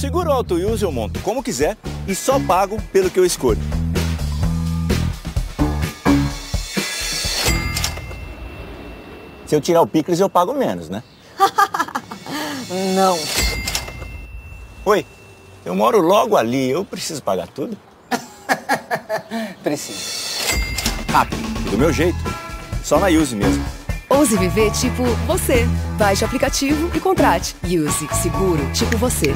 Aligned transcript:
Seguro 0.00 0.32
auto 0.32 0.54
use 0.54 0.82
eu 0.82 0.90
monto 0.90 1.20
como 1.20 1.42
quiser 1.42 1.76
e 2.08 2.14
só 2.14 2.40
pago 2.40 2.80
pelo 2.90 3.10
que 3.10 3.20
eu 3.20 3.26
escolho. 3.26 3.60
Se 9.44 9.54
eu 9.54 9.60
tirar 9.60 9.82
o 9.82 9.86
picles, 9.86 10.18
eu 10.18 10.30
pago 10.30 10.54
menos, 10.54 10.88
né? 10.88 11.02
Não. 12.96 13.18
Oi, 14.86 15.04
eu 15.66 15.74
moro 15.74 16.00
logo 16.00 16.34
ali, 16.34 16.70
eu 16.70 16.82
preciso 16.82 17.22
pagar 17.22 17.48
tudo? 17.48 17.76
Precisa. 19.62 20.00
Rápido, 21.12 21.70
do 21.72 21.76
meu 21.76 21.92
jeito. 21.92 22.16
Só 22.82 22.98
na 22.98 23.08
Use 23.08 23.36
mesmo. 23.36 23.62
Ouse 24.08 24.34
viver 24.38 24.72
tipo 24.72 25.04
você. 25.26 25.66
Baixe 25.98 26.24
o 26.24 26.26
aplicativo 26.26 26.90
e 26.96 27.00
contrate. 27.00 27.54
Use 27.64 28.08
seguro 28.14 28.72
tipo 28.72 28.96
você. 28.96 29.34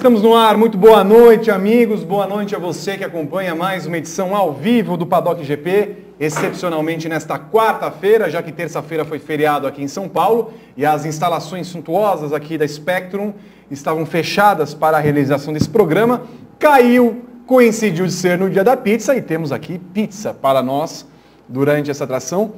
Estamos 0.00 0.22
no 0.22 0.34
ar. 0.34 0.56
Muito 0.56 0.78
boa 0.78 1.04
noite, 1.04 1.50
amigos. 1.50 2.02
Boa 2.02 2.26
noite 2.26 2.56
a 2.56 2.58
você 2.58 2.96
que 2.96 3.04
acompanha 3.04 3.54
mais 3.54 3.84
uma 3.84 3.98
edição 3.98 4.34
ao 4.34 4.50
vivo 4.54 4.96
do 4.96 5.04
Paddock 5.04 5.44
GP, 5.44 5.94
excepcionalmente 6.18 7.06
nesta 7.06 7.38
quarta-feira, 7.38 8.30
já 8.30 8.42
que 8.42 8.50
terça-feira 8.50 9.04
foi 9.04 9.18
feriado 9.18 9.66
aqui 9.66 9.82
em 9.82 9.88
São 9.88 10.08
Paulo 10.08 10.54
e 10.74 10.86
as 10.86 11.04
instalações 11.04 11.66
suntuosas 11.66 12.32
aqui 12.32 12.56
da 12.56 12.66
Spectrum 12.66 13.34
estavam 13.70 14.06
fechadas 14.06 14.72
para 14.72 14.96
a 14.96 15.00
realização 15.00 15.52
desse 15.52 15.68
programa. 15.68 16.22
Caiu, 16.58 17.22
coincidiu 17.46 18.06
de 18.06 18.12
ser 18.12 18.38
no 18.38 18.48
dia 18.48 18.64
da 18.64 18.78
pizza 18.78 19.14
e 19.14 19.20
temos 19.20 19.52
aqui 19.52 19.78
pizza 19.78 20.32
para 20.32 20.62
nós 20.62 21.06
durante 21.46 21.90
essa 21.90 22.04
atração. 22.04 22.52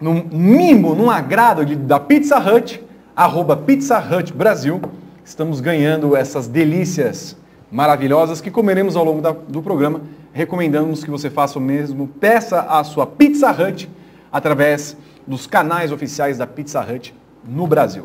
Num 0.00 0.24
mimo, 0.30 0.94
num 0.94 1.10
agrado 1.10 1.66
de- 1.66 1.74
da 1.74 1.98
Pizza 1.98 2.38
Hut, 2.38 2.80
arroba 3.16 3.56
Pizza 3.56 3.98
Hut 3.98 4.32
Brasil. 4.32 4.80
Estamos 5.28 5.60
ganhando 5.60 6.16
essas 6.16 6.48
delícias 6.48 7.36
maravilhosas 7.70 8.40
que 8.40 8.50
comeremos 8.50 8.96
ao 8.96 9.04
longo 9.04 9.20
da- 9.20 9.36
do 9.46 9.60
programa. 9.60 10.00
Recomendamos 10.32 11.04
que 11.04 11.10
você 11.10 11.28
faça 11.28 11.58
o 11.58 11.60
mesmo. 11.60 12.08
Peça 12.08 12.62
a 12.62 12.82
sua 12.82 13.06
Pizza 13.06 13.50
Hut 13.50 13.90
através 14.32 14.96
dos 15.26 15.46
canais 15.46 15.92
oficiais 15.92 16.38
da 16.38 16.46
Pizza 16.46 16.80
Hut 16.80 17.14
no 17.46 17.66
Brasil. 17.66 18.04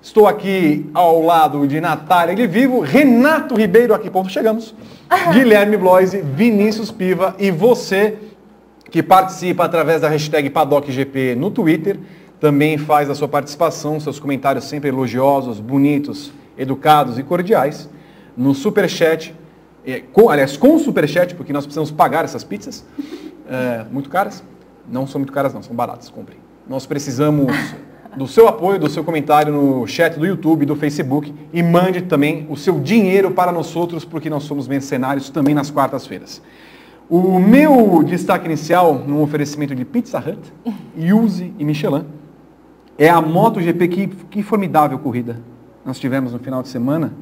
Estou 0.00 0.26
aqui 0.26 0.88
ao 0.94 1.20
lado 1.22 1.66
de 1.68 1.78
Natália 1.78 2.34
de 2.34 2.46
Vivo, 2.46 2.80
Renato 2.80 3.54
Ribeiro, 3.54 3.92
aqui 3.92 4.08
ponto 4.08 4.30
chegamos, 4.30 4.74
Guilherme 5.30 5.76
Bloise, 5.76 6.22
Vinícius 6.22 6.90
Piva 6.90 7.36
e 7.38 7.50
você 7.50 8.16
que 8.90 9.02
participa 9.02 9.66
através 9.66 10.00
da 10.00 10.08
hashtag 10.08 10.48
PaddockGP 10.48 11.34
no 11.34 11.50
Twitter, 11.50 11.98
também 12.40 12.78
faz 12.78 13.10
a 13.10 13.14
sua 13.14 13.28
participação, 13.28 14.00
seus 14.00 14.18
comentários 14.18 14.64
sempre 14.64 14.88
elogiosos, 14.88 15.60
bonitos, 15.60 16.32
educados 16.56 17.18
e 17.18 17.22
cordiais, 17.22 17.88
no 18.36 18.54
Superchat, 18.54 19.34
eh, 19.86 20.02
com, 20.12 20.28
aliás, 20.30 20.56
com 20.56 20.74
o 20.74 20.78
Superchat, 20.78 21.34
porque 21.34 21.52
nós 21.52 21.64
precisamos 21.64 21.90
pagar 21.90 22.24
essas 22.24 22.44
pizzas, 22.44 22.84
eh, 23.48 23.84
muito 23.90 24.08
caras, 24.08 24.42
não 24.88 25.06
são 25.06 25.18
muito 25.18 25.32
caras 25.32 25.52
não, 25.54 25.62
são 25.62 25.74
baratas, 25.74 26.08
comprem. 26.08 26.38
Nós 26.68 26.86
precisamos 26.86 27.52
do 28.16 28.26
seu 28.26 28.46
apoio, 28.46 28.78
do 28.78 28.88
seu 28.88 29.02
comentário 29.02 29.52
no 29.52 29.86
chat 29.86 30.18
do 30.18 30.26
YouTube, 30.26 30.66
do 30.66 30.76
Facebook 30.76 31.34
e 31.52 31.62
mande 31.62 32.02
também 32.02 32.46
o 32.48 32.56
seu 32.56 32.78
dinheiro 32.78 33.30
para 33.30 33.50
nós 33.50 33.74
outros, 33.74 34.04
porque 34.04 34.28
nós 34.28 34.44
somos 34.44 34.68
mercenários 34.68 35.30
também 35.30 35.54
nas 35.54 35.70
quartas-feiras. 35.70 36.42
O 37.08 37.38
meu 37.38 38.02
destaque 38.02 38.46
inicial, 38.46 38.94
num 38.94 39.20
oferecimento 39.20 39.74
de 39.74 39.84
Pizza 39.84 40.18
Hut, 40.18 40.52
Yuzi 40.98 41.52
e 41.58 41.64
Michelin, 41.64 42.06
é 42.96 43.08
a 43.08 43.20
MotoGP. 43.20 43.88
Que, 43.88 44.06
que 44.06 44.42
formidável 44.42 44.98
corrida 44.98 45.38
nós 45.84 45.98
tivemos 45.98 46.32
no 46.32 46.38
final 46.38 46.62
de 46.62 46.68
semana 46.68 47.12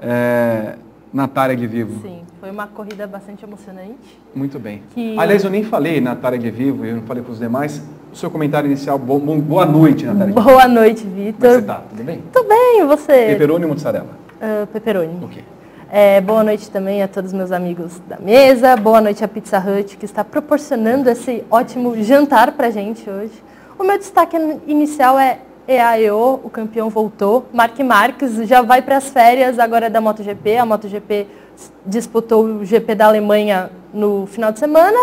é, 0.00 0.74
na 1.12 1.28
Tária 1.28 1.56
de 1.56 1.66
Vivo. 1.66 2.00
Sim, 2.02 2.22
foi 2.40 2.50
uma 2.50 2.66
corrida 2.66 3.06
bastante 3.06 3.44
emocionante. 3.44 4.18
Muito 4.34 4.58
bem. 4.58 4.82
Que- 4.94 5.16
Aliás, 5.18 5.44
eu 5.44 5.50
nem 5.50 5.64
falei 5.64 6.00
na 6.00 6.14
Tária 6.16 6.38
de 6.38 6.50
Vivo, 6.50 6.84
eu 6.84 6.96
não 6.96 7.02
falei 7.02 7.22
para 7.22 7.32
os 7.32 7.38
demais. 7.38 7.82
O 8.12 8.16
seu 8.16 8.30
comentário 8.30 8.66
inicial, 8.66 8.98
bom, 8.98 9.18
bom- 9.20 9.38
boa 9.38 9.64
noite, 9.64 10.04
Natália. 10.04 10.34
Como 10.34 10.46
Boa 10.46 10.66
noite, 10.66 11.02
é 11.02 11.10
que 11.10 11.10
Vitor. 11.32 11.50
você 11.50 11.62
tá? 11.62 11.82
Tudo 11.90 12.02
bem? 12.02 12.22
Tudo 12.32 12.48
bem, 12.48 12.84
você? 12.86 13.26
Peperoni 13.28 13.64
ou 13.64 13.70
mozzarella? 13.70 14.08
Ah, 14.40 14.66
pepperoni. 14.72 15.18
Ok. 15.24 15.44
É, 15.92 16.20
boa 16.20 16.42
noite 16.44 16.70
também 16.70 17.02
a 17.02 17.08
todos 17.08 17.30
os 17.32 17.36
meus 17.36 17.52
amigos 17.52 18.00
da 18.08 18.16
mesa. 18.18 18.76
Boa 18.76 19.00
noite 19.00 19.22
à 19.24 19.28
Pizza 19.28 19.58
Hut, 19.58 19.96
que 19.96 20.04
está 20.04 20.24
proporcionando 20.24 21.08
esse 21.10 21.44
ótimo 21.50 22.00
jantar 22.02 22.52
pra 22.52 22.70
gente 22.70 23.08
hoje. 23.08 23.32
O 23.78 23.82
meu 23.84 23.98
destaque 23.98 24.36
inicial 24.66 25.18
é 25.18 25.38
EAEO, 25.68 26.40
o 26.42 26.50
campeão 26.50 26.88
voltou. 26.90 27.46
Mark 27.52 27.78
Marques 27.80 28.34
já 28.48 28.62
vai 28.62 28.82
para 28.82 28.96
as 28.96 29.08
férias 29.10 29.58
agora 29.58 29.88
da 29.88 30.00
MotoGP. 30.00 30.56
A 30.56 30.66
MotoGP 30.66 31.26
disputou 31.86 32.44
o 32.44 32.64
GP 32.64 32.94
da 32.94 33.06
Alemanha 33.06 33.70
no 33.92 34.26
final 34.26 34.50
de 34.52 34.58
semana 34.58 34.98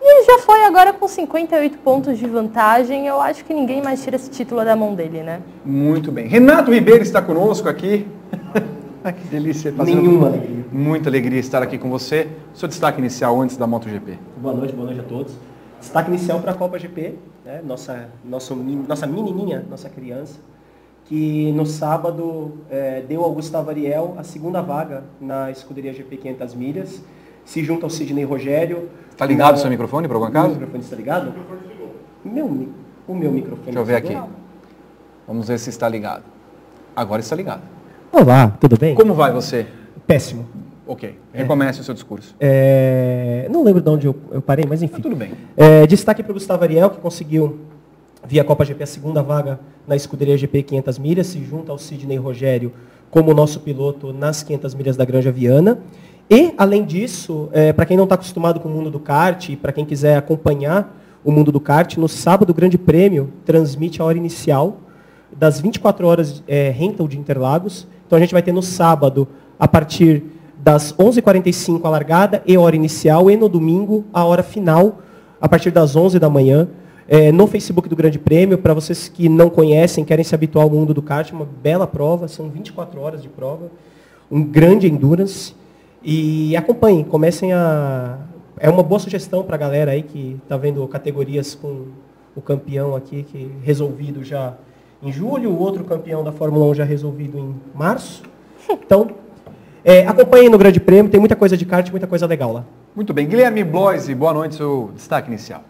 e 0.00 0.24
já 0.24 0.38
foi 0.38 0.64
agora 0.64 0.92
com 0.92 1.06
58 1.08 1.78
pontos 1.78 2.18
de 2.18 2.26
vantagem. 2.26 3.06
Eu 3.06 3.20
acho 3.20 3.44
que 3.44 3.52
ninguém 3.52 3.82
mais 3.82 4.02
tira 4.02 4.16
esse 4.16 4.30
título 4.30 4.64
da 4.64 4.76
mão 4.76 4.94
dele, 4.94 5.22
né? 5.22 5.40
Muito 5.64 6.12
bem. 6.12 6.26
Renato 6.28 6.70
Ribeiro 6.72 7.02
está 7.02 7.20
conosco 7.22 7.68
aqui. 7.68 8.06
Que 9.06 9.28
delícia. 9.28 9.72
fazendo- 9.72 10.02
Nenhuma 10.02 10.26
alegria. 10.26 10.64
Muita 10.72 11.08
alegria 11.08 11.38
estar 11.38 11.62
aqui 11.62 11.78
com 11.78 11.88
você. 11.88 12.26
Seu 12.52 12.66
destaque 12.66 12.98
inicial 12.98 13.40
antes 13.40 13.56
da 13.56 13.64
MotoGP. 13.64 14.18
Boa 14.36 14.52
noite, 14.52 14.74
boa 14.74 14.86
noite 14.86 14.98
a 14.98 15.04
todos. 15.04 15.32
Destaque 15.80 16.08
inicial 16.10 16.40
para 16.40 16.52
a 16.52 16.54
Copa 16.54 16.78
GP, 16.78 17.14
né? 17.44 17.60
nossa, 17.64 18.08
nosso, 18.24 18.54
nossa 18.56 19.06
menininha, 19.06 19.64
nossa 19.68 19.88
criança, 19.88 20.38
que 21.04 21.52
no 21.52 21.64
sábado 21.64 22.52
eh, 22.70 23.04
deu 23.08 23.22
ao 23.22 23.32
Gustavo 23.32 23.70
Ariel 23.70 24.14
a 24.18 24.24
segunda 24.24 24.60
vaga 24.60 25.04
na 25.20 25.50
escuderia 25.50 25.92
GP 25.92 26.16
500 26.16 26.54
milhas, 26.54 27.02
se 27.44 27.62
junta 27.62 27.86
ao 27.86 27.90
Sidney 27.90 28.24
Rogério. 28.24 28.88
Está 29.10 29.18
Tá 29.18 29.26
ligado 29.26 29.54
o 29.54 29.58
seu 29.58 29.70
microfone, 29.70 30.08
por 30.08 30.14
algum 30.14 30.26
O 30.26 30.30
meu 30.30 30.40
acaso? 30.40 30.54
microfone 30.54 30.82
está 30.82 30.96
ligado? 30.96 31.32
Meu, 32.24 32.48
mi- 32.48 32.72
o 33.06 33.14
meu 33.14 33.30
microfone 33.30 33.64
Deixa 33.66 33.78
eu 33.78 33.84
ver 33.84 33.96
aqui. 33.96 34.18
Vamos 35.28 35.46
ver 35.46 35.58
se 35.58 35.70
está 35.70 35.88
ligado. 35.88 36.24
Agora 36.94 37.20
está 37.20 37.36
ligado. 37.36 37.62
Olá, 38.10 38.48
tudo 38.60 38.76
bem? 38.76 38.94
Como 38.94 39.14
vai 39.14 39.30
você? 39.32 39.66
Péssimo. 40.06 40.46
Ok. 40.86 41.18
Recomece 41.32 41.80
o 41.80 41.84
seu 41.84 41.94
discurso. 41.94 42.34
É, 42.38 43.48
Não 43.50 43.64
lembro 43.64 43.80
de 43.80 43.88
onde 43.90 44.06
eu, 44.06 44.14
eu 44.30 44.40
parei, 44.40 44.64
mas 44.68 44.82
enfim. 44.82 44.96
Tá 44.96 45.02
tudo 45.02 45.16
bem. 45.16 45.32
É, 45.56 45.86
destaque 45.86 46.22
para 46.22 46.30
o 46.30 46.34
Gustavo 46.34 46.62
Ariel, 46.62 46.90
que 46.90 46.98
conseguiu, 46.98 47.58
via 48.24 48.44
Copa 48.44 48.64
GP, 48.64 48.84
a 48.84 48.86
segunda 48.86 49.22
vaga 49.22 49.58
na 49.86 49.96
escuderia 49.96 50.36
GP 50.38 50.62
500 50.62 50.98
milhas, 50.98 51.26
se 51.26 51.42
junta 51.44 51.72
ao 51.72 51.78
Sidney 51.78 52.16
Rogério 52.16 52.72
como 53.10 53.32
nosso 53.34 53.60
piloto 53.60 54.12
nas 54.12 54.42
500 54.42 54.74
milhas 54.74 54.96
da 54.96 55.04
Granja 55.04 55.32
Viana. 55.32 55.78
E, 56.28 56.52
além 56.58 56.84
disso, 56.84 57.48
para 57.76 57.86
quem 57.86 57.96
não 57.96 58.04
está 58.04 58.16
acostumado 58.16 58.58
com 58.58 58.68
o 58.68 58.72
mundo 58.72 58.90
do 58.90 58.98
kart 58.98 59.48
e 59.48 59.56
para 59.56 59.72
quem 59.72 59.84
quiser 59.84 60.16
acompanhar 60.16 60.96
o 61.24 61.30
mundo 61.30 61.52
do 61.52 61.60
kart, 61.60 61.96
no 61.96 62.08
sábado 62.08 62.50
o 62.50 62.54
Grande 62.54 62.76
Prêmio 62.76 63.32
transmite 63.44 64.02
a 64.02 64.04
hora 64.04 64.18
inicial 64.18 64.78
das 65.36 65.60
24 65.60 66.06
horas 66.06 66.42
é, 66.46 66.70
rental 66.70 67.06
de 67.06 67.18
Interlagos. 67.18 67.86
Então 68.06 68.16
a 68.16 68.20
gente 68.20 68.32
vai 68.32 68.42
ter 68.42 68.52
no 68.52 68.62
sábado, 68.62 69.26
a 69.58 69.66
partir 69.68 70.22
das 70.66 70.92
11h45 70.94 71.80
a 71.84 71.88
largada 71.88 72.42
e 72.44 72.58
hora 72.58 72.74
inicial, 72.74 73.30
e 73.30 73.36
no 73.36 73.48
domingo 73.48 74.04
a 74.12 74.24
hora 74.24 74.42
final, 74.42 74.98
a 75.40 75.48
partir 75.48 75.70
das 75.70 75.94
11 75.94 76.18
da 76.18 76.28
manhã, 76.28 76.66
é, 77.06 77.30
no 77.30 77.46
Facebook 77.46 77.88
do 77.88 77.94
Grande 77.94 78.18
Prêmio. 78.18 78.58
Para 78.58 78.74
vocês 78.74 79.08
que 79.08 79.28
não 79.28 79.48
conhecem, 79.48 80.04
querem 80.04 80.24
se 80.24 80.34
habituar 80.34 80.64
ao 80.64 80.70
mundo 80.70 80.92
do 80.92 81.00
kart, 81.00 81.30
uma 81.30 81.44
bela 81.62 81.86
prova, 81.86 82.26
são 82.26 82.48
24 82.48 83.00
horas 83.00 83.22
de 83.22 83.28
prova, 83.28 83.70
um 84.28 84.42
grande 84.42 84.88
endurance. 84.88 85.54
E 86.02 86.56
acompanhem, 86.56 87.04
comecem 87.04 87.52
a. 87.52 88.18
É 88.58 88.68
uma 88.68 88.82
boa 88.82 88.98
sugestão 88.98 89.44
para 89.44 89.54
a 89.54 89.58
galera 89.58 89.92
aí 89.92 90.02
que 90.02 90.36
está 90.42 90.56
vendo 90.56 90.84
categorias 90.88 91.54
com 91.54 91.84
o 92.34 92.40
campeão 92.40 92.96
aqui, 92.96 93.22
que 93.22 93.52
resolvido 93.62 94.24
já 94.24 94.54
em 95.00 95.12
julho, 95.12 95.50
o 95.50 95.60
outro 95.60 95.84
campeão 95.84 96.24
da 96.24 96.32
Fórmula 96.32 96.66
1 96.72 96.74
já 96.74 96.84
resolvido 96.84 97.38
em 97.38 97.54
março. 97.72 98.24
Então, 98.68 99.25
é, 99.86 100.04
acompanhem 100.04 100.50
no 100.50 100.58
Grande 100.58 100.80
Prêmio, 100.80 101.08
tem 101.08 101.20
muita 101.20 101.36
coisa 101.36 101.56
de 101.56 101.64
kart, 101.64 101.88
muita 101.92 102.08
coisa 102.08 102.26
legal 102.26 102.52
lá. 102.52 102.64
Muito 102.92 103.14
bem. 103.14 103.24
Guilherme 103.24 103.62
Bloise, 103.62 104.12
boa 104.16 104.34
noite, 104.34 104.56
seu 104.56 104.90
destaque 104.96 105.28
inicial. 105.28 105.62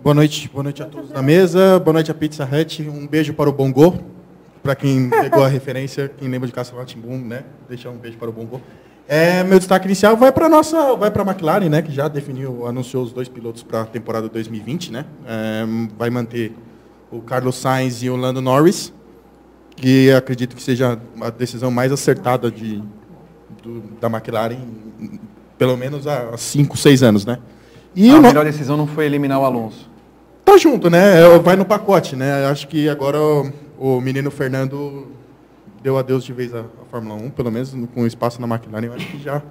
Boa 0.00 0.14
noite, 0.14 0.48
boa 0.48 0.62
noite 0.62 0.80
a 0.80 0.86
todos 0.86 1.10
na 1.10 1.20
mesa, 1.20 1.80
boa 1.80 1.94
noite 1.94 2.08
a 2.08 2.14
Pizza 2.14 2.44
Hut, 2.44 2.88
um 2.88 3.04
beijo 3.04 3.34
para 3.34 3.50
o 3.50 3.52
Bongo, 3.52 3.98
para 4.62 4.76
quem 4.76 5.10
pegou 5.10 5.42
a 5.42 5.48
referência, 5.50 6.08
quem 6.16 6.28
lembra 6.28 6.46
de 6.46 6.52
Castelo 6.54 6.84
Timbum, 6.84 7.18
né? 7.18 7.42
Deixar 7.68 7.90
um 7.90 7.96
beijo 7.96 8.16
para 8.16 8.30
o 8.30 8.32
Bongo. 8.32 8.62
É, 9.08 9.42
meu 9.42 9.58
destaque 9.58 9.86
inicial 9.86 10.16
vai 10.16 10.30
para 10.30 10.48
nossa, 10.48 10.94
vai 10.94 11.10
para 11.10 11.24
a 11.24 11.26
McLaren, 11.26 11.68
né? 11.68 11.82
Que 11.82 11.90
já 11.90 12.06
definiu, 12.06 12.68
anunciou 12.68 13.02
os 13.02 13.12
dois 13.12 13.28
pilotos 13.28 13.64
para 13.64 13.80
a 13.80 13.86
temporada 13.86 14.28
2020, 14.28 14.92
né? 14.92 15.04
É, 15.26 15.64
vai 15.98 16.10
manter 16.10 16.52
o 17.10 17.20
Carlos 17.20 17.56
Sainz 17.56 18.04
e 18.04 18.08
o 18.08 18.14
Lando 18.14 18.40
Norris, 18.40 18.92
que 19.74 20.12
acredito 20.12 20.54
que 20.54 20.62
seja 20.62 20.96
a 21.20 21.30
decisão 21.30 21.72
mais 21.72 21.90
acertada 21.90 22.52
de, 22.52 22.80
do, 23.64 23.82
da 24.00 24.08
McLaren, 24.08 24.58
pelo 25.56 25.76
menos 25.76 26.06
há 26.06 26.36
5, 26.36 26.76
6 26.76 27.02
anos, 27.02 27.24
né? 27.24 27.38
E 27.96 28.10
a 28.10 28.20
melhor 28.20 28.44
decisão 28.44 28.76
não 28.76 28.86
foi 28.86 29.06
eliminar 29.06 29.40
o 29.40 29.44
Alonso. 29.44 29.88
Tá 30.44 30.58
junto, 30.58 30.90
né? 30.90 31.22
É, 31.22 31.38
vai 31.38 31.56
no 31.56 31.64
pacote, 31.64 32.14
né? 32.14 32.46
Acho 32.46 32.68
que 32.68 32.88
agora 32.88 33.18
o, 33.18 33.52
o 33.78 34.00
menino 34.00 34.30
Fernando 34.30 35.08
deu 35.82 35.96
adeus 35.96 36.24
de 36.24 36.32
vez 36.32 36.54
à, 36.54 36.60
à, 36.60 36.84
Fórmula 36.90 37.14
1, 37.14 37.30
pelo 37.30 37.50
menos 37.50 37.74
com 37.94 38.06
espaço 38.06 38.40
na 38.40 38.46
McLaren, 38.46 38.86
eu 38.86 38.94
acho 38.94 39.06
que 39.06 39.22
já, 39.22 39.42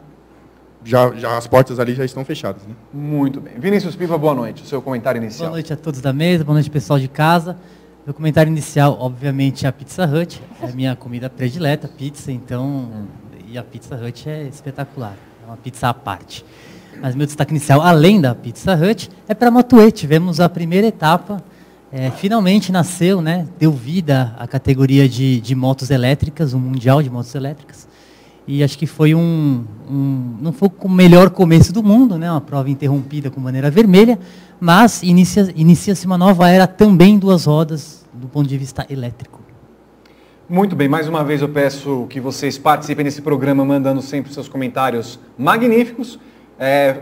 já, 0.83 1.11
já 1.15 1.37
as 1.37 1.47
portas 1.47 1.79
ali 1.79 1.95
já 1.95 2.05
estão 2.05 2.23
fechadas. 2.23 2.61
Né? 2.63 2.75
Muito 2.93 3.41
bem. 3.41 3.53
Vinícius 3.57 3.95
Piva, 3.95 4.17
boa 4.17 4.35
noite. 4.35 4.63
O 4.63 4.65
seu 4.65 4.81
comentário 4.81 5.19
inicial. 5.19 5.49
Boa 5.49 5.57
noite 5.57 5.73
a 5.73 5.77
todos 5.77 6.01
da 6.01 6.13
mesa, 6.13 6.43
boa 6.43 6.55
noite 6.55 6.69
pessoal 6.69 6.99
de 6.99 7.07
casa. 7.07 7.57
Meu 8.05 8.13
comentário 8.13 8.49
inicial, 8.49 8.97
obviamente, 8.99 9.65
é 9.65 9.69
a 9.69 9.71
Pizza 9.71 10.05
Hut. 10.05 10.41
É 10.61 10.65
a 10.65 10.71
minha 10.73 10.93
comida 10.93 11.29
predileta, 11.29 11.87
pizza, 11.87 12.31
então. 12.31 12.65
Hum. 12.65 13.22
E 13.53 13.57
a 13.59 13.61
Pizza 13.61 13.95
Hut 13.95 14.27
é 14.27 14.47
espetacular. 14.47 15.15
É 15.43 15.45
uma 15.45 15.57
pizza 15.57 15.87
à 15.87 15.93
parte. 15.93 16.43
Mas 16.99 17.13
meu 17.13 17.27
destaque 17.27 17.51
inicial, 17.51 17.81
além 17.81 18.19
da 18.19 18.33
Pizza 18.33 18.73
Hut, 18.73 19.11
é 19.27 19.35
para 19.35 19.49
a 19.49 19.51
Motuê. 19.51 19.91
Tivemos 19.91 20.39
a 20.39 20.49
primeira 20.49 20.87
etapa. 20.87 21.37
É, 21.91 22.09
finalmente 22.09 22.71
nasceu, 22.71 23.21
né, 23.21 23.47
deu 23.59 23.71
vida 23.71 24.33
à 24.39 24.47
categoria 24.47 25.07
de, 25.07 25.39
de 25.39 25.53
motos 25.53 25.91
elétricas, 25.91 26.51
o 26.51 26.57
um 26.57 26.61
Mundial 26.61 27.03
de 27.03 27.11
Motos 27.11 27.35
Elétricas. 27.35 27.87
E 28.47 28.63
acho 28.63 28.75
que 28.75 28.87
foi 28.87 29.13
um, 29.13 29.63
um, 29.87 30.35
não 30.41 30.51
foi 30.51 30.71
o 30.79 30.89
melhor 30.89 31.29
começo 31.29 31.71
do 31.71 31.83
mundo, 31.83 32.17
né, 32.17 32.31
uma 32.31 32.41
prova 32.41 32.71
interrompida 32.71 33.29
com 33.29 33.39
maneira 33.39 33.69
vermelha, 33.69 34.17
mas 34.59 35.03
inicia-se 35.03 35.53
inicia 35.55 35.93
uma 36.07 36.17
nova 36.17 36.49
era 36.49 36.65
também 36.65 37.19
duas 37.19 37.45
rodas 37.45 38.03
do 38.11 38.27
ponto 38.27 38.49
de 38.49 38.57
vista 38.57 38.83
elétrico. 38.89 39.42
Muito 40.49 40.75
bem, 40.75 40.89
mais 40.89 41.07
uma 41.07 41.23
vez 41.23 41.41
eu 41.41 41.47
peço 41.47 42.05
que 42.09 42.19
vocês 42.19 42.57
participem 42.57 43.05
desse 43.05 43.21
programa 43.21 43.63
mandando 43.63 44.01
sempre 44.01 44.33
seus 44.33 44.49
comentários 44.49 45.17
magníficos. 45.37 46.19
É, 46.59 46.97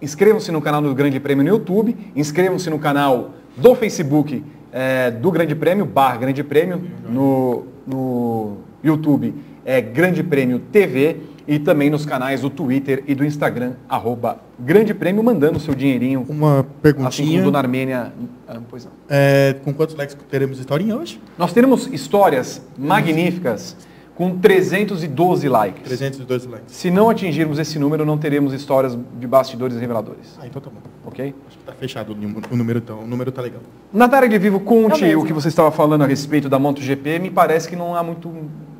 inscrevam-se 0.00 0.50
no 0.50 0.62
canal 0.62 0.80
do 0.80 0.94
Grande 0.94 1.20
Prêmio 1.20 1.44
no 1.44 1.50
YouTube, 1.50 1.94
inscrevam-se 2.16 2.70
no 2.70 2.78
canal 2.78 3.32
do 3.58 3.74
Facebook 3.74 4.42
é, 4.72 5.10
do 5.10 5.30
Grande 5.30 5.54
Prêmio, 5.54 5.84
barra 5.84 6.16
Grande 6.16 6.42
Prêmio, 6.42 6.82
no, 7.06 7.66
no 7.86 8.56
YouTube 8.82 9.34
é 9.64 9.80
Grande 9.80 10.22
Prêmio 10.22 10.58
TV 10.58 11.18
e 11.46 11.58
também 11.58 11.90
nos 11.90 12.06
canais 12.06 12.40
do 12.40 12.50
Twitter 12.50 13.02
e 13.06 13.14
do 13.14 13.24
Instagram, 13.24 13.74
arroba 13.88 14.38
Grande 14.58 14.94
Prêmio, 14.94 15.22
mandando 15.22 15.58
seu 15.58 15.74
dinheirinho. 15.74 16.24
Uma 16.28 16.66
perguntinha. 16.80 17.08
Assim 17.08 17.38
como 17.38 17.50
do 17.50 17.58
Armênia. 17.58 18.12
Ah, 18.46 18.60
pois 18.68 18.84
não. 18.84 18.92
É, 19.08 19.56
com 19.64 19.72
quantos 19.72 19.94
likes 19.96 20.16
teremos 20.30 20.58
historinha 20.58 20.96
hoje? 20.96 21.20
Nós 21.36 21.52
teremos 21.52 21.86
histórias 21.86 22.62
magníficas 22.78 23.76
com 24.14 24.38
312 24.38 25.48
likes. 25.48 25.82
312 25.82 26.48
likes. 26.48 26.74
Se 26.74 26.90
não 26.90 27.08
atingirmos 27.08 27.58
esse 27.58 27.78
número, 27.78 28.04
não 28.04 28.18
teremos 28.18 28.52
histórias 28.52 28.96
de 29.18 29.26
bastidores 29.26 29.78
reveladores. 29.78 30.38
Ah, 30.40 30.46
então 30.46 30.60
tá 30.60 30.70
bom. 30.70 30.80
Ok? 31.04 31.34
Acho 31.48 31.58
que 31.58 31.64
tá 31.64 31.72
fechado 31.72 32.12
o 32.12 32.56
número, 32.56 32.78
então. 32.78 33.00
O 33.00 33.06
número 33.06 33.32
tá 33.32 33.42
legal. 33.42 33.60
Natália 33.92 34.28
de 34.28 34.38
Vivo, 34.38 34.60
conte 34.60 35.04
é 35.04 35.16
o 35.16 35.24
que 35.24 35.32
você 35.32 35.48
estava 35.48 35.70
falando 35.70 36.02
a 36.02 36.06
respeito 36.06 36.48
da 36.48 36.58
MotoGP. 36.58 37.18
Me 37.18 37.30
parece 37.30 37.68
que 37.68 37.74
não 37.74 37.96
há 37.96 38.02
muito, 38.02 38.32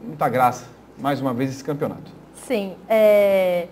muita 0.06 0.28
graça, 0.28 0.66
mais 1.00 1.20
uma 1.20 1.34
vez, 1.34 1.50
esse 1.50 1.64
campeonato. 1.64 2.21
Sim. 2.52 2.76
É... 2.86 3.66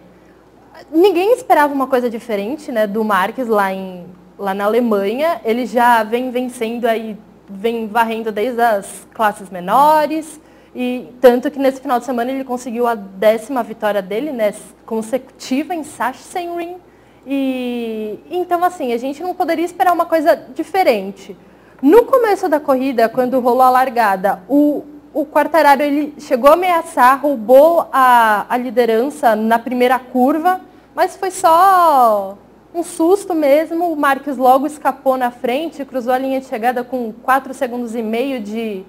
Ninguém 0.90 1.34
esperava 1.34 1.74
uma 1.74 1.86
coisa 1.86 2.08
diferente 2.08 2.72
né, 2.72 2.86
do 2.86 3.04
Marques 3.04 3.46
lá, 3.46 3.70
em, 3.70 4.06
lá 4.38 4.54
na 4.54 4.64
Alemanha. 4.64 5.38
Ele 5.44 5.66
já 5.66 6.02
vem 6.02 6.30
vencendo 6.30 6.86
aí, 6.86 7.14
vem 7.46 7.86
varrendo 7.86 8.32
desde 8.32 8.58
as 8.58 9.06
classes 9.12 9.50
menores 9.50 10.40
e 10.74 11.12
tanto 11.20 11.50
que 11.50 11.58
nesse 11.58 11.82
final 11.82 11.98
de 11.98 12.06
semana 12.06 12.32
ele 12.32 12.42
conseguiu 12.42 12.86
a 12.86 12.94
décima 12.94 13.62
vitória 13.62 14.00
dele, 14.00 14.32
né, 14.32 14.54
consecutiva 14.86 15.74
em 15.74 15.84
Sachsenring. 15.84 16.78
E 17.26 18.18
então 18.30 18.64
assim, 18.64 18.94
a 18.94 18.96
gente 18.96 19.22
não 19.22 19.34
poderia 19.34 19.66
esperar 19.66 19.92
uma 19.92 20.06
coisa 20.06 20.34
diferente. 20.54 21.36
No 21.82 22.06
começo 22.06 22.48
da 22.48 22.58
corrida, 22.58 23.10
quando 23.10 23.40
rolou 23.40 23.62
a 23.62 23.70
largada, 23.70 24.42
o, 24.48 24.84
o 25.12 25.26
Quartararo 25.26 25.82
ele 25.82 26.14
chegou 26.18 26.50
a 26.50 26.54
ameaçar, 26.54 27.20
roubou 27.20 27.88
a, 27.92 28.46
a 28.48 28.56
liderança 28.56 29.34
na 29.34 29.58
primeira 29.58 29.98
curva, 29.98 30.60
mas 30.94 31.16
foi 31.16 31.30
só 31.32 32.38
um 32.72 32.82
susto 32.84 33.34
mesmo. 33.34 33.92
O 33.92 33.96
Marques 33.96 34.36
logo 34.36 34.66
escapou 34.66 35.16
na 35.16 35.30
frente, 35.30 35.84
cruzou 35.84 36.12
a 36.12 36.18
linha 36.18 36.40
de 36.40 36.46
chegada 36.46 36.84
com 36.84 37.12
4 37.12 37.52
segundos 37.52 37.94
e 37.96 38.02
meio 38.02 38.40
de, 38.40 38.84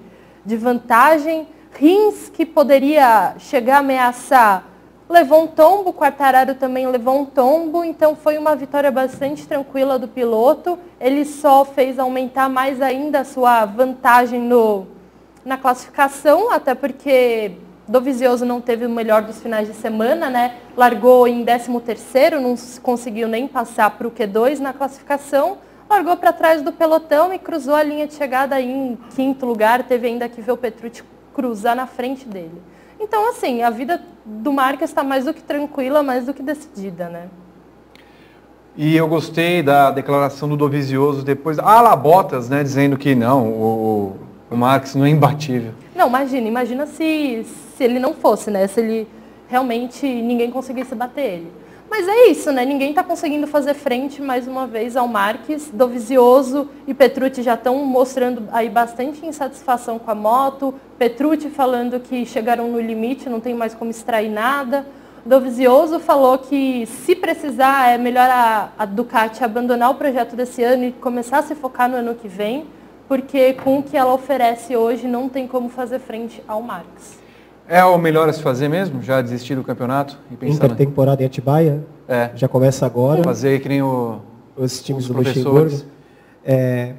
de 0.45 0.55
vantagem. 0.55 1.47
Rins, 1.73 2.29
que 2.29 2.45
poderia 2.45 3.33
chegar 3.39 3.77
a 3.77 3.79
ameaçar, 3.79 4.65
levou 5.09 5.43
um 5.43 5.47
tombo, 5.47 5.93
Quartararo 5.93 6.53
também 6.53 6.85
levou 6.85 7.17
um 7.17 7.25
tombo, 7.25 7.83
então 7.83 8.15
foi 8.15 8.37
uma 8.37 8.55
vitória 8.55 8.91
bastante 8.91 9.47
tranquila 9.47 9.97
do 9.97 10.07
piloto. 10.07 10.77
Ele 10.99 11.25
só 11.25 11.65
fez 11.65 11.97
aumentar 11.97 12.47
mais 12.49 12.79
ainda 12.81 13.21
a 13.21 13.25
sua 13.25 13.65
vantagem 13.65 14.41
no, 14.41 14.85
na 15.43 15.57
classificação, 15.57 16.51
até 16.51 16.75
porque 16.75 17.53
Dovizioso 17.87 18.45
não 18.45 18.61
teve 18.61 18.85
o 18.85 18.89
melhor 18.89 19.21
dos 19.21 19.41
finais 19.41 19.67
de 19.67 19.73
semana, 19.73 20.29
né? 20.29 20.55
Largou 20.77 21.27
em 21.27 21.43
13º, 21.43 22.39
não 22.39 22.55
conseguiu 22.81 23.27
nem 23.27 23.47
passar 23.47 23.89
para 23.91 24.07
o 24.07 24.11
Q2 24.11 24.59
na 24.59 24.71
classificação. 24.71 25.57
Largou 25.89 26.15
para 26.15 26.31
trás 26.31 26.61
do 26.61 26.71
pelotão 26.71 27.33
e 27.33 27.39
cruzou 27.39 27.75
a 27.75 27.83
linha 27.83 28.07
de 28.07 28.13
chegada 28.13 28.61
em 28.61 28.97
quinto 29.15 29.45
lugar. 29.45 29.83
Teve 29.83 30.07
ainda 30.07 30.29
que 30.29 30.41
ver 30.41 30.53
o 30.53 30.57
Petrucci 30.57 31.03
cruzar 31.33 31.75
na 31.75 31.85
frente 31.85 32.25
dele. 32.25 32.61
Então, 32.99 33.29
assim, 33.29 33.61
a 33.61 33.69
vida 33.69 34.01
do 34.23 34.53
Marques 34.53 34.89
está 34.89 35.03
mais 35.03 35.25
do 35.25 35.33
que 35.33 35.41
tranquila, 35.41 36.01
mais 36.01 36.25
do 36.25 36.33
que 36.33 36.43
decidida, 36.43 37.09
né? 37.09 37.27
E 38.77 38.95
eu 38.95 39.07
gostei 39.07 39.61
da 39.61 39.91
declaração 39.91 40.47
do 40.47 40.55
Dovizioso 40.55 41.23
depois, 41.23 41.59
ah, 41.59 41.81
lá 41.81 41.93
Botas, 41.93 42.47
né, 42.47 42.63
dizendo 42.63 42.97
que 42.97 43.13
não, 43.13 43.49
o, 43.49 44.15
o 44.51 44.57
Marques 44.57 44.93
não 44.93 45.05
é 45.05 45.09
imbatível. 45.09 45.71
Não, 45.95 46.07
imagina, 46.07 46.47
imagina 46.47 46.85
se, 46.85 47.45
se 47.75 47.83
ele 47.83 47.99
não 47.99 48.13
fosse, 48.13 48.51
né, 48.51 48.67
se 48.67 48.81
ele 48.81 49.07
realmente 49.47 50.05
ninguém 50.05 50.51
conseguisse 50.51 50.93
bater 50.93 51.23
ele. 51.23 51.51
Mas 51.89 52.07
é 52.07 52.27
isso, 52.27 52.53
né? 52.53 52.63
Ninguém 52.63 52.91
está 52.91 53.03
conseguindo 53.03 53.45
fazer 53.47 53.73
frente 53.73 54.21
mais 54.21 54.47
uma 54.47 54.65
vez 54.65 54.95
ao 54.95 55.09
Marques. 55.09 55.69
Dovizioso 55.73 56.69
e 56.87 56.93
Petrucci 56.93 57.43
já 57.43 57.55
estão 57.55 57.83
mostrando 57.83 58.43
aí 58.53 58.69
bastante 58.69 59.25
insatisfação 59.25 59.99
com 59.99 60.09
a 60.09 60.15
moto. 60.15 60.73
Petrucci 60.97 61.49
falando 61.49 61.99
que 61.99 62.25
chegaram 62.25 62.69
no 62.69 62.79
limite, 62.79 63.29
não 63.29 63.41
tem 63.41 63.53
mais 63.53 63.73
como 63.73 63.91
extrair 63.91 64.29
nada. 64.29 64.85
Dovizioso 65.25 65.99
falou 65.99 66.37
que 66.37 66.85
se 66.85 67.13
precisar 67.13 67.89
é 67.89 67.97
melhor 67.97 68.29
a, 68.29 68.69
a 68.79 68.85
Ducati 68.85 69.43
abandonar 69.43 69.91
o 69.91 69.95
projeto 69.95 70.33
desse 70.33 70.63
ano 70.63 70.85
e 70.85 70.91
começar 70.93 71.39
a 71.39 71.43
se 71.43 71.55
focar 71.55 71.89
no 71.89 71.97
ano 71.97 72.15
que 72.15 72.29
vem, 72.29 72.65
porque 73.11 73.51
com 73.55 73.79
o 73.79 73.83
que 73.83 73.97
ela 73.97 74.13
oferece 74.13 74.73
hoje 74.73 75.05
não 75.05 75.27
tem 75.27 75.45
como 75.45 75.67
fazer 75.67 75.99
frente 75.99 76.41
ao 76.47 76.61
Marques. 76.61 77.19
É 77.67 77.83
o 77.83 77.97
melhor 77.97 78.29
a 78.29 78.31
se 78.31 78.41
fazer 78.41 78.69
mesmo? 78.69 79.01
Já 79.01 79.21
desistir 79.21 79.53
do 79.53 79.65
campeonato? 79.65 80.17
E 80.31 80.37
pensar 80.37 80.67
Intertemporada 80.67 81.21
em 81.21 81.25
Atibaia? 81.25 81.83
É. 82.07 82.31
Já 82.35 82.47
começa 82.47 82.85
agora. 82.85 83.21
Fazer 83.21 83.59
que 83.59 83.67
nem 83.67 83.81
o, 83.81 84.21
os 84.55 84.81
times 84.81 85.09
do 85.09 85.13
Luxemburgo. 85.13 85.75
É, 86.45 86.93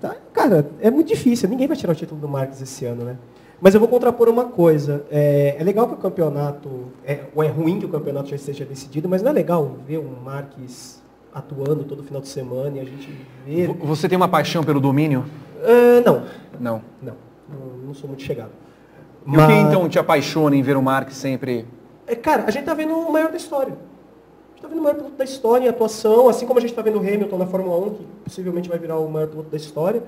tá, 0.00 0.16
cara, 0.32 0.66
é 0.80 0.90
muito 0.90 1.08
difícil. 1.08 1.46
Ninguém 1.46 1.66
vai 1.66 1.76
tirar 1.76 1.92
o 1.92 1.94
título 1.94 2.18
do 2.18 2.26
Marques 2.26 2.62
esse 2.62 2.86
ano, 2.86 3.04
né? 3.04 3.18
Mas 3.60 3.74
eu 3.74 3.80
vou 3.80 3.88
contrapor 3.90 4.30
uma 4.30 4.46
coisa. 4.46 5.04
É, 5.10 5.56
é, 5.58 5.62
legal 5.62 5.86
que 5.88 5.92
o 5.92 5.98
campeonato, 5.98 6.86
é, 7.04 7.24
ou 7.34 7.44
é 7.44 7.48
ruim 7.48 7.78
que 7.78 7.84
o 7.84 7.90
campeonato 7.90 8.30
já 8.30 8.36
esteja 8.36 8.64
decidido, 8.64 9.10
mas 9.10 9.20
não 9.20 9.28
é 9.30 9.34
legal 9.34 9.76
ver 9.86 9.98
um 9.98 10.08
Marques 10.24 11.02
atuando 11.38 11.84
todo 11.84 12.02
final 12.02 12.20
de 12.20 12.28
semana 12.28 12.76
e 12.76 12.80
a 12.80 12.84
gente 12.84 13.12
ver. 13.46 13.68
Você 13.68 14.08
tem 14.08 14.16
uma 14.16 14.28
paixão 14.28 14.62
pelo 14.62 14.80
domínio? 14.80 15.24
Uh, 15.58 16.04
não. 16.04 16.22
Não. 16.60 16.82
Não. 17.02 17.14
Não, 17.48 17.78
não 17.86 17.94
sou 17.94 18.08
muito 18.08 18.22
chegado. 18.22 18.50
E 19.26 19.30
Mas... 19.30 19.44
o 19.44 19.48
que 19.48 19.54
então 19.54 19.88
te 19.88 19.98
apaixona 19.98 20.56
em 20.56 20.62
ver 20.62 20.76
o 20.76 20.82
Mark 20.82 21.10
sempre? 21.10 21.66
É, 22.06 22.14
cara, 22.14 22.44
a 22.46 22.50
gente 22.50 22.64
tá 22.64 22.74
vendo 22.74 22.94
o 22.94 23.12
maior 23.12 23.30
da 23.30 23.36
história. 23.36 23.72
A 23.72 24.50
gente 24.50 24.62
tá 24.62 24.68
vendo 24.68 24.78
o 24.78 24.82
maior 24.82 24.96
piloto 24.96 25.16
da 25.16 25.24
história 25.24 25.66
em 25.66 25.68
atuação, 25.68 26.28
assim 26.28 26.46
como 26.46 26.58
a 26.58 26.62
gente 26.62 26.74
tá 26.74 26.82
vendo 26.82 26.96
o 26.96 27.00
Hamilton 27.00 27.38
na 27.38 27.46
Fórmula 27.46 27.86
1, 27.86 27.90
que 27.94 28.06
possivelmente 28.24 28.68
vai 28.68 28.78
virar 28.78 28.98
o 28.98 29.08
maior 29.10 29.28
piloto 29.28 29.50
da 29.50 29.56
história. 29.56 30.02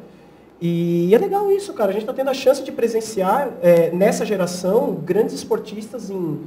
E 0.60 1.14
é 1.14 1.18
legal 1.18 1.50
isso, 1.50 1.72
cara. 1.72 1.90
A 1.90 1.92
gente 1.92 2.02
está 2.02 2.12
tendo 2.12 2.30
a 2.30 2.34
chance 2.34 2.62
de 2.62 2.70
presenciar 2.70 3.50
é, 3.62 3.90
nessa 3.90 4.26
geração 4.26 4.94
grandes 4.94 5.34
esportistas 5.34 6.10
em 6.10 6.40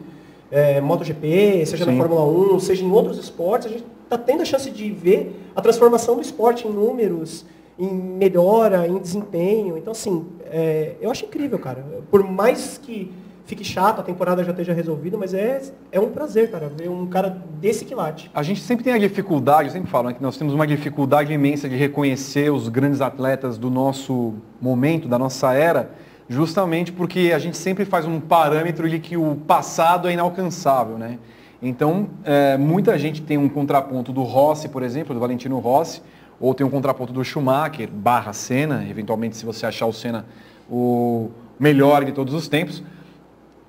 é, 0.52 0.80
MotoGP, 0.80 1.66
seja 1.66 1.86
Sim. 1.86 1.92
na 1.92 1.98
Fórmula 1.98 2.24
1, 2.56 2.60
seja 2.60 2.84
em 2.84 2.92
outros 2.92 3.18
esportes. 3.18 3.68
A 3.68 3.70
gente 3.72 3.86
tá 4.18 4.24
tendo 4.24 4.42
a 4.42 4.46
chance 4.46 4.70
de 4.70 4.92
ver 4.92 5.52
a 5.56 5.62
transformação 5.62 6.16
do 6.16 6.22
esporte 6.22 6.68
em 6.68 6.72
números, 6.72 7.46
em 7.78 7.90
melhora, 7.90 8.88
em 8.88 8.98
desempenho. 8.98 9.78
Então, 9.78 9.92
assim, 9.92 10.26
é, 10.46 10.96
eu 11.02 11.10
acho 11.10 11.26
incrível, 11.26 11.58
cara. 11.60 11.84
Por 12.10 12.24
mais 12.24 12.78
que 12.78 13.12
fique 13.46 13.64
chato, 13.64 14.00
a 14.00 14.04
temporada 14.04 14.44
já 14.44 14.52
esteja 14.52 14.74
resolvida, 14.74 15.18
mas 15.18 15.34
é, 15.34 15.62
é 15.92 16.00
um 16.00 16.10
prazer, 16.10 16.50
cara, 16.50 16.70
ver 16.70 16.90
um 16.90 17.06
cara 17.08 17.44
desse 17.60 17.84
quilate. 17.84 18.32
A 18.34 18.44
gente 18.44 18.62
sempre 18.62 18.84
tem 18.84 18.94
a 18.94 18.98
dificuldade, 18.98 19.68
eu 19.68 19.74
sempre 19.74 19.90
falo, 19.90 20.10
né, 20.10 20.14
que 20.14 20.24
nós 20.24 20.38
temos 20.38 20.54
uma 20.54 20.66
dificuldade 20.66 21.34
imensa 21.34 21.68
de 21.68 21.76
reconhecer 21.76 22.52
os 22.52 22.70
grandes 22.70 23.02
atletas 23.02 23.58
do 23.58 23.70
nosso 23.70 24.36
momento, 24.62 25.08
da 25.08 25.20
nossa 25.20 25.54
era, 25.54 25.92
justamente 26.30 26.92
porque 26.92 27.32
a 27.36 27.40
gente 27.40 27.58
sempre 27.58 27.84
faz 27.84 28.06
um 28.06 28.20
parâmetro 28.20 28.90
de 28.90 29.00
que 29.00 29.18
o 29.18 29.36
passado 29.36 30.08
é 30.08 30.14
inalcançável, 30.14 30.98
né? 30.98 31.20
Então, 31.64 32.10
é, 32.26 32.58
muita 32.58 33.00
gente 33.00 33.22
tem 33.22 33.38
um 33.38 33.48
contraponto 33.48 34.12
do 34.12 34.22
Rossi, 34.22 34.68
por 34.68 34.84
exemplo, 34.84 35.14
do 35.14 35.20
Valentino 35.20 35.58
Rossi, 35.60 36.02
ou 36.38 36.54
tem 36.54 36.68
um 36.68 36.70
contraponto 36.70 37.14
do 37.14 37.24
Schumacher, 37.24 37.90
barra 37.90 38.34
Senna, 38.34 38.86
eventualmente 38.90 39.38
se 39.38 39.46
você 39.46 39.66
achar 39.66 39.86
o 39.86 39.94
Senna 39.94 40.26
o 40.70 41.30
melhor 41.58 42.04
de 42.04 42.12
todos 42.12 42.34
os 42.34 42.50
tempos, 42.50 42.84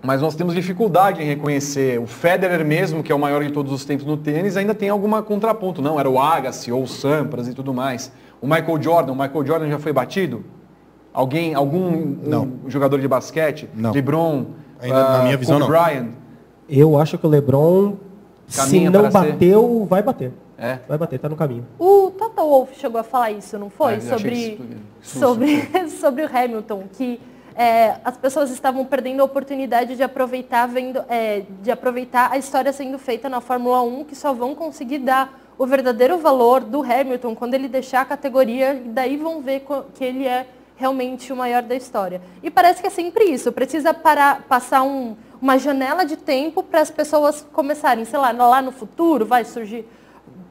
mas 0.02 0.20
nós 0.20 0.34
temos 0.34 0.54
dificuldade 0.54 1.22
em 1.22 1.24
reconhecer. 1.24 2.00
O 2.00 2.06
Federer 2.06 2.64
mesmo, 2.64 3.00
que 3.00 3.12
é 3.12 3.14
o 3.14 3.18
maior 3.18 3.44
de 3.44 3.52
todos 3.52 3.72
os 3.72 3.84
tempos 3.84 4.04
no 4.04 4.16
tênis, 4.16 4.56
ainda 4.56 4.74
tem 4.74 4.88
alguma 4.88 5.22
contraponto. 5.22 5.80
Não, 5.80 5.98
era 5.98 6.10
o 6.10 6.18
Agassi 6.18 6.72
ou 6.72 6.82
o 6.82 6.88
Sampras 6.88 7.46
e 7.46 7.54
tudo 7.54 7.72
mais. 7.72 8.12
O 8.40 8.46
Michael 8.46 8.82
Jordan, 8.82 9.12
o 9.12 9.16
Michael 9.16 9.46
Jordan 9.46 9.70
já 9.70 9.78
foi 9.78 9.92
batido? 9.92 10.44
Alguém, 11.12 11.54
algum 11.54 11.78
um 11.78 12.68
jogador 12.68 13.00
de 13.00 13.06
basquete? 13.06 13.68
Não. 13.72 13.92
LeBron, 13.92 14.46
Ainda, 14.80 15.18
na 15.18 15.22
minha 15.22 15.36
visão, 15.36 15.60
Kobe 15.60 15.72
não. 15.72 15.84
Bryant? 15.84 16.08
Eu 16.68 16.98
acho 16.98 17.18
que 17.18 17.26
o 17.26 17.28
LeBron, 17.30 17.94
Caminha 18.54 18.86
se 18.86 18.90
não 18.90 19.00
para 19.10 19.22
ser. 19.22 19.32
bateu, 19.32 19.86
vai 19.88 20.02
bater. 20.02 20.32
É. 20.56 20.78
Vai 20.88 20.96
bater, 20.96 21.18
tá 21.18 21.28
no 21.28 21.36
caminho. 21.36 21.66
O 21.78 22.10
Toto 22.16 22.40
Wolff 22.42 22.78
chegou 22.78 23.00
a 23.00 23.04
falar 23.04 23.32
isso, 23.32 23.58
não 23.58 23.68
foi? 23.70 23.96
Que 23.96 24.02
sobre, 24.02 24.34
isso- 25.02 25.18
sobre, 25.18 25.68
sobre 26.00 26.22
o 26.24 26.28
Hamilton, 26.36 26.84
que 26.92 27.20
é, 27.56 27.96
as 28.04 28.16
pessoas 28.16 28.50
estavam 28.50 28.84
perdendo 28.84 29.20
a 29.20 29.24
oportunidade 29.24 29.96
de 29.96 30.02
aproveitar, 30.02 30.66
vendo, 30.66 31.02
é, 31.08 31.42
de 31.62 31.70
aproveitar 31.70 32.30
a 32.32 32.38
história 32.38 32.72
sendo 32.72 32.98
feita 32.98 33.28
na 33.28 33.40
Fórmula 33.40 33.82
1, 33.82 34.04
que 34.04 34.14
só 34.14 34.32
vão 34.32 34.54
conseguir 34.54 34.98
dar 34.98 35.40
o 35.58 35.66
verdadeiro 35.66 36.18
valor 36.18 36.60
do 36.60 36.82
Hamilton 36.82 37.34
quando 37.34 37.54
ele 37.54 37.68
deixar 37.68 38.00
a 38.02 38.04
categoria, 38.04 38.74
e 38.74 38.88
daí 38.88 39.16
vão 39.16 39.40
ver 39.40 39.64
que 39.94 40.04
ele 40.04 40.26
é 40.26 40.46
realmente 40.76 41.32
o 41.32 41.36
maior 41.36 41.62
da 41.62 41.74
história. 41.76 42.20
E 42.42 42.50
parece 42.50 42.80
que 42.80 42.86
é 42.88 42.90
sempre 42.90 43.24
isso, 43.24 43.52
precisa 43.52 43.92
parar, 43.94 44.42
passar 44.48 44.82
um- 44.82 45.14
uma 45.44 45.58
janela 45.58 46.06
de 46.06 46.16
tempo 46.16 46.62
para 46.62 46.80
as 46.80 46.90
pessoas 46.90 47.46
começarem, 47.52 48.06
sei 48.06 48.18
lá, 48.18 48.32
lá 48.32 48.62
no 48.62 48.72
futuro 48.72 49.26
vai 49.26 49.44
surgir 49.44 49.86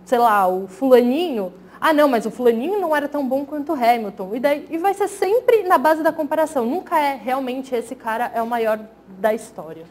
sei 0.06 0.20
lá, 0.20 0.48
o 0.48 0.68
fulaninho, 0.68 1.52
ah 1.80 1.94
não, 1.94 2.08
mas 2.08 2.26
o 2.26 2.32
fulaninho 2.32 2.80
não 2.80 2.96
era 2.96 3.08
tão 3.08 3.28
bom 3.28 3.46
quanto 3.46 3.74
o 3.74 3.76
Hamilton. 3.76 4.36
E, 4.36 4.40
daí, 4.40 4.68
e 4.70 4.78
vai 4.78 4.94
ser 4.94 5.08
sempre 5.08 5.64
na 5.64 5.78
base 5.78 6.04
da 6.04 6.12
comparação. 6.12 6.66
Nunca 6.66 7.00
é 7.00 7.16
realmente 7.16 7.74
esse 7.74 7.96
cara 7.96 8.32
é 8.34 8.42
o 8.42 8.48
maior 8.48 8.80
da 9.20 9.34
história. 9.34 9.84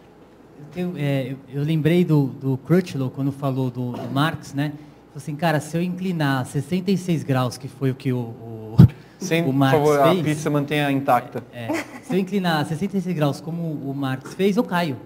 Eu, 0.58 0.66
tenho, 0.72 0.94
é, 0.96 1.34
eu, 1.52 1.62
lembrei 1.62 2.04
do, 2.04 2.26
do 2.26 2.56
Crutchlow 2.58 3.10
quando 3.10 3.32
falou 3.32 3.70
do, 3.70 3.92
do 3.92 4.10
Marx, 4.10 4.54
né? 4.54 4.72
Falou 5.08 5.16
assim, 5.16 5.34
cara, 5.34 5.60
se 5.60 5.76
eu 5.76 5.82
inclinar 5.82 6.46
66 6.46 7.24
graus, 7.24 7.58
que 7.58 7.68
foi 7.68 7.90
o 7.90 7.94
que 7.94 8.12
o, 8.12 8.18
o, 8.18 8.51
O 9.42 9.44
por 9.46 9.52
Marx 9.54 9.78
favor, 9.78 10.00
a 10.00 10.12
fez, 10.12 10.22
pizza 10.24 10.50
mantenha 10.50 10.90
intacta. 10.90 11.42
é, 11.52 11.68
se 12.02 12.14
eu 12.14 12.18
inclinar 12.18 12.64
66 12.66 13.14
graus 13.16 13.40
como 13.40 13.62
o 13.62 13.94
Marx 13.94 14.34
fez, 14.34 14.56
eu 14.56 14.64
caio. 14.64 14.96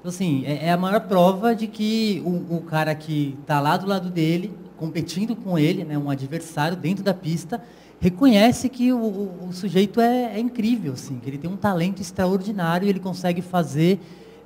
Então, 0.00 0.10
assim, 0.10 0.44
é, 0.46 0.66
é 0.66 0.72
a 0.72 0.76
maior 0.76 1.00
prova 1.00 1.54
de 1.54 1.66
que 1.66 2.22
o, 2.24 2.56
o 2.56 2.60
cara 2.62 2.94
que 2.94 3.36
está 3.40 3.60
lá 3.60 3.76
do 3.76 3.86
lado 3.86 4.08
dele, 4.10 4.52
competindo 4.76 5.34
com 5.34 5.58
ele, 5.58 5.84
né, 5.84 5.96
um 5.98 6.10
adversário 6.10 6.76
dentro 6.76 7.02
da 7.02 7.14
pista, 7.14 7.60
reconhece 8.00 8.68
que 8.68 8.92
o, 8.92 8.98
o- 8.98 9.48
o 9.48 9.52
sujeito 9.52 10.00
é, 10.00 10.34
é 10.36 10.38
incrível, 10.38 10.92
assim, 10.92 11.18
que 11.18 11.28
ele 11.30 11.38
tem 11.38 11.50
um 11.50 11.56
talento 11.56 12.00
extraordinário 12.02 12.86
e 12.86 12.88
ele 12.90 13.00
consegue 13.00 13.40
fazer 13.42 13.98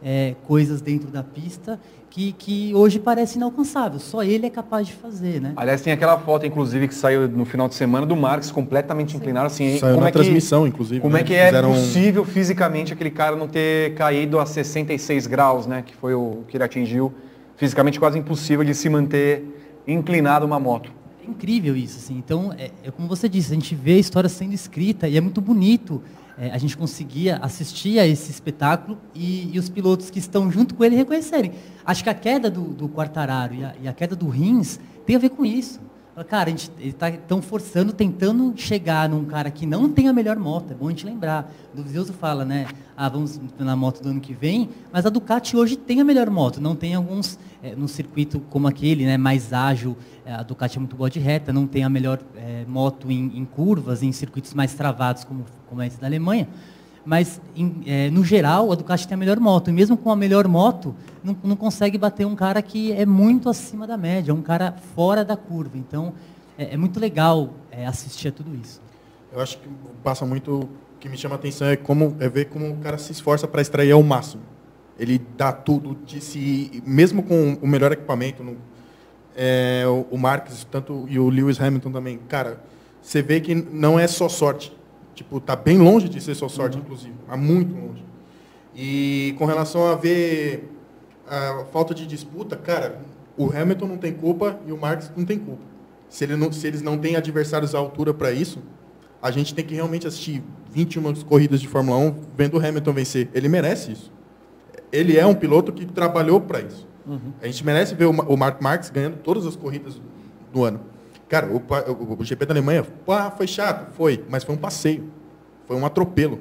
é, 0.02 0.35
coisas 0.47 0.80
dentro 0.80 1.09
da 1.11 1.23
pista 1.23 1.78
que, 2.11 2.33
que 2.33 2.75
hoje 2.75 2.99
parece 2.99 3.38
inalcançável. 3.38 4.00
Só 4.00 4.23
ele 4.25 4.45
é 4.45 4.50
capaz 4.50 4.88
de 4.88 4.93
fazer, 4.93 5.40
né? 5.40 5.52
Aliás, 5.57 5.81
tem 5.81 5.93
aquela 5.93 6.19
foto, 6.19 6.45
inclusive, 6.45 6.88
que 6.88 6.95
saiu 6.95 7.29
no 7.29 7.45
final 7.45 7.69
de 7.69 7.76
semana 7.76 8.05
do 8.05 8.17
Marx 8.17 8.50
completamente 8.50 9.17
inclinado, 9.17 9.47
assim. 9.47 9.79
Saiu 9.79 9.95
como 9.95 10.00
na 10.02 10.09
é 10.09 10.12
que, 10.12 10.19
transmissão, 10.19 10.67
inclusive. 10.67 11.00
Como 11.00 11.14
né? 11.14 11.21
é 11.21 11.25
que 11.25 11.35
é 11.35 11.47
Fizeram 11.47 11.71
um- 11.71 11.75
possível 11.75 12.25
fisicamente 12.25 12.93
aquele 12.93 13.11
cara 13.11 13.37
não 13.37 13.47
ter 13.47 13.95
caído 13.95 14.40
a 14.40 14.45
66 14.45 15.29
graus, 15.29 15.67
né? 15.67 15.83
Que 15.87 15.95
foi 15.95 16.12
o 16.12 16.43
que 16.49 16.57
ele 16.57 16.64
atingiu. 16.64 17.12
Fisicamente 17.57 18.00
quase 18.00 18.19
impossível 18.19 18.64
de 18.64 18.75
se 18.75 18.88
manter 18.88 19.45
inclinado 19.87 20.45
uma 20.45 20.59
moto. 20.59 20.90
É 21.25 21.31
incrível 21.31 21.76
isso, 21.76 21.99
assim. 21.99 22.19
Então, 22.19 22.52
é, 22.59 22.71
é 22.83 22.90
como 22.90 23.07
você 23.07 23.29
disse, 23.29 23.52
a 23.52 23.55
gente 23.55 23.75
vê 23.75 23.93
a 23.93 23.99
história 23.99 24.29
sendo 24.29 24.52
escrita 24.52 25.07
e 25.07 25.17
é 25.17 25.21
muito 25.21 25.40
bonito 25.40 26.02
é, 26.41 26.51
a 26.51 26.57
gente 26.57 26.75
conseguia 26.75 27.37
assistir 27.43 27.99
a 27.99 28.07
esse 28.07 28.31
espetáculo 28.31 28.99
e, 29.15 29.55
e 29.55 29.59
os 29.59 29.69
pilotos 29.69 30.09
que 30.09 30.19
estão 30.19 30.51
junto 30.51 30.75
com 30.75 30.83
ele 30.83 30.97
reconhecerem. 30.97 31.53
Acho 31.85 32.03
que 32.03 32.09
a 32.09 32.15
queda 32.15 32.51
do, 32.51 32.63
do 32.63 32.89
Quartararo 32.89 33.55
e 33.55 33.63
a, 33.63 33.75
e 33.83 33.87
a 33.87 33.93
queda 33.93 34.17
do 34.17 34.27
Rins 34.27 34.81
tem 35.05 35.17
a 35.17 35.19
ver 35.19 35.29
com 35.29 35.45
isso. 35.45 35.79
Cara, 36.29 36.49
a 36.49 36.50
gente 36.50 36.71
está 36.81 37.11
tão 37.11 37.41
forçando, 37.41 37.93
tentando 37.93 38.53
chegar 38.57 39.09
num 39.09 39.25
cara 39.25 39.50
que 39.50 39.65
não 39.65 39.89
tem 39.89 40.09
a 40.09 40.12
melhor 40.12 40.37
moto. 40.39 40.73
É 40.73 40.75
bom 40.75 40.89
a 40.89 40.91
gente 40.91 41.07
lembrar. 41.07 41.50
O 41.73 41.77
Dovizioso 41.77 42.12
fala, 42.12 42.45
né? 42.45 42.67
Ah, 42.97 43.09
vamos 43.09 43.41
na 43.59 43.75
moto 43.75 44.03
do 44.03 44.11
ano 44.11 44.21
que 44.21 44.35
vem, 44.35 44.69
mas 44.93 45.07
a 45.07 45.09
Ducati 45.09 45.57
hoje 45.57 45.77
tem 45.77 46.00
a 46.00 46.05
melhor 46.05 46.29
moto. 46.29 46.61
Não 46.61 46.77
tem 46.77 46.95
alguns, 46.95 47.39
é, 47.62 47.75
num 47.75 47.89
circuito 47.89 48.41
como 48.50 48.69
aquele, 48.69 49.07
né? 49.07 49.17
Mais 49.17 49.53
ágil, 49.53 49.97
é, 50.25 50.35
a 50.35 50.43
Ducati 50.43 50.77
é 50.77 50.81
muito 50.81 50.97
boa 50.97 51.09
de 51.09 51.19
reta, 51.19 51.53
não 51.53 51.67
tem 51.67 51.85
a 51.85 51.89
melhor 51.89 52.21
é, 52.37 52.65
moto 52.67 53.11
em, 53.11 53.39
em 53.39 53.45
curvas, 53.45 54.03
em 54.03 54.12
circuitos 54.12 54.53
mais 54.53 54.75
travados, 54.75 55.25
como, 55.25 55.47
como 55.69 55.83
esse 55.83 55.99
da 55.99 56.07
Alemanha. 56.07 56.49
Mas, 57.04 57.40
em- 57.57 57.83
é, 57.87 58.11
no 58.11 58.23
geral, 58.25 58.71
a 58.71 58.75
Ducati 58.75 59.09
tem 59.09 59.14
a 59.14 59.19
melhor 59.19 59.40
moto. 59.40 59.71
E 59.71 59.73
mesmo 59.73 59.97
com 59.97 60.11
a 60.11 60.16
melhor 60.16 60.47
moto, 60.47 60.95
não, 61.25 61.37
não 61.42 61.57
consegue 61.57 61.97
bater 61.97 62.26
um 62.26 62.37
cara 62.37 62.61
que 62.62 62.92
é 62.92 63.07
muito 63.07 63.49
acima 63.49 63.87
da 63.87 63.97
média, 63.97 64.35
um 64.35 64.42
cara 64.42 64.75
fora 64.95 65.25
da 65.25 65.37
curva. 65.37 65.76
Então, 65.78 66.12
é, 66.59 66.75
é 66.75 66.76
muito 66.76 67.00
legal 67.00 67.50
é, 67.71 67.87
assistir 67.87 68.28
a 68.28 68.33
tudo 68.33 68.54
isso. 68.54 68.80
Eu 69.33 69.40
acho 69.40 69.59
que 69.59 69.69
passa 70.02 70.26
muito. 70.26 70.52
O 70.61 70.69
que 71.00 71.09
me 71.09 71.16
chama 71.16 71.37
a 71.37 71.38
atenção 71.38 71.66
é, 71.69 71.76
como, 71.76 72.14
é 72.21 72.28
ver 72.28 72.47
como 72.47 72.71
o 72.71 72.76
cara 72.76 72.99
se 72.99 73.11
esforça 73.12 73.49
para 73.49 73.62
extrair 73.62 73.92
ao 73.92 74.02
máximo. 74.02 74.42
Ele 74.99 75.19
dá 75.38 75.50
tudo 75.50 75.97
de 76.04 76.21
si, 76.21 76.83
mesmo 76.85 77.23
com 77.23 77.57
o 77.62 77.66
melhor 77.66 77.90
equipamento. 77.92 78.45
no- 78.45 78.57
é, 79.35 79.85
o, 79.87 80.07
o 80.14 80.19
Marques 80.19 80.66
tanto, 80.71 81.07
e 81.09 81.19
o 81.19 81.30
Lewis 81.30 81.59
Hamilton 81.61 81.90
também. 81.92 82.19
Cara, 82.28 82.61
você 83.00 83.23
vê 83.23 83.40
que 83.40 83.54
não 83.54 83.99
é 83.99 84.07
só 84.07 84.28
sorte. 84.28 84.76
Tipo, 85.23 85.39
tá 85.39 85.55
bem 85.55 85.77
longe 85.77 86.09
de 86.09 86.19
ser 86.19 86.35
só 86.35 86.49
sorte, 86.49 86.79
inclusive. 86.79 87.12
Há 87.29 87.37
muito 87.37 87.75
longe. 87.75 88.03
E 88.75 89.35
com 89.39 89.45
relação 89.45 89.87
a 89.87 89.95
ver 89.95 90.67
a 91.29 91.65
falta 91.71 91.95
de 91.95 92.07
disputa, 92.07 92.57
cara, 92.57 93.00
o 93.37 93.50
Hamilton 93.55 93.87
não 93.87 93.99
tem 93.99 94.12
culpa 94.15 94.59
e 94.67 94.73
o 94.73 94.79
Marques 94.79 95.12
não 95.15 95.25
tem 95.27 95.39
culpa. 95.39 95.62
Se, 96.09 96.25
ele 96.25 96.37
não, 96.37 96.50
se 96.50 96.67
eles 96.67 96.81
não 96.81 96.97
têm 96.97 97.17
adversários 97.17 97.75
à 97.75 97.79
altura 97.79 98.15
para 98.15 98.33
isso, 98.33 98.61
a 99.21 99.31
gente 99.31 99.55
tem 99.55 99.62
que 99.65 99.75
realmente 99.75 100.07
assistir 100.07 100.43
21 100.73 101.12
corridas 101.25 101.61
de 101.61 101.69
Fórmula 101.69 101.99
1 101.99 102.15
vendo 102.37 102.57
o 102.57 102.67
Hamilton 102.67 102.93
vencer. 102.95 103.29
Ele 103.35 103.49
merece 103.49 103.93
isso. 103.93 104.11
Ele 104.91 105.19
é 105.19 105.27
um 105.27 105.35
piloto 105.35 105.71
que 105.73 105.85
trabalhou 105.85 106.41
para 106.41 106.61
isso. 106.62 106.89
A 107.43 107.47
gente 107.47 107.65
merece 107.65 107.95
ver 107.95 108.07
o, 108.07 108.12
Ma- 108.15 108.25
o 108.25 108.37
Mark 108.39 108.61
Marques 108.62 108.89
ganhando 108.89 109.19
todas 109.19 109.45
as 109.47 109.55
corridas 109.55 110.00
do 110.53 110.65
ano. 110.65 110.81
Cara, 111.31 111.47
o, 111.47 111.57
o- 111.59 112.17
o 112.21 112.25
GP 112.25 112.45
da 112.45 112.53
Alemanha, 112.53 112.85
pá, 113.07 113.31
foi 113.31 113.47
chato, 113.47 113.93
foi, 113.95 114.23
mas 114.29 114.45
foi 114.45 114.55
um 114.55 114.59
passeio. 114.59 115.09
Foi 115.67 115.77
um 115.77 115.87
atropelo. 115.87 116.39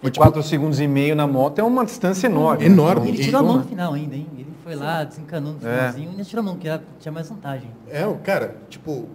Foi 0.00 0.10
tipo, 0.10 0.24
4 0.24 0.42
segundos 0.42 0.80
e 0.80 0.88
meio 0.88 1.14
na 1.14 1.26
moto 1.26 1.58
é 1.58 1.62
uma 1.62 1.84
distância 1.84 2.26
enorme. 2.26 2.64
Enorme. 2.64 3.08
Ele 3.10 3.22
tirou 3.22 3.40
a 3.40 3.42
mão 3.44 3.56
no 3.58 3.64
final 3.64 3.92
ainda, 3.92 4.16
hein? 4.16 4.26
Ele 4.34 4.48
foi 4.64 4.74
lá, 4.74 5.04
desencanou 5.04 5.52
no 5.52 5.58
É. 5.58 5.60
finalzinho 5.60 6.06
e 6.06 6.10
ainda 6.12 6.24
tirou 6.24 6.40
a 6.42 6.44
mão, 6.46 6.56
que 6.56 6.66
era- 6.66 6.82
tinha 6.98 7.12
mais 7.12 7.28
vantagem. 7.28 7.70
É, 7.86 8.06
o 8.06 8.14
cara, 8.16 8.56
tipo, 8.70 9.06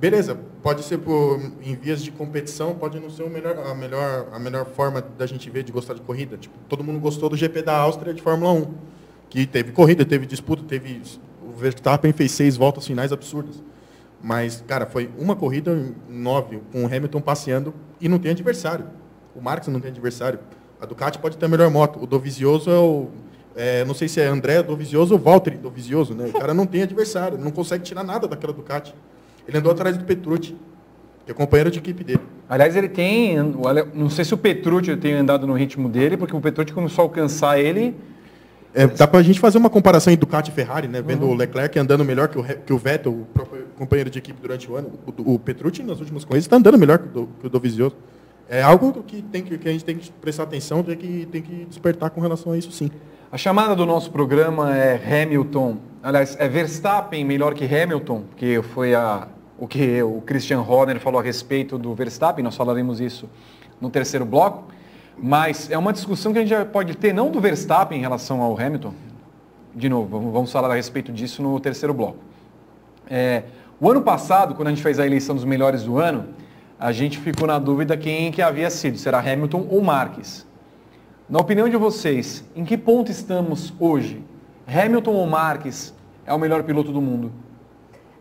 beleza, 0.00 0.38
pode 0.62 0.82
ser 0.84 0.96
por, 0.98 1.38
em 1.62 1.74
vias 1.76 2.02
de 2.02 2.10
competição, 2.10 2.74
pode 2.74 2.98
não 2.98 3.10
ser 3.10 3.24
o 3.24 3.28
melhor, 3.30 3.58
a, 3.58 3.74
melhor, 3.74 4.26
a 4.32 4.38
melhor 4.38 4.64
forma 4.64 5.04
da 5.18 5.26
gente 5.26 5.50
ver 5.50 5.64
de 5.64 5.70
gostar 5.70 5.92
de 5.92 6.00
corrida. 6.00 6.38
Tipo, 6.38 6.54
todo 6.66 6.82
mundo 6.82 6.98
gostou 6.98 7.28
do 7.28 7.36
GP 7.36 7.60
da 7.60 7.76
Áustria 7.76 8.14
de 8.14 8.22
Fórmula 8.22 8.52
1, 8.52 8.66
que 9.28 9.46
teve 9.46 9.72
corrida, 9.72 10.02
teve 10.02 10.24
disputa, 10.24 10.62
teve. 10.66 11.02
O 11.46 11.52
Verstappen 11.54 12.10
fez 12.14 12.32
seis 12.32 12.56
voltas 12.56 12.86
finais 12.86 13.12
absurdas. 13.12 13.62
Mas, 14.22 14.62
cara, 14.66 14.86
foi 14.86 15.10
uma 15.18 15.36
corrida, 15.36 15.94
nove, 16.08 16.60
com 16.72 16.84
o 16.84 16.86
Hamilton 16.86 17.20
passeando 17.20 17.74
e 18.00 18.08
não 18.08 18.18
tem 18.18 18.30
adversário. 18.30 18.86
O 19.34 19.40
Marx 19.40 19.68
não 19.68 19.80
tem 19.80 19.90
adversário. 19.90 20.38
A 20.80 20.86
Ducati 20.86 21.18
pode 21.18 21.36
ter 21.36 21.46
a 21.46 21.48
melhor 21.48 21.70
moto. 21.70 22.02
O 22.02 22.06
Dovizioso 22.06 22.70
é 22.70 22.78
o. 22.78 23.08
é, 23.54 23.84
não 23.84 23.94
sei 23.94 24.08
se 24.08 24.20
é 24.20 24.26
André 24.26 24.62
Dovizioso 24.62 25.14
ou 25.14 25.20
Valtteri 25.20 25.56
Dovizioso, 25.56 26.14
né? 26.14 26.28
O 26.28 26.32
cara 26.32 26.52
não 26.52 26.66
tem 26.66 26.82
adversário, 26.82 27.38
não 27.38 27.50
consegue 27.50 27.84
tirar 27.84 28.02
nada 28.02 28.26
daquela 28.26 28.52
Ducati. 28.52 28.94
Ele 29.46 29.58
andou 29.58 29.70
atrás 29.70 29.96
do 29.96 30.04
Petrucci, 30.04 30.56
que 31.24 31.30
é 31.30 31.34
companheiro 31.34 31.70
de 31.70 31.78
equipe 31.78 32.02
dele. 32.02 32.20
Aliás, 32.48 32.74
ele 32.76 32.88
tem. 32.88 33.36
Não 33.94 34.10
sei 34.10 34.24
se 34.24 34.34
o 34.34 34.38
Petrucci 34.38 34.96
tem 34.96 35.14
andado 35.14 35.46
no 35.46 35.52
ritmo 35.52 35.88
dele, 35.88 36.16
porque 36.16 36.34
o 36.34 36.40
Petrucci 36.40 36.72
começou 36.72 37.02
a 37.02 37.06
alcançar 37.06 37.58
ele 37.58 37.94
É, 38.78 38.86
dá 38.86 39.06
pra 39.08 39.22
gente 39.22 39.40
fazer 39.40 39.56
uma 39.56 39.70
comparação 39.70 40.12
em 40.12 40.16
Ducati 40.18 40.50
e 40.50 40.54
Ferrari, 40.54 40.86
né? 40.86 41.00
Vendo 41.00 41.24
o 41.26 41.32
Leclerc 41.34 41.78
andando 41.78 42.04
melhor 42.04 42.28
que 42.28 42.38
o, 42.38 42.44
que 42.44 42.72
o 42.74 42.76
Vettel, 42.76 43.10
o 43.10 43.24
próprio 43.32 43.64
companheiro 43.78 44.10
de 44.10 44.18
equipe 44.18 44.38
durante 44.40 44.70
o 44.70 44.76
ano. 44.76 44.92
O, 45.06 45.34
o 45.34 45.38
Petrucci, 45.38 45.82
nas 45.82 45.98
últimas 45.98 46.26
corridas, 46.26 46.44
está 46.44 46.56
andando 46.56 46.76
melhor 46.76 46.98
que 46.98 47.06
o, 47.06 47.10
do- 47.10 47.28
que 47.40 47.46
o 47.46 47.50
Dovizioso. 47.50 47.96
É 48.48 48.62
algo 48.62 49.02
que, 49.04 49.22
tem 49.22 49.42
que, 49.42 49.56
que 49.56 49.66
a 49.68 49.72
gente 49.72 49.82
tem 49.84 49.96
que 49.96 50.10
prestar 50.12 50.42
atenção, 50.42 50.82
tem 50.82 50.94
que, 50.94 51.26
tem 51.32 51.40
que 51.40 51.64
despertar 51.64 52.10
com 52.10 52.20
relação 52.20 52.52
a 52.52 52.58
isso, 52.58 52.70
sim. 52.70 52.90
A 53.32 53.38
chamada 53.38 53.74
do 53.74 53.86
nosso 53.86 54.10
programa 54.10 54.76
é 54.76 55.22
Hamilton. 55.22 55.78
Aliás, 56.02 56.36
é 56.38 56.46
Verstappen 56.46 57.24
melhor 57.24 57.54
que 57.54 57.64
Hamilton, 57.64 58.24
porque 58.28 58.60
foi 58.74 58.94
a, 58.94 59.26
o 59.58 59.66
que 59.66 60.02
o 60.02 60.20
Christian 60.20 60.60
Horner 60.60 61.00
falou 61.00 61.18
a 61.18 61.22
respeito 61.24 61.78
do 61.78 61.94
Verstappen, 61.94 62.44
nós 62.44 62.54
falaremos 62.54 63.00
isso 63.00 63.26
no 63.80 63.88
terceiro 63.88 64.26
bloco. 64.26 64.68
Mas 65.18 65.70
é 65.70 65.78
uma 65.78 65.92
discussão 65.92 66.32
que 66.32 66.38
a 66.38 66.42
gente 66.42 66.50
já 66.50 66.64
pode 66.64 66.94
ter, 66.96 67.12
não 67.12 67.30
do 67.30 67.40
Verstappen 67.40 67.98
em 67.98 68.00
relação 68.00 68.42
ao 68.42 68.58
Hamilton. 68.58 68.92
De 69.74 69.88
novo, 69.88 70.30
vamos- 70.30 70.52
falar 70.52 70.70
a 70.70 70.74
respeito 70.74 71.12
disso 71.12 71.42
no 71.42 71.58
terceiro 71.60 71.92
bloco. 71.94 72.18
É, 73.08 73.44
o 73.80 73.90
ano 73.90 74.02
passado, 74.02 74.54
quando 74.54 74.68
a 74.68 74.70
gente 74.70 74.82
fez 74.82 74.98
a 74.98 75.06
eleição 75.06 75.34
dos 75.34 75.44
melhores 75.44 75.84
do 75.84 75.98
ano, 75.98 76.26
a 76.78 76.92
gente 76.92 77.18
ficou 77.18 77.46
na 77.46 77.58
dúvida 77.58 77.96
quem 77.96 78.30
que 78.30 78.42
havia 78.42 78.68
sido, 78.70 78.98
será 78.98 79.18
Hamilton 79.20 79.66
ou 79.70 79.82
Marques. 79.82 80.46
Na 81.28 81.38
opinião 81.40 81.68
de 81.68 81.76
vocês, 81.76 82.44
em 82.54 82.64
que 82.64 82.76
ponto 82.76 83.10
estamos 83.10 83.72
hoje? 83.80 84.22
Hamilton 84.66 85.12
ou 85.12 85.26
Marques 85.26 85.94
é 86.26 86.32
o 86.32 86.38
melhor 86.38 86.62
piloto 86.62 86.92
do 86.92 87.00
mundo? 87.00 87.32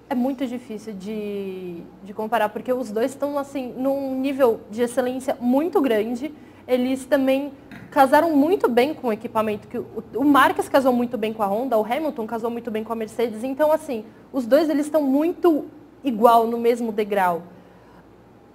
É 0.10 0.16
muito 0.16 0.46
difícil 0.46 0.94
de, 0.94 1.78
de 2.04 2.14
comparar, 2.14 2.50
porque 2.50 2.72
os 2.72 2.92
dois 2.92 3.12
estão 3.12 3.38
assim 3.38 3.74
num 3.78 4.20
nível 4.20 4.62
de 4.70 4.82
excelência 4.82 5.36
muito 5.42 5.82
grande. 5.82 6.34
Eles 6.67 7.05
também 7.05 7.51
casaram 7.91 8.36
muito 8.36 8.67
bem 8.67 8.93
com 8.93 9.07
o 9.07 9.13
equipamento. 9.13 9.67
Que 9.67 9.77
o, 9.77 10.24
Marques 10.24 10.67
casou 10.67 10.91
muito 10.91 11.17
bem 11.17 11.31
com 11.34 11.43
a 11.43 11.48
Honda, 11.48 11.77
o 11.77 11.86
Hamilton 11.86 12.25
casou 12.27 12.50
muito 12.50 12.69
bem 12.72 12.84
com 12.84 12.91
a 12.91 12.95
Mercedes. 12.95 13.43
Então, 13.43 13.72
assim, 13.72 14.03
os 14.34 14.45
dois 14.45 14.69
eles 14.69 14.86
estão 14.86 15.01
muito 15.01 15.65
igual 16.03 16.48
no 16.48 16.57
mesmo 16.57 16.91
degrau. 16.91 17.43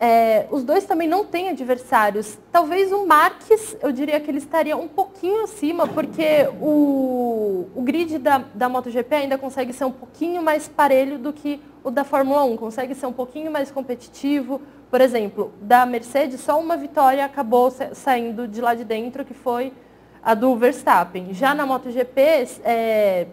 É, 0.02 0.46
os 0.50 0.64
dois 0.64 0.84
também 0.86 1.06
não 1.06 1.26
têm 1.26 1.50
adversários. 1.50 2.38
Talvez 2.50 2.90
o 2.90 3.06
Marques, 3.06 3.76
eu 3.82 3.92
diria 3.92 4.18
que 4.18 4.30
ele 4.30 4.38
estaria 4.38 4.74
um 4.74 4.88
pouquinho 4.88 5.44
acima, 5.44 5.86
porque 5.86 6.48
o, 6.58 7.66
o 7.74 7.82
grid 7.82 8.18
da, 8.18 8.38
da 8.54 8.66
MotoGP 8.66 9.14
ainda 9.14 9.36
consegue 9.36 9.74
ser 9.74 9.84
um 9.84 9.92
pouquinho 9.92 10.42
mais 10.42 10.66
parelho 10.66 11.18
do 11.18 11.34
que 11.34 11.60
o 11.84 11.90
da 11.90 12.02
Fórmula 12.02 12.44
1, 12.44 12.56
consegue 12.56 12.94
ser 12.94 13.04
um 13.06 13.12
pouquinho 13.12 13.50
mais 13.52 13.70
competitivo. 13.70 14.62
Por 14.90 15.02
exemplo, 15.02 15.52
da 15.60 15.84
Mercedes, 15.84 16.40
só 16.40 16.58
uma 16.58 16.78
vitória 16.78 17.22
acabou 17.24 17.70
sa- 17.70 17.94
saindo 17.94 18.48
de 18.48 18.60
lá 18.62 18.74
de 18.74 18.84
dentro, 18.84 19.22
que 19.22 19.34
foi 19.34 19.70
a 20.22 20.32
do 20.34 20.56
Verstappen. 20.56 21.34
Já 21.34 21.54
na 21.54 21.66
MotoGP, 21.66 22.20
é, 22.64 23.26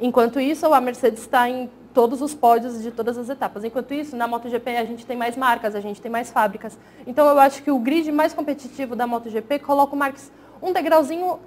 Enquanto 0.00 0.40
isso, 0.40 0.66
a 0.74 0.80
Mercedes 0.80 1.20
está 1.20 1.48
em 1.48 1.70
todos 1.94 2.20
os 2.20 2.34
pódios 2.34 2.82
de 2.82 2.90
todas 2.90 3.16
as 3.16 3.28
etapas. 3.30 3.62
Enquanto 3.62 3.94
isso, 3.94 4.16
na 4.16 4.26
MotoGP 4.26 4.76
a 4.76 4.84
gente 4.84 5.06
tem 5.06 5.16
mais 5.16 5.36
marcas, 5.36 5.74
a 5.76 5.80
gente 5.80 6.02
tem 6.02 6.10
mais 6.10 6.30
fábricas. 6.30 6.76
Então 7.06 7.26
eu 7.26 7.38
acho 7.38 7.62
que 7.62 7.70
o 7.70 7.78
grid 7.78 8.10
mais 8.10 8.34
competitivo 8.34 8.96
da 8.96 9.06
MotoGP 9.06 9.60
coloca 9.60 9.94
o 9.94 9.98
Marques 9.98 10.30
um 10.60 10.72
degrauzinho, 10.72 11.38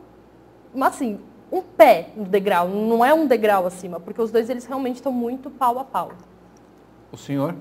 assim, 0.80 1.20
um 1.51 1.62
pé 1.62 2.10
no 2.16 2.25
degrau, 2.25 2.70
não 2.70 3.04
é 3.04 3.13
um 3.13 3.25
degrau 3.25 3.66
acima, 3.66 4.00
porque 4.00 4.22
os 4.22 4.32
dois 4.32 4.50
eles 4.50 4.66
realmente 4.66 4.96
estão 4.96 5.12
muito 5.12 5.50
pau 5.50 5.80
a 5.80 5.84
pau. 5.84 6.12
O 7.12 7.18
senhor? 7.18 7.56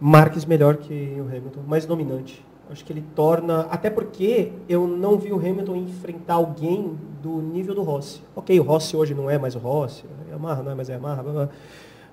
Marques 0.00 0.44
melhor 0.44 0.76
que 0.76 1.16
o 1.18 1.24
Hamilton, 1.24 1.60
mais 1.66 1.86
dominante. 1.86 2.44
Acho 2.70 2.84
que 2.84 2.92
ele 2.92 3.04
torna. 3.14 3.62
Até 3.70 3.90
porque 3.90 4.52
eu 4.68 4.86
não 4.86 5.16
vi 5.16 5.32
o 5.32 5.36
Hamilton 5.36 5.76
enfrentar 5.76 6.34
alguém 6.34 6.96
do 7.22 7.40
nível 7.40 7.74
do 7.74 7.82
Rossi. 7.82 8.20
Ok, 8.34 8.58
o 8.58 8.62
Rossi 8.62 8.96
hoje 8.96 9.14
não 9.14 9.30
é 9.30 9.38
mais 9.38 9.54
o 9.54 9.58
Rossi, 9.58 10.04
é 10.28 10.32
Yamaha 10.32 10.62
não 10.62 10.72
é 10.72 10.74
mais 10.74 10.90
a 10.90 10.92
Yamaha, 10.92 11.22
blá, 11.22 11.32
blá. 11.32 11.48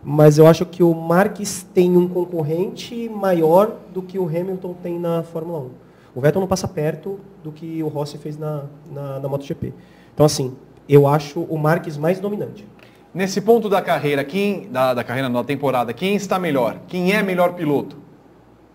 mas 0.03 0.37
eu 0.37 0.47
acho 0.47 0.65
que 0.65 0.81
o 0.81 0.93
Marques 0.93 1.67
tem 1.73 1.97
um 1.97 2.07
concorrente 2.07 3.09
maior 3.09 3.75
do 3.93 4.01
que 4.01 4.17
o 4.17 4.25
Hamilton 4.25 4.73
tem 4.81 4.99
na 4.99 5.23
Fórmula 5.23 5.59
1. 5.59 5.69
O 6.15 6.21
Vettel 6.21 6.41
não 6.41 6.47
passa 6.47 6.67
perto 6.67 7.19
do 7.43 7.51
que 7.51 7.81
o 7.83 7.87
Rossi 7.87 8.17
fez 8.17 8.37
na, 8.37 8.63
na, 8.91 9.19
na 9.19 9.27
MotoGP. 9.27 9.73
Então, 10.13 10.25
assim, 10.25 10.55
eu 10.87 11.07
acho 11.07 11.41
o 11.41 11.57
Marques 11.57 11.97
mais 11.97 12.19
dominante. 12.19 12.67
Nesse 13.13 13.41
ponto 13.41 13.67
da 13.67 13.81
carreira, 13.81 14.23
quem 14.23 14.69
da, 14.69 14.93
da 14.93 15.03
carreira 15.03 15.29
da 15.29 15.43
temporada, 15.43 15.93
quem 15.93 16.15
está 16.15 16.39
melhor? 16.39 16.79
Quem 16.87 17.13
é 17.13 17.21
melhor 17.21 17.53
piloto 17.53 18.00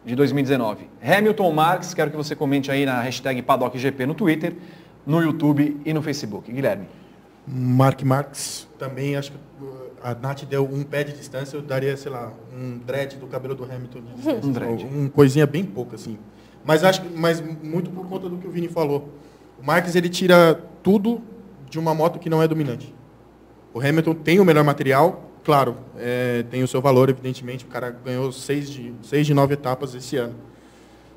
de 0.07 0.15
2019? 0.15 0.89
Hamilton 1.03 1.53
Marques? 1.53 1.93
Quero 1.93 2.13
que 2.13 2.17
você 2.17 2.37
comente 2.37 2.71
aí 2.71 2.87
na 2.87 3.03
hashtag 3.03 3.43
PaddockGP 3.43 4.07
no 4.07 4.15
Twitter, 4.15 4.55
no 5.05 5.21
YouTube 5.21 5.81
e 5.85 5.93
no 5.93 6.01
Facebook. 6.01 6.51
Guilherme. 6.51 6.87
Mark 7.47 8.03
Marx 8.03 8.69
também, 8.79 9.17
acho 9.17 9.33
que 9.33 9.39
uh, 9.61 9.91
a 10.03 10.15
Nath 10.15 10.45
deu 10.45 10.65
um 10.65 10.85
pé 10.85 11.05
de 11.05 11.13
distância, 11.13 11.57
eu 11.57 11.63
daria, 11.63 11.97
sei 11.97 12.11
lá, 12.11 12.33
um 12.57 12.79
dread 12.79 13.17
do 13.17 13.27
cabelo 13.27 13.55
do 13.55 13.65
Hamilton 13.65 14.01
de 14.01 14.15
distância. 14.15 14.49
Um 14.49 14.53
dread. 14.53 14.85
Um 14.85 15.09
coisinha 15.09 15.47
bem 15.47 15.65
pouca, 15.65 15.97
assim. 15.97 16.19
Mas 16.65 16.85
acho 16.85 17.03
que, 17.03 17.09
mas 17.17 17.41
muito 17.41 17.91
por 17.91 18.07
conta 18.07 18.29
do 18.29 18.39
que 18.39 18.47
o 18.47 18.51
Vini 18.51 18.69
falou. 18.69 19.09
O 19.61 19.65
Marques, 19.65 19.95
ele 19.97 20.09
tira 20.09 20.61
tudo 20.83 21.21
de 21.69 21.79
uma 21.79 21.95
moto 21.95 22.19
que 22.19 22.31
não 22.31 22.43
é 22.43 22.49
dominante. 22.49 22.95
O 23.75 23.81
Hamilton 23.81 24.15
tem 24.15 24.41
o 24.41 24.45
melhor 24.45 24.65
material, 24.65 25.31
claro, 25.47 25.77
é, 25.97 26.43
tem 26.51 26.65
o 26.65 26.69
seu 26.69 26.83
valor, 26.83 27.09
evidentemente. 27.09 27.65
O 27.65 27.69
cara 27.69 27.89
ganhou 28.05 28.33
seis 28.33 28.69
de, 28.69 28.93
seis 29.01 29.25
de 29.25 29.33
nove 29.33 29.55
etapas 29.55 29.95
esse 29.95 30.17
ano. 30.17 30.35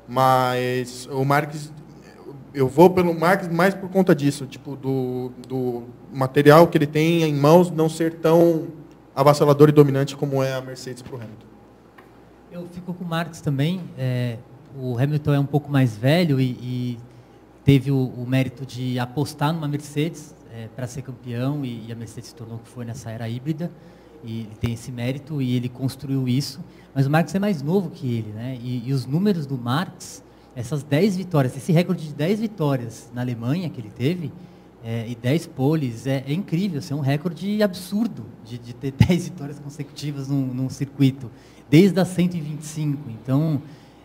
Mas 0.06 1.08
o 1.10 1.24
Marques, 1.24 1.72
eu 2.54 2.68
vou 2.68 2.88
pelo 2.90 3.12
Marques 3.12 3.48
mais 3.48 3.74
por 3.74 3.90
conta 3.90 4.14
disso, 4.14 4.46
tipo, 4.46 4.76
do, 4.76 5.32
do 5.48 5.82
material 6.12 6.68
que 6.68 6.78
ele 6.78 6.86
tem 6.86 7.24
em 7.24 7.34
mãos 7.34 7.72
não 7.72 7.88
ser 7.88 8.14
tão 8.14 8.68
avassalador 9.16 9.68
e 9.68 9.72
dominante 9.72 10.16
como 10.16 10.40
é 10.44 10.54
a 10.54 10.60
Mercedes 10.60 11.02
para 11.02 11.12
o 11.12 11.16
Hamilton. 11.16 11.46
Eu 12.52 12.68
fico 12.68 12.94
com 12.94 13.02
o 13.02 13.06
Marx 13.06 13.40
também. 13.40 13.80
é, 13.98 14.38
o 14.76 14.96
Hamilton 14.96 15.34
é 15.34 15.40
um 15.40 15.46
pouco 15.46 15.68
mais 15.68 15.96
velho 15.96 16.40
e, 16.40 16.50
e 16.62 16.98
teve 17.64 17.90
o, 17.90 18.06
o 18.16 18.24
mérito 18.24 18.64
de 18.64 18.96
apostar 19.00 19.52
numa 19.52 19.66
Mercedes 19.66 20.36
para 20.76 20.86
ser 20.86 21.02
campeão 21.02 21.64
e, 21.64 21.86
e 21.88 21.92
a 21.92 21.96
Mercedes 21.96 22.28
se 22.28 22.34
tornou 22.34 22.56
o 22.56 22.60
que 22.60 22.68
foi 22.68 22.84
nessa 22.84 23.10
era 23.10 23.28
híbrida. 23.28 23.70
E 24.24 24.40
ele 24.40 24.56
tem 24.60 24.72
esse 24.74 24.92
mérito 24.92 25.40
e 25.40 25.56
ele 25.56 25.68
construiu 25.68 26.28
isso. 26.28 26.60
Mas 26.94 27.06
o 27.06 27.10
Marx 27.10 27.34
é 27.34 27.38
mais 27.38 27.62
novo 27.62 27.90
que 27.90 28.06
ele, 28.06 28.32
né? 28.32 28.58
E, 28.62 28.88
e 28.88 28.92
os 28.92 29.06
números 29.06 29.46
do 29.46 29.56
Marx, 29.56 30.22
essas 30.54 30.82
10 30.82 31.16
vitórias, 31.16 31.56
esse 31.56 31.72
recorde 31.72 32.06
de 32.06 32.14
10 32.14 32.40
vitórias 32.40 33.10
na 33.14 33.20
Alemanha 33.20 33.68
que 33.70 33.80
ele 33.80 33.90
teve, 33.90 34.32
é, 34.82 35.06
e 35.08 35.14
10 35.14 35.46
poles, 35.48 36.06
é, 36.06 36.24
é 36.26 36.32
incrível, 36.32 36.78
isso 36.78 36.92
é 36.92 36.96
um 36.96 37.00
recorde 37.00 37.62
absurdo 37.62 38.24
de, 38.44 38.58
de 38.58 38.72
ter 38.72 38.92
10 39.06 39.24
vitórias 39.24 39.58
consecutivas 39.58 40.28
num, 40.28 40.46
num 40.46 40.68
circuito, 40.68 41.30
desde 41.68 42.00
a 42.00 42.04
125. 42.04 43.10
Então, 43.10 43.60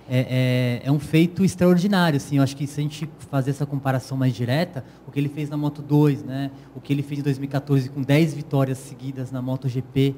é, 0.09 0.81
é, 0.83 0.87
é 0.87 0.91
um 0.91 0.99
feito 0.99 1.43
extraordinário. 1.43 2.17
Assim, 2.17 2.37
eu 2.37 2.43
acho 2.43 2.55
que 2.55 2.67
se 2.67 2.79
a 2.79 2.83
gente 2.83 3.09
fazer 3.29 3.51
essa 3.51 3.65
comparação 3.65 4.17
mais 4.17 4.33
direta, 4.33 4.83
o 5.07 5.11
que 5.11 5.19
ele 5.19 5.29
fez 5.29 5.49
na 5.49 5.57
Moto 5.57 5.81
2, 5.81 6.23
né, 6.23 6.51
o 6.75 6.81
que 6.81 6.93
ele 6.93 7.01
fez 7.01 7.19
em 7.19 7.23
2014 7.23 7.89
com 7.89 8.01
10 8.01 8.33
vitórias 8.33 8.77
seguidas 8.77 9.31
na 9.31 9.41
MotoGP, 9.41 10.15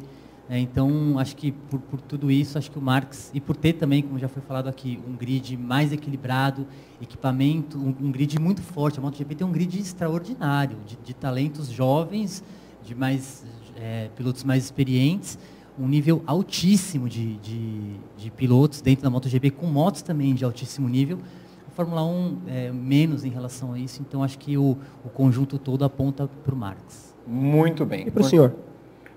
né, 0.50 0.60
então 0.60 1.18
acho 1.20 1.36
que 1.36 1.52
por, 1.52 1.80
por 1.80 2.02
tudo 2.02 2.32
isso, 2.32 2.58
acho 2.58 2.72
que 2.72 2.80
o 2.80 2.82
Marx, 2.82 3.32
e 3.34 3.42
por 3.42 3.56
ter 3.56 3.74
também, 3.74 4.02
como 4.02 4.18
já 4.20 4.28
foi 4.28 4.42
falado 4.42 4.68
aqui, 4.68 5.00
um 5.08 5.16
grid 5.16 5.58
mais 5.58 5.92
equilibrado, 5.92 6.68
equipamento, 7.02 7.78
um, 7.78 8.08
um 8.08 8.12
grid 8.12 8.40
muito 8.40 8.62
forte. 8.62 9.00
A 9.00 9.02
MotoGP 9.02 9.36
tem 9.36 9.48
um 9.48 9.52
grid 9.52 9.80
extraordinário, 9.80 10.78
de, 10.86 10.98
de 10.98 11.14
talentos 11.14 11.70
jovens, 11.70 12.44
de 12.84 12.96
mais 12.96 13.46
é, 13.76 14.10
pilotos 14.16 14.44
mais 14.44 14.64
experientes, 14.64 15.38
um 15.80 15.88
nível 15.88 16.24
altíssimo 16.26 17.08
de, 17.08 17.38
de, 17.38 17.96
de, 18.18 18.32
pilotos 18.32 18.82
dentro 18.82 19.04
da 19.04 19.10
MotoGP, 19.10 19.52
com 19.52 19.68
motos 19.68 20.02
também 20.02 20.34
de 20.34 20.44
altíssimo 20.44 20.90
nível. 20.90 21.20
A 21.68 21.72
Fórmula 21.72 22.04
1 22.04 22.38
é 22.48 22.72
menos 22.72 23.24
em 23.24 23.30
relação 23.30 23.74
a 23.74 23.80
isso, 23.80 24.02
então 24.02 24.24
acho 24.24 24.40
que 24.40 24.58
o, 24.58 24.78
o 25.06 25.10
conjunto 25.10 25.60
todo 25.60 25.86
aponta 25.86 26.28
para 26.44 26.54
o 26.54 26.58
Marx. 26.58 27.16
Muito 27.26 27.86
bem. 27.86 28.08
E 28.08 28.12
para 28.12 28.22
o 28.22 28.26
senhor? 28.26 28.56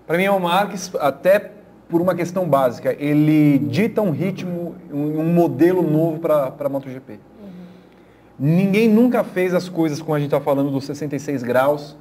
Para 0.07 0.19
mim 0.19 0.25
é 0.25 0.31
o 0.31 0.41
Marques, 0.41 0.93
até 0.97 1.53
por 1.89 2.01
uma 2.01 2.15
questão 2.15 2.49
básica. 2.49 2.95
Ele 2.99 3.59
dita 3.59 4.03
um 4.03 4.11
ritmo, 4.11 4.75
um, 4.93 5.21
um 5.21 5.33
modelo 5.33 5.83
novo 5.83 6.19
para 6.19 6.55
a 6.59 6.69
MotoGP. 6.69 7.19
Ninguém 8.39 8.89
nunca 8.89 9.23
fez 9.23 9.53
as 9.53 9.69
coisas 9.69 10.01
como 10.01 10.15
a 10.15 10.19
gente 10.19 10.29
está 10.29 10.41
falando 10.41 10.71
dos 10.71 10.85
66 10.85 11.43
graus. 11.43 11.97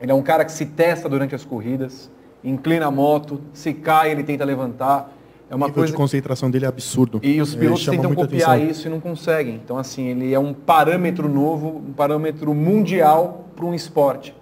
Ele 0.00 0.12
é 0.12 0.14
um 0.14 0.22
cara 0.22 0.44
que 0.44 0.52
se 0.52 0.66
testa 0.66 1.08
durante 1.08 1.34
as 1.34 1.44
corridas, 1.44 2.10
inclina 2.50 2.86
a 2.86 2.90
moto, 2.90 3.40
se 3.52 3.72
cai, 3.74 4.10
ele 4.10 4.22
tenta 4.22 4.44
levantar. 4.44 5.12
É 5.48 5.54
uma 5.54 5.66
o 5.66 5.72
coisa 5.72 5.90
de 5.92 5.96
concentração 5.96 6.50
dele 6.50 6.64
é 6.64 6.68
absurdo. 6.68 7.20
E 7.22 7.40
os 7.40 7.54
É, 7.54 7.58
pilotos 7.58 7.84
tentam 7.86 8.14
copiar 8.14 8.50
atenção. 8.50 8.70
isso 8.70 8.86
e 8.88 8.90
não 8.90 8.98
conseguem. 9.00 9.54
Então, 9.64 9.78
assim, 9.78 10.06
ele 10.06 10.32
é 10.34 10.38
um 10.38 10.52
parâmetro 10.52 11.28
novo, 11.28 11.82
um 11.88 11.92
parâmetro 11.92 12.52
mundial 12.52 13.44
para 13.54 13.64
um 13.64 13.72
esporte. 13.74 14.34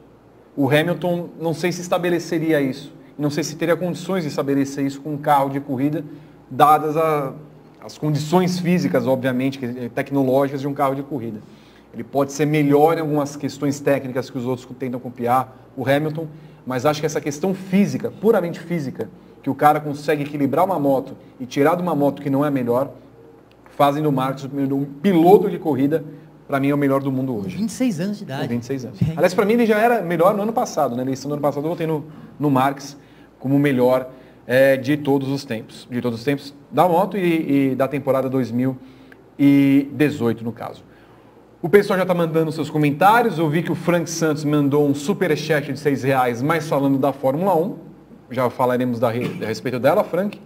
O 0.57 0.69
Hamilton, 0.69 1.29
não 1.41 1.53
sei 1.53 1.73
se 1.73 1.81
estabeleceria 1.83 2.61
isso. 2.61 2.93
Não 3.19 3.29
sei 3.31 3.45
se 3.45 3.55
teria 3.57 3.77
condições 3.77 4.23
de 4.23 4.29
estabelecer 4.29 4.85
isso 4.87 5.01
com 5.01 5.13
um 5.15 5.19
carro 5.19 5.51
de 5.51 5.61
corrida, 5.61 6.05
dadas 6.51 6.97
a- 6.97 7.33
as 7.85 7.99
condições 7.99 8.59
físicas, 8.59 9.07
obviamente, 9.07 9.59
que- 9.59 9.89
tecnológicas 9.91 10.61
de 10.63 10.67
um 10.69 10.73
carro 10.73 10.95
de 10.95 11.03
corrida. 11.03 11.39
Ele 11.93 12.03
pode 12.03 12.33
ser 12.33 12.47
melhor 12.47 12.97
em 12.97 13.01
algumas 13.03 13.37
questões 13.37 13.79
técnicas 13.79 14.31
que 14.31 14.39
os 14.39 14.47
outros 14.47 14.67
tentam 14.79 14.99
copiar, 14.99 15.55
o 15.77 15.87
Hamilton, 15.89 16.27
mas 16.67 16.87
acho 16.87 17.01
que 17.01 17.07
essa 17.07 17.21
questão 17.21 17.55
física, 17.55 18.11
puramente 18.11 18.61
física, 18.61 19.09
que 19.43 19.51
o 19.51 19.55
cara 19.55 19.81
consegue 19.81 20.23
equilibrar 20.23 20.65
uma 20.65 20.79
moto 20.79 21.17
e 21.39 21.47
tirar 21.47 21.75
de 21.75 21.83
uma 21.83 21.95
moto 21.95 22.23
que 22.23 22.31
não 22.31 22.45
é 22.45 22.51
melhor, 22.51 22.91
fazem 23.77 24.03
do 24.03 24.11
Marcos 24.11 24.45
um 24.45 24.85
piloto 24.85 25.51
de 25.51 25.59
corrida, 25.59 26.03
para 26.47 26.59
mim 26.61 26.71
é 26.71 26.75
o 26.75 26.79
melhor 26.79 27.03
do 27.03 27.13
mundo 27.13 27.37
hoje. 27.37 27.57
26 27.57 28.01
anos 28.01 28.19
de 28.19 28.25
Com 28.25 28.33
idade. 28.33 28.49
26 28.49 28.85
anos. 28.85 28.99
Aliás, 29.17 29.35
para 29.35 29.45
mim 29.45 29.55
ele 29.55 29.67
já 29.67 29.79
era 29.79 30.03
melhor 30.03 30.35
no 30.35 30.43
ano 30.43 30.53
passado, 30.53 30.93
né? 30.93 30.99
Na 30.99 31.03
eleição 31.03 31.29
do 31.29 31.35
ano 31.35 31.43
passado 31.43 31.65
eu 31.65 31.71
votei 31.71 31.87
no, 31.87 32.05
no 32.39 32.51
Marx 32.51 32.97
como 33.39 33.57
o 33.57 33.59
melhor 33.59 34.11
eh, 34.47 34.77
de 34.77 34.97
todos 34.97 35.29
os 35.29 35.45
tempos. 35.45 35.89
De 35.91 36.01
todos 36.01 36.19
os 36.19 36.25
tempos 36.25 36.55
da 36.71 36.89
moto 36.89 37.17
e, 37.17 37.73
e 37.73 37.75
da 37.75 37.89
temporada 37.89 38.29
2018, 38.29 40.45
no 40.45 40.53
caso. 40.53 40.85
O 41.65 41.69
pessoal 41.71 41.97
já 41.97 42.03
está 42.03 42.13
mandando 42.13 42.53
seus 42.53 42.69
comentários. 42.69 43.39
Eu 43.39 43.49
vi 43.49 43.63
que 43.63 43.73
o 43.73 43.75
Frank 43.75 44.11
Santos 44.11 44.45
mandou 44.45 44.87
um 44.87 44.95
superchat 44.95 45.73
de 45.73 45.81
6 45.81 46.03
reais, 46.03 46.43
mas 46.43 46.69
falando 46.69 46.99
da 46.99 47.11
Fórmula 47.11 47.57
1. 47.57 47.77
Já 48.33 48.51
falaremos 48.51 49.01
da, 49.01 49.09
a 49.09 49.13
respeito 49.47 49.79
dela, 49.79 50.05
Frank. 50.05 50.39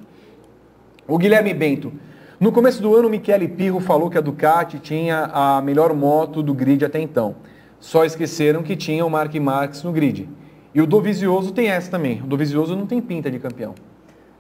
O 1.08 1.18
Guilherme 1.18 1.52
Bento. 1.52 1.92
No 2.38 2.52
começo 2.52 2.80
do 2.80 2.94
ano, 2.94 3.08
o 3.08 3.10
Michele 3.10 3.48
Pirro 3.48 3.80
falou 3.80 4.08
que 4.08 4.16
a 4.16 4.20
Ducati 4.20 4.78
tinha 4.78 5.28
a 5.32 5.60
melhor 5.60 5.92
moto 5.92 6.40
do 6.40 6.54
grid 6.54 6.84
até 6.84 7.00
então. 7.00 7.34
Só 7.80 8.04
esqueceram 8.04 8.62
que 8.62 8.76
tinha 8.76 9.04
o 9.04 9.10
Mark 9.10 9.34
Marques 9.34 9.82
no 9.82 9.90
grid. 9.90 10.28
E 10.72 10.80
o 10.80 10.86
Dovizioso 10.86 11.50
tem 11.50 11.66
essa 11.66 11.90
também. 11.90 12.22
O 12.22 12.26
Dovizioso 12.28 12.76
não 12.76 12.86
tem 12.86 13.00
pinta 13.00 13.28
de 13.28 13.40
campeão. 13.40 13.74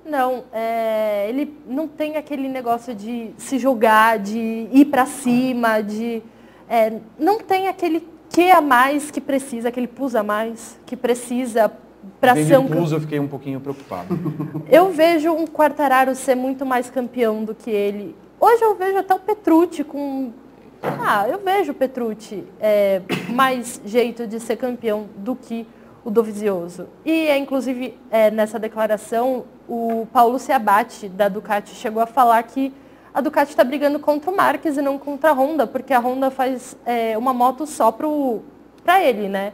Não, 0.06 0.44
é, 0.52 1.28
ele 1.28 1.52
não 1.66 1.88
tem 1.88 2.16
aquele 2.16 2.48
negócio 2.48 2.94
de 2.94 3.32
se 3.36 3.58
jogar, 3.58 4.20
de 4.20 4.68
ir 4.70 4.84
para 4.84 5.06
cima, 5.06 5.80
de 5.80 6.22
é, 6.68 6.92
não 7.18 7.40
tem 7.40 7.68
aquele 7.68 8.06
que 8.30 8.50
a 8.50 8.60
mais 8.60 9.10
que 9.10 9.20
precisa, 9.20 9.68
aquele 9.68 9.86
plus 9.86 10.14
a 10.14 10.22
mais 10.22 10.78
que 10.84 10.96
precisa 10.96 11.72
para 12.20 12.34
ser 12.36 12.58
um 12.58 12.66
Plus, 12.66 12.92
eu 12.92 13.00
fiquei 13.00 13.18
um 13.18 13.26
pouquinho 13.26 13.60
preocupado. 13.60 14.18
Eu 14.70 14.90
vejo 14.90 15.32
um 15.32 15.46
Quartararo 15.46 16.14
ser 16.14 16.34
muito 16.34 16.64
mais 16.64 16.88
campeão 16.90 17.44
do 17.44 17.54
que 17.54 17.70
ele. 17.70 18.14
Hoje 18.40 18.62
eu 18.62 18.74
vejo 18.76 18.98
até 18.98 19.14
o 19.14 19.18
Petrucci 19.18 19.82
com. 19.82 20.32
Ah, 20.80 21.28
eu 21.28 21.40
vejo 21.40 21.72
o 21.72 21.74
Petrucci 21.74 22.44
é, 22.60 23.02
mais 23.30 23.80
jeito 23.84 24.28
de 24.28 24.38
ser 24.38 24.56
campeão 24.56 25.06
do 25.16 25.34
que 25.34 25.66
o 26.04 26.10
Dovizioso. 26.10 26.86
E, 27.04 27.26
é, 27.26 27.36
inclusive, 27.36 27.98
é, 28.10 28.30
nessa 28.30 28.58
declaração, 28.60 29.44
o 29.68 30.06
Paulo 30.12 30.38
Ciabatti, 30.38 31.08
da 31.08 31.28
Ducati, 31.28 31.74
chegou 31.74 32.00
a 32.00 32.06
falar 32.06 32.42
que 32.44 32.72
a 33.18 33.20
Ducati 33.20 33.50
está 33.50 33.64
brigando 33.64 33.98
contra 33.98 34.30
o 34.30 34.36
Marques 34.36 34.76
e 34.76 34.80
não 34.80 34.96
contra 34.96 35.30
a 35.30 35.32
Honda, 35.32 35.66
porque 35.66 35.92
a 35.92 35.98
Honda 35.98 36.30
faz 36.30 36.76
é, 36.86 37.18
uma 37.18 37.34
moto 37.34 37.66
só 37.66 37.90
para 37.90 39.02
ele, 39.02 39.28
né? 39.28 39.52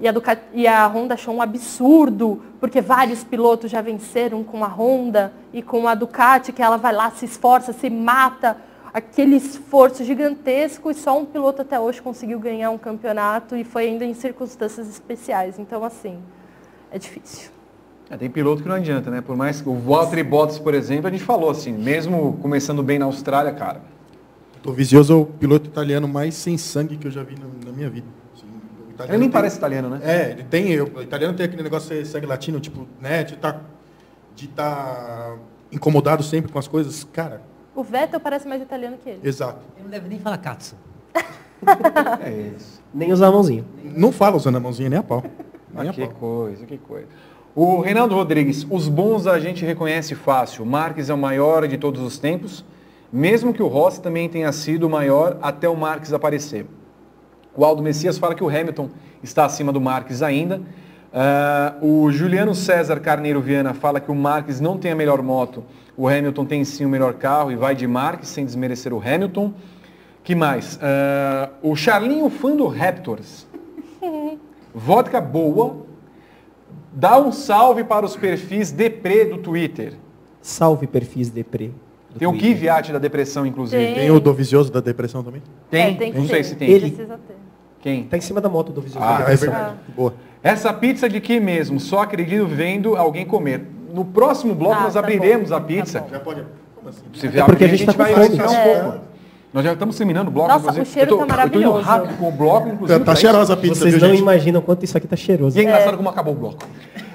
E 0.00 0.08
a, 0.08 0.12
Ducati, 0.12 0.40
e 0.54 0.66
a 0.66 0.86
Honda 0.86 1.12
achou 1.12 1.34
um 1.34 1.42
absurdo, 1.42 2.42
porque 2.58 2.80
vários 2.80 3.22
pilotos 3.22 3.70
já 3.70 3.82
venceram 3.82 4.42
com 4.42 4.64
a 4.64 4.66
Honda 4.66 5.30
e 5.52 5.60
com 5.60 5.86
a 5.86 5.94
Ducati, 5.94 6.54
que 6.54 6.62
ela 6.62 6.78
vai 6.78 6.94
lá, 6.94 7.10
se 7.10 7.26
esforça, 7.26 7.74
se 7.74 7.90
mata, 7.90 8.56
aquele 8.94 9.36
esforço 9.36 10.02
gigantesco 10.04 10.90
e 10.90 10.94
só 10.94 11.18
um 11.18 11.26
piloto 11.26 11.60
até 11.60 11.78
hoje 11.78 12.00
conseguiu 12.00 12.40
ganhar 12.40 12.70
um 12.70 12.78
campeonato 12.78 13.54
e 13.54 13.62
foi 13.62 13.88
ainda 13.88 14.06
em 14.06 14.14
circunstâncias 14.14 14.88
especiais. 14.88 15.58
Então, 15.58 15.84
assim, 15.84 16.18
é 16.90 16.98
difícil. 16.98 17.50
É, 18.10 18.16
tem 18.16 18.28
piloto 18.30 18.62
que 18.62 18.68
não 18.68 18.76
adianta, 18.76 19.10
né? 19.10 19.20
Por 19.22 19.36
mais 19.36 19.60
que 19.60 19.68
o 19.68 19.74
Valtteri 19.74 20.22
Bottas, 20.22 20.58
por 20.58 20.74
exemplo, 20.74 21.06
a 21.06 21.10
gente 21.10 21.22
falou 21.24 21.50
assim, 21.50 21.72
mesmo 21.72 22.38
começando 22.42 22.82
bem 22.82 22.98
na 22.98 23.06
Austrália, 23.06 23.52
cara, 23.52 23.80
O 24.64 24.70
Vizioso 24.72 25.12
é 25.12 25.16
o 25.16 25.24
piloto 25.24 25.66
italiano 25.68 26.06
mais 26.06 26.34
sem 26.34 26.56
sangue 26.58 26.96
que 26.96 27.06
eu 27.06 27.10
já 27.10 27.22
vi 27.22 27.34
na, 27.38 27.46
na 27.70 27.72
minha 27.76 27.88
vida. 27.90 28.06
Assim, 28.34 28.46
ele 29.08 29.12
nem 29.12 29.20
tem- 29.20 29.30
parece 29.30 29.56
italiano, 29.56 29.88
né? 29.88 30.00
É, 30.04 30.30
ele 30.30 30.44
tem. 30.44 30.70
eu- 30.70 30.90
O 30.94 31.02
italiano 31.02 31.34
tem 31.36 31.46
aquele 31.46 31.62
negócio 31.62 31.88
de 31.96 32.06
sangue 32.06 32.26
latino, 32.26 32.60
tipo, 32.60 32.86
né? 33.00 33.24
De 33.24 33.34
estar 33.34 33.60
de 34.36 34.46
tá 34.48 35.34
incomodado 35.72 36.22
sempre 36.22 36.52
com 36.52 36.58
as 36.58 36.68
coisas. 36.68 37.02
Cara, 37.12 37.42
O 37.74 37.82
Vettel 37.82 38.20
parece 38.20 38.46
mais 38.46 38.60
italiano 38.62 38.98
que 39.02 39.08
ele. 39.08 39.20
exato. 39.26 39.60
Ele 39.76 39.84
não 39.84 39.90
deve 39.90 40.08
nem 40.08 40.18
falar 40.18 40.36
Katsu. 40.38 40.76
É 42.20 42.52
isso. 42.56 42.82
Nem 42.92 43.12
usar 43.12 43.28
a 43.28 43.30
mãozinha. 43.32 43.64
Não 43.84 44.10
fala 44.12 44.36
usando 44.36 44.56
a 44.56 44.60
mãozinha 44.60 44.88
nem 44.90 44.98
a 44.98 45.02
pau. 45.02 45.22
Nem 45.74 45.88
Ah, 45.88 45.90
a 45.90 45.94
que 45.94 46.00
pau. 46.06 46.10
coisa, 46.14 46.66
que 46.66 46.76
coisa. 46.76 47.06
O 47.54 47.80
Reinaldo 47.82 48.14
Rodrigues, 48.14 48.66
os 48.70 48.88
bons 48.88 49.26
a 49.26 49.38
gente 49.38 49.62
reconhece 49.62 50.14
fácil. 50.14 50.64
Marques 50.64 51.10
é 51.10 51.14
o 51.14 51.18
maior 51.18 51.68
de 51.68 51.76
todos 51.76 52.00
os 52.00 52.18
tempos, 52.18 52.64
mesmo 53.12 53.52
que 53.52 53.62
o 53.62 53.66
Rossi 53.66 54.00
também 54.00 54.26
tenha 54.26 54.50
sido 54.52 54.86
o 54.86 54.90
maior 54.90 55.36
até 55.42 55.68
o 55.68 55.76
Marques 55.76 56.14
aparecer. 56.14 56.64
O 57.54 57.62
Aldo 57.62 57.82
Messias 57.82 58.16
fala 58.16 58.34
que 58.34 58.42
o 58.42 58.48
Hamilton 58.48 58.88
está 59.22 59.44
acima 59.44 59.70
do 59.70 59.82
Marques 59.82 60.22
ainda. 60.22 60.62
Ah, 61.12 61.74
o 61.82 62.10
Juliano 62.10 62.54
César 62.54 62.98
Carneiro 63.00 63.42
Viana 63.42 63.74
fala 63.74 64.00
que 64.00 64.10
o 64.10 64.14
Marques 64.14 64.58
não 64.58 64.78
tem 64.78 64.92
a 64.92 64.96
melhor 64.96 65.20
moto, 65.20 65.62
o 65.94 66.08
Hamilton 66.08 66.46
tem 66.46 66.64
sim 66.64 66.86
o 66.86 66.88
melhor 66.88 67.12
carro 67.12 67.52
e 67.52 67.54
vai 67.54 67.74
de 67.74 67.86
Marques 67.86 68.30
sem 68.30 68.46
desmerecer 68.46 68.94
o 68.94 68.98
Hamilton. 68.98 69.52
Que 70.24 70.34
mais? 70.34 70.78
Ah, 70.80 71.50
o 71.62 71.76
Charlinho 71.76 72.30
fã 72.30 72.56
do 72.56 72.66
Raptors. 72.66 73.46
Vodka 74.74 75.20
boa. 75.20 75.91
Dá 76.92 77.18
um 77.18 77.32
salve 77.32 77.84
para 77.84 78.04
os 78.04 78.16
perfis 78.16 78.70
deprê 78.70 79.24
do 79.24 79.38
Twitter. 79.38 79.94
Salve 80.40 80.86
perfis 80.86 81.30
deprê. 81.30 81.70
do 82.10 82.18
Tem 82.18 82.28
o 82.28 82.32
Twitter. 82.32 82.56
Kvyat 82.56 82.92
da 82.92 82.98
depressão, 82.98 83.46
inclusive. 83.46 83.82
Tem. 83.84 83.94
Tem 83.94 84.10
o 84.10 84.20
do 84.20 84.32
Vicioso 84.34 84.70
da 84.70 84.80
depressão 84.80 85.22
também? 85.22 85.42
É, 85.70 85.92
tem 85.94 86.12
que 86.12 86.18
Não 86.18 86.26
ter. 86.26 86.34
sei 86.34 86.44
se 86.44 86.54
tem. 86.56 86.68
Ele- 86.70 86.90
Precisa 86.90 87.18
ter. 87.26 87.36
Quem? 87.80 88.04
Tá 88.04 88.16
em 88.16 88.20
cima 88.20 88.40
da 88.40 88.48
moto 88.48 88.70
do 88.72 88.80
Visor. 88.80 89.02
Ah, 89.02 89.24
é 89.26 89.34
verdade. 89.34 89.74
Boa. 89.96 90.14
Essa 90.42 90.72
pizza 90.72 91.08
de 91.08 91.20
que 91.20 91.40
mesmo? 91.40 91.80
Só 91.80 92.00
acredito 92.02 92.46
vendo 92.46 92.96
alguém 92.96 93.24
comer. 93.26 93.66
No 93.92 94.04
próximo 94.04 94.54
bloco 94.54 94.76
Ah, 94.76 94.82
nós 94.84 94.94
tá 94.94 95.00
abriremos 95.00 95.50
bom, 95.50 95.56
a 95.56 95.60
tá 95.60 95.66
pizza. 95.66 96.00
bom. 96.00 96.08
Já 96.10 96.20
pode. 96.20 96.44
Como 96.76 96.88
assim? 96.88 97.02
Se 97.14 97.26
É 97.26 97.30
porque 97.30 97.40
a 97.40 97.44
abrir, 97.66 97.68
gente 97.76 97.86
tá 97.86 97.92
com 97.92 97.98
vai 97.98 98.12
fome. 98.12 98.24
respirar 98.26 98.50
um 98.50 98.54
É. 98.54 98.80
pouco. 98.82 98.98
Nós 99.52 99.64
já 99.64 99.72
estamos 99.74 99.96
terminando 99.96 100.28
o 100.28 100.30
bloco. 100.30 100.48
Nossa, 100.48 100.60
inclusive. 100.70 100.88
o 100.88 100.92
cheiro 100.92 101.10
eu 101.10 101.18
tô, 101.18 101.26
tá 101.26 101.34
Eu 101.44 101.50
tô 101.50 101.58
indo 101.58 101.70
maravilhoso. 101.70 101.80
rápido 101.86 102.18
com 102.18 102.28
o 102.28 102.32
bloco, 102.32 102.68
inclusive. 102.68 102.98
Tá, 102.98 103.04
pra 103.04 103.04
tá 103.04 103.12
isso. 103.12 103.20
cheirosa 103.20 103.52
a 103.52 103.56
pizza, 103.56 103.74
Vocês 103.80 103.94
viu, 103.94 104.00
não 104.02 104.08
gente? 104.10 104.20
imaginam 104.20 104.60
quanto 104.62 104.84
isso 104.84 104.96
aqui 104.96 105.06
tá 105.06 105.16
cheiroso. 105.16 105.56
E 105.56 105.60
é 105.60 105.64
engraçado 105.64 105.96
como 105.96 106.08
acabou 106.08 106.32
o 106.32 106.36
bloco. 106.36 106.64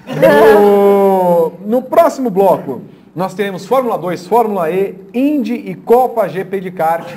No, 0.05 1.51
no 1.65 1.81
próximo 1.81 2.29
bloco, 2.29 2.81
nós 3.15 3.33
teremos 3.33 3.65
Fórmula 3.65 3.97
2, 3.97 4.27
Fórmula 4.27 4.69
E, 4.69 4.95
Indy 5.13 5.55
e 5.55 5.73
Copa 5.75 6.27
GP 6.27 6.59
de 6.61 6.71
kart. 6.71 7.07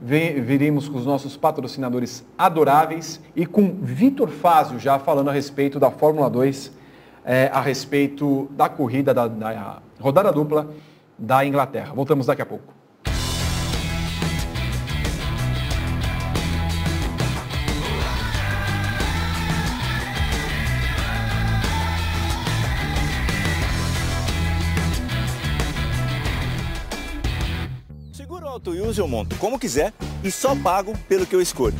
Viremos 0.00 0.86
com 0.88 0.98
os 0.98 1.06
nossos 1.06 1.34
patrocinadores 1.36 2.24
adoráveis 2.36 3.20
e 3.34 3.46
com 3.46 3.74
Vitor 3.80 4.28
Fázio 4.28 4.78
já 4.78 4.98
falando 4.98 5.30
a 5.30 5.32
respeito 5.32 5.78
da 5.80 5.90
Fórmula 5.90 6.28
2, 6.28 6.72
eh, 7.24 7.50
a 7.50 7.60
respeito 7.62 8.46
da 8.50 8.68
corrida 8.68 9.14
da, 9.14 9.26
da 9.26 9.78
rodada 9.98 10.30
dupla 10.30 10.68
da 11.18 11.42
Inglaterra. 11.46 11.92
Voltamos 11.94 12.26
daqui 12.26 12.42
a 12.42 12.46
pouco. 12.46 12.74
Use 28.84 29.00
eu 29.00 29.08
monto 29.08 29.34
como 29.36 29.58
quiser 29.58 29.94
e 30.22 30.30
só 30.30 30.54
pago 30.54 30.96
pelo 31.08 31.26
que 31.26 31.34
eu 31.34 31.40
escolho. 31.40 31.76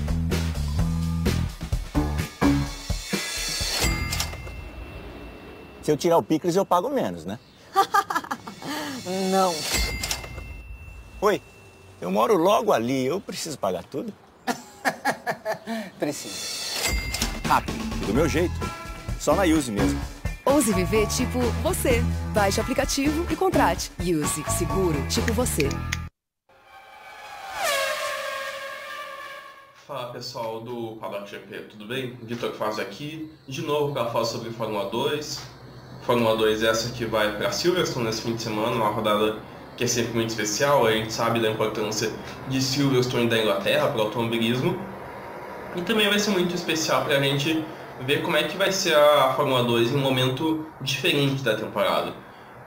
Se 5.83 5.91
eu 5.91 5.99
tirar 5.99 6.17
o 6.17 6.23
picles, 6.23 6.57
eu 6.57 6.65
pago 6.65 6.89
menos, 6.89 7.27
né? 7.27 7.39
Não. 9.31 9.55
Oi, 11.21 11.43
eu 12.01 12.11
moro 12.11 12.39
logo 12.39 12.73
ali, 12.73 13.05
eu 13.05 13.21
preciso 13.21 13.59
pagar 13.59 13.85
tudo? 13.85 14.13
Precisa. 15.99 16.35
Rápido, 17.47 17.79
e 18.03 18.07
do 18.07 18.15
meu 18.15 18.27
jeito. 18.27 18.55
Só 19.21 19.35
na 19.35 19.43
Use 19.43 19.71
mesmo. 19.71 20.01
Ouse 20.47 20.73
viver 20.73 21.07
tipo 21.09 21.39
você. 21.63 22.03
Baixe 22.33 22.61
o 22.61 22.63
aplicativo 22.63 23.27
e 23.31 23.37
contrate. 23.37 23.91
Use 24.01 24.43
Seguro 24.51 25.07
tipo 25.09 25.33
você. 25.35 25.69
Fala 29.87 30.07
pessoal 30.07 30.63
do 30.63 30.97
Paddock 30.99 31.29
GP, 31.31 31.59
tudo 31.69 31.85
bem? 31.85 32.17
Vitor 32.23 32.53
Fazio 32.53 32.83
aqui, 32.83 33.31
de 33.47 33.61
novo 33.61 33.93
para 33.93 34.07
falar 34.07 34.25
sobre 34.25 34.49
Fórmula 34.49 34.89
2. 34.89 35.43
Fórmula 36.01 36.35
2 36.39 36.63
é 36.63 36.69
essa 36.69 36.91
que 36.91 37.05
vai 37.05 37.37
para 37.37 37.53
Silverstone 37.53 38.07
nesse 38.07 38.23
fim 38.23 38.35
de 38.35 38.41
semana, 38.41 38.75
uma 38.75 38.89
rodada 38.89 39.37
que 39.77 39.85
é 39.85 39.87
sempre 39.87 40.15
muito 40.15 40.31
especial, 40.31 40.87
a 40.87 40.93
gente 40.93 41.13
sabe 41.13 41.39
da 41.39 41.51
importância 41.51 42.11
de 42.49 42.63
Silverstone 42.63 43.29
da 43.29 43.39
Inglaterra 43.39 43.89
para 43.89 43.99
o 43.99 44.03
automobilismo. 44.05 44.75
E 45.77 45.83
também 45.83 46.09
vai 46.09 46.19
ser 46.19 46.31
muito 46.31 46.55
especial 46.55 47.05
para 47.05 47.19
a 47.19 47.21
gente 47.21 47.63
ver 48.07 48.23
como 48.23 48.39
é 48.39 48.45
que 48.45 48.57
vai 48.57 48.73
ser 48.73 48.97
a 48.97 49.35
Fórmula 49.35 49.65
2 49.65 49.93
em 49.93 49.97
um 49.97 50.01
momento 50.01 50.65
diferente 50.81 51.43
da 51.43 51.57
temporada. 51.57 52.15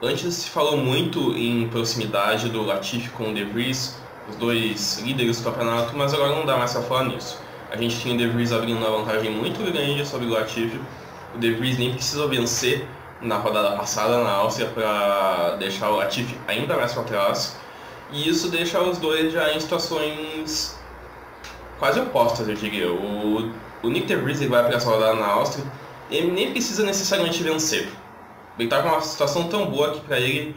Antes 0.00 0.34
se 0.34 0.50
falou 0.50 0.76
muito 0.76 1.32
em 1.36 1.68
proximidade 1.68 2.48
do 2.48 2.62
Latifi 2.62 3.10
com 3.10 3.32
o 3.32 3.34
De 3.34 3.42
Vries, 3.42 3.98
os 4.28 4.36
dois 4.36 4.98
líderes 4.98 5.40
do 5.40 5.50
campeonato, 5.50 5.96
mas 5.96 6.12
agora 6.12 6.34
não 6.34 6.44
dá 6.44 6.56
mais 6.56 6.72
para 6.72 6.82
falar 6.82 7.04
nisso. 7.04 7.40
A 7.70 7.76
gente 7.76 7.98
tinha 8.00 8.14
o 8.14 8.18
De 8.18 8.26
Vries 8.28 8.52
abrindo 8.52 8.78
uma 8.78 8.90
vantagem 8.98 9.30
muito 9.30 9.58
grande 9.70 10.06
sobre 10.06 10.26
o 10.26 10.30
Latifi. 10.30 10.80
O 11.34 11.38
De 11.38 11.52
Vries 11.54 11.78
nem 11.78 11.92
precisou 11.92 12.28
vencer 12.28 12.86
na 13.20 13.36
rodada 13.36 13.76
passada 13.76 14.22
na 14.22 14.30
Áustria 14.30 14.68
para 14.68 15.56
deixar 15.56 15.90
o 15.90 15.96
Latifi 15.96 16.38
ainda 16.46 16.76
mais 16.76 16.92
para 16.92 17.02
trás. 17.04 17.56
E 18.10 18.28
isso 18.28 18.50
deixa 18.50 18.80
os 18.80 18.98
dois 18.98 19.32
já 19.32 19.52
em 19.52 19.60
situações 19.60 20.78
quase 21.78 22.00
opostas, 22.00 22.48
eu 22.48 22.54
diria. 22.54 22.90
O, 22.90 23.52
o 23.82 23.88
Nick 23.88 24.06
De 24.06 24.16
Vries 24.16 24.40
vai 24.46 24.64
para 24.64 24.76
essa 24.76 24.88
rodada 24.88 25.14
na 25.14 25.26
Áustria, 25.26 25.64
ele 26.10 26.30
nem 26.30 26.50
precisa 26.52 26.84
necessariamente 26.84 27.42
vencer. 27.42 27.88
Ele 28.58 28.66
está 28.66 28.82
com 28.82 28.88
uma 28.88 29.00
situação 29.00 29.48
tão 29.48 29.66
boa 29.66 29.92
que 29.92 30.00
para 30.00 30.18
ele 30.18 30.56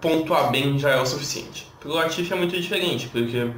pontuar 0.00 0.50
bem 0.50 0.78
já 0.78 0.90
é 0.90 1.00
o 1.00 1.06
suficiente. 1.06 1.73
Para 1.84 1.92
o 1.92 1.96
Latifi 1.96 2.32
é 2.32 2.36
muito 2.36 2.58
diferente, 2.58 3.08
porque 3.08 3.50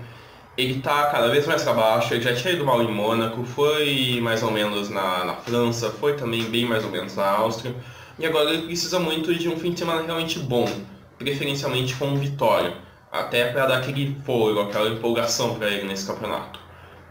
ele 0.59 0.79
está 0.79 1.11
cada 1.11 1.29
vez 1.29 1.47
mais 1.47 1.63
para 1.63 1.75
baixo, 1.75 2.13
ele 2.13 2.25
já 2.25 2.35
tinha 2.35 2.55
ido 2.55 2.65
mal 2.65 2.83
em 2.83 2.91
Mônaco, 2.91 3.45
foi 3.45 4.19
mais 4.21 4.43
ou 4.43 4.51
menos 4.51 4.91
na, 4.91 5.25
na 5.25 5.35
França, 5.35 5.91
foi 5.91 6.15
também 6.15 6.43
bem 6.43 6.65
mais 6.65 6.85
ou 6.85 6.91
menos 6.91 7.15
na 7.15 7.25
Áustria, 7.25 7.73
e 8.19 8.27
agora 8.27 8.51
ele 8.51 8.67
precisa 8.67 8.99
muito 8.99 9.33
de 9.33 9.49
um 9.49 9.57
fim 9.57 9.71
de 9.71 9.79
semana 9.79 10.03
realmente 10.03 10.41
bom, 10.41 10.69
preferencialmente 11.17 11.95
com 11.95 12.17
vitória, 12.17 12.75
até 13.13 13.53
para 13.53 13.67
dar 13.67 13.79
aquele 13.79 14.17
fogo, 14.27 14.59
aquela 14.59 14.89
empolgação 14.89 15.55
para 15.55 15.69
ele 15.69 15.87
nesse 15.87 16.05
campeonato. 16.05 16.59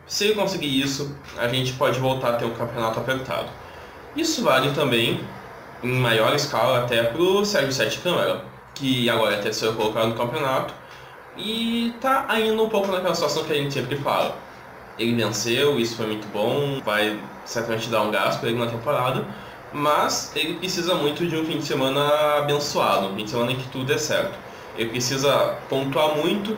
Se 0.06 0.26
ele 0.26 0.36
conseguir 0.36 0.82
isso, 0.82 1.18
a 1.38 1.48
gente 1.48 1.72
pode 1.74 1.98
voltar 1.98 2.32
a 2.32 2.34
ter 2.34 2.44
o 2.44 2.50
um 2.50 2.56
campeonato 2.56 3.00
apertado. 3.00 3.48
Isso 4.18 4.44
vale 4.44 4.72
também, 4.72 5.22
em 5.82 5.94
maior 5.94 6.36
escala, 6.36 6.80
até 6.80 7.04
para 7.04 7.22
o 7.22 7.46
Sérgio 7.46 7.72
Sete 7.72 8.00
Câmara, 8.00 8.44
que 8.74 9.10
agora 9.10 9.36
é 9.36 9.38
terceiro 9.38 9.76
colocado 9.76 10.10
no 10.10 10.16
campeonato, 10.16 10.74
e 11.38 11.94
tá 12.02 12.28
indo 12.40 12.64
um 12.64 12.70
pouco 12.70 12.92
naquela 12.92 13.14
situação 13.14 13.44
que 13.44 13.54
a 13.54 13.56
gente 13.56 13.74
sempre 13.74 13.98
fala. 13.98 14.38
Ele 14.98 15.16
venceu, 15.16 15.80
isso 15.80 15.98
foi 15.98 16.08
muito 16.08 16.28
bom, 16.32 16.82
vai 16.84 17.20
certamente 17.44 17.90
dar 17.90 18.02
um 18.02 18.12
gasto 18.12 18.40
para 18.40 18.50
ele 18.50 18.60
na 18.60 18.68
temporada, 18.68 19.26
mas 19.74 20.32
ele 20.36 20.56
precisa 20.56 20.96
muito 20.96 21.28
de 21.28 21.36
um 21.36 21.46
fim 21.46 21.58
de 21.58 21.66
semana 21.66 22.38
abençoado, 22.38 23.08
um 23.08 23.16
fim 23.16 23.26
de 23.26 23.30
semana 23.30 23.52
em 23.52 23.58
que 23.58 23.68
tudo 23.70 23.92
é 23.92 23.98
certo. 23.98 24.38
Ele 24.78 24.90
precisa 24.90 25.58
pontuar 25.70 26.16
muito 26.16 26.58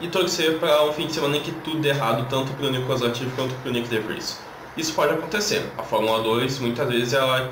e 0.00 0.08
torcer 0.08 0.58
para 0.58 0.84
um 0.84 0.92
fim 0.92 1.06
de 1.06 1.14
semana 1.14 1.36
em 1.36 1.40
que 1.40 1.52
tudo 1.52 1.78
dê 1.78 1.90
errado, 1.90 2.26
tanto 2.28 2.52
para 2.52 2.66
o 2.66 2.70
Nicolas 2.70 3.00
Latifi 3.00 3.30
quanto 3.36 3.54
para 3.54 3.70
o 3.70 3.72
Nick 3.72 3.88
De 3.88 3.98
Vries. 4.00 4.38
Isso 4.76 4.92
pode 4.92 5.14
acontecer. 5.14 5.64
A 5.78 5.82
Fórmula 5.82 6.22
2 6.22 6.58
muitas 6.58 6.88
vezes 6.88 7.14
ela 7.14 7.50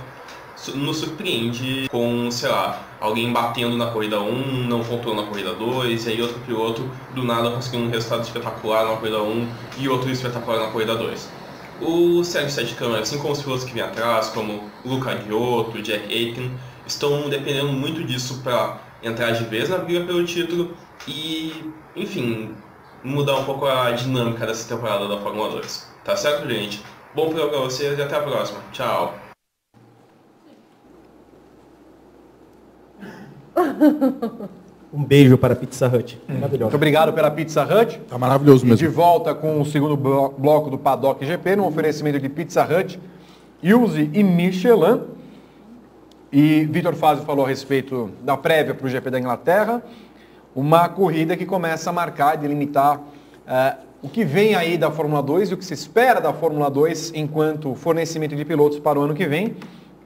nos 0.74 0.98
surpreende 0.98 1.88
com, 1.90 2.30
sei 2.30 2.48
lá, 2.48 2.80
alguém 3.00 3.32
batendo 3.32 3.76
na 3.76 3.86
corrida 3.86 4.20
1, 4.20 4.66
não 4.66 4.82
pontuando 4.82 5.22
na 5.22 5.28
corrida 5.28 5.52
2, 5.54 6.06
e 6.06 6.10
aí 6.10 6.22
outro 6.22 6.38
piloto 6.40 6.88
do 7.14 7.24
nada 7.24 7.50
conseguindo 7.50 7.84
um 7.86 7.90
resultado 7.90 8.22
espetacular 8.22 8.84
na 8.84 8.96
corrida 8.96 9.22
1 9.22 9.48
e 9.78 9.88
outro 9.88 10.10
espetacular 10.10 10.60
na 10.60 10.66
corrida 10.68 10.94
2. 10.94 11.30
O 11.80 12.22
Sérgio 12.22 12.50
Sete 12.50 12.74
Câmara, 12.74 13.02
assim 13.02 13.18
como 13.18 13.32
os 13.32 13.42
pilotos 13.42 13.64
que 13.64 13.74
vêm 13.74 13.82
atrás, 13.82 14.28
como 14.28 14.70
Luca 14.84 15.16
Giotto, 15.22 15.82
Jack 15.82 16.12
Aitken, 16.12 16.52
estão 16.86 17.28
dependendo 17.28 17.72
muito 17.72 18.04
disso 18.04 18.40
para 18.42 18.78
entrar 19.02 19.32
de 19.32 19.44
vez 19.44 19.68
na 19.68 19.78
briga 19.78 20.04
pelo 20.04 20.24
título 20.24 20.76
e, 21.06 21.72
enfim, 21.96 22.54
mudar 23.02 23.36
um 23.36 23.44
pouco 23.44 23.66
a 23.66 23.90
dinâmica 23.90 24.46
dessa 24.46 24.68
temporada 24.74 25.08
da 25.08 25.18
Fórmula 25.18 25.50
2. 25.50 25.90
Tá 26.04 26.16
certo, 26.16 26.48
gente? 26.48 26.82
Bom 27.14 27.26
programa 27.26 27.50
pra 27.50 27.60
vocês 27.60 27.98
e 27.98 28.02
até 28.02 28.16
a 28.16 28.22
próxima. 28.22 28.60
Tchau! 28.72 29.23
Um 34.92 35.02
beijo 35.04 35.36
para 35.36 35.54
a 35.54 35.56
Pizza 35.56 35.88
Hut. 35.88 36.20
Maravilhoso. 36.28 36.62
Muito 36.64 36.76
obrigado 36.76 37.12
pela 37.12 37.28
Pizza 37.28 37.64
Hut. 37.64 37.98
Tá 38.08 38.16
maravilhoso 38.16 38.64
E 38.64 38.68
mesmo. 38.68 38.78
de 38.78 38.86
volta 38.86 39.34
com 39.34 39.60
o 39.60 39.66
segundo 39.66 39.96
blo- 39.96 40.32
bloco 40.38 40.70
do 40.70 40.78
Paddock 40.78 41.26
GP, 41.26 41.56
no 41.56 41.66
oferecimento 41.66 42.20
de 42.20 42.28
Pizza 42.28 42.62
Hut, 42.64 43.00
Use 43.60 44.08
e 44.12 44.22
Michelin. 44.22 45.00
E 46.32 46.64
Vitor 46.66 46.94
Fazio 46.94 47.24
falou 47.24 47.44
a 47.44 47.48
respeito 47.48 48.10
da 48.22 48.36
prévia 48.36 48.72
para 48.72 48.86
o 48.86 48.88
GP 48.88 49.10
da 49.10 49.18
Inglaterra. 49.18 49.82
Uma 50.54 50.88
corrida 50.88 51.36
que 51.36 51.44
começa 51.44 51.90
a 51.90 51.92
marcar 51.92 52.36
e 52.36 52.38
delimitar 52.38 53.00
eh, 53.48 53.74
o 54.00 54.08
que 54.08 54.24
vem 54.24 54.54
aí 54.54 54.78
da 54.78 54.92
Fórmula 54.92 55.20
2 55.20 55.50
e 55.50 55.54
o 55.54 55.56
que 55.56 55.64
se 55.64 55.74
espera 55.74 56.20
da 56.20 56.32
Fórmula 56.32 56.70
2 56.70 57.10
enquanto 57.16 57.74
fornecimento 57.74 58.36
de 58.36 58.44
pilotos 58.44 58.78
para 58.78 59.00
o 59.00 59.02
ano 59.02 59.14
que 59.14 59.26
vem, 59.26 59.56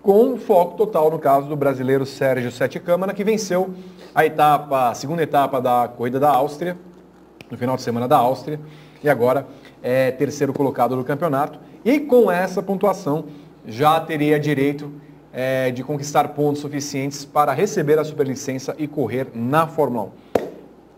com 0.09 0.39
foco 0.39 0.75
total 0.75 1.11
no 1.11 1.19
caso 1.19 1.49
do 1.49 1.55
brasileiro 1.55 2.07
Sérgio 2.07 2.51
Sete 2.51 2.81
Câmara, 2.81 3.13
que 3.13 3.23
venceu 3.23 3.75
a 4.15 4.25
etapa, 4.25 4.89
a 4.89 4.95
segunda 4.95 5.23
etapa 5.23 5.61
da 5.61 5.87
corrida 5.87 6.19
da 6.19 6.31
Áustria, 6.31 6.79
no 7.51 7.59
final 7.59 7.77
de 7.77 7.83
semana 7.83 8.09
da 8.09 8.17
Áustria, 8.17 8.59
e 9.05 9.11
agora 9.11 9.47
é 9.83 10.11
terceiro 10.11 10.55
colocado 10.55 10.97
do 10.97 11.05
campeonato. 11.05 11.59
E 11.85 12.01
com 12.01 12.33
essa 12.33 12.63
pontuação 12.63 13.27
já 13.67 14.01
teria 14.01 14.41
direito 14.41 14.91
é, 15.31 15.71
de 15.73 15.85
conquistar 15.85 16.29
pontos 16.29 16.63
suficientes 16.63 17.27
para 17.27 17.53
receber 17.53 17.99
a 17.99 18.05
superlicença 18.05 18.75
e 18.79 18.89
correr 18.89 19.27
na 19.35 19.67
Fórmula 19.67 20.05
1. 20.05 20.43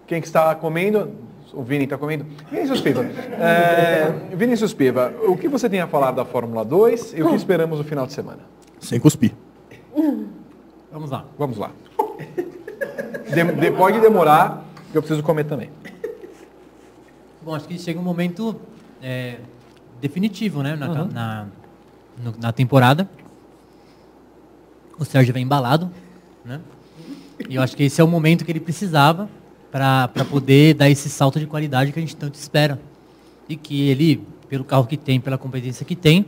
Quem 0.07 0.20
que 0.20 0.29
está 0.29 0.55
comendo? 0.55 1.11
O 1.53 1.64
Vini 1.64 1.83
está 1.83 1.99
comendo? 1.99 2.25
Vinícius 2.49 2.81
Piva. 2.81 3.03
É, 3.03 4.12
Vinícius 4.37 4.73
Piva, 4.73 5.12
o 5.27 5.37
que 5.37 5.49
você 5.49 5.68
tem 5.68 5.81
a 5.81 5.88
falar 5.88 6.12
da 6.12 6.25
Fórmula 6.25 6.64
2 6.64 7.14
e 7.14 7.25
o 7.25 7.31
que 7.31 7.35
esperamos 7.35 7.77
no 7.77 7.85
final 7.85 8.07
de 8.07 8.12
semana? 8.12 8.60
Sem 8.80 8.98
cuspir. 8.98 9.32
Vamos 10.92 11.10
lá. 11.10 11.24
Vamos 11.38 11.56
lá. 11.58 11.70
De, 13.30 13.44
de- 13.44 13.70
pode 13.70 14.00
demorar, 14.00 14.64
que 14.90 14.98
eu 14.98 15.02
preciso 15.02 15.22
comer 15.22 15.44
também. 15.44 15.70
Bom, 17.42 17.54
acho 17.54 17.68
que 17.68 17.78
chega 17.78 18.00
um 18.00 18.02
momento 18.02 18.56
é, 19.00 19.36
definitivo, 20.00 20.64
né, 20.64 20.74
na, 20.74 20.88
Uhum. 20.90 21.08
na, 21.12 21.46
no- 22.24 22.34
na 22.40 22.52
temporada. 22.52 23.08
O 24.98 25.04
Sérgio 25.04 25.32
vem 25.32 25.44
embalado, 25.44 25.88
né? 26.44 26.60
E 27.48 27.54
eu 27.54 27.62
acho 27.62 27.76
que 27.76 27.84
esse 27.84 28.00
é 28.00 28.04
o 28.04 28.08
momento 28.08 28.44
que 28.44 28.50
ele 28.50 28.58
precisava 28.60 29.28
para 29.70 30.08
poder 30.28 30.74
dar 30.74 30.90
esse 30.90 31.08
salto 31.08 31.38
de 31.38 31.46
qualidade 31.46 31.92
que 31.92 31.98
a 32.00 32.02
gente 32.02 32.16
tanto 32.16 32.34
espera. 32.34 32.80
E 33.48 33.54
que 33.56 33.88
ele, 33.88 34.26
pelo 34.48 34.64
carro 34.64 34.86
que 34.86 34.96
tem, 34.96 35.20
pela 35.20 35.38
competência 35.38 35.86
que 35.86 35.94
tem, 35.94 36.26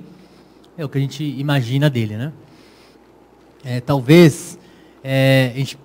é 0.77 0.85
o 0.85 0.89
que 0.89 0.99
a 0.99 1.01
gente 1.01 1.23
imagina 1.23 1.89
dele, 1.89 2.17
né? 2.17 2.33
É, 3.65 3.81
talvez 3.81 4.59
é, 5.03 5.53
a 5.55 5.59
gente 5.59 5.79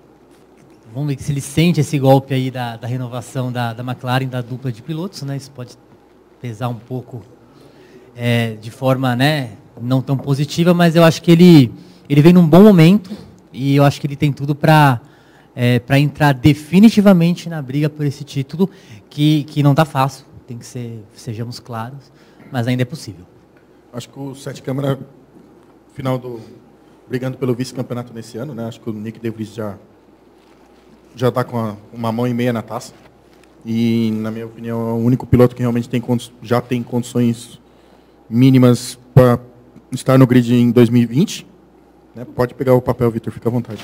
Vamos 0.92 1.14
ver 1.14 1.22
se 1.22 1.30
ele 1.30 1.40
sente 1.42 1.80
esse 1.80 1.98
golpe 1.98 2.32
aí 2.32 2.50
da, 2.50 2.76
da 2.76 2.88
renovação 2.88 3.52
da, 3.52 3.74
da 3.74 3.82
McLaren, 3.82 4.26
da 4.26 4.40
dupla 4.40 4.72
de 4.72 4.80
pilotos, 4.80 5.20
né? 5.22 5.36
Isso 5.36 5.50
pode 5.50 5.76
pesar 6.40 6.68
um 6.68 6.74
pouco 6.74 7.22
é, 8.16 8.54
de 8.54 8.70
forma 8.70 9.14
né, 9.14 9.50
não 9.80 10.00
tão 10.00 10.16
positiva, 10.16 10.72
mas 10.72 10.96
eu 10.96 11.04
acho 11.04 11.20
que 11.22 11.30
ele, 11.30 11.70
ele 12.08 12.22
vem 12.22 12.32
num 12.32 12.46
bom 12.46 12.62
momento 12.62 13.10
e 13.52 13.76
eu 13.76 13.84
acho 13.84 14.00
que 14.00 14.06
ele 14.06 14.16
tem 14.16 14.32
tudo 14.32 14.54
para 14.54 15.00
é, 15.54 15.78
para 15.80 15.98
entrar 15.98 16.32
definitivamente 16.32 17.48
na 17.48 17.60
briga 17.60 17.90
por 17.90 18.06
esse 18.06 18.22
título, 18.22 18.70
que, 19.10 19.42
que 19.44 19.60
não 19.60 19.72
está 19.72 19.84
fácil, 19.84 20.24
tem 20.46 20.56
que 20.56 20.64
ser, 20.64 21.04
sejamos 21.14 21.58
claros, 21.58 22.12
mas 22.52 22.68
ainda 22.68 22.82
é 22.82 22.84
possível. 22.84 23.26
Acho 23.92 24.08
que 24.08 24.18
o 24.18 24.34
Sete 24.34 24.62
Câmara, 24.62 24.98
final 25.94 26.18
do. 26.18 26.40
brigando 27.08 27.38
pelo 27.38 27.54
vice-campeonato 27.54 28.12
nesse 28.12 28.36
ano, 28.38 28.54
né? 28.54 28.66
Acho 28.68 28.80
que 28.80 28.90
o 28.90 28.92
Nick 28.92 29.18
De 29.18 29.30
Vries 29.30 29.54
já 29.54 29.76
já 31.16 31.28
está 31.28 31.42
com 31.42 31.76
uma 31.92 32.12
mão 32.12 32.26
e 32.28 32.34
meia 32.34 32.52
na 32.52 32.62
taça. 32.62 32.92
E, 33.64 34.10
na 34.12 34.30
minha 34.30 34.46
opinião, 34.46 34.78
é 34.88 34.92
o 34.92 34.96
único 34.96 35.26
piloto 35.26 35.56
que 35.56 35.62
realmente 35.62 35.88
tem, 35.88 36.02
já 36.42 36.60
tem 36.60 36.82
condições 36.82 37.60
mínimas 38.30 38.96
para 39.12 39.38
estar 39.90 40.16
no 40.16 40.26
grid 40.26 40.54
em 40.54 40.70
2020. 40.70 41.44
né? 42.14 42.24
Pode 42.36 42.54
pegar 42.54 42.74
o 42.74 42.80
papel, 42.80 43.10
Vitor, 43.10 43.32
fica 43.32 43.48
à 43.48 43.52
vontade. 43.52 43.82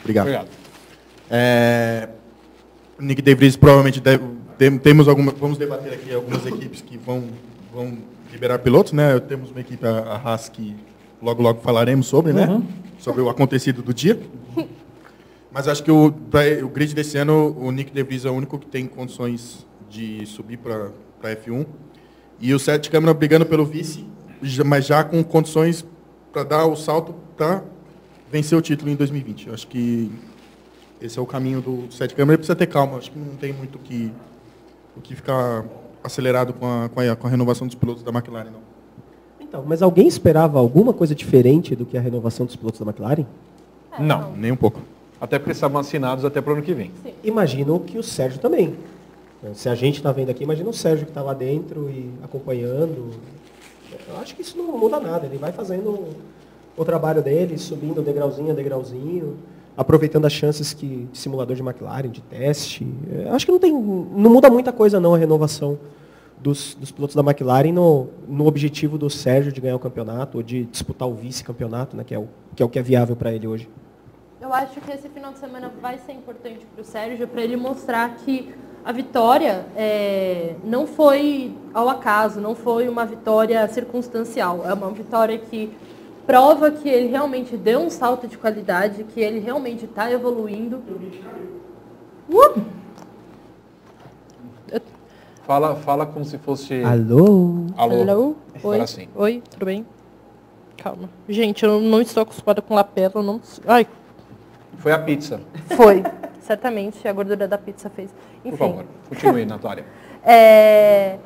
Obrigado. 0.00 0.26
Obrigado. 0.26 0.48
É, 1.30 2.08
Nick 2.98 3.22
De 3.22 3.34
Vries 3.34 3.56
provavelmente 3.56 4.00
deve, 4.00 4.24
tem- 4.58 4.78
temos 4.78 5.08
alguma, 5.08 5.32
vamos 5.32 5.56
debater 5.56 5.92
aqui 5.94 6.12
algumas 6.12 6.44
equipes 6.44 6.82
que 6.82 6.98
vão, 6.98 7.24
vão 7.72 7.96
liberar 8.30 8.58
pilotos, 8.58 8.92
né? 8.92 9.18
Temos 9.20 9.50
uma 9.50 9.60
equipe, 9.60 9.84
a, 9.86 10.20
Haas, 10.24 10.48
que 10.48 10.74
logo 11.20 11.42
logo 11.42 11.60
falaremos 11.60 12.06
sobre, 12.06 12.32
né? 12.32 12.62
Sobre 12.98 13.20
o 13.22 13.28
acontecido 13.28 13.82
do 13.82 13.92
dia. 13.92 14.20
Mas 15.50 15.66
acho 15.66 15.82
que 15.82 15.90
o, 15.90 16.12
pra, 16.12 16.40
o 16.62 16.68
grid 16.68 16.94
desse 16.94 17.16
ano, 17.16 17.56
o 17.58 17.70
Nick 17.70 17.90
De 17.92 18.02
Vries 18.02 18.24
é 18.24 18.30
o 18.30 18.34
único 18.34 18.58
que 18.58 18.66
tem 18.66 18.86
condições 18.86 19.66
de 19.88 20.26
subir 20.26 20.58
para 20.58 20.90
a 21.22 21.26
F1. 21.28 21.66
E 22.40 22.52
o 22.54 22.58
Sete 22.58 22.90
Câmara 22.90 23.14
brigando 23.14 23.46
pelo 23.46 23.64
vice, 23.64 24.06
mas 24.64 24.86
já 24.86 25.02
com 25.02 25.22
condições 25.24 25.84
para 26.32 26.44
dar 26.44 26.66
o 26.66 26.76
salto 26.76 27.14
para 27.36 27.64
vencer 28.30 28.56
o 28.56 28.62
título 28.62 28.90
em 28.90 28.94
2020. 28.94 29.48
Eu 29.48 29.54
acho 29.54 29.66
que 29.66 30.10
esse 31.00 31.18
é 31.18 31.22
o 31.22 31.26
caminho 31.26 31.60
do 31.60 31.90
Sete 31.90 32.14
Câmara. 32.14 32.36
Precisa 32.36 32.54
ter 32.54 32.66
calma. 32.66 32.98
Acho 32.98 33.10
que 33.10 33.18
não 33.18 33.36
tem 33.36 33.52
muito 33.52 33.78
que, 33.78 34.12
o 34.96 35.00
que 35.00 35.16
ficar 35.16 35.64
acelerado 36.02 36.52
com 36.52 36.66
a, 36.66 36.88
com, 36.88 37.00
a, 37.00 37.16
com 37.16 37.26
a 37.26 37.30
renovação 37.30 37.66
dos 37.66 37.76
pilotos 37.76 38.02
da 38.02 38.10
McLaren, 38.10 38.50
não. 38.50 38.60
Então, 39.40 39.64
mas 39.66 39.80
alguém 39.82 40.06
esperava 40.06 40.58
alguma 40.58 40.92
coisa 40.92 41.14
diferente 41.14 41.74
do 41.74 41.86
que 41.86 41.96
a 41.96 42.00
renovação 42.00 42.44
dos 42.44 42.54
pilotos 42.56 42.80
da 42.80 42.86
McLaren? 42.86 43.24
Não, 43.98 44.32
Nem 44.32 44.52
um 44.52 44.56
pouco. 44.56 44.80
até 45.20 45.38
porque 45.38 45.52
estavam 45.52 45.80
assinados 45.80 46.24
até 46.24 46.40
para 46.40 46.52
o 46.52 46.56
ano 46.56 46.62
que 46.62 46.74
vem. 46.74 46.92
Imagino 47.24 47.80
que 47.80 47.98
o 47.98 48.02
Sérgio 48.02 48.38
também. 48.38 48.74
Se 49.54 49.68
a 49.68 49.74
gente 49.74 49.96
está 49.96 50.12
vendo 50.12 50.30
aqui, 50.30 50.44
imagina 50.44 50.68
o 50.68 50.74
Sérgio 50.74 51.04
que 51.06 51.10
está 51.10 51.22
lá 51.22 51.32
dentro 51.32 51.88
e 51.88 52.10
acompanhando. 52.22 53.10
Eu 54.08 54.18
acho 54.18 54.34
que 54.36 54.42
isso 54.42 54.56
não 54.58 54.76
muda 54.76 55.00
nada. 55.00 55.26
Ele 55.26 55.38
vai 55.38 55.52
fazendo 55.52 56.08
o 56.76 56.84
trabalho 56.84 57.22
dele, 57.22 57.56
subindo 57.58 58.02
degrauzinho 58.02 58.50
a 58.50 58.54
degrauzinho, 58.54 59.36
aproveitando 59.78 60.24
as 60.24 60.32
chances 60.32 60.74
que 60.74 61.08
de 61.12 61.16
simulador 61.16 61.54
de 61.54 61.62
McLaren, 61.62 62.10
de 62.10 62.20
teste. 62.20 62.84
Eu 63.08 63.32
acho 63.32 63.46
que 63.46 63.52
não 63.52 63.60
tem, 63.60 63.72
não 63.72 64.28
muda 64.28 64.50
muita 64.50 64.72
coisa 64.72 64.98
não 64.98 65.14
a 65.14 65.18
renovação 65.18 65.78
dos, 66.36 66.74
dos 66.74 66.90
pilotos 66.90 67.14
da 67.14 67.22
McLaren 67.22 67.72
no, 67.72 68.08
no 68.26 68.48
objetivo 68.48 68.98
do 68.98 69.08
Sérgio 69.08 69.52
de 69.52 69.60
ganhar 69.60 69.76
o 69.76 69.78
campeonato 69.78 70.38
ou 70.38 70.42
de 70.42 70.64
disputar 70.64 71.06
o 71.08 71.14
vice-campeonato, 71.14 71.96
né, 71.96 72.02
que, 72.02 72.12
é 72.12 72.18
o, 72.18 72.28
que 72.56 72.62
é 72.62 72.66
o 72.66 72.68
que 72.68 72.76
é 72.76 72.82
viável 72.82 73.14
para 73.14 73.32
ele 73.32 73.46
hoje. 73.46 73.68
Eu 74.40 74.52
acho 74.52 74.80
que 74.80 74.90
esse 74.90 75.08
final 75.08 75.32
de 75.32 75.38
semana 75.38 75.70
vai 75.80 75.96
ser 75.98 76.12
importante 76.12 76.66
para 76.74 76.82
o 76.82 76.84
Sérgio, 76.84 77.28
para 77.28 77.42
ele 77.42 77.56
mostrar 77.56 78.16
que 78.16 78.52
a 78.84 78.90
vitória 78.90 79.64
é, 79.76 80.56
não 80.64 80.88
foi 80.88 81.54
ao 81.72 81.88
acaso, 81.88 82.40
não 82.40 82.56
foi 82.56 82.88
uma 82.88 83.06
vitória 83.06 83.66
circunstancial. 83.68 84.64
É 84.66 84.72
uma 84.74 84.90
vitória 84.90 85.38
que 85.38 85.70
prova 86.28 86.70
que 86.70 86.86
ele 86.86 87.08
realmente 87.08 87.56
deu 87.56 87.80
um 87.80 87.88
salto 87.88 88.28
de 88.28 88.36
qualidade, 88.36 89.02
que 89.02 89.18
ele 89.18 89.38
realmente 89.38 89.86
está 89.86 90.12
evoluindo. 90.12 90.82
Uh! 92.28 92.60
Fala, 95.46 95.74
fala 95.76 96.04
como 96.04 96.26
se 96.26 96.36
fosse. 96.36 96.82
Alô? 96.84 97.64
Alô? 97.78 98.36
Agora 98.54 98.80
Oi? 98.80 98.86
sim. 98.86 99.08
Oi, 99.16 99.42
tudo 99.50 99.64
bem? 99.64 99.86
Calma. 100.76 101.08
Gente, 101.26 101.64
eu 101.64 101.80
não 101.80 102.02
estou 102.02 102.22
acostumada 102.24 102.60
com 102.60 102.74
lapela, 102.74 103.12
eu 103.14 103.22
não... 103.22 103.40
Ai, 103.66 103.86
Foi 104.76 104.92
a 104.92 104.98
pizza. 104.98 105.40
foi. 105.74 106.02
Certamente, 106.42 107.08
a 107.08 107.12
gordura 107.14 107.48
da 107.48 107.56
pizza 107.56 107.88
fez. 107.88 108.10
Por 108.42 108.48
Enfim. 108.48 108.58
favor, 108.58 108.84
continue, 109.08 109.44
Natália. 109.48 109.86
É, 110.22 111.16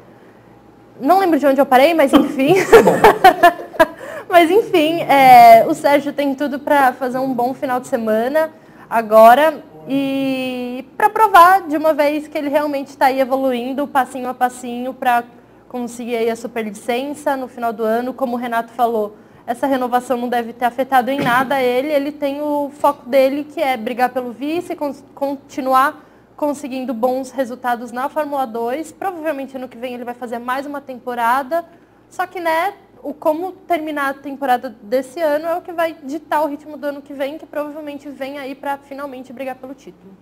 Não 1.01 1.19
lembro 1.19 1.41
de 1.41 1.47
onde 1.47 1.61
eu 1.61 1.67
parei, 1.67 1.93
mas 1.93 2.13
enfim. 2.13 2.55
mas 4.33 4.51
enfim, 4.51 5.03
é, 5.03 5.65
o 5.69 5.75
Sérgio 5.75 6.13
tem 6.13 6.35
tudo 6.35 6.59
para 6.59 6.93
fazer 6.95 7.19
um 7.19 7.35
bom 7.35 7.53
final 7.53 7.79
de 7.79 7.87
semana 7.87 8.51
agora 8.89 9.63
e 9.87 10.87
para 10.97 11.11
provar 11.11 11.69
de 11.69 11.77
uma 11.77 11.93
vez 11.93 12.27
que 12.27 12.39
ele 12.39 12.49
realmente 12.49 12.89
está 12.89 13.07
aí 13.07 13.21
evoluindo 13.21 13.87
passinho 13.87 14.29
a 14.31 14.35
passinho 14.35 14.95
para 14.95 15.23
conseguir 15.69 16.17
aí 16.17 16.31
a 16.31 16.37
superlicença 16.37 17.37
no 17.37 17.47
final 17.47 17.73
do 17.75 17.83
ano. 17.85 18.15
Como 18.15 18.35
o 18.35 18.39
Renato 18.39 18.73
falou, 18.73 19.17
essa 19.47 19.67
renovação 19.67 20.17
não 20.17 20.29
deve 20.29 20.53
ter 20.55 20.65
afetado 20.65 21.11
em 21.11 21.21
nada 21.21 21.61
ele. 21.61 21.93
Ele 21.93 22.11
tem 22.11 22.41
o 22.41 22.71
foco 22.79 23.07
dele 23.09 23.45
que 23.45 23.61
é 23.61 23.77
brigar 23.77 24.09
pelo 24.11 24.33
vice, 24.33 24.75
con- 24.75 24.95
continuar 25.15 26.05
conseguindo 26.37 26.95
bons 26.95 27.31
resultados 27.31 27.93
na 27.93 28.09
Fórmula 28.09 28.47
2. 28.47 28.93
Provavelmente 28.93 29.57
ano 29.57 29.69
que 29.69 29.77
vem 29.77 29.95
ele 29.95 30.05
vai 30.05 30.15
fazer 30.15 30.39
mais 30.39 30.65
uma 30.65 30.81
temporada. 30.81 31.65
Só 32.09 32.27
que, 32.27 32.41
né, 32.41 32.75
o 33.03 33.13
como 33.13 33.53
terminar 33.53 34.11
a 34.11 34.15
temporada 34.15 34.75
desse 34.83 35.21
ano 35.21 35.47
é 35.47 35.57
o 35.57 35.61
que 35.61 35.73
vai 35.73 35.97
ditar 36.05 36.43
o 36.43 36.49
ritmo 36.49 36.77
do 36.77 36.87
ano 36.87 37.03
que 37.03 37.13
vem, 37.13 37.37
que 37.37 37.45
provavelmente 37.45 38.09
vem 38.09 38.39
aí 38.39 38.55
para 38.55 38.79
finalmente 38.79 39.33
brigar 39.33 39.57
pelo 39.57 39.75
título. 39.75 40.13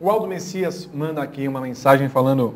O 0.00 0.10
Aldo 0.10 0.26
Messias 0.26 0.88
manda 0.92 1.22
aqui 1.22 1.46
uma 1.46 1.60
mensagem 1.60 2.08
falando 2.08 2.54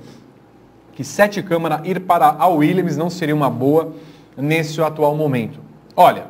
que 0.93 1.05
sete 1.05 1.41
câmara 1.43 1.81
ir 1.85 2.01
para 2.01 2.27
a 2.27 2.49
Williams 2.49 2.97
não 2.97 3.09
seria 3.09 3.35
uma 3.35 3.49
boa 3.49 3.95
nesse 4.37 4.81
atual 4.83 5.15
momento. 5.15 5.61
Olha, 5.95 6.27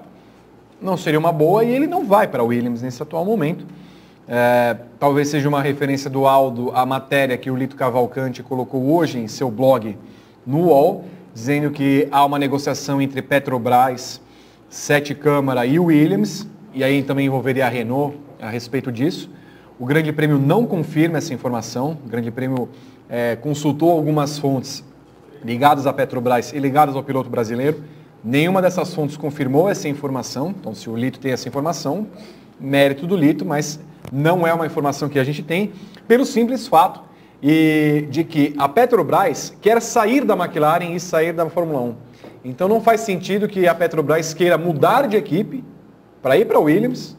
não 0.81 0.97
seria 0.97 1.19
uma 1.19 1.33
boa 1.33 1.65
e 1.65 1.71
ele 1.71 1.87
não 1.87 2.05
vai 2.05 2.29
para 2.29 2.43
a 2.43 2.45
Williams 2.45 2.83
nesse 2.83 3.03
atual 3.03 3.25
momento. 3.25 3.65
É, 4.29 4.77
talvez 5.01 5.29
seja 5.29 5.49
uma 5.49 5.63
referência 5.63 6.11
do 6.11 6.27
Aldo 6.27 6.71
à 6.75 6.85
matéria 6.85 7.39
que 7.39 7.51
o 7.51 7.57
Lito 7.57 7.77
Cavalcante 7.77 8.43
colocou 8.43 8.95
hoje 8.95 9.19
em 9.19 9.27
seu 9.27 9.51
blog 9.51 9.97
no 10.47 10.67
UOL, 10.67 11.07
dizendo 11.38 11.70
que 11.70 12.09
há 12.11 12.24
uma 12.24 12.37
negociação 12.37 13.01
entre 13.01 13.22
Petrobras, 13.22 14.20
Sete 14.68 15.14
Câmara 15.14 15.64
e 15.64 15.79
Williams, 15.79 16.48
e 16.74 16.83
aí 16.83 17.01
também 17.01 17.27
envolveria 17.27 17.64
a 17.64 17.68
Renault 17.68 18.18
a 18.42 18.51
respeito 18.51 18.90
disso. 18.90 19.31
O 19.79 19.87
Grande 19.87 20.12
Prêmio 20.12 20.37
não 20.37 20.66
confirma 20.66 21.18
essa 21.18 21.33
informação. 21.33 21.96
O 22.05 22.09
Grande 22.09 22.33
Prêmio 22.33 22.68
é, 23.09 23.37
consultou 23.37 23.92
algumas 23.92 24.37
fontes 24.37 24.83
ligadas 25.44 25.87
à 25.87 25.92
Petrobras 25.92 26.53
e 26.53 26.59
ligadas 26.59 26.96
ao 26.96 27.05
piloto 27.05 27.31
brasileiro. 27.31 27.85
Nenhuma 28.24 28.61
dessas 28.61 28.92
fontes 28.92 29.16
confirmou 29.16 29.68
essa 29.68 29.88
informação. 29.88 30.53
Então, 30.59 30.74
se 30.74 30.90
o 30.90 30.96
Lito 30.96 31.20
tem 31.20 31.31
essa 31.31 31.46
informação, 31.46 32.09
mérito 32.59 33.07
do 33.07 33.16
Lito, 33.16 33.44
mas 33.44 33.79
não 34.12 34.44
é 34.44 34.53
uma 34.53 34.66
informação 34.66 35.09
que 35.09 35.20
a 35.20 35.24
gente 35.24 35.44
tem, 35.44 35.70
pelo 36.09 36.27
simples 36.27 36.66
fato 36.66 37.08
e 37.42 38.07
de 38.11 38.24
que 38.24 38.55
a 38.59 38.68
Petrobras 38.68 39.55
quer 39.61 39.81
sair 39.81 40.24
da 40.24 40.35
McLaren 40.35 40.92
e 40.94 41.01
sair 41.01 41.33
da 41.33 41.48
Fórmula 41.48 41.81
1. 41.81 41.94
Então 42.44 42.68
não 42.68 42.81
faz 42.81 43.03
sentido 43.03 43.48
que 43.48 43.66
a 43.66 43.74
Petrobras 43.74 44.35
queira 44.35 44.59
mudar 44.59 45.07
de 45.07 45.16
equipe 45.16 45.64
para 46.20 46.37
ir 46.37 46.46
para 46.46 46.59
a 46.59 46.61
Williams 46.61 47.16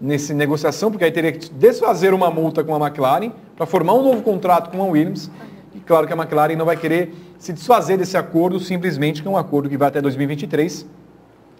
nessa 0.00 0.34
negociação, 0.34 0.90
porque 0.90 1.04
aí 1.04 1.12
teria 1.12 1.32
que 1.32 1.50
desfazer 1.50 2.12
uma 2.12 2.30
multa 2.30 2.64
com 2.64 2.74
a 2.74 2.86
McLaren 2.86 3.32
para 3.56 3.66
formar 3.66 3.94
um 3.94 4.02
novo 4.02 4.22
contrato 4.22 4.70
com 4.70 4.82
a 4.82 4.86
Williams. 4.86 5.30
E 5.74 5.80
claro 5.80 6.06
que 6.06 6.12
a 6.12 6.16
McLaren 6.16 6.56
não 6.56 6.66
vai 6.66 6.76
querer 6.76 7.14
se 7.38 7.52
desfazer 7.52 7.96
desse 7.96 8.16
acordo 8.16 8.58
simplesmente 8.58 9.22
que 9.22 9.28
é 9.28 9.30
um 9.30 9.36
acordo 9.36 9.68
que 9.68 9.76
vai 9.76 9.88
até 9.88 10.00
2023 10.00 10.86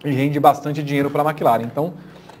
e 0.03 0.11
rende 0.11 0.39
bastante 0.39 0.83
dinheiro 0.83 1.09
para 1.09 1.23
a 1.23 1.25
McLaren. 1.25 1.63
Então 1.63 1.93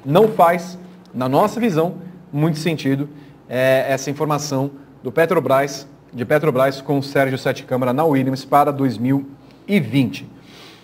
não 0.05 0.27
faz, 0.27 0.77
na 1.13 1.27
nossa 1.27 1.59
visão, 1.59 1.95
muito 2.31 2.59
sentido 2.59 3.09
é, 3.49 3.85
essa 3.89 4.09
informação 4.09 4.71
do 5.05 5.11
Petrobras, 5.11 5.87
de 6.11 6.25
Petrobras 6.25 6.81
com 6.81 6.97
o 6.97 7.03
Sérgio 7.03 7.37
Sete 7.37 7.61
Câmara 7.61 7.93
na 7.93 8.03
Williams 8.03 8.43
para 8.43 8.71
2020. 8.71 10.27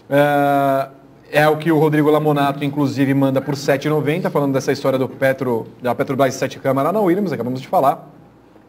É, 0.08 0.90
é 1.40 1.50
o 1.50 1.58
que 1.58 1.72
o 1.72 1.80
Rodrigo 1.80 2.08
Lamonato, 2.12 2.64
inclusive, 2.64 3.16
manda 3.16 3.42
por 3.42 3.56
7,90, 3.56 4.30
falando 4.30 4.54
dessa 4.54 4.72
história 4.72 5.00
do 5.00 5.10
Petro, 5.10 5.66
da 5.82 5.96
Petrobras 5.96 6.36
Sete 6.36 6.60
Câmara 6.60 6.92
na 6.92 7.00
Williams, 7.00 7.32
acabamos 7.32 7.62
de 7.62 7.68
falar. 7.68 8.12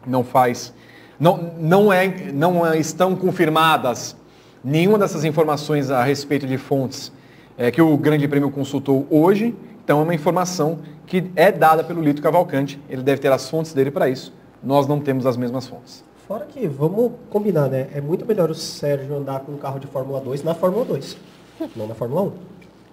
Não 0.07 0.23
faz. 0.23 0.73
Não, 1.19 1.51
não, 1.59 1.93
é, 1.93 2.07
não 2.33 2.73
estão 2.73 3.15
confirmadas 3.15 4.15
nenhuma 4.63 4.97
dessas 4.97 5.23
informações 5.23 5.91
a 5.91 6.01
respeito 6.01 6.47
de 6.47 6.57
fontes 6.57 7.11
é, 7.59 7.69
que 7.69 7.79
o 7.79 7.95
Grande 7.95 8.27
Prêmio 8.27 8.49
consultou 8.49 9.05
hoje. 9.07 9.55
Então 9.83 9.99
é 9.99 10.03
uma 10.03 10.15
informação 10.15 10.79
que 11.05 11.29
é 11.35 11.51
dada 11.51 11.83
pelo 11.83 12.01
Lito 12.01 12.23
Cavalcante. 12.23 12.81
Ele 12.89 13.03
deve 13.03 13.21
ter 13.21 13.31
as 13.31 13.47
fontes 13.47 13.71
dele 13.71 13.91
para 13.91 14.09
isso. 14.09 14.33
Nós 14.63 14.87
não 14.87 14.99
temos 14.99 15.25
as 15.25 15.35
mesmas 15.35 15.67
fontes. 15.67 16.03
Fora 16.27 16.45
que, 16.45 16.67
vamos 16.67 17.11
combinar, 17.29 17.67
né? 17.67 17.89
É 17.93 17.99
muito 17.99 18.25
melhor 18.25 18.49
o 18.49 18.55
Sérgio 18.55 19.15
andar 19.15 19.41
com 19.41 19.51
um 19.51 19.57
carro 19.57 19.77
de 19.79 19.87
Fórmula 19.87 20.21
2 20.21 20.43
na 20.43 20.53
Fórmula 20.55 20.85
2, 20.85 21.17
não 21.75 21.85
na 21.87 21.93
Fórmula 21.93 22.21
1. 22.21 22.31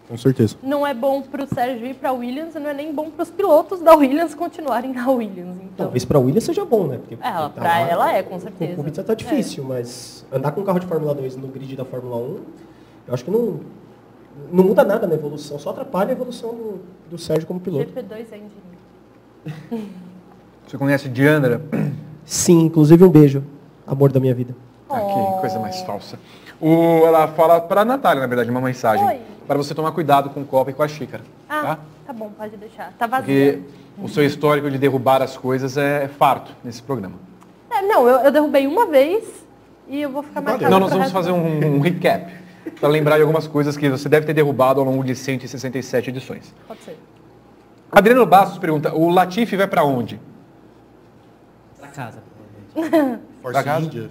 Com 0.08 0.18
certeza. 0.18 0.56
Não 0.60 0.84
é 0.84 0.92
bom 0.92 1.22
para 1.22 1.44
o 1.44 1.46
Sérgio 1.46 1.86
ir 1.86 1.94
para 1.94 2.08
a 2.08 2.12
Williams 2.12 2.56
e 2.56 2.58
não 2.58 2.68
é 2.70 2.74
nem 2.74 2.92
bom 2.92 3.08
para 3.10 3.22
os 3.22 3.30
pilotos 3.30 3.80
da 3.80 3.94
Williams 3.94 4.34
continuarem 4.34 4.92
na 4.92 5.08
Williams. 5.08 5.56
Então, 5.58 5.86
Talvez 5.86 6.04
para 6.04 6.18
a 6.18 6.20
Williams 6.20 6.42
seja 6.42 6.64
bom, 6.64 6.88
né? 6.88 6.98
Porque 6.98 7.16
ela, 7.22 7.48
tá 7.48 7.60
para 7.60 7.80
ela 7.88 8.12
é, 8.12 8.20
com 8.24 8.40
certeza. 8.40 8.72
o 8.72 8.76
Kubica 8.76 9.04
tá 9.04 9.14
difícil, 9.14 9.62
mas 9.62 10.26
andar 10.32 10.50
com 10.50 10.62
um 10.62 10.64
carro 10.64 10.80
de 10.80 10.86
Fórmula 10.86 11.14
2 11.14 11.36
no 11.36 11.46
grid 11.46 11.76
da 11.76 11.84
Fórmula 11.84 12.16
1, 12.16 12.38
eu 13.06 13.14
acho 13.14 13.24
que 13.24 13.30
não, 13.30 13.60
não 14.50 14.64
muda 14.64 14.82
nada 14.82 15.06
na 15.06 15.14
evolução, 15.14 15.60
só 15.60 15.70
atrapalha 15.70 16.08
a 16.08 16.12
evolução 16.12 16.50
do, 16.56 16.80
do 17.08 17.16
Sérgio 17.16 17.46
como 17.46 17.60
É. 17.60 17.62
piloto. 17.62 17.92
GP2 17.92 18.26
Engine. 18.32 19.90
Você 20.70 20.78
conhece 20.78 21.08
Diandra? 21.08 21.60
Sim, 22.24 22.66
inclusive 22.66 23.02
um 23.02 23.08
beijo, 23.08 23.42
amor 23.84 24.12
da 24.12 24.20
minha 24.20 24.32
vida. 24.32 24.54
Ah, 24.88 25.00
que 25.00 25.40
coisa 25.40 25.58
mais 25.58 25.80
falsa. 25.80 26.16
O- 26.60 27.02
ela 27.04 27.26
fala 27.26 27.60
para 27.60 27.80
a 27.80 27.84
Natália, 27.84 28.20
na 28.20 28.28
verdade, 28.28 28.48
uma 28.52 28.60
mensagem. 28.60 29.04
Oi. 29.04 29.18
Para 29.48 29.56
você 29.58 29.74
tomar 29.74 29.90
cuidado 29.90 30.30
com 30.30 30.42
o 30.42 30.44
copo 30.44 30.70
e 30.70 30.72
com 30.72 30.84
a 30.84 30.86
xícara. 30.86 31.24
Ah, 31.48 31.62
Tá? 31.62 31.78
tá 32.06 32.12
bom, 32.12 32.30
pode 32.38 32.56
deixar. 32.56 32.92
Tá 32.96 33.08
vazio. 33.08 33.24
Porque 33.26 33.58
o 34.00 34.08
seu 34.08 34.24
histórico 34.24 34.70
de 34.70 34.78
derrubar 34.78 35.20
as 35.22 35.36
coisas 35.36 35.76
é 35.76 36.06
farto 36.06 36.52
nesse 36.62 36.80
programa. 36.80 37.16
É, 37.68 37.82
não, 37.82 38.08
eu, 38.08 38.20
eu 38.26 38.30
derrubei 38.30 38.68
uma 38.68 38.86
vez 38.86 39.24
e 39.88 40.00
eu 40.02 40.10
vou 40.10 40.22
ficar 40.22 40.40
marcada 40.40 40.70
Não, 40.70 40.78
nós 40.78 40.92
vamos 40.92 41.10
fazer 41.10 41.32
um, 41.32 41.78
um 41.78 41.80
recap. 41.80 42.32
Para 42.78 42.88
lembrar 42.88 43.16
de 43.16 43.22
algumas 43.22 43.48
coisas 43.48 43.76
que 43.76 43.88
você 43.90 44.08
deve 44.08 44.24
ter 44.24 44.34
derrubado 44.34 44.78
ao 44.78 44.86
longo 44.86 45.02
de 45.02 45.16
167 45.16 46.10
edições. 46.10 46.54
Pode 46.68 46.80
ser. 46.84 46.96
Adriano 47.90 48.24
Bastos 48.24 48.58
pergunta, 48.58 48.94
o 48.94 49.08
Latifi 49.10 49.56
vai 49.56 49.66
para 49.66 49.82
onde? 49.82 50.20
Casa, 51.94 52.22
provavelmente. 52.74 53.20
Force 53.42 53.64
casa? 53.64 53.84
India. 53.86 54.10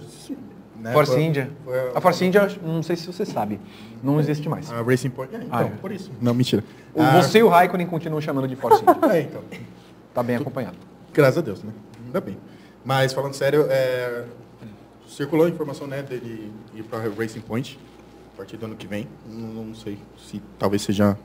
né, 0.80 0.92
Force 0.92 1.12
foi- 1.12 1.22
India. 1.22 1.50
foi 1.64 1.78
A 1.94 2.00
Force 2.00 2.24
India, 2.24 2.48
não 2.62 2.82
sei 2.82 2.96
se 2.96 3.06
você 3.06 3.24
sabe, 3.24 3.60
não 4.02 4.18
existe 4.20 4.48
mais. 4.48 4.70
A 4.72 4.82
Racing 4.82 5.10
Point. 5.10 5.34
É, 5.34 5.38
então, 5.38 5.48
Ah, 5.58 5.62
é. 5.62 5.68
por 5.80 5.92
isso. 5.92 6.10
Não, 6.20 6.34
mentira. 6.34 6.64
O- 6.94 7.00
Ah, 7.02 7.22
Você 7.22 7.38
e 7.38 7.42
o 7.42 7.48
Raikkonen 7.48 7.86
continuam 7.86 8.20
chamando 8.20 8.48
de 8.48 8.56
Force 8.56 8.82
India. 8.82 9.12
É, 9.16 9.20
então. 9.22 9.42
Tá 10.14 10.22
bem 10.22 10.36
acompanhado. 10.36 10.76
Graças 11.12 11.38
a 11.38 11.40
Deus, 11.40 11.62
né? 11.62 11.72
Ainda 12.06 12.20
bem. 12.20 12.36
Mas, 12.84 13.12
falando 13.12 13.34
sério, 13.34 13.66
é, 13.68 14.24
circulou 15.06 15.46
a 15.46 15.48
informação 15.50 15.86
né, 15.86 16.02
dele 16.02 16.52
ir 16.74 16.82
para 16.84 16.98
Racing 17.08 17.40
Point 17.40 17.78
a 18.34 18.36
partir 18.36 18.56
do 18.56 18.66
ano 18.66 18.74
que 18.76 18.86
vem. 18.86 19.06
Não, 19.28 19.64
não 19.64 19.74
sei 19.74 19.98
se 20.18 20.42
talvez 20.58 20.82
seja 20.82 21.16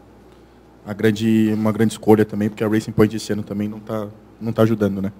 a 0.85 0.93
grande, 0.93 1.51
uma 1.53 1.71
grande 1.71 1.93
escolha 1.93 2.25
também, 2.25 2.49
porque 2.49 2.63
a 2.63 2.67
Racing 2.67 2.91
Point 2.91 3.15
esse 3.15 3.31
ano 3.33 3.41
também 3.41 3.67
não 3.67 3.77
está 3.77 4.07
não 4.39 4.51
tá 4.51 4.63
ajudando, 4.63 5.01
né? 5.01 5.11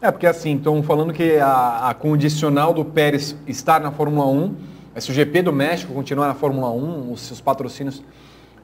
É, 0.00 0.10
porque 0.10 0.26
assim, 0.26 0.56
estão 0.56 0.82
falando 0.82 1.12
que 1.12 1.38
a, 1.38 1.88
a 1.88 1.94
condicional 1.94 2.74
do 2.74 2.84
Pérez 2.84 3.34
estar 3.46 3.80
na 3.80 3.90
Fórmula 3.90 4.26
1 4.26 4.54
Mas 4.94 5.04
se 5.04 5.10
o 5.10 5.14
GP 5.14 5.42
do 5.42 5.52
México 5.52 5.94
continuar 5.94 6.28
na 6.28 6.34
Fórmula 6.34 6.70
1, 6.70 7.12
os 7.12 7.22
seus 7.22 7.40
patrocínios, 7.40 8.02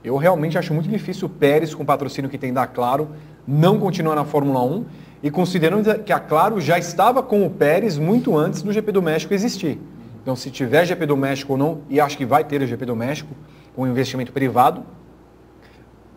eu 0.05 0.16
realmente 0.16 0.59
acho 0.59 0.74
muito 0.74 0.89
difícil 0.89 1.26
o 1.26 1.30
Pérez, 1.30 1.74
com 1.74 1.83
o 1.83 1.87
patrocínio 1.87 2.30
que 2.30 2.37
tem 2.37 2.53
da 2.53 2.66
Claro, 2.66 3.09
não 3.47 3.78
continuar 3.78 4.14
na 4.14 4.24
Fórmula 4.24 4.62
1 4.62 4.85
e 5.22 5.30
considerando 5.30 6.03
que 6.03 6.12
a 6.12 6.20
Claro 6.20 6.61
já 6.61 6.78
estava 6.78 7.22
com 7.22 7.47
o 7.47 7.51
Pérez 7.51 7.97
muito 7.97 8.37
antes 8.37 8.61
do 8.61 8.72
GP 8.72 8.93
do 8.93 9.01
México 9.01 9.33
existir. 9.33 9.80
Então, 10.22 10.37
se 10.37 10.51
tiver 10.51 10.85
GP 10.85 11.07
do 11.07 11.16
México 11.16 11.53
ou 11.53 11.59
não, 11.59 11.80
e 11.89 12.01
acho 12.01 12.16
que 12.16 12.26
vai 12.26 12.45
ter 12.45 12.61
o 12.61 12.66
GP 12.66 12.85
do 12.87 12.95
México, 12.95 13.30
com 13.74 13.87
investimento 13.87 14.33
privado, 14.33 14.85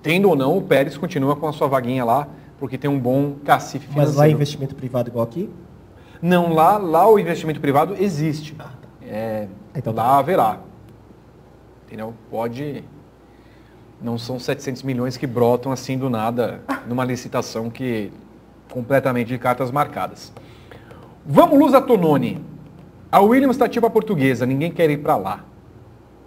tendo 0.03 0.29
ou 0.29 0.35
não, 0.35 0.57
o 0.57 0.61
Pérez 0.61 0.97
continua 0.97 1.35
com 1.35 1.47
a 1.47 1.53
sua 1.53 1.67
vaguinha 1.67 2.03
lá, 2.03 2.27
porque 2.59 2.77
tem 2.77 2.89
um 2.89 2.99
bom 2.99 3.35
cacife 3.43 3.87
financeiro. 3.87 4.09
Mas 4.09 4.17
lá 4.17 4.27
é 4.27 4.31
investimento 4.31 4.75
privado 4.75 5.09
igual 5.09 5.23
aqui? 5.23 5.49
Não, 6.21 6.53
lá, 6.53 6.77
lá 6.77 7.09
o 7.09 7.19
investimento 7.19 7.59
privado 7.59 7.95
existe. 7.99 8.55
Ah, 8.57 8.63
tá. 8.63 8.87
É, 9.01 9.47
Então 9.75 9.93
tá. 9.93 10.03
lá 10.03 10.17
haverá. 10.19 10.59
Entendeu? 11.85 12.13
Pode... 12.29 12.83
Não 14.01 14.17
são 14.17 14.37
700 14.37 14.83
milhões 14.83 15.17
que 15.17 15.25
brotam 15.25 15.71
assim 15.71 15.97
do 15.97 16.09
nada 16.09 16.61
numa 16.87 17.05
licitação 17.05 17.69
que 17.69 18.11
completamente 18.69 19.27
de 19.27 19.37
cartas 19.37 19.71
marcadas. 19.71 20.33
Vamos, 21.25 21.57
Lusa 21.57 21.81
Tononi. 21.81 22.43
A 23.11 23.19
Williams 23.21 23.55
está 23.55 23.69
tipo 23.69 23.85
a 23.85 23.89
portuguesa, 23.89 24.45
ninguém 24.45 24.71
quer 24.71 24.89
ir 24.89 24.97
para 24.97 25.15
lá. 25.15 25.45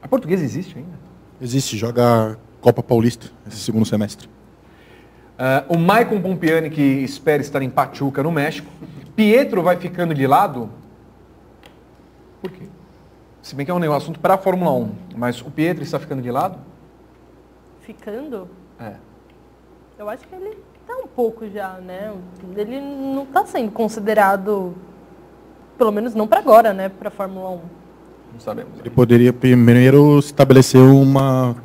A 0.00 0.08
portuguesa 0.08 0.42
existe 0.42 0.78
ainda? 0.78 0.98
Existe, 1.40 1.76
joga 1.76 2.38
Copa 2.60 2.82
Paulista 2.82 3.30
esse 3.46 3.58
segundo 3.58 3.84
semestre. 3.84 4.28
Ah, 5.38 5.64
o 5.68 5.78
Maicon 5.78 6.20
Pompiani, 6.20 6.68
que 6.68 6.82
espera 6.82 7.40
estar 7.40 7.62
em 7.62 7.70
Pachuca, 7.70 8.24
no 8.24 8.32
México. 8.32 8.68
Pietro 9.14 9.62
vai 9.62 9.76
ficando 9.76 10.12
de 10.12 10.26
lado? 10.26 10.68
Por 12.42 12.50
quê? 12.50 12.64
Se 13.40 13.54
bem 13.54 13.64
que 13.64 13.70
é 13.70 13.74
um 13.74 13.92
assunto 13.92 14.18
para 14.18 14.34
a 14.34 14.38
Fórmula 14.38 14.72
1, 14.72 14.90
mas 15.16 15.40
o 15.40 15.50
Pietro 15.50 15.84
está 15.84 15.98
ficando 15.98 16.20
de 16.20 16.30
lado? 16.30 16.58
Ficando? 17.80 18.48
É. 18.80 18.94
Eu 19.96 20.10
acho 20.10 20.26
que 20.26 20.34
ele 20.34 20.58
tá 20.86 20.96
um 20.96 21.06
pouco 21.06 21.48
já, 21.48 21.74
né? 21.74 22.12
Ele 22.56 22.80
não 22.80 23.24
tá 23.24 23.46
sendo 23.46 23.70
considerado, 23.70 24.74
pelo 25.76 25.92
menos 25.92 26.14
não 26.14 26.26
para 26.26 26.40
agora, 26.40 26.72
né? 26.72 26.88
Para 26.88 27.10
Fórmula 27.10 27.50
1. 27.50 27.60
Não 28.34 28.40
sabemos. 28.40 28.78
Ele 28.80 28.90
poderia 28.90 29.32
primeiro 29.32 30.18
estabelecer 30.18 30.80
uma 30.80 31.56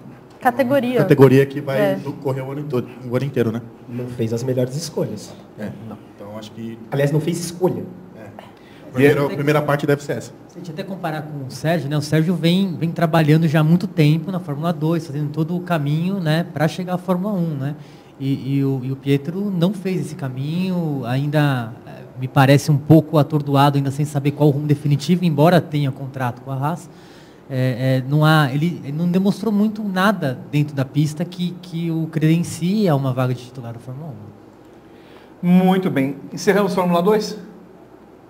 Categoria. 0.44 0.98
categoria 1.00 1.46
que 1.46 1.62
vai 1.62 1.80
É. 1.80 2.00
correr 2.22 2.42
o 2.42 2.52
ano, 2.52 2.64
todo, 2.64 2.88
o 3.10 3.16
ano 3.16 3.26
inteiro, 3.26 3.52
né? 3.52 3.62
Não 3.88 4.06
fez 4.08 4.34
as 4.34 4.44
melhores 4.44 4.76
escolhas. 4.76 5.34
É. 5.58 5.70
Então 6.16 6.38
acho 6.38 6.52
que 6.52 6.78
Aliás, 6.92 7.12
não 7.12 7.20
fez 7.22 7.40
escolha. 7.40 7.84
a 8.90 8.92
primeira, 8.94 9.26
a 9.26 9.30
primeira 9.30 9.62
parte 9.62 9.88
deve 9.88 10.04
ser 10.04 10.14
essa. 10.18 10.32
Se 10.50 10.56
a 10.56 10.60
gente 10.60 10.72
até 10.72 10.84
comparar 10.84 11.24
com 11.24 11.46
o 11.48 11.52
Sérgio, 11.52 11.90
né? 11.90 11.98
O 11.98 12.02
Sérgio 12.02 12.36
vem, 12.36 12.76
vem 12.76 12.92
trabalhando 12.92 13.48
já 13.48 13.62
há 13.62 13.64
muito 13.64 13.88
tempo 13.88 14.32
na 14.32 14.40
Fórmula 14.40 14.72
2, 14.72 15.08
fazendo 15.08 15.30
todo 15.32 15.56
o 15.56 15.62
caminho, 15.62 16.20
né, 16.20 16.46
para 16.54 16.68
chegar 16.68 16.94
à 16.94 16.98
Fórmula 16.98 17.34
1, 17.34 17.40
né? 17.56 17.76
E, 18.20 18.58
e 18.58 18.64
o, 18.64 18.80
e 18.84 18.92
o 18.92 18.96
Pietro 18.96 19.50
não 19.50 19.74
fez 19.74 20.00
esse 20.02 20.16
caminho, 20.16 21.02
ainda 21.06 21.74
eh, 21.88 22.02
me 22.22 22.28
parece 22.28 22.70
um 22.72 22.78
pouco 22.78 23.18
atordoado, 23.18 23.78
ainda 23.78 23.90
sem 23.90 24.06
saber 24.06 24.32
qual 24.32 24.50
o 24.50 24.52
rumo 24.52 24.68
definitivo, 24.68 25.26
embora 25.26 25.60
tenha 25.60 25.92
contrato 25.92 26.42
com 26.42 26.52
a 26.52 26.56
Haas. 26.56 26.88
É, 27.56 27.98
é, 27.98 28.04
não 28.10 28.26
há, 28.26 28.50
ele, 28.52 28.82
ele 28.84 28.98
não 28.98 29.08
demonstrou 29.08 29.54
muito 29.54 29.84
nada 29.84 30.40
dentro 30.52 30.76
da 30.76 30.84
pista 30.84 31.24
que, 31.24 31.52
que 31.62 31.92
o 31.92 32.08
credencia 32.08 32.92
a 32.92 32.96
uma 32.96 33.14
vaga 33.14 33.32
de 33.32 33.46
titular 33.46 33.72
da 33.72 33.80
Fórmula 33.80 34.12
1. 35.44 35.48
Muito 35.48 35.92
bem. 35.92 36.16
Encerramos 36.34 36.74
Fórmula 36.74 37.00
2? 37.04 37.38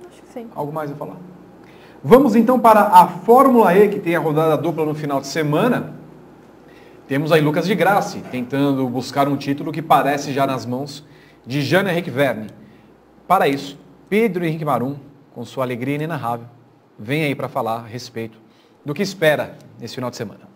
Acho 0.09 0.21
que 0.23 0.33
sim. 0.33 0.47
Algo 0.53 0.73
mais 0.73 0.91
a 0.91 0.95
falar? 0.95 1.15
Vamos 2.03 2.35
então 2.35 2.59
para 2.59 2.81
a 2.81 3.07
Fórmula 3.07 3.73
E, 3.73 3.87
que 3.87 3.99
tem 4.01 4.13
a 4.13 4.19
rodada 4.19 4.57
dupla 4.57 4.85
no 4.85 4.93
final 4.93 5.21
de 5.21 5.27
semana. 5.27 5.93
Temos 7.07 7.31
aí 7.31 7.39
Lucas 7.39 7.65
de 7.65 7.75
Grassi, 7.75 8.19
tentando 8.29 8.85
buscar 8.89 9.29
um 9.29 9.37
título 9.37 9.71
que 9.71 9.81
parece 9.81 10.33
já 10.33 10.45
nas 10.45 10.65
mãos 10.65 11.01
de 11.47 11.61
Jean 11.61 11.89
Henrique 11.89 12.11
Verne. 12.11 12.47
Para 13.25 13.47
isso, 13.47 13.79
Pedro 14.09 14.43
Henrique 14.43 14.65
Marum, 14.65 14.97
com 15.33 15.45
sua 15.45 15.63
alegria 15.63 15.95
inenarrável, 15.95 16.47
vem 16.99 17.23
aí 17.23 17.33
para 17.33 17.47
falar 17.47 17.77
a 17.77 17.87
respeito 17.87 18.42
do 18.85 18.93
que 18.93 19.01
espera 19.01 19.57
nesse 19.79 19.95
final 19.95 20.09
de 20.09 20.17
semana. 20.17 20.53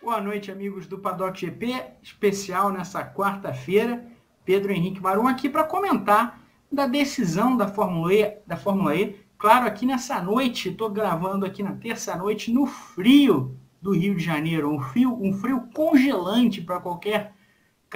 Boa 0.00 0.20
noite, 0.20 0.52
amigos 0.52 0.86
do 0.86 0.98
Paddock 0.98 1.38
GP, 1.38 1.74
especial 2.00 2.70
nessa 2.70 3.04
quarta-feira. 3.04 4.06
Pedro 4.44 4.72
Henrique 4.72 5.02
Marum 5.02 5.26
aqui 5.26 5.48
para 5.48 5.64
comentar 5.64 6.40
da 6.70 6.86
decisão 6.86 7.56
da 7.56 7.66
Fórmula 7.66 8.14
E, 8.14 8.38
da 8.46 8.56
Fórmula 8.56 8.94
E. 8.94 9.18
Claro, 9.36 9.66
aqui 9.66 9.84
nessa 9.84 10.22
noite, 10.22 10.68
estou 10.68 10.88
gravando 10.88 11.44
aqui 11.44 11.62
na 11.62 11.72
terça-noite 11.72 12.52
no 12.52 12.66
frio 12.66 13.58
do 13.82 13.90
Rio 13.90 14.14
de 14.14 14.22
Janeiro, 14.22 14.72
um 14.72 14.80
frio, 14.80 15.12
um 15.20 15.32
frio 15.32 15.68
congelante 15.74 16.62
para 16.62 16.80
qualquer 16.80 17.35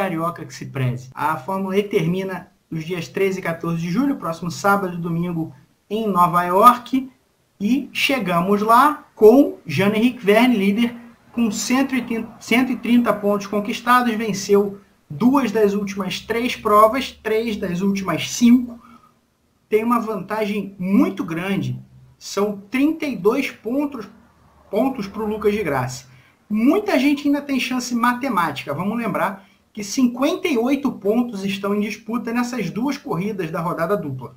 carioca 0.01 0.47
que 0.47 0.55
se 0.55 0.65
preze. 0.65 1.11
A 1.15 1.37
Fórmula 1.37 1.77
E 1.77 1.83
termina 1.83 2.51
nos 2.71 2.85
dias 2.85 3.07
13 3.07 3.41
e 3.41 3.43
14 3.43 3.83
de 3.83 3.91
julho, 3.91 4.17
próximo 4.17 4.51
sábado 4.51 4.95
e 4.95 5.01
domingo 5.01 5.55
em 5.91 6.09
Nova 6.09 6.43
York. 6.45 7.11
E 7.61 7.91
chegamos 7.93 8.63
lá 8.63 9.05
com 9.15 9.59
Jean-Henrique 9.67 10.25
Verne, 10.25 10.57
líder 10.57 10.97
com 11.33 11.51
130, 11.51 12.41
130 12.41 13.13
pontos 13.13 13.47
conquistados, 13.47 14.15
venceu 14.15 14.81
duas 15.09 15.53
das 15.53 15.75
últimas 15.75 16.21
três 16.21 16.57
provas, 16.57 17.13
três 17.13 17.59
das 17.59 17.83
últimas 17.83 18.31
cinco. 18.31 18.81
Tem 19.69 19.85
uma 19.85 20.01
vantagem 20.01 20.75
muito 20.79 21.23
grande. 21.23 21.79
São 22.19 22.63
32 22.71 23.51
pontos 23.51 24.09
pontos 24.71 25.07
para 25.07 25.23
o 25.23 25.27
Lucas 25.27 25.53
de 25.53 25.63
Graça. 25.63 26.07
Muita 26.49 26.99
gente 26.99 27.27
ainda 27.27 27.43
tem 27.43 27.61
chance 27.61 27.95
matemática. 27.95 28.73
Vamos 28.73 28.97
lembrar 28.97 29.50
que 29.73 29.85
58 29.85 30.91
pontos 30.93 31.45
estão 31.45 31.75
em 31.75 31.81
disputa 31.81 32.33
nessas 32.33 32.71
duas 32.71 32.97
corridas 32.97 33.51
da 33.51 33.61
rodada 33.61 33.97
dupla. 33.97 34.35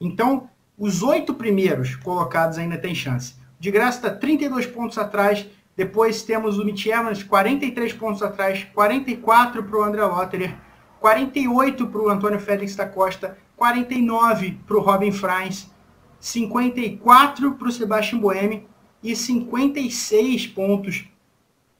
Então, 0.00 0.48
os 0.76 1.02
oito 1.02 1.34
primeiros 1.34 1.94
colocados 1.96 2.58
ainda 2.58 2.76
têm 2.76 2.94
chance. 2.94 3.34
De 3.60 3.70
Graça 3.70 3.98
está 3.98 4.10
32 4.10 4.66
pontos 4.66 4.98
atrás. 4.98 5.46
Depois 5.76 6.22
temos 6.22 6.58
o 6.58 6.64
Mitch 6.64 6.86
Evans, 6.86 7.22
43 7.22 7.92
pontos 7.92 8.22
atrás. 8.22 8.66
44 8.74 9.62
para 9.62 9.78
o 9.78 9.82
André 9.82 10.04
Lotterer. 10.04 10.56
48 11.00 11.86
para 11.86 12.02
o 12.02 12.08
Antônio 12.08 12.40
Félix 12.40 12.74
da 12.74 12.86
Costa. 12.86 13.38
49 13.56 14.58
para 14.66 14.76
o 14.76 14.80
Robin 14.80 15.12
Franz. 15.12 15.70
54 16.18 17.54
para 17.54 17.68
o 17.68 17.72
Sebastian 17.72 18.18
Boemi. 18.18 18.66
E 19.02 19.14
56 19.14 20.48
pontos 20.48 21.06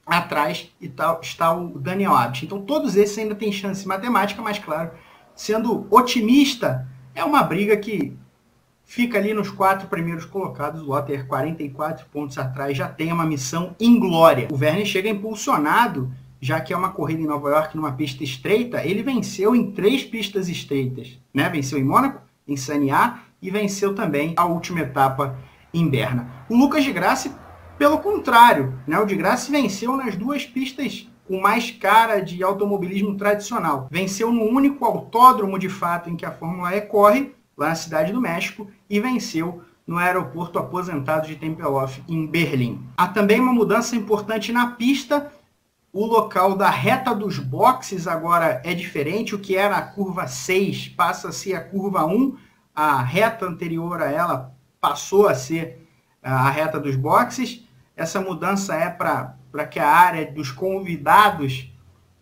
atrás 0.07 0.71
está 0.81 1.53
o 1.53 1.79
Daniel 1.79 2.15
Abt. 2.15 2.45
Então 2.45 2.61
todos 2.61 2.97
esses 2.97 3.17
ainda 3.19 3.35
têm 3.35 3.53
chance 3.53 3.87
matemática, 3.87 4.43
mas 4.43 4.59
claro, 4.59 4.91
sendo 5.35 5.87
otimista, 5.91 6.87
é 7.15 7.25
uma 7.25 7.43
briga 7.43 7.77
que 7.77 8.17
fica 8.85 9.19
ali 9.19 9.33
nos 9.33 9.51
quatro 9.51 9.89
primeiros 9.89 10.25
colocados. 10.25 10.83
O 10.83 10.87
Lotter 10.87 11.27
44 11.27 12.07
pontos 12.13 12.39
atrás 12.39 12.77
já 12.77 12.89
tem 12.89 13.13
uma 13.13 13.25
missão 13.25 13.75
inglória. 13.81 14.49
O 14.53 14.57
Verne 14.57 14.85
chega 14.85 15.09
impulsionado, 15.09 16.13
já 16.41 16.61
que 16.61 16.73
é 16.73 16.77
uma 16.77 16.91
corrida 16.91 17.23
em 17.23 17.27
Nova 17.27 17.49
York 17.51 17.77
numa 17.77 17.93
pista 17.93 18.23
estreita. 18.23 18.85
Ele 18.85 19.03
venceu 19.03 19.57
em 19.57 19.71
três 19.73 20.05
pistas 20.05 20.49
estreitas, 20.49 21.19
né? 21.33 21.49
Venceu 21.49 21.79
em 21.79 21.85
Mônaco, 21.85 22.21
em 22.47 22.57
Saniá 22.57 23.23
e 23.41 23.51
venceu 23.51 23.95
também 23.95 24.35
a 24.37 24.45
última 24.45 24.81
etapa 24.81 25.39
em 25.73 25.89
Berna. 25.89 26.31
O 26.49 26.57
Lucas 26.57 26.85
de 26.85 26.93
Graça 26.93 27.29
pelo 27.79 27.99
contrário, 27.99 28.79
né, 28.87 28.99
o 28.99 29.07
de 29.07 29.15
Graça 29.15 29.51
venceu 29.51 29.97
nas 29.97 30.17
duas 30.17 30.45
pistas 30.47 31.09
com 31.27 31.41
mais 31.41 31.71
cara 31.71 32.21
de 32.21 32.43
automobilismo 32.43 33.17
tradicional. 33.17 33.89
Venceu 33.91 34.31
no 34.31 34.43
único 34.43 34.85
autódromo 34.85 35.59
de 35.59 35.69
fato 35.69 36.11
em 36.11 36.17
que 36.17 36.27
a 36.27 36.33
Fórmula 36.33 36.75
E 36.77 36.81
corre, 36.83 37.35
lá 37.57 37.69
na 37.69 37.75
Cidade 37.75 38.13
do 38.13 38.21
México, 38.21 38.69
e 38.89 39.01
venceu 39.01 39.63
no 39.87 39.97
aeroporto 39.97 40.59
aposentado 40.59 41.27
de 41.27 41.37
Tempelhof, 41.37 42.03
em 42.09 42.27
Berlim. 42.27 42.83
Há 42.97 43.09
também 43.09 43.41
uma 43.41 43.53
mudança 43.53 43.97
importante 43.97 44.53
na 44.53 44.69
pista. 44.73 45.31
O 45.93 46.07
local 46.07 46.57
da 46.57 46.71
reta 46.71 47.15
dos 47.15 47.39
boxes 47.39 48.07
agora 48.07 48.61
é 48.65 48.75
diferente. 48.75 49.35
O 49.35 49.39
que 49.39 49.57
era 49.57 49.77
a 49.77 49.83
curva 49.83 50.27
6 50.27 50.89
passa 50.89 51.29
a 51.29 51.33
ser 51.33 51.55
a 51.55 51.61
curva 51.61 52.05
1. 52.05 52.37
A 52.75 53.01
reta 53.03 53.47
anterior 53.47 54.03
a 54.03 54.11
ela 54.11 54.55
passou 54.81 55.29
a 55.29 55.35
ser 55.35 55.84
a 56.25 56.49
reta 56.51 56.81
dos 56.81 56.97
boxes. 56.97 57.63
Essa 57.95 58.21
mudança 58.21 58.75
é 58.75 58.89
para 58.89 59.67
que 59.71 59.79
a 59.79 59.89
área 59.89 60.27
dos 60.27 60.51
convidados 60.51 61.71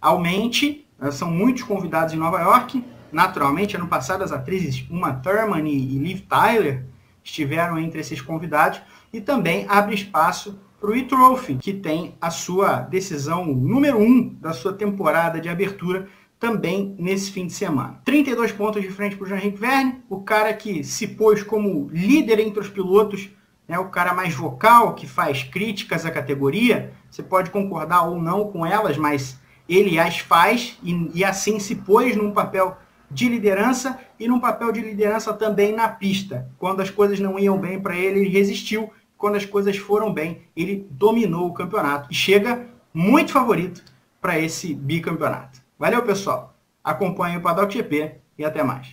aumente. 0.01 0.87
São 1.13 1.31
muitos 1.31 1.63
convidados 1.63 2.13
em 2.13 2.19
Nova 2.19 2.41
York. 2.41 2.85
Naturalmente, 3.11 3.77
ano 3.77 3.87
passado, 3.87 4.23
as 4.25 4.33
atrizes 4.33 4.85
Uma 4.91 5.15
Thurman 5.15 5.67
e 5.69 5.99
Liv 5.99 6.21
Tyler 6.29 6.85
estiveram 7.25 7.79
entre 7.79 8.01
esses 8.01 8.21
convidados. 8.21 8.81
E 9.13 9.21
também 9.21 9.67
abre 9.69 9.95
espaço 9.95 10.59
para 10.81 10.91
o 10.91 10.97
E-Trophy, 10.97 11.57
que 11.57 11.73
tem 11.73 12.17
a 12.21 12.31
sua 12.31 12.81
decisão 12.81 13.45
número 13.47 13.99
um 13.99 14.29
da 14.41 14.53
sua 14.53 14.73
temporada 14.73 15.41
de 15.41 15.49
abertura 15.49 16.09
também 16.41 16.97
nesse 16.99 17.31
fim 17.31 17.47
de 17.47 17.53
semana. 17.53 18.01
32 18.05 18.51
pontos 18.51 18.83
de 18.83 18.91
frente 18.91 19.15
para 19.15 19.25
o 19.25 19.29
Jean-Henrique 19.29 19.59
Verne, 19.59 20.03
o 20.09 20.23
cara 20.23 20.53
que 20.53 20.83
se 20.83 21.07
pôs 21.07 21.43
como 21.43 21.89
líder 21.93 22.41
entre 22.41 22.59
os 22.59 22.69
pilotos, 22.69 23.31
né, 23.69 23.79
o 23.79 23.89
cara 23.89 24.13
mais 24.13 24.35
vocal, 24.35 24.95
que 24.95 25.07
faz 25.07 25.43
críticas 25.43 26.05
à 26.05 26.11
categoria. 26.11 26.93
Você 27.11 27.23
pode 27.23 27.51
concordar 27.51 28.03
ou 28.03 28.21
não 28.21 28.51
com 28.51 28.67
elas, 28.67 28.97
mas 28.97 29.39
ele 29.69 29.99
as 29.99 30.19
faz 30.19 30.79
e, 30.83 31.11
e 31.15 31.25
assim 31.25 31.59
se 31.59 31.77
pôs 31.77 32.17
num 32.17 32.33
papel 32.33 32.77
de 33.11 33.29
liderança 33.29 33.99
e 34.19 34.27
num 34.27 34.41
papel 34.41 34.73
de 34.73 34.81
liderança 34.81 35.33
também 35.33 35.75
na 35.75 35.89
pista. 35.89 36.49
Quando 36.59 36.81
as 36.81 36.91
coisas 36.91 37.21
não 37.21 37.39
iam 37.39 37.59
bem 37.59 37.81
para 37.81 37.97
ele, 37.97 38.21
ele 38.21 38.31
resistiu. 38.31 38.91
Quando 39.17 39.37
as 39.37 39.45
coisas 39.45 39.77
foram 39.77 40.13
bem, 40.13 40.43
ele 40.57 40.87
dominou 40.91 41.49
o 41.49 41.55
campeonato 41.55 42.09
e 42.11 42.15
chega 42.15 42.67
muito 42.93 43.33
favorito 43.33 43.83
para 44.21 44.39
esse 44.39 44.75
bicampeonato. 44.75 45.61
Valeu, 45.79 46.03
pessoal. 46.03 46.55
Acompanhe 46.83 47.37
o 47.37 47.41
Paddock 47.41 47.73
GP 47.73 48.17
e 48.39 48.45
até 48.45 48.63
mais. 48.63 48.89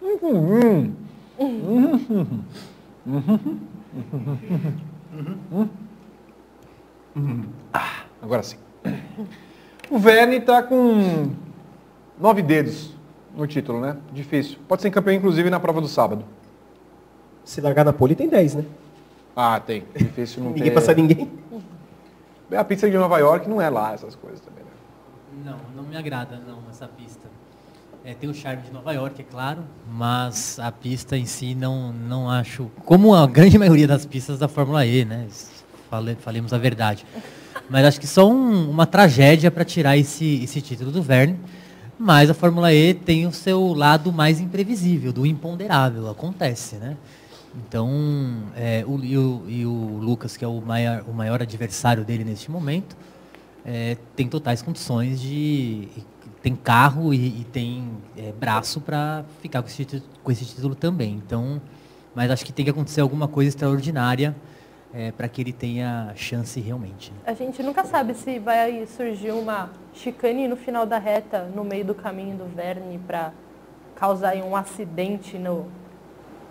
Ah, 7.72 8.04
agora 8.20 8.42
sim. 8.42 8.56
O 9.90 9.98
Verne 9.98 10.36
está 10.36 10.62
com 10.62 11.30
nove 12.18 12.42
dedos 12.42 12.94
no 13.36 13.46
título, 13.46 13.80
né? 13.80 13.96
Difícil. 14.12 14.58
Pode 14.66 14.82
ser 14.82 14.90
campeão, 14.90 15.14
inclusive, 15.14 15.50
na 15.50 15.60
prova 15.60 15.80
do 15.80 15.88
sábado. 15.88 16.24
Se 17.44 17.60
largar 17.60 17.84
na 17.84 17.92
pole 17.92 18.14
tem 18.14 18.28
10, 18.28 18.54
né? 18.56 18.64
Ah, 19.36 19.60
tem. 19.60 19.84
Difícil 19.94 20.42
não 20.42 20.50
Ninguém 20.52 20.64
ter... 20.64 20.74
passa 20.74 20.94
ninguém. 20.94 21.30
A 22.56 22.64
pizza 22.64 22.88
de 22.88 22.96
Nova 22.96 23.18
York 23.18 23.48
não 23.48 23.60
é 23.60 23.68
lá 23.68 23.92
essas 23.92 24.14
coisas 24.14 24.40
também, 24.40 24.64
né? 24.64 24.70
Não, 25.44 25.58
não 25.76 25.88
me 25.88 25.96
agrada 25.96 26.40
não 26.46 26.58
essa 26.70 26.86
pista. 26.86 27.28
É, 28.04 28.12
tem 28.12 28.28
o 28.28 28.34
charme 28.34 28.62
de 28.62 28.70
Nova 28.70 28.92
York, 28.92 29.20
é 29.22 29.24
claro, 29.24 29.64
mas 29.90 30.58
a 30.58 30.70
pista 30.70 31.16
em 31.16 31.24
si 31.24 31.54
não, 31.54 31.90
não 31.92 32.28
acho. 32.28 32.70
Como 32.84 33.14
a 33.14 33.26
grande 33.26 33.56
maioria 33.58 33.86
das 33.86 34.04
pistas 34.04 34.38
da 34.38 34.46
Fórmula 34.46 34.84
E, 34.84 35.04
né? 35.06 35.26
Fale, 35.88 36.14
falemos 36.16 36.52
a 36.52 36.58
verdade. 36.58 37.06
Mas 37.70 37.84
acho 37.86 37.98
que 38.00 38.06
só 38.06 38.28
um- 38.30 38.68
uma 38.70 38.84
tragédia 38.86 39.50
para 39.50 39.64
tirar 39.64 39.96
esse, 39.96 40.42
esse 40.44 40.60
título 40.60 40.90
do 40.90 41.02
Verne. 41.02 41.38
Mas 41.98 42.28
a 42.28 42.34
Fórmula 42.34 42.74
E 42.74 42.92
tem 42.92 43.26
o 43.26 43.32
seu 43.32 43.72
lado 43.72 44.12
mais 44.12 44.38
imprevisível, 44.40 45.12
do 45.12 45.24
imponderável, 45.24 46.10
acontece, 46.10 46.76
né? 46.76 46.96
Então, 47.56 47.88
é, 48.56 48.84
o, 48.86 48.98
e, 49.02 49.16
o, 49.16 49.44
e 49.48 49.64
o 49.64 49.98
Lucas, 50.02 50.36
que 50.36 50.44
é 50.44 50.48
o 50.48 50.60
maior, 50.60 51.04
o 51.08 51.12
maior 51.14 51.40
adversário 51.40 52.04
dele 52.04 52.24
neste 52.24 52.50
momento, 52.50 52.96
é, 53.64 53.96
tem 54.16 54.28
totais 54.28 54.60
condições 54.60 55.20
de. 55.20 55.88
Tem 56.44 56.54
carro 56.54 57.14
e, 57.14 57.40
e 57.40 57.44
tem 57.50 57.88
é, 58.18 58.30
braço 58.32 58.78
para 58.78 59.24
ficar 59.40 59.62
com 59.62 59.68
esse, 59.68 59.82
título, 59.82 60.02
com 60.22 60.30
esse 60.30 60.44
título 60.44 60.74
também. 60.74 61.14
Então, 61.24 61.58
mas 62.14 62.30
acho 62.30 62.44
que 62.44 62.52
tem 62.52 62.66
que 62.66 62.70
acontecer 62.70 63.00
alguma 63.00 63.26
coisa 63.26 63.48
extraordinária 63.48 64.36
para 65.16 65.26
que 65.26 65.40
ele 65.40 65.52
tenha 65.52 66.12
chance 66.14 66.60
realmente. 66.60 67.12
A 67.26 67.34
gente 67.34 67.60
nunca 67.64 67.84
sabe 67.84 68.14
se 68.14 68.38
vai 68.38 68.86
surgir 68.86 69.32
uma 69.32 69.70
chicane 69.92 70.46
no 70.46 70.54
final 70.54 70.86
da 70.86 70.98
reta, 70.98 71.50
no 71.52 71.64
meio 71.64 71.84
do 71.84 71.96
caminho 71.96 72.36
do 72.36 72.44
Verne, 72.44 73.00
para 73.04 73.32
causar 73.96 74.36
um 74.36 74.54
acidente 74.54 75.36
no, 75.36 75.66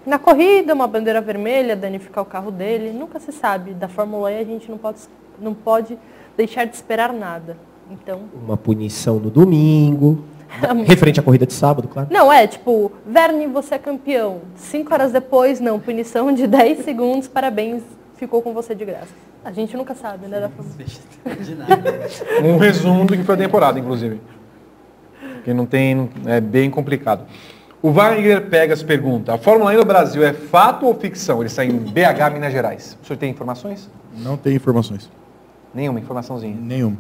na 0.06 0.20
corrida, 0.20 0.74
uma 0.74 0.88
bandeira 0.88 1.22
vermelha, 1.22 1.74
danificar 1.74 2.22
o 2.22 2.28
carro 2.28 2.52
dele. 2.52 2.92
Nunca 2.92 3.18
se 3.18 3.32
sabe. 3.32 3.74
Da 3.74 3.88
Fórmula 3.88 4.30
E 4.30 4.40
a 4.40 4.44
gente 4.44 4.70
não 4.70 4.78
pode, 4.78 5.00
não 5.40 5.54
pode 5.54 5.98
deixar 6.36 6.66
de 6.66 6.76
esperar 6.76 7.14
nada. 7.14 7.56
Então, 7.92 8.22
Uma 8.46 8.58
punição 8.58 9.20
no 9.20 9.30
domingo. 9.30 10.24
Referente 10.86 11.20
à 11.20 11.24
corrida 11.24 11.46
de 11.48 11.54
sábado, 11.54 11.88
claro. 11.88 12.10
não, 12.12 12.32
é 12.32 12.46
tipo, 12.46 12.92
Verne, 13.08 13.48
você 13.48 13.76
é 13.76 13.80
campeão. 13.80 14.42
Cinco 14.56 14.94
horas 14.94 15.12
depois, 15.12 15.60
não, 15.60 15.80
punição 15.80 16.32
de 16.32 16.46
10 16.48 16.86
segundos, 16.86 17.28
parabéns, 17.28 17.82
ficou 18.16 18.42
com 18.42 18.54
você 18.54 18.76
de 18.76 18.86
graça. 18.86 19.10
A 19.44 19.52
gente 19.52 19.76
nunca 19.76 19.94
sabe, 19.96 20.28
né? 20.28 20.40
Da 20.40 20.50
Fórmula 20.50 20.76
De 21.44 21.56
nada. 21.56 22.00
Um 22.44 22.58
resumo 22.58 23.04
do 23.06 23.18
que 23.18 23.24
foi 23.24 23.36
a 23.36 23.38
temporada, 23.38 23.78
inclusive. 23.80 24.22
Que 25.44 25.54
não 25.54 25.66
tem. 25.66 26.10
É 26.26 26.40
bem 26.40 26.70
complicado. 26.70 27.26
O 27.82 27.92
Wagner 27.92 28.48
Pegas 28.48 28.82
pergunta: 28.82 29.34
a 29.34 29.38
Fórmula 29.38 29.74
1 29.74 29.78
no 29.78 29.84
Brasil 29.86 30.24
é 30.24 30.32
fato 30.32 30.86
ou 30.86 30.96
ficção? 30.96 31.40
Ele 31.40 31.48
está 31.48 31.66
em 31.66 31.72
BH, 31.72 32.32
Minas 32.34 32.54
Gerais. 32.54 32.98
O 33.04 33.06
senhor 33.06 33.18
tem 33.18 33.30
informações? 33.30 33.90
Não 34.18 34.38
tem 34.38 34.56
informações. 34.56 35.10
Nenhuma 35.74 36.00
informaçãozinha. 36.00 36.56
Nenhuma. 36.58 36.96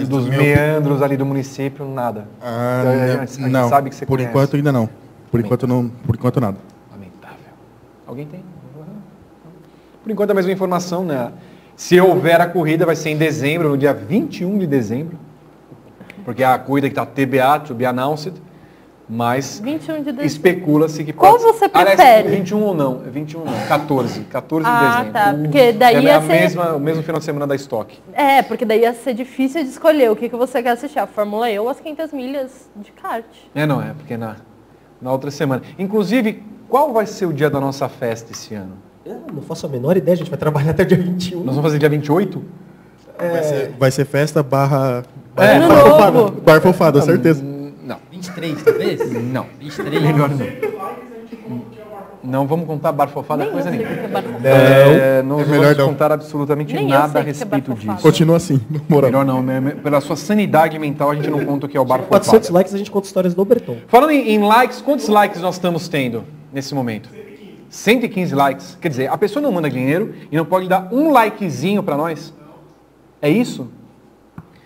E 0.00 0.04
dos 0.04 0.26
minha 0.26 0.38
meandros 0.38 1.02
ali 1.02 1.16
do 1.16 1.26
município, 1.26 1.84
nada. 1.84 2.26
Ah, 2.40 2.80
Então, 2.82 2.96
né, 2.96 3.12
a 3.14 3.26
gente 3.26 3.40
não, 3.50 3.68
sabe 3.68 3.90
que 3.90 3.96
você 3.96 4.06
por 4.06 4.16
conhece. 4.16 4.30
enquanto 4.30 4.56
ainda 4.56 4.72
não. 4.72 4.88
Por 5.30 5.40
enquanto 5.40 5.66
não, 5.66 5.88
por 5.88 6.14
enquanto 6.14 6.40
nada. 6.40 6.56
Lamentável. 6.90 7.36
Alguém 8.06 8.26
tem? 8.26 8.44
Por 10.02 10.10
enquanto 10.10 10.30
a 10.30 10.34
mesma 10.34 10.52
informação, 10.52 11.04
né? 11.04 11.32
Se 11.76 12.00
houver 12.00 12.40
a 12.40 12.46
corrida, 12.46 12.84
vai 12.84 12.96
ser 12.96 13.10
em 13.10 13.16
dezembro, 13.16 13.68
no 13.68 13.78
dia 13.78 13.92
21 13.94 14.58
de 14.58 14.66
dezembro. 14.66 15.18
Porque 16.24 16.42
é 16.42 16.46
a 16.46 16.58
corrida 16.58 16.88
que 16.88 16.92
está 16.92 17.06
TBA, 17.06 17.60
to 17.60 17.74
be 17.74 17.84
announced. 17.86 18.34
Mas 19.12 19.58
21 19.62 19.96
de 19.96 20.02
dezembro. 20.04 20.24
especula-se 20.24 21.02
que 21.02 21.12
Qual 21.12 21.32
pode 21.32 21.42
você 21.42 21.68
Aliás, 21.74 21.96
prefere? 21.96 22.28
21 22.28 22.62
ou 22.62 22.74
não? 22.74 23.02
É 23.04 23.10
21 23.10 23.44
não. 23.44 23.52
14. 23.66 24.20
14 24.20 24.64
de 24.64 24.70
Ah, 24.70 24.88
dezembro. 24.90 25.12
tá, 25.12 25.34
porque 25.34 25.72
daí 25.72 25.96
é 25.96 26.00
ia 26.02 26.16
a 26.16 26.20
ser- 26.20 26.28
mesma, 26.28 26.72
o 26.76 26.78
mesmo 26.80 27.02
final 27.02 27.18
de 27.18 27.24
semana 27.24 27.44
da 27.44 27.56
estoque. 27.56 27.98
É, 28.12 28.40
porque 28.42 28.64
daí 28.64 28.82
ia 28.82 28.94
ser 28.94 29.12
difícil 29.14 29.64
de 29.64 29.68
escolher 29.70 30.10
o 30.12 30.14
que, 30.14 30.28
que 30.28 30.36
você 30.36 30.62
quer 30.62 30.70
assistir, 30.70 31.00
a 31.00 31.08
Fórmula 31.08 31.50
E 31.50 31.58
ou 31.58 31.68
as 31.68 31.80
500 31.80 32.12
milhas 32.12 32.70
de 32.76 32.92
kart. 32.92 33.24
É, 33.52 33.66
não, 33.66 33.82
é, 33.82 33.92
porque 33.94 34.16
na, 34.16 34.36
na 35.02 35.10
outra 35.10 35.30
semana. 35.32 35.62
Inclusive, 35.76 36.42
qual 36.68 36.92
vai 36.92 37.04
ser 37.06 37.26
o 37.26 37.32
dia 37.32 37.50
da 37.50 37.58
nossa 37.60 37.88
festa 37.88 38.30
esse 38.30 38.54
ano? 38.54 38.74
Eu 39.04 39.22
não 39.34 39.42
faço 39.42 39.66
a 39.66 39.68
menor 39.68 39.96
ideia, 39.96 40.14
a 40.14 40.18
gente 40.18 40.30
vai 40.30 40.38
trabalhar 40.38 40.70
até 40.70 40.84
dia 40.84 40.96
21. 40.98 41.38
Nós 41.38 41.56
vamos 41.56 41.62
fazer 41.62 41.78
dia 41.80 41.88
28? 41.88 42.44
Vai, 43.18 43.42
ser, 43.42 43.74
vai 43.76 43.90
ser 43.90 44.04
festa 44.04 44.40
barra. 44.40 45.02
É, 45.36 45.56
Ano 45.56 45.68
bar 45.68 45.80
fofada. 45.84 46.10
novo. 46.12 46.40
Bar 46.42 46.60
fofada, 46.60 47.02
certeza. 47.02 47.42
Não. 48.28 48.34
23, 48.34 48.62
talvez? 48.62 49.12
Não. 49.32 49.46
23. 49.58 50.02
Melhor 50.02 50.30
não. 50.30 50.46
Não 52.22 52.46
vamos 52.46 52.66
contar 52.66 52.92
barfofada 52.92 53.44
Nem 53.44 53.52
coisa 53.52 53.70
nenhuma. 53.70 53.88
é 54.44 55.22
não 55.22 55.40
É 55.40 55.44
vamos 55.44 55.48
melhor 55.48 55.74
não. 55.74 55.88
contar 55.88 56.12
absolutamente 56.12 56.74
Nem 56.74 56.84
eu 56.84 56.90
nada 56.90 57.04
a 57.06 57.08
sei 57.08 57.20
o 57.20 57.24
que 57.24 57.30
é 57.30 57.32
respeito 57.32 57.68
barfofada. 57.70 57.92
disso. 57.94 58.02
Continua 58.02 58.36
assim, 58.36 58.60
na 58.70 58.80
moral. 58.88 59.10
Melhor 59.10 59.24
não, 59.24 59.42
né? 59.42 59.70
pela 59.82 60.00
sua 60.02 60.16
sanidade 60.16 60.78
mental 60.78 61.10
a 61.10 61.14
gente 61.14 61.30
não 61.30 61.44
conta 61.46 61.64
o 61.64 61.68
que 61.68 61.76
é 61.78 61.80
o 61.80 61.84
bar 61.84 62.00
400 62.02 62.48
fofada. 62.48 62.58
likes 62.58 62.74
a 62.74 62.78
gente 62.78 62.90
conta 62.90 63.06
histórias 63.06 63.34
do 63.34 63.42
Berton. 63.44 63.76
Falando 63.88 64.10
em, 64.10 64.28
em 64.34 64.38
likes, 64.38 64.82
quantos 64.82 65.08
likes 65.08 65.40
nós 65.40 65.54
estamos 65.54 65.88
tendo 65.88 66.24
nesse 66.52 66.74
momento? 66.74 67.08
115 67.70 68.34
likes. 68.34 68.76
Quer 68.80 68.88
dizer, 68.90 69.06
a 69.10 69.16
pessoa 69.16 69.42
não 69.42 69.50
manda 69.52 69.70
dinheiro 69.70 70.14
e 70.30 70.36
não 70.36 70.44
pode 70.44 70.68
dar 70.68 70.88
um 70.92 71.10
likezinho 71.10 71.82
pra 71.82 71.96
nós? 71.96 72.34
É 73.22 73.30
isso? 73.30 73.68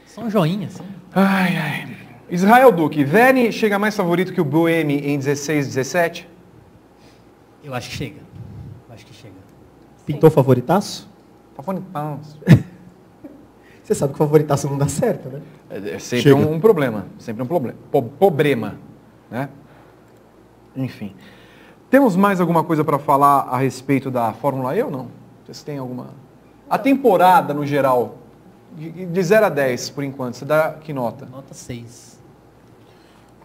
Só 0.06 0.22
um 0.22 0.30
joinha, 0.30 0.66
assim. 0.66 0.82
Ai, 1.14 1.56
ai. 1.56 1.86
Israel 2.34 2.72
Duque, 2.72 3.04
Verne 3.04 3.52
chega 3.52 3.78
mais 3.78 3.94
favorito 3.96 4.32
que 4.32 4.40
o 4.40 4.44
Boemi 4.44 4.96
em 4.98 5.16
16, 5.16 5.68
17? 5.68 6.28
Eu 7.62 7.72
acho 7.72 7.88
que 7.90 7.96
chega. 7.96 8.20
Eu 8.88 8.94
acho 8.94 9.06
que 9.06 9.14
chega. 9.14 9.34
Pintou 10.04 10.28
favoritaço? 10.30 11.08
Favoritaço. 11.54 12.36
Você 13.84 13.94
sabe 13.94 14.14
que 14.14 14.18
favoritaço 14.18 14.68
não 14.68 14.76
dá 14.78 14.88
certo, 14.88 15.28
né? 15.28 15.42
É, 15.70 15.76
é 15.94 15.98
sempre 16.00 16.22
Chega. 16.22 16.34
um, 16.34 16.54
um 16.54 16.60
problema. 16.60 17.06
Sempre 17.20 17.42
um 17.44 17.46
problema. 17.46 17.78
Po- 17.92 18.02
problema. 18.02 18.78
Né? 19.30 19.48
Enfim. 20.74 21.14
Temos 21.88 22.16
mais 22.16 22.40
alguma 22.40 22.64
coisa 22.64 22.82
para 22.82 22.98
falar 22.98 23.42
a 23.42 23.58
respeito 23.58 24.10
da 24.10 24.32
Fórmula 24.32 24.74
E 24.76 24.82
ou 24.82 24.90
não? 24.90 25.06
Vocês 25.44 25.62
têm 25.62 25.78
alguma. 25.78 26.08
A 26.68 26.78
temporada, 26.78 27.54
no 27.54 27.64
geral, 27.64 28.16
de 28.76 29.06
de 29.06 29.22
0 29.22 29.46
a 29.46 29.48
10, 29.50 29.90
por 29.90 30.02
enquanto, 30.02 30.34
você 30.34 30.44
dá 30.44 30.72
que 30.72 30.92
nota? 30.92 31.26
Nota 31.26 31.54
6. 31.54 32.13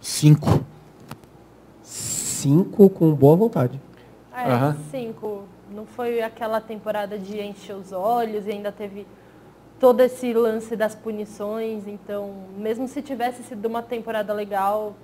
Cinco. 0.00 0.64
Cinco 1.82 2.88
com 2.88 3.12
boa 3.14 3.36
vontade. 3.36 3.80
É, 4.34 4.50
Aham. 4.50 4.76
cinco. 4.90 5.44
Não 5.70 5.86
foi 5.86 6.22
aquela 6.22 6.60
temporada 6.60 7.18
de 7.18 7.40
encher 7.40 7.76
os 7.76 7.92
olhos 7.92 8.46
e 8.46 8.50
ainda 8.50 8.72
teve 8.72 9.06
todo 9.78 10.00
esse 10.00 10.32
lance 10.32 10.74
das 10.74 10.94
punições. 10.94 11.86
Então, 11.86 12.34
mesmo 12.56 12.88
se 12.88 13.00
tivesse 13.02 13.42
sido 13.42 13.66
uma 13.66 13.82
temporada 13.82 14.32
legal, 14.32 14.94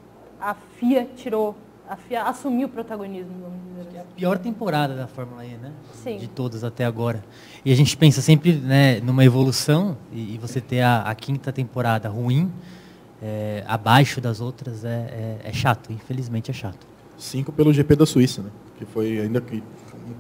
a 0.41 0.55
FIA 0.55 1.09
tirou, 1.17 1.55
a 1.89 1.97
FIA 1.97 2.25
assumiu 2.25 2.67
o 2.67 2.71
protagonismo, 2.71 3.33
vamos 3.43 3.59
dizer 3.87 3.99
assim. 4.01 4.09
Pior 4.17 4.39
temporada 4.39 4.95
da 4.95 5.07
Fórmula 5.07 5.45
E, 5.45 5.57
né? 5.57 5.73
Sim. 5.93 6.19
De 6.19 6.29
todas 6.29 6.65
até 6.65 6.85
agora. 6.85 7.25
E 7.65 7.73
a 7.73 7.77
gente 7.77 7.97
pensa 7.97 8.21
sempre 8.21 8.53
né, 8.53 9.01
numa 9.01 9.25
evolução 9.25 9.97
e, 10.13 10.35
e 10.35 10.39
você 10.39 10.61
ter 10.61 10.81
a, 10.81 11.03
a 11.03 11.15
quinta 11.15 11.53
temporada 11.53 12.09
ruim, 12.09 12.51
é, 13.23 13.64
abaixo 13.67 14.21
das 14.21 14.41
outras, 14.41 14.85
é, 14.85 15.39
é- 15.45 15.49
é 15.49 15.53
chato. 15.53 15.93
Infelizmente 15.93 16.51
é 16.51 16.55
chato. 16.55 16.87
Cinco 17.17 17.51
pelo 17.53 17.73
GP 17.73 17.97
da 17.97 18.07
Suíça, 18.07 18.43
né? 18.43 18.51
Que 18.79 18.85
foi 18.85 19.19
ainda 19.21 19.41
que 19.41 19.62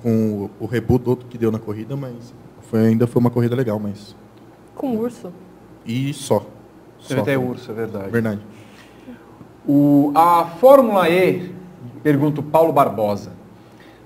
com 0.02 0.50
o, 0.60 0.64
o 0.64 0.66
reboot 0.66 1.08
outro 1.08 1.28
que 1.28 1.36
deu 1.38 1.52
na 1.52 1.58
corrida, 1.58 1.94
mas 1.96 2.34
foi, 2.62 2.86
ainda 2.86 3.06
foi 3.06 3.20
uma 3.20 3.30
corrida 3.30 3.54
legal, 3.54 3.78
mas. 3.78 4.16
Com 4.74 4.96
urso. 4.96 5.32
E 5.84 6.12
só. 6.12 6.44
Teve 7.06 7.20
até 7.20 7.38
urso, 7.38 7.70
é 7.70 7.74
verdade. 7.74 8.10
Verdade. 8.10 8.40
O, 9.66 10.12
a 10.14 10.44
Fórmula 10.60 11.08
E, 11.08 11.52
pergunta 12.02 12.40
o 12.40 12.42
Paulo 12.42 12.72
Barbosa, 12.72 13.32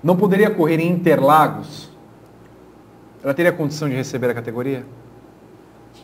não 0.03 0.17
poderia 0.17 0.51
correr 0.51 0.81
em 0.81 0.91
Interlagos? 0.91 1.91
Ela 3.23 3.35
teria 3.35 3.53
condição 3.53 3.89
de 3.89 3.95
receber 3.95 4.31
a 4.31 4.35
categoria? 4.35 4.85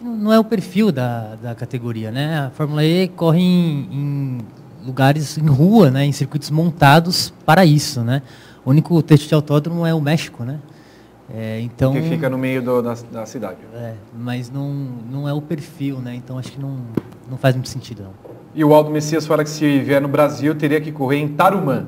Não 0.00 0.32
é 0.32 0.38
o 0.38 0.44
perfil 0.44 0.92
da, 0.92 1.36
da 1.36 1.54
categoria, 1.54 2.10
né? 2.10 2.46
A 2.46 2.50
Fórmula 2.50 2.84
E 2.84 3.08
corre 3.08 3.40
em, 3.40 3.88
em 3.90 4.38
lugares, 4.86 5.38
em 5.38 5.46
rua, 5.46 5.90
né? 5.90 6.04
Em 6.04 6.12
circuitos 6.12 6.50
montados 6.50 7.32
para 7.44 7.64
isso, 7.64 8.02
né? 8.02 8.22
O 8.64 8.70
único 8.70 9.00
trecho 9.02 9.26
de 9.28 9.34
autódromo 9.34 9.86
é 9.86 9.94
o 9.94 10.00
México, 10.00 10.44
né? 10.44 10.58
É, 11.34 11.60
então, 11.60 11.92
Que 11.92 12.02
fica 12.02 12.28
no 12.30 12.38
meio 12.38 12.62
do- 12.62 12.80
da, 12.82 12.94
da 13.12 13.26
cidade. 13.26 13.56
é, 13.74 13.94
mas 14.16 14.48
não, 14.50 14.70
não 15.10 15.28
é 15.28 15.32
o 15.32 15.40
perfil, 15.40 15.98
né? 15.98 16.14
Então 16.14 16.38
acho 16.38 16.52
que 16.52 16.60
não, 16.60 16.76
não 17.28 17.36
faz 17.36 17.54
muito 17.56 17.68
sentido, 17.68 18.04
não. 18.04 18.12
E 18.54 18.64
o 18.64 18.72
Aldo 18.72 18.90
Messias 18.90 19.26
fala 19.26 19.42
que 19.42 19.50
se 19.50 19.80
vier 19.80 20.00
no 20.00 20.08
Brasil 20.08 20.54
teria 20.54 20.80
que 20.80 20.92
correr 20.92 21.16
em 21.18 21.28
Tarumã. 21.28 21.84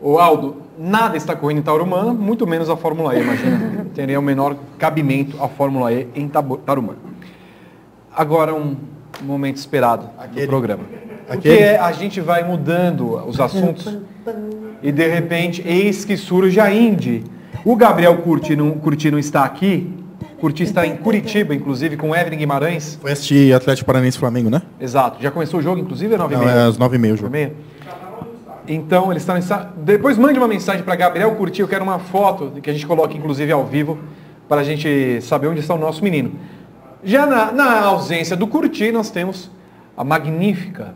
O 0.00 0.18
Aldo, 0.18 0.62
nada 0.78 1.16
está 1.16 1.36
correndo 1.36 1.58
em 1.58 1.62
Tarumã, 1.62 2.14
muito 2.14 2.46
menos 2.46 2.70
a 2.70 2.76
Fórmula 2.76 3.14
E, 3.16 3.20
imagina. 3.22 3.86
Teria 3.94 4.18
o 4.18 4.22
menor 4.22 4.56
cabimento 4.78 5.42
a 5.42 5.48
Fórmula 5.48 5.92
E 5.92 6.08
em 6.14 6.26
Tarumã. 6.28 6.94
Agora 8.14 8.54
um 8.54 8.76
momento 9.22 9.56
esperado 9.56 10.08
Aquele. 10.18 10.46
do 10.46 10.48
programa. 10.48 10.84
Porque 11.26 11.48
Aquele. 11.48 11.62
é, 11.62 11.78
a 11.78 11.92
gente 11.92 12.20
vai 12.20 12.42
mudando 12.42 13.16
os 13.26 13.38
assuntos 13.40 13.96
e 14.82 14.90
de 14.92 15.06
repente, 15.08 15.62
eis 15.66 16.04
que 16.04 16.16
surge 16.16 16.58
a 16.60 16.72
Indy. 16.72 17.24
O 17.64 17.74
Gabriel 17.76 18.16
Curti 18.18 18.54
não, 18.56 18.70
Curti 18.72 19.10
não 19.10 19.18
está 19.18 19.44
aqui. 19.44 19.92
Curti 20.40 20.62
está 20.62 20.86
em 20.86 20.96
Curitiba, 20.96 21.52
inclusive, 21.54 21.96
com 21.96 22.14
Evelyn 22.14 22.38
Guimarães. 22.38 22.96
Foi 23.00 23.10
assistir 23.10 23.52
Atlético 23.52 23.86
Paranaense 23.86 24.16
Flamengo, 24.16 24.48
né? 24.48 24.62
Exato. 24.80 25.20
Já 25.20 25.30
começou 25.32 25.58
o 25.58 25.62
jogo, 25.62 25.80
inclusive, 25.80 26.14
é 26.14 26.16
9 26.18 26.36
Não, 26.36 26.48
é 26.48 26.62
às 26.66 26.78
9h30 26.78 27.12
o 27.12 27.16
jogo. 27.16 27.30
meia. 27.30 27.52
Então, 28.68 29.10
eles 29.10 29.22
estão 29.22 29.36
em... 29.36 29.40
sa- 29.42 29.70
Depois 29.78 30.16
mande 30.18 30.38
uma 30.38 30.46
mensagem 30.46 30.82
para 30.82 30.94
Gabriel 30.94 31.34
Curti, 31.34 31.60
eu 31.60 31.66
quero 31.68 31.82
uma 31.82 31.98
foto 31.98 32.52
que 32.62 32.68
a 32.70 32.72
gente 32.72 32.86
coloque, 32.86 33.16
inclusive, 33.16 33.50
ao 33.50 33.64
vivo, 33.64 33.98
para 34.48 34.60
a 34.60 34.64
gente 34.64 35.20
saber 35.22 35.48
onde 35.48 35.60
está 35.60 35.74
o 35.74 35.78
nosso 35.78 36.04
menino. 36.04 36.32
Já 37.02 37.26
na, 37.26 37.52
na 37.52 37.80
ausência 37.84 38.36
do 38.36 38.48
Curti, 38.48 38.90
nós 38.90 39.08
temos 39.10 39.48
a 39.96 40.02
magnífica, 40.02 40.94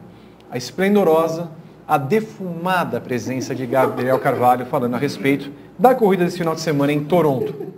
a 0.50 0.56
esplendorosa, 0.56 1.50
a 1.86 1.96
defumada 1.96 3.00
presença 3.00 3.54
de 3.54 3.64
Gabriel 3.66 4.18
Carvalho 4.18 4.66
falando 4.66 4.94
a 4.94 4.98
respeito 4.98 5.52
da 5.78 5.94
corrida 5.94 6.24
desse 6.24 6.38
final 6.38 6.54
de 6.54 6.60
semana 6.60 6.92
em 6.92 7.04
Toronto. 7.04 7.72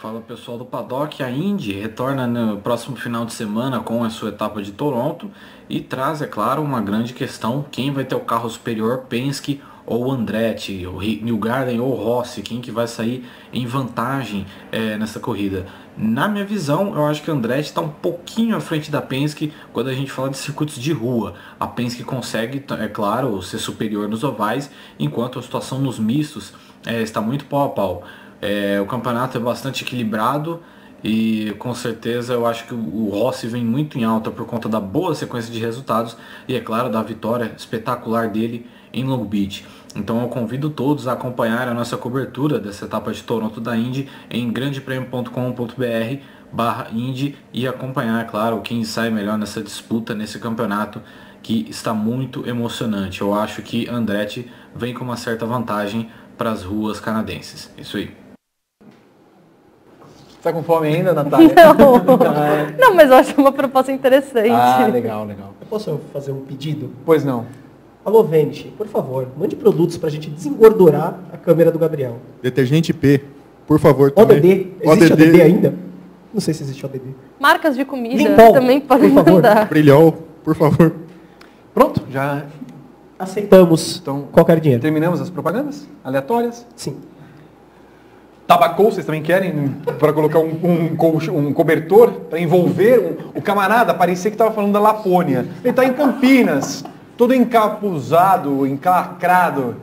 Fala 0.00 0.20
pessoal 0.20 0.58
do 0.58 0.64
Paddock, 0.64 1.22
a 1.22 1.30
Indy 1.30 1.78
retorna 1.80 2.26
no 2.26 2.56
próximo 2.56 2.96
final 2.96 3.24
de 3.24 3.32
semana 3.32 3.78
com 3.78 4.02
a 4.02 4.10
sua 4.10 4.30
etapa 4.30 4.60
de 4.60 4.72
Toronto 4.72 5.30
e 5.68 5.80
traz, 5.80 6.20
é 6.20 6.26
claro, 6.26 6.60
uma 6.60 6.80
grande 6.80 7.14
questão, 7.14 7.64
quem 7.70 7.92
vai 7.92 8.04
ter 8.04 8.16
o 8.16 8.20
carro 8.20 8.50
superior, 8.50 9.04
Penske 9.08 9.62
ou 9.86 10.10
Andretti, 10.10 10.86
o 10.86 11.00
New 11.00 11.38
Garden 11.38 11.80
ou 11.80 11.94
Rossi, 11.94 12.42
quem 12.42 12.60
que 12.60 12.70
vai 12.70 12.86
sair 12.86 13.24
em 13.52 13.66
vantagem 13.66 14.46
eh, 14.70 14.96
nessa 14.96 15.18
corrida. 15.18 15.66
Na 15.96 16.28
minha 16.28 16.44
visão, 16.44 16.94
eu 16.94 17.04
acho 17.06 17.22
que 17.22 17.30
Andretti 17.30 17.68
está 17.68 17.80
um 17.80 17.88
pouquinho 17.88 18.56
à 18.56 18.60
frente 18.60 18.90
da 18.90 19.02
Penske 19.02 19.52
quando 19.72 19.88
a 19.88 19.94
gente 19.94 20.10
fala 20.10 20.30
de 20.30 20.38
circuitos 20.38 20.76
de 20.76 20.92
rua. 20.92 21.34
A 21.60 21.66
Penske 21.66 22.02
consegue, 22.04 22.64
é 22.80 22.88
claro, 22.88 23.42
ser 23.42 23.58
superior 23.58 24.08
nos 24.08 24.24
ovais, 24.24 24.70
enquanto 24.98 25.38
a 25.38 25.42
situação 25.42 25.78
nos 25.78 25.98
mistos 25.98 26.54
eh, 26.86 27.02
está 27.02 27.20
muito 27.20 27.44
pau 27.44 27.66
a 27.66 27.68
pau. 27.68 28.02
É, 28.40 28.80
o 28.80 28.86
campeonato 28.86 29.38
é 29.38 29.40
bastante 29.40 29.84
equilibrado 29.84 30.60
e 31.04 31.54
com 31.58 31.72
certeza 31.74 32.32
eu 32.32 32.44
acho 32.46 32.66
que 32.66 32.74
o 32.74 33.08
Rossi 33.08 33.46
vem 33.46 33.64
muito 33.64 33.96
em 33.98 34.04
alta 34.04 34.30
por 34.30 34.46
conta 34.46 34.68
da 34.68 34.80
boa 34.80 35.14
sequência 35.14 35.52
de 35.52 35.60
resultados 35.60 36.16
e 36.48 36.54
é 36.56 36.60
claro 36.60 36.90
da 36.90 37.02
vitória 37.02 37.52
espetacular 37.56 38.28
dele 38.28 38.66
em 38.92 39.04
Long 39.04 39.24
Beach. 39.24 39.64
Então 39.94 40.20
eu 40.22 40.28
convido 40.28 40.70
todos 40.70 41.06
a 41.06 41.12
acompanhar 41.12 41.68
a 41.68 41.74
nossa 41.74 41.96
cobertura 41.96 42.58
dessa 42.58 42.84
etapa 42.84 43.12
de 43.12 43.22
Toronto 43.22 43.60
da 43.60 43.76
Indy 43.76 44.08
em 44.30 44.50
grandepremio.com.br 44.50 46.22
barra 46.52 46.88
Indy 46.92 47.36
e 47.52 47.66
acompanhar, 47.66 48.26
claro, 48.26 48.60
quem 48.60 48.84
sai 48.84 49.10
melhor 49.10 49.38
nessa 49.38 49.62
disputa, 49.62 50.14
nesse 50.14 50.38
campeonato 50.38 51.00
que 51.42 51.66
está 51.68 51.92
muito 51.92 52.48
emocionante. 52.48 53.22
Eu 53.22 53.34
acho 53.34 53.62
que 53.62 53.88
Andretti 53.88 54.50
vem 54.74 54.94
com 54.94 55.02
uma 55.04 55.16
certa 55.16 55.44
vantagem 55.46 56.10
para 56.36 56.50
as 56.52 56.62
ruas 56.62 57.00
canadenses. 57.00 57.70
Isso 57.76 57.96
aí. 57.96 58.14
Está 60.38 60.52
com 60.52 60.62
fome 60.62 60.88
ainda, 60.88 61.12
Natália? 61.12 61.54
Não. 61.78 61.98
Não, 62.78 62.94
mas 62.94 63.10
eu 63.10 63.16
acho 63.16 63.40
uma 63.40 63.52
proposta 63.52 63.92
interessante. 63.92 64.50
Ah, 64.50 64.86
legal, 64.86 65.24
legal. 65.24 65.54
Eu 65.60 65.66
posso 65.68 66.00
fazer 66.12 66.32
um 66.32 66.44
pedido? 66.44 66.92
Pois 67.04 67.24
não. 67.24 67.46
Alô, 68.04 68.24
Vente, 68.24 68.64
por 68.76 68.86
favor, 68.88 69.28
mande 69.38 69.54
produtos 69.54 69.96
pra 69.96 70.10
gente 70.10 70.28
desengordurar 70.28 71.20
a 71.32 71.36
câmera 71.36 71.70
do 71.70 71.78
Gabriel. 71.78 72.16
Detergente 72.42 72.92
P, 72.92 73.20
por 73.66 73.78
favor. 73.78 74.10
também. 74.10 74.38
ODD, 74.38 74.72
existe 74.82 75.12
ODD 75.12 75.40
ainda? 75.42 75.74
Não 76.34 76.40
sei 76.40 76.52
se 76.52 76.62
existe 76.64 76.84
ODD. 76.84 77.02
Marcas 77.38 77.76
de 77.76 77.84
comida 77.84 78.16
Limpol, 78.16 78.52
também 78.52 78.80
podem 78.80 79.10
por 79.10 79.16
favor. 79.24 79.32
mandar. 79.34 79.68
Brilhol, 79.68 80.12
por 80.42 80.54
favor. 80.56 80.94
Pronto, 81.72 82.02
já 82.10 82.44
Aceitamos 83.18 83.98
Então, 84.02 84.22
qualquer 84.32 84.58
dinheiro. 84.58 84.82
terminamos 84.82 85.20
as 85.20 85.30
propagandas 85.30 85.86
aleatórias. 86.02 86.66
Sim. 86.74 86.96
Tabacou, 88.48 88.90
vocês 88.90 89.06
também 89.06 89.22
querem? 89.22 89.68
Para 90.00 90.12
colocar 90.12 90.40
um, 90.40 90.48
um, 90.60 91.38
um 91.38 91.52
cobertor, 91.52 92.10
para 92.28 92.40
envolver 92.40 92.98
um- 92.98 93.38
o 93.38 93.40
camarada, 93.40 93.94
parecia 93.94 94.28
que 94.28 94.34
estava 94.34 94.50
falando 94.50 94.72
da 94.72 94.80
Lapônia. 94.80 95.46
Ele 95.60 95.70
está 95.70 95.84
em 95.84 95.92
Campinas, 95.92 96.84
todo 97.22 97.34
encapuzado, 97.34 98.66
encalacrado. 98.66 99.76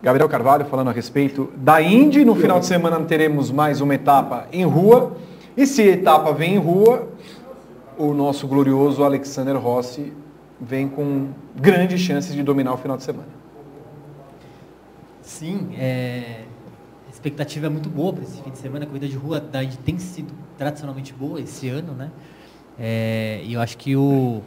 Gabriel 0.00 0.28
Carvalho 0.28 0.64
falando 0.66 0.86
a 0.86 0.92
respeito 0.92 1.52
da 1.56 1.82
Indy. 1.82 2.24
No 2.24 2.36
final 2.36 2.60
de 2.60 2.66
semana 2.66 3.00
teremos 3.00 3.50
mais 3.50 3.80
uma 3.80 3.92
etapa 3.92 4.46
em 4.52 4.64
rua. 4.64 5.16
E 5.56 5.66
se 5.66 5.82
a 5.82 5.86
etapa 5.86 6.32
vem 6.32 6.54
em 6.54 6.58
rua, 6.58 7.08
o 7.98 8.14
nosso 8.14 8.46
glorioso 8.46 9.02
Alexander 9.02 9.56
Rossi 9.56 10.12
vem 10.60 10.88
com 10.88 11.30
grandes 11.56 12.00
chances 12.00 12.36
de 12.36 12.42
dominar 12.44 12.74
o 12.74 12.76
final 12.76 12.96
de 12.96 13.02
semana. 13.02 13.28
Sim, 15.22 15.70
é, 15.76 16.44
a 17.08 17.10
expectativa 17.10 17.66
é 17.66 17.68
muito 17.68 17.88
boa 17.88 18.12
para 18.12 18.22
esse 18.22 18.40
fim 18.40 18.50
de 18.50 18.58
semana. 18.58 18.84
A 18.84 18.86
corrida 18.86 19.08
de 19.08 19.16
rua 19.16 19.40
da 19.40 19.64
Indy 19.64 19.76
tem 19.78 19.98
sido 19.98 20.32
tradicionalmente 20.56 21.12
boa 21.12 21.40
esse 21.40 21.68
ano, 21.68 21.94
né? 21.94 22.12
É, 22.78 23.40
e 23.44 23.54
eu 23.54 23.60
acho 23.60 23.76
que 23.76 23.96
o, 23.96 24.40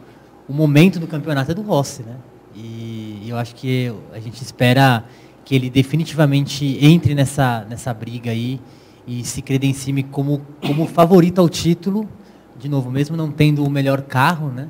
o 0.48 0.52
momento 0.52 0.98
do 0.98 1.06
campeonato 1.06 1.50
é 1.50 1.54
do 1.54 1.62
Rossi, 1.62 2.02
né? 2.02 2.16
E 2.54 3.24
eu 3.26 3.36
acho 3.36 3.54
que 3.54 3.92
a 4.12 4.20
gente 4.20 4.42
espera 4.42 5.04
que 5.44 5.54
ele 5.54 5.68
definitivamente 5.68 6.78
entre 6.80 7.14
nessa, 7.14 7.66
nessa 7.68 7.92
briga 7.92 8.30
aí 8.30 8.60
e 9.06 9.24
se 9.24 9.42
credencie 9.42 10.02
como, 10.04 10.40
como 10.64 10.86
favorito 10.86 11.40
ao 11.40 11.48
título. 11.48 12.08
De 12.56 12.68
novo, 12.68 12.90
mesmo 12.90 13.16
não 13.16 13.30
tendo 13.30 13.64
o 13.64 13.70
melhor 13.70 14.02
carro, 14.02 14.48
né? 14.48 14.68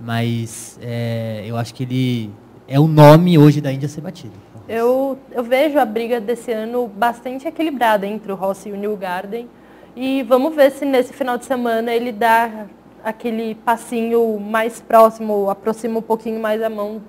Mas 0.00 0.78
é, 0.80 1.44
eu 1.46 1.56
acho 1.56 1.74
que 1.74 1.82
ele 1.82 2.30
é 2.68 2.78
o 2.78 2.86
nome 2.86 3.36
hoje 3.36 3.60
da 3.60 3.72
Índia 3.72 3.88
ser 3.88 4.00
batido. 4.00 4.32
Eu, 4.68 5.18
eu 5.32 5.42
vejo 5.42 5.78
a 5.78 5.84
briga 5.84 6.20
desse 6.20 6.52
ano 6.52 6.86
bastante 6.86 7.48
equilibrada 7.48 8.06
entre 8.06 8.30
o 8.30 8.36
Rossi 8.36 8.68
e 8.68 8.72
o 8.72 8.76
New 8.76 8.96
Garden. 8.96 9.48
E 9.96 10.22
vamos 10.22 10.54
ver 10.54 10.70
se 10.70 10.84
nesse 10.84 11.12
final 11.12 11.36
de 11.36 11.44
semana 11.44 11.92
ele 11.92 12.12
dá 12.12 12.66
aquele 13.04 13.54
passinho 13.54 14.38
mais 14.40 14.80
próximo, 14.80 15.48
aproxima 15.50 15.98
um 15.98 16.02
pouquinho 16.02 16.40
mais 16.40 16.62
a 16.62 16.68
mão 16.68 17.00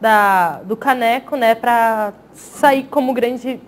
da, 0.00 0.60
do 0.64 0.76
caneco, 0.76 1.36
né, 1.36 1.54
para 1.54 2.12
sair 2.32 2.84
como 2.90 3.12
grande 3.14 3.60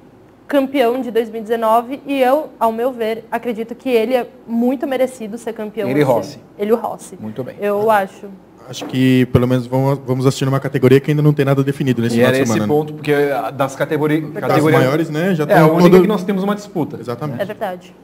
campeão 0.46 1.00
de 1.00 1.10
2019. 1.10 2.00
E 2.06 2.20
eu, 2.20 2.48
ao 2.58 2.72
meu 2.72 2.90
ver, 2.92 3.24
acredito 3.30 3.74
que 3.74 3.88
ele 3.88 4.14
é 4.14 4.26
muito 4.46 4.86
merecido 4.86 5.36
ser 5.38 5.52
campeão. 5.52 5.88
Ele 5.88 6.00
e 6.00 6.02
esse 6.02 6.10
Rossi. 6.10 6.40
Ele 6.58 6.72
o 6.72 6.76
Rossi. 6.76 7.18
Muito 7.20 7.42
bem. 7.44 7.56
Eu 7.60 7.90
acho. 7.90 8.26
Acho 8.68 8.84
que 8.84 9.24
pelo 9.32 9.48
menos 9.48 9.66
vamos, 9.66 10.26
assistir 10.26 10.44
numa 10.44 10.60
categoria 10.60 11.00
que 11.00 11.10
ainda 11.10 11.22
não 11.22 11.32
tem 11.32 11.42
nada 11.42 11.64
definido 11.64 12.02
nesse 12.02 12.16
E 12.16 12.18
final 12.18 12.28
era 12.28 12.36
de 12.36 12.42
esse 12.42 12.52
semana. 12.52 12.70
né? 12.70 12.78
ponto, 12.78 12.92
porque 12.92 13.12
das 13.56 13.74
categori 13.74 14.20
Das 14.20 14.40
categorias 14.42 14.80
maiores, 14.82 15.08
né? 15.10 15.34
Já 15.34 15.44
é 15.44 15.46
tem 15.46 15.56
a 15.56 15.66
única 15.66 15.90
todo- 15.90 16.02
que 16.02 16.06
nós 16.06 16.22
temos 16.22 16.42
uma 16.44 16.54
disputa. 16.54 16.98
Exatamente. 17.00 17.40
É 17.40 17.44
verdade. 17.46 17.94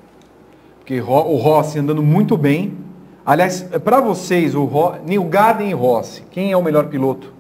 Porque 0.78 0.98
Ro- 0.98 1.30
o 1.32 1.36
Rossi 1.36 1.78
andando 1.78 2.02
muito 2.02 2.36
bem. 2.38 2.78
Aliás, 3.26 3.62
para 3.82 4.00
vocês, 4.00 4.54
o 4.54 4.64
Ro 4.64 4.96
Neil 5.04 5.24
Garden 5.24 5.70
e 5.70 5.74
Rossi, 5.74 6.22
quem 6.30 6.52
é 6.52 6.56
o 6.56 6.62
melhor 6.62 6.88
piloto? 6.88 7.32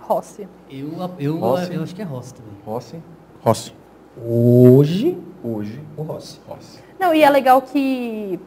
Rossi. 0.00 0.48
Eu, 0.70 0.90
eu, 1.18 1.38
Rossi. 1.38 1.74
eu 1.74 1.82
acho 1.82 1.94
que 1.94 2.02
é 2.02 2.04
Rossi 2.04 2.34
também. 2.34 2.52
Rossi. 2.64 3.02
Rossi. 3.40 3.74
Hoje, 4.24 5.18
Hoje, 5.44 5.80
o 5.96 6.02
Rossi. 6.02 6.38
Rossi. 6.46 6.78
Não, 7.00 7.12
e 7.12 7.22
é 7.22 7.28
legal 7.28 7.60
que 7.60 8.38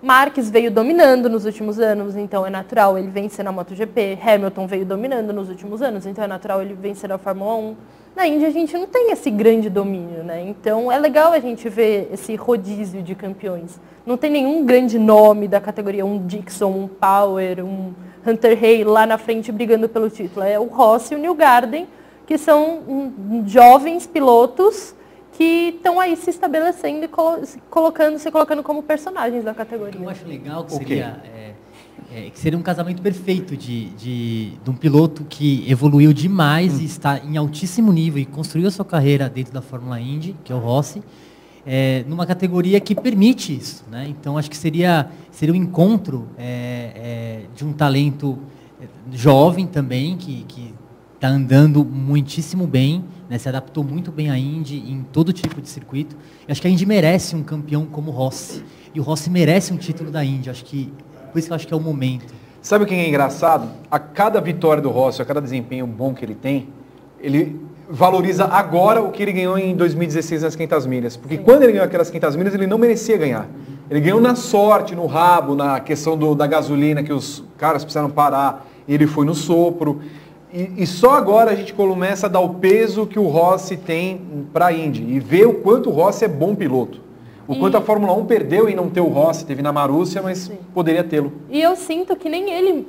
Marques 0.00 0.48
veio 0.48 0.70
dominando 0.70 1.28
nos 1.28 1.44
últimos 1.44 1.80
anos, 1.80 2.14
então 2.14 2.46
é 2.46 2.50
natural 2.50 2.96
ele 2.96 3.08
vencer 3.08 3.44
na 3.44 3.50
MotoGP. 3.50 4.16
Hamilton 4.22 4.66
veio 4.68 4.86
dominando 4.86 5.32
nos 5.32 5.48
últimos 5.48 5.82
anos, 5.82 6.06
então 6.06 6.22
é 6.22 6.28
natural 6.28 6.62
ele 6.62 6.74
vencer 6.74 7.08
na 7.08 7.18
Fórmula 7.18 7.56
1. 7.56 7.76
Na 8.16 8.26
Índia 8.26 8.48
a 8.48 8.50
gente 8.50 8.72
não 8.78 8.86
tem 8.86 9.10
esse 9.12 9.30
grande 9.30 9.68
domínio, 9.68 10.24
né? 10.24 10.40
Então 10.40 10.90
é 10.90 10.98
legal 10.98 11.32
a 11.34 11.38
gente 11.38 11.68
ver 11.68 12.08
esse 12.10 12.34
rodízio 12.34 13.02
de 13.02 13.14
campeões. 13.14 13.78
Não 14.06 14.16
tem 14.16 14.30
nenhum 14.30 14.64
grande 14.64 14.98
nome 14.98 15.46
da 15.46 15.60
categoria, 15.60 16.06
um 16.06 16.26
Dixon, 16.26 16.70
um 16.70 16.88
Power, 16.88 17.62
um 17.62 17.92
Hunter 18.26 18.58
Hay 18.64 18.84
lá 18.84 19.04
na 19.04 19.18
frente 19.18 19.52
brigando 19.52 19.86
pelo 19.86 20.08
título. 20.08 20.46
É 20.46 20.58
o 20.58 20.64
Rossi 20.64 21.12
e 21.12 21.16
o 21.18 21.20
New 21.20 21.34
Garden, 21.34 21.86
que 22.26 22.38
são 22.38 23.12
jovens 23.44 24.06
pilotos 24.06 24.94
que 25.32 25.74
estão 25.76 26.00
aí 26.00 26.16
se 26.16 26.30
estabelecendo 26.30 27.04
e 27.04 27.08
colo 27.08 27.44
se 27.44 27.60
colocando, 27.68 28.18
se 28.18 28.30
colocando 28.30 28.62
como 28.62 28.82
personagens 28.82 29.44
da 29.44 29.52
categoria. 29.52 30.00
Eu 30.00 30.08
acho 30.08 30.26
legal 30.26 30.64
que 30.64 30.72
O 30.72 30.78
seria, 30.78 31.20
é, 31.22 31.52
é, 32.16 32.30
que 32.30 32.38
seria 32.38 32.58
um 32.58 32.62
casamento 32.62 33.02
perfeito 33.02 33.54
de, 33.54 33.90
de, 33.90 34.52
de 34.64 34.70
um 34.70 34.72
piloto 34.72 35.22
que 35.28 35.70
evoluiu 35.70 36.14
demais 36.14 36.80
e 36.80 36.86
está 36.86 37.18
em 37.18 37.36
altíssimo 37.36 37.92
nível 37.92 38.22
e 38.22 38.24
construiu 38.24 38.68
a 38.68 38.70
sua 38.70 38.86
carreira 38.86 39.28
dentro 39.28 39.52
da 39.52 39.60
Fórmula 39.60 40.00
Indy, 40.00 40.34
que 40.42 40.50
é 40.50 40.56
o 40.56 40.58
Rossi, 40.58 41.02
é, 41.66 42.04
numa 42.08 42.24
categoria 42.24 42.80
que 42.80 42.94
permite 42.94 43.54
isso. 43.54 43.84
Né? 43.90 44.06
Então 44.08 44.38
acho 44.38 44.48
que 44.48 44.56
seria, 44.56 45.10
seria 45.30 45.52
um 45.52 45.58
encontro 45.58 46.26
é, 46.38 46.92
é, 46.94 47.40
de 47.54 47.66
um 47.66 47.72
talento 47.74 48.38
é, 48.80 48.86
jovem 49.12 49.66
também, 49.66 50.16
que 50.16 50.46
está 51.16 51.28
andando 51.28 51.84
muitíssimo 51.84 52.66
bem, 52.66 53.04
né? 53.28 53.36
se 53.36 53.46
adaptou 53.46 53.84
muito 53.84 54.10
bem 54.10 54.30
à 54.30 54.38
Indy 54.38 54.78
em 54.90 55.02
todo 55.12 55.34
tipo 55.34 55.60
de 55.60 55.68
circuito. 55.68 56.16
Eu 56.48 56.52
acho 56.52 56.62
que 56.62 56.66
a 56.66 56.70
Indy 56.70 56.86
merece 56.86 57.36
um 57.36 57.42
campeão 57.42 57.84
como 57.84 58.10
o 58.10 58.14
Rossi. 58.14 58.64
E 58.94 59.00
o 59.00 59.02
Rossi 59.02 59.28
merece 59.28 59.74
um 59.74 59.76
título 59.76 60.10
da 60.10 60.24
Indy. 60.24 60.48
Acho 60.48 60.64
que, 60.64 60.90
por 61.36 61.40
isso 61.40 61.48
que 61.48 61.52
eu 61.52 61.56
acho 61.56 61.66
que 61.68 61.74
é 61.74 61.76
o 61.76 61.80
momento. 61.80 62.32
Sabe 62.62 62.84
o 62.84 62.86
que 62.86 62.94
é 62.94 63.06
engraçado? 63.06 63.68
A 63.90 63.98
cada 63.98 64.40
vitória 64.40 64.82
do 64.82 64.88
Rossi, 64.88 65.20
a 65.20 65.24
cada 65.24 65.38
desempenho 65.40 65.86
bom 65.86 66.14
que 66.14 66.24
ele 66.24 66.34
tem, 66.34 66.68
ele 67.20 67.60
valoriza 67.90 68.46
agora 68.46 69.02
o 69.02 69.10
que 69.10 69.22
ele 69.22 69.32
ganhou 69.32 69.58
em 69.58 69.76
2016 69.76 70.42
nas 70.42 70.56
500 70.56 70.86
milhas. 70.86 71.14
Porque 71.14 71.36
quando 71.36 71.62
ele 71.64 71.72
ganhou 71.72 71.84
aquelas 71.84 72.08
500 72.08 72.36
milhas, 72.36 72.54
ele 72.54 72.66
não 72.66 72.78
merecia 72.78 73.18
ganhar. 73.18 73.46
Ele 73.90 74.00
ganhou 74.00 74.18
na 74.18 74.34
sorte, 74.34 74.94
no 74.96 75.04
rabo, 75.04 75.54
na 75.54 75.78
questão 75.78 76.16
do- 76.16 76.34
da 76.34 76.46
gasolina, 76.46 77.02
que 77.02 77.12
os 77.12 77.44
caras 77.58 77.84
precisaram 77.84 78.08
parar. 78.08 78.66
E 78.88 78.94
ele 78.94 79.06
foi 79.06 79.26
no 79.26 79.34
sopro. 79.34 80.00
E, 80.52 80.72
e 80.78 80.86
só 80.86 81.10
agora 81.12 81.50
a 81.50 81.54
gente 81.54 81.74
começa 81.74 82.26
a 82.26 82.30
dar 82.30 82.40
o 82.40 82.54
peso 82.54 83.06
que 83.06 83.18
o 83.18 83.28
Rossi 83.28 83.76
tem 83.76 84.22
para 84.54 84.68
a 84.68 84.72
Indy. 84.72 85.04
E 85.06 85.20
ver 85.20 85.46
o 85.46 85.52
quanto 85.52 85.90
o 85.90 85.92
Rossi 85.92 86.24
é 86.24 86.28
bom 86.28 86.54
piloto. 86.54 87.04
O 87.48 87.54
E- 87.54 87.58
quanto 87.58 87.76
a 87.76 87.80
Fórmula 87.80 88.12
1 88.14 88.26
perdeu 88.26 88.68
em 88.68 88.74
não 88.74 88.88
ter 88.90 89.00
o 89.00 89.06
Rossi. 89.08 89.44
Teve 89.46 89.62
na 89.62 89.72
Marúcia, 89.72 90.20
mas 90.22 90.50
poderia 90.74 91.04
tê-lo. 91.04 91.32
E 91.50 91.60
eu 91.60 91.76
sinto 91.76 92.16
que 92.16 92.28
nem 92.28 92.50
ele 92.50 92.88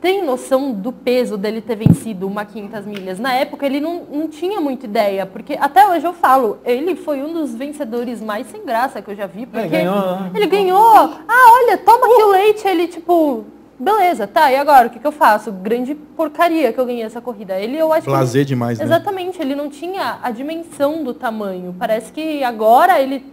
tem 0.00 0.24
noção 0.24 0.72
do 0.72 0.90
peso 0.92 1.36
dele 1.36 1.60
ter 1.60 1.76
vencido 1.76 2.26
uma 2.26 2.44
500 2.44 2.84
milhas. 2.86 3.18
Na 3.20 3.34
época 3.34 3.64
ele 3.64 3.78
não, 3.80 4.02
não 4.10 4.28
tinha 4.28 4.60
muita 4.60 4.84
ideia, 4.86 5.24
porque 5.24 5.56
até 5.60 5.88
hoje 5.88 6.04
eu 6.04 6.12
falo, 6.12 6.58
ele 6.64 6.96
foi 6.96 7.22
um 7.22 7.32
dos 7.32 7.54
vencedores 7.54 8.20
mais 8.20 8.48
sem 8.48 8.64
graça 8.66 9.00
que 9.00 9.10
eu 9.10 9.14
já 9.14 9.26
vi, 9.28 9.46
porque 9.46 9.68
ganhou, 9.68 9.94
né? 9.94 10.30
ele 10.34 10.46
ganhou, 10.46 10.96
ah, 11.28 11.52
olha, 11.62 11.78
toma 11.78 12.04
aqui 12.06 12.20
o 12.22 12.30
leite, 12.32 12.66
ele 12.66 12.88
tipo, 12.88 13.44
beleza, 13.78 14.26
tá, 14.26 14.50
e 14.50 14.56
agora, 14.56 14.88
o 14.88 14.90
que, 14.90 14.98
que 14.98 15.06
eu 15.06 15.12
faço? 15.12 15.52
Grande 15.52 15.94
porcaria 15.94 16.72
que 16.72 16.80
eu 16.80 16.86
ganhei 16.86 17.04
essa 17.04 17.20
corrida. 17.20 17.56
Ele, 17.60 17.76
eu 17.78 17.92
acho 17.92 18.02
que- 18.02 18.10
Blazer 18.10 18.44
demais, 18.44 18.80
né? 18.80 18.84
Exatamente, 18.84 19.40
ele 19.40 19.54
não 19.54 19.68
tinha 19.68 20.18
a 20.20 20.32
dimensão 20.32 21.04
do 21.04 21.14
tamanho. 21.14 21.76
Parece 21.78 22.12
que 22.12 22.42
agora 22.42 23.00
ele 23.00 23.24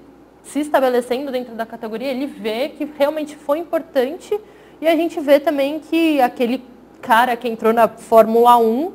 se 0.44 0.60
estabelecendo 0.60 1.32
dentro 1.32 1.54
da 1.56 1.66
categoria, 1.66 2.10
ele 2.12 2.26
vê 2.26 2.70
que 2.70 2.88
realmente 2.98 3.36
foi 3.36 3.60
importante 3.60 4.38
e 4.82 4.88
a 4.88 4.96
gente 4.96 5.20
vê 5.20 5.40
também 5.40 5.80
que 5.80 6.20
aquele 6.22 6.64
cara 7.02 7.36
que 7.38 7.48
entrou 7.48 7.72
na 7.74 7.88
Fórmula 7.88 8.58
1 8.58 8.92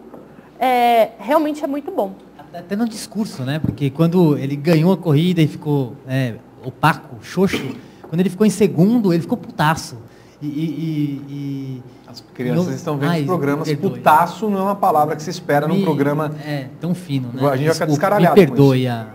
é, 0.58 1.10
realmente 1.18 1.62
é 1.62 1.66
muito 1.66 1.90
bom. 1.90 2.12
Até 2.52 2.76
no 2.76 2.88
discurso, 2.88 3.42
né? 3.42 3.58
Porque 3.58 3.90
quando 3.90 4.38
ele 4.38 4.54
ganhou 4.54 4.92
a 4.92 4.96
corrida 4.96 5.42
e 5.42 5.46
ficou 5.48 5.94
é, 6.06 6.34
opaco, 6.64 7.16
xoxo, 7.22 7.74
quando 8.02 8.20
ele 8.20 8.30
ficou 8.30 8.46
em 8.46 8.50
segundo, 8.50 9.12
ele 9.12 9.22
ficou 9.22 9.36
putaço. 9.36 9.98
E, 10.40 10.46
e- 10.46 10.50
e- 10.50 11.32
e- 11.34 11.82
As 12.06 12.20
crianças 12.32 12.66
Não- 12.66 12.74
estão 12.74 12.96
vendo 12.96 13.10
Ai, 13.10 13.20
os 13.22 13.26
programas. 13.26 13.66
perdoe. 13.68 13.90
Putaço 13.90 14.48
não 14.48 14.60
é 14.60 14.62
uma 14.62 14.76
palavra 14.76 15.16
que 15.16 15.22
se 15.22 15.30
espera 15.30 15.66
num 15.66 15.74
me- 15.76 15.82
programa. 15.82 16.32
É, 16.46 16.68
tão 16.80 16.94
fino, 16.94 17.30
né? 17.32 17.40
A 17.48 17.56
gente 17.56 17.66
vai 17.66 17.74
ficar 17.74 17.86
Desculpa, 17.86 17.86
descaralhado 17.90 18.40
Me 18.40 18.46
com 18.46 18.52
perdoe 18.54 18.86
a... 18.86 19.06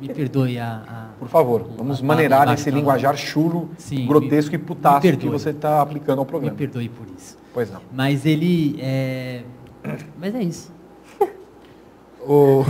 Me 0.00 0.08
perdoe 0.08 0.58
a... 0.58 0.82
Por 1.18 1.28
favor, 1.28 1.66
vamos 1.76 2.00
a- 2.00 2.04
maneirar 2.04 2.48
a- 2.48 2.54
esse 2.54 2.68
a- 2.68 2.72
linguajar 2.72 3.16
chulo, 3.16 3.68
Sim, 3.78 4.06
grotesco 4.06 4.50
me- 4.52 4.56
e 4.56 4.58
putaço 4.58 5.06
me 5.06 5.16
que 5.16 5.28
você 5.28 5.50
está 5.50 5.80
aplicando 5.80 6.18
ao 6.18 6.24
Me 6.24 6.30
programa. 6.30 6.56
perdoe 6.56 6.88
por 6.88 7.06
isso. 7.16 7.36
Pois 7.54 7.70
não. 7.70 7.80
Mas 7.92 8.26
ele 8.26 8.76
é... 8.80 9.42
Mas 10.20 10.34
é 10.34 10.42
isso. 10.42 10.72
O, 12.28 12.64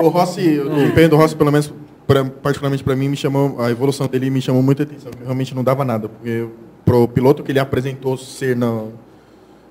o 0.00 0.06
Rossi, 0.08 0.60
o 0.60 0.70
desempenho 0.70 1.08
do 1.08 1.16
Rossi, 1.16 1.34
pelo 1.34 1.50
menos 1.50 1.74
pra- 2.06 2.24
particularmente 2.24 2.84
para 2.84 2.94
mim, 2.94 3.08
me 3.08 3.16
chamou, 3.16 3.60
a 3.60 3.68
evolução 3.70 4.06
dele 4.06 4.30
me 4.30 4.40
chamou 4.40 4.62
muita 4.62 4.84
atenção. 4.84 5.10
que 5.10 5.22
Realmente 5.24 5.52
não 5.56 5.64
dava 5.64 5.84
nada, 5.84 6.08
porque 6.08 6.46
pro 6.84 7.08
piloto 7.08 7.42
que 7.42 7.50
ele 7.50 7.58
apresentou 7.58 8.16
ser 8.16 8.54
na, 8.56 8.84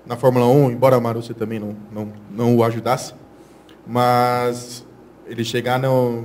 na 0.06 0.18
Fórmula 0.18 0.46
1, 0.48 0.72
embora 0.72 0.98
a 0.98 1.00
Marussia 1.00 1.34
também 1.34 1.60
não, 1.60 1.76
não, 1.94 2.10
não 2.30 2.58
o 2.58 2.64
ajudasse, 2.66 3.14
mas 3.88 4.86
ele 5.26 5.46
chegar 5.46 5.80
no, 5.80 6.24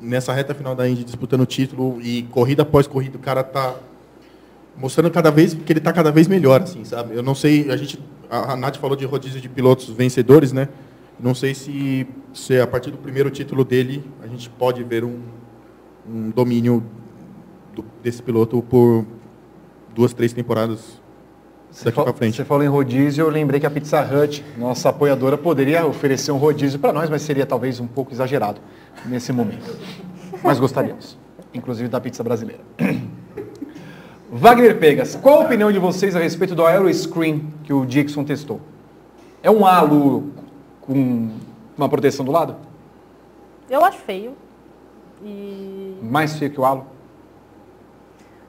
nessa 0.00 0.32
reta 0.32 0.54
final 0.54 0.74
da 0.74 0.88
Indy 0.88 1.04
disputando 1.04 1.40
o 1.42 1.46
título 1.46 1.98
e 2.02 2.22
corrida 2.24 2.62
após 2.62 2.86
corrida, 2.86 3.16
o 3.16 3.20
cara 3.20 3.42
tá 3.42 3.74
mostrando 4.76 5.10
cada 5.10 5.30
vez 5.30 5.54
que 5.54 5.72
ele 5.72 5.80
está 5.80 5.92
cada 5.92 6.10
vez 6.12 6.28
melhor, 6.28 6.62
assim, 6.62 6.84
sabe? 6.84 7.14
Eu 7.14 7.22
não 7.22 7.34
sei, 7.34 7.70
a 7.70 7.76
gente, 7.76 7.98
a 8.28 8.54
Nath 8.56 8.76
falou 8.76 8.96
de 8.96 9.04
rodízio 9.06 9.40
de 9.40 9.48
pilotos 9.48 9.88
vencedores, 9.88 10.52
né? 10.52 10.68
Não 11.18 11.34
sei 11.34 11.54
se, 11.54 12.06
se 12.34 12.60
a 12.60 12.66
partir 12.66 12.90
do 12.90 12.98
primeiro 12.98 13.30
título 13.30 13.64
dele 13.64 14.04
a 14.22 14.26
gente 14.26 14.50
pode 14.50 14.84
ver 14.84 15.02
um, 15.02 15.18
um 16.06 16.30
domínio 16.30 16.82
do- 17.74 17.84
desse 18.02 18.22
piloto 18.22 18.62
por 18.62 19.06
duas, 19.94 20.12
três 20.12 20.34
temporadas 20.34 21.00
Você, 21.70 21.84
daqui 21.86 21.96
fa- 21.96 22.04
para 22.04 22.12
frente. 22.14 22.36
você 22.36 22.44
falou 22.44 22.62
em 22.64 22.68
rodízio, 22.68 23.24
eu 23.24 23.28
lembrei 23.30 23.60
que 23.60 23.66
a 23.66 23.70
Pizza 23.70 24.00
Hut, 24.02 24.44
nossa 24.56 24.88
apoiadora, 24.88 25.36
poderia 25.36 25.86
oferecer 25.86 26.32
um 26.32 26.36
rodízio 26.38 26.78
para 26.78 26.92
nós, 26.92 27.10
mas 27.10 27.22
seria 27.22 27.44
talvez 27.44 27.80
um 27.80 27.86
pouco 27.86 28.12
exagerado 28.12 28.60
nesse 29.04 29.32
momento. 29.32 29.76
Mas 30.42 30.58
gostaríamos, 30.58 31.18
inclusive 31.52 31.88
da 31.88 32.00
pizza 32.00 32.22
brasileira. 32.22 32.62
Wagner 34.30 34.78
Pegas, 34.78 35.14
qual 35.16 35.40
a 35.40 35.44
opinião 35.44 35.70
de 35.70 35.78
vocês 35.78 36.16
a 36.16 36.18
respeito 36.18 36.54
do 36.54 36.64
Aeroscreen 36.66 37.52
que 37.62 37.72
o 37.72 37.84
Dixon 37.86 38.24
testou? 38.24 38.60
É 39.42 39.50
um 39.50 39.64
halo 39.64 40.30
com 40.80 41.30
uma 41.76 41.88
proteção 41.88 42.24
do 42.24 42.32
lado? 42.32 42.56
Eu 43.70 43.84
acho 43.84 43.98
feio. 43.98 44.32
E 45.24 45.96
Mais 46.02 46.36
feio 46.38 46.50
que 46.50 46.60
o 46.60 46.64
halo? 46.64 46.86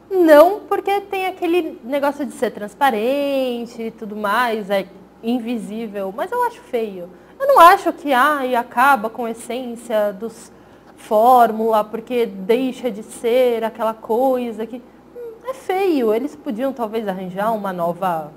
Não, 0.09 0.61
porque 0.61 1.01
tem 1.01 1.25
aquele 1.25 1.79
negócio 1.83 2.25
de 2.25 2.31
ser 2.33 2.51
transparente 2.51 3.81
e 3.81 3.91
tudo 3.91 4.15
mais, 4.15 4.69
é 4.69 4.85
invisível, 5.21 6.13
mas 6.15 6.31
eu 6.31 6.43
acho 6.45 6.61
feio. 6.61 7.09
Eu 7.39 7.47
não 7.47 7.59
acho 7.59 7.91
que 7.93 8.13
ai, 8.13 8.55
acaba 8.55 9.09
com 9.09 9.25
a 9.25 9.31
essência 9.31 10.13
dos 10.13 10.51
fórmula, 10.95 11.83
porque 11.83 12.25
deixa 12.25 12.89
de 12.89 13.03
ser 13.03 13.63
aquela 13.63 13.93
coisa 13.93 14.65
que 14.65 14.77
Hum, 15.15 15.31
é 15.49 15.53
feio. 15.53 16.13
Eles 16.13 16.35
podiam 16.35 16.73
talvez 16.73 17.07
arranjar 17.07 17.53
uma 17.53 17.71
nova 17.71 18.31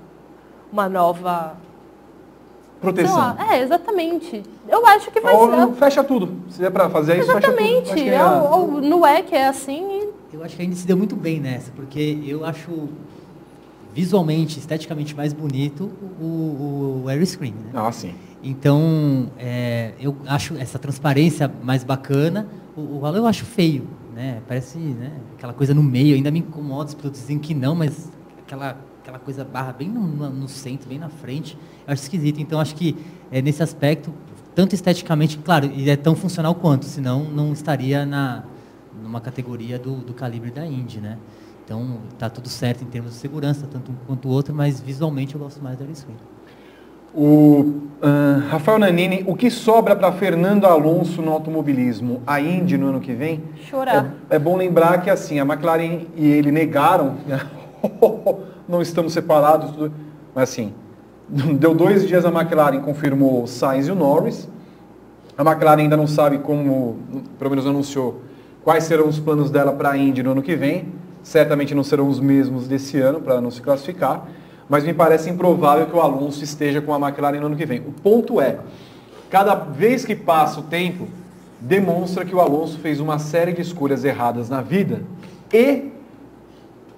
uma 0.71 0.87
nova 0.87 1.55
Proteção. 2.79 3.17
lá, 3.17 3.35
é, 3.51 3.61
exatamente. 3.61 4.41
Eu 4.67 4.85
acho 4.87 5.11
que 5.11 5.19
vai 5.19 5.35
Ou 5.35 5.49
ser 5.51 5.73
fecha 5.75 6.03
tudo. 6.03 6.33
Se 6.49 6.63
é 6.65 6.69
para 6.69 6.89
fazer 6.89 7.17
isso, 7.19 7.31
fecha 7.31 7.51
tudo. 7.51 7.59
Exatamente. 7.61 8.09
é- 8.09 8.87
no 8.87 9.05
é 9.05 9.21
que 9.21 9.35
é 9.35 9.47
assim 9.47 10.01
e 10.01 10.20
Eu 10.33 10.43
acho 10.43 10.55
que 10.55 10.61
a 10.61 10.65
gente 10.65 10.77
se 10.77 10.87
deu 10.87 10.95
muito 10.97 11.15
bem 11.15 11.39
nessa, 11.39 11.71
porque 11.71 12.19
eu 12.25 12.45
acho 12.45 12.89
visualmente, 13.93 14.57
esteticamente 14.57 15.15
mais 15.15 15.33
bonito 15.33 15.91
o, 16.19 17.01
o 17.03 17.07
Aeroscreen, 17.09 17.51
né? 17.53 17.71
Ah, 17.73 17.91
sim. 17.91 18.13
Então, 18.41 19.29
é, 19.37 19.93
eu 19.99 20.15
acho 20.25 20.55
essa 20.55 20.79
transparência 20.79 21.51
mais 21.61 21.83
bacana. 21.83 22.47
O, 22.75 22.99
o 22.99 23.05
halo 23.05 23.17
eu 23.17 23.27
acho 23.27 23.43
feio, 23.45 23.85
né? 24.15 24.41
Parece 24.47 24.77
né, 24.77 25.11
aquela 25.37 25.53
coisa 25.53 25.73
no 25.73 25.83
meio, 25.83 26.15
ainda 26.15 26.31
me 26.31 26.39
incomoda, 26.39 26.89
os 26.89 26.95
pilotos 26.95 27.19
dizem 27.19 27.37
que 27.37 27.53
não, 27.53 27.75
mas 27.75 28.09
aquela, 28.39 28.77
aquela 29.01 29.19
coisa 29.19 29.43
barra 29.43 29.73
bem 29.73 29.89
no, 29.89 30.01
no- 30.29 30.47
centro, 30.47 30.87
bem 30.87 30.97
na 30.97 31.09
frente, 31.09 31.57
eu 31.85 31.91
acho 31.93 32.03
esquisito. 32.03 32.39
Então, 32.39 32.59
acho 32.59 32.73
que 32.75 32.95
é, 33.29 33.41
nesse 33.41 33.61
aspecto, 33.61 34.13
tanto 34.55 34.73
esteticamente, 34.73 35.37
claro, 35.37 35.65
ele 35.65 35.89
é 35.89 35.97
tão 35.97 36.15
funcional 36.15 36.55
quanto, 36.55 36.85
senão 36.85 37.25
não 37.25 37.51
estaria 37.51 38.05
na, 38.05 38.43
numa 39.01 39.21
categoria 39.21 39.77
do, 39.77 39.95
do 39.97 40.13
calibre 40.13 40.51
da 40.51 40.65
Indy, 40.65 40.99
né? 40.99 41.17
Então, 41.63 41.99
tá 42.17 42.29
tudo 42.29 42.49
certo 42.49 42.83
em 42.83 42.87
termos 42.87 43.11
de 43.13 43.17
segurança, 43.17 43.67
tanto 43.71 43.91
um 43.91 43.95
quanto 44.05 44.27
o 44.27 44.31
outro, 44.31 44.53
mas 44.53 44.81
visualmente 44.81 45.35
eu 45.35 45.41
gosto 45.41 45.63
mais 45.63 45.77
do 45.77 45.83
Aeroscreen. 45.83 46.17
O 47.13 47.81
ah, 48.01 48.41
Rafael 48.49 48.79
Nanini, 48.79 49.23
o 49.27 49.35
que 49.35 49.49
sobra 49.49 49.95
para 49.95 50.11
Fernando 50.13 50.65
Alonso 50.65 51.21
no 51.21 51.31
automobilismo? 51.31 52.21
A 52.25 52.39
Indy 52.39 52.77
no 52.77 52.87
ano 52.87 52.99
que 52.99 53.13
vem? 53.13 53.43
chorar. 53.69 54.13
É, 54.29 54.35
é 54.37 54.39
bom 54.39 54.55
lembrar 54.57 55.01
que 55.01 55.09
assim, 55.09 55.39
a 55.39 55.43
McLaren 55.43 56.07
e 56.15 56.25
ele 56.25 56.51
negaram, 56.51 57.15
né? 57.27 57.39
não 58.67 58.81
estamos 58.81 59.13
separados, 59.13 59.71
tudo- 59.71 59.93
mas 60.33 60.49
assim, 60.49 60.73
deu 61.29 61.73
dois 61.75 62.07
dias 62.07 62.25
a 62.25 62.29
McLaren 62.29 62.79
confirmou 62.79 63.43
o 63.43 63.47
Sainz 63.47 63.87
e 63.87 63.91
o 63.91 63.95
Norris, 63.95 64.47
A 65.37 65.43
McLaren 65.43 65.81
ainda 65.83 65.97
não 65.97 66.07
sabe 66.07 66.37
como, 66.39 66.97
pelo 67.37 67.49
menos 67.49 67.65
anunciou, 67.65 68.21
quais 68.63 68.83
serão 68.85 69.07
os 69.07 69.19
planos 69.19 69.49
dela 69.49 69.71
para 69.71 69.91
a 69.91 69.97
Indy 69.97 70.21
no 70.23 70.31
ano 70.31 70.41
que 70.41 70.55
vem. 70.55 70.85
Certamente 71.23 71.73
não 71.75 71.83
serão 71.83 72.07
os 72.07 72.19
mesmos 72.19 72.67
desse 72.67 72.97
ano 72.99 73.19
para 73.21 73.39
não 73.39 73.51
se 73.51 73.61
classificar, 73.61 74.27
mas 74.67 74.83
me 74.83 74.93
parece 74.93 75.29
improvável 75.29 75.85
que 75.85 75.95
o 75.95 76.01
Alonso 76.01 76.43
esteja 76.43 76.81
com 76.81 76.93
a 76.93 76.99
McLaren 76.99 77.39
no 77.39 77.45
ano 77.47 77.55
que 77.55 77.65
vem. 77.65 77.79
O 77.79 77.91
ponto 77.91 78.41
é, 78.41 78.57
cada 79.29 79.53
vez 79.55 80.03
que 80.03 80.15
passa 80.15 80.59
o 80.59 80.63
tempo, 80.63 81.07
demonstra 81.59 82.25
que 82.25 82.33
o 82.35 82.39
Alonso 82.39 82.79
fez 82.79 82.99
uma 82.99 83.19
série 83.19 83.53
de 83.53 83.61
escolhas 83.61 84.03
erradas 84.03 84.49
na 84.49 84.61
vida 84.61 85.01
e 85.53 85.91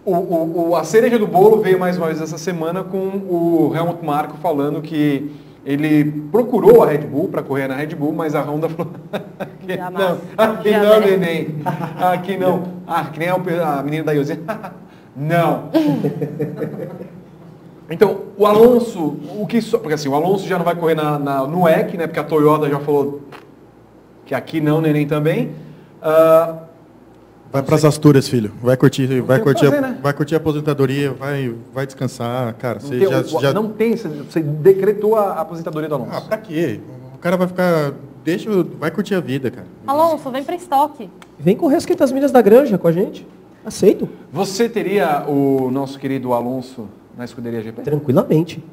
o, 0.06 0.14
o, 0.16 0.70
o- 0.70 0.76
a 0.76 0.84
cereja 0.86 1.18
do 1.20 1.28
bolo 1.28 1.62
veio 1.62 1.78
mais 1.80 1.98
uma 1.98 2.08
vez 2.08 2.22
essa 2.22 2.38
semana 2.38 2.84
com 2.84 2.98
o 2.98 3.74
Helmut 3.76 4.06
Marko 4.06 4.38
falando 4.38 4.82
que 4.82 5.32
ele 5.66 6.06
procurou 6.32 6.84
a 6.84 6.88
Red 6.88 7.00
Bull 7.00 7.28
para 7.30 7.42
correr 7.42 7.68
na 7.68 7.76
Red 7.76 7.88
Bull, 7.96 8.14
mas 8.14 8.36
a 8.36 8.42
Honda 8.42 8.70
falou 8.70 8.94
Jamais. 9.68 9.94
não, 10.10 10.18
aqui 10.38 10.70
Jamais. 10.72 10.90
não, 10.92 11.00
neném, 11.00 11.56
aqui 12.14 12.38
não, 12.38 12.64
ah, 12.88 13.06
que 13.06 13.20
nem 13.20 13.30
a, 13.30 13.34
a 13.36 13.84
menina 13.84 14.04
da 14.04 14.12
Yosi, 14.14 14.40
não. 15.16 15.70
Então, 17.90 18.22
o 18.38 18.46
Alonso, 18.46 19.18
o 19.38 19.46
que 19.46 19.62
só, 19.62 19.78
porque 19.78 19.94
assim, 19.94 20.08
o 20.08 20.16
Alonso 20.16 20.48
já 20.48 20.58
não 20.58 20.64
vai 20.66 20.74
correr 20.74 20.96
na, 20.96 21.20
na- 21.20 21.46
no 21.46 21.68
EC, 21.68 21.96
né, 21.96 22.08
porque 22.08 22.20
a 22.20 22.24
Toyota 22.24 22.70
já 22.70 22.80
falou 22.80 23.22
que 24.26 24.34
aqui 24.34 24.62
não, 24.62 24.80
neném 24.82 25.06
também. 25.06 25.52
Ah, 26.02 26.56
Vai 27.52 27.62
para 27.62 27.76
as 27.76 27.86
Astúrias, 27.86 28.28
filho. 28.28 28.52
Vai 28.64 28.76
curtir, 28.78 29.22
vai 29.22 29.40
curtir, 29.40 29.66
fazer, 29.66 29.78
a, 29.78 29.82
né? 29.82 29.98
vai 30.02 30.12
curtir 30.14 30.34
a 30.34 30.38
aposentadoria, 30.38 31.12
vai, 31.14 31.54
vai 31.72 31.86
descansar, 31.86 32.54
cara. 32.56 32.80
não 32.82 32.88
Você 32.90 32.98
tem, 33.00 33.10
já, 33.10 33.20
o- 33.20 33.42
já... 33.42 33.54
não 33.54 33.68
tem, 33.70 33.96
você- 33.96 34.08
você 34.08 34.40
decretou 34.42 35.16
a 35.16 35.34
aposentadoria 35.42 35.88
do 35.90 35.96
Alonso. 35.96 36.12
Ah, 36.16 36.22
pra 36.22 36.38
quê? 36.38 36.80
O 37.14 37.18
cara 37.20 37.38
vai 37.38 37.48
ficar, 37.48 37.92
deixa, 38.24 38.50
vai 38.80 38.90
curtir 38.92 39.16
a 39.16 39.20
vida, 39.20 39.50
cara. 39.52 39.68
Alonso, 39.86 40.30
vem 40.32 40.44
pra 40.44 40.56
estoque. 40.56 41.10
Vem 41.40 41.56
correr 41.56 41.76
as 41.78 41.86
500 41.86 42.12
milhas 42.12 42.32
da 42.32 42.42
granja 42.42 42.78
com 42.78 42.88
a 42.88 42.92
gente. 42.92 43.26
Aceito. 43.66 44.08
Você 44.32 44.68
teria 44.68 45.26
o 45.28 45.70
nosso 45.72 45.98
querido 46.00 46.34
Alonso 46.34 46.88
na 47.18 47.24
escuderia 47.26 47.62
GP? 47.62 47.82
Tranquilamente. 47.82 48.64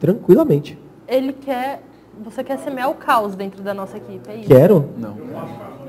Tranquilamente. 0.00 0.78
Ele 1.06 1.32
quer. 1.32 1.82
Você 2.24 2.44
quer 2.44 2.58
semear 2.58 2.90
o 2.90 2.94
caos 2.94 3.34
dentro 3.34 3.62
da 3.62 3.74
nossa 3.74 3.96
equipe, 3.96 4.28
é 4.30 4.36
isso? 4.36 4.48
Quero. 4.48 4.88
Não. 4.96 5.16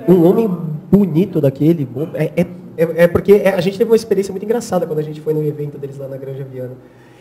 Um 0.07 0.25
homem 0.27 0.47
bonito 0.91 1.39
daquele. 1.39 1.85
bom- 1.85 2.09
É, 2.13 2.25
é, 2.35 2.41
é, 2.77 3.03
é 3.03 3.07
porque 3.07 3.33
é- 3.33 3.53
a 3.53 3.61
gente 3.61 3.77
teve 3.77 3.89
uma 3.89 3.95
experiência 3.95 4.31
muito 4.31 4.43
engraçada 4.43 4.85
quando 4.87 4.99
a 4.99 5.03
gente 5.03 5.21
foi 5.21 5.33
no 5.33 5.43
evento 5.43 5.77
deles 5.77 5.97
lá 5.97 6.07
na 6.07 6.17
Granja 6.17 6.43
Viana. 6.43 6.73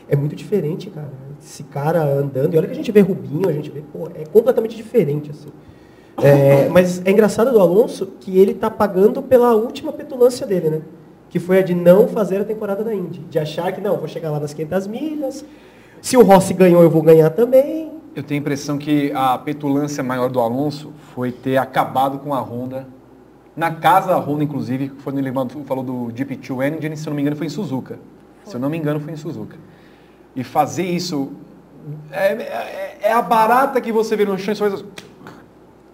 É 0.08 0.16
muito 0.16 0.34
diferente, 0.36 0.90
cara. 0.90 1.10
Esse 1.42 1.62
cara 1.64 2.02
andando. 2.02 2.54
E 2.54 2.58
olha 2.58 2.66
que 2.66 2.72
a 2.72 2.76
gente 2.76 2.90
vê 2.92 3.00
Rubinho, 3.00 3.48
a 3.48 3.52
gente 3.52 3.70
vê. 3.70 3.82
Pô, 3.92 4.08
é 4.14 4.24
completamente 4.26 4.76
diferente, 4.76 5.30
assim. 5.30 5.48
É, 6.22 6.68
mas 6.68 7.02
é 7.04 7.10
engraçado 7.10 7.50
do 7.50 7.58
Alonso 7.60 8.06
que 8.20 8.38
ele 8.38 8.54
tá 8.54 8.70
pagando 8.70 9.22
pela 9.22 9.54
última 9.54 9.92
petulância 9.92 10.46
dele, 10.46 10.70
né? 10.70 10.82
Que 11.28 11.40
foi 11.40 11.58
a 11.58 11.62
de 11.62 11.74
não 11.74 12.06
fazer 12.06 12.40
a 12.40 12.44
temporada 12.44 12.84
da 12.84 12.94
Indy. 12.94 13.20
De 13.28 13.38
achar 13.38 13.72
que, 13.72 13.80
não, 13.80 13.96
vou 13.96 14.06
chegar 14.06 14.30
lá 14.30 14.38
nas 14.38 14.54
500 14.54 14.86
milhas. 14.86 15.44
Se 16.00 16.16
o 16.16 16.22
Rossi 16.22 16.54
ganhou, 16.54 16.82
eu 16.82 16.90
vou 16.90 17.02
ganhar 17.02 17.30
também. 17.30 17.90
Eu 18.14 18.22
tenho 18.22 18.38
a 18.38 18.42
impressão 18.42 18.78
que 18.78 19.10
a 19.12 19.36
petulância 19.38 20.04
maior 20.04 20.30
do 20.30 20.38
Alonso 20.38 20.92
foi 21.14 21.32
ter 21.32 21.56
acabado 21.56 22.18
com 22.20 22.32
a 22.32 22.40
Honda. 22.40 22.86
Na 23.56 23.72
casa 23.72 24.08
da 24.08 24.16
Honda, 24.18 24.44
inclusive, 24.44 24.92
quando 25.02 25.18
ele 25.18 25.32
mandou- 25.32 25.64
falou 25.64 25.82
do 25.82 26.12
GP2 26.14 26.76
Engine, 26.76 26.96
se 26.96 27.06
eu 27.06 27.10
não 27.10 27.16
me 27.16 27.22
engano, 27.22 27.36
foi 27.36 27.46
em 27.46 27.50
Suzuka. 27.50 27.98
Se 28.44 28.54
eu 28.54 28.60
não 28.60 28.68
me 28.70 28.78
engano, 28.78 29.00
foi 29.00 29.12
em 29.12 29.16
Suzuka. 29.16 29.56
E 30.36 30.44
fazer 30.44 30.84
isso 30.84 31.32
é, 32.12 32.32
é- 32.32 32.98
é 33.02 33.12
a 33.12 33.22
barata 33.22 33.80
que 33.80 33.90
você 33.90 34.14
vê 34.16 34.24
no 34.24 34.38
chão 34.38 34.52
e 34.52 34.56
você 34.56 34.70
faz... 34.70 34.84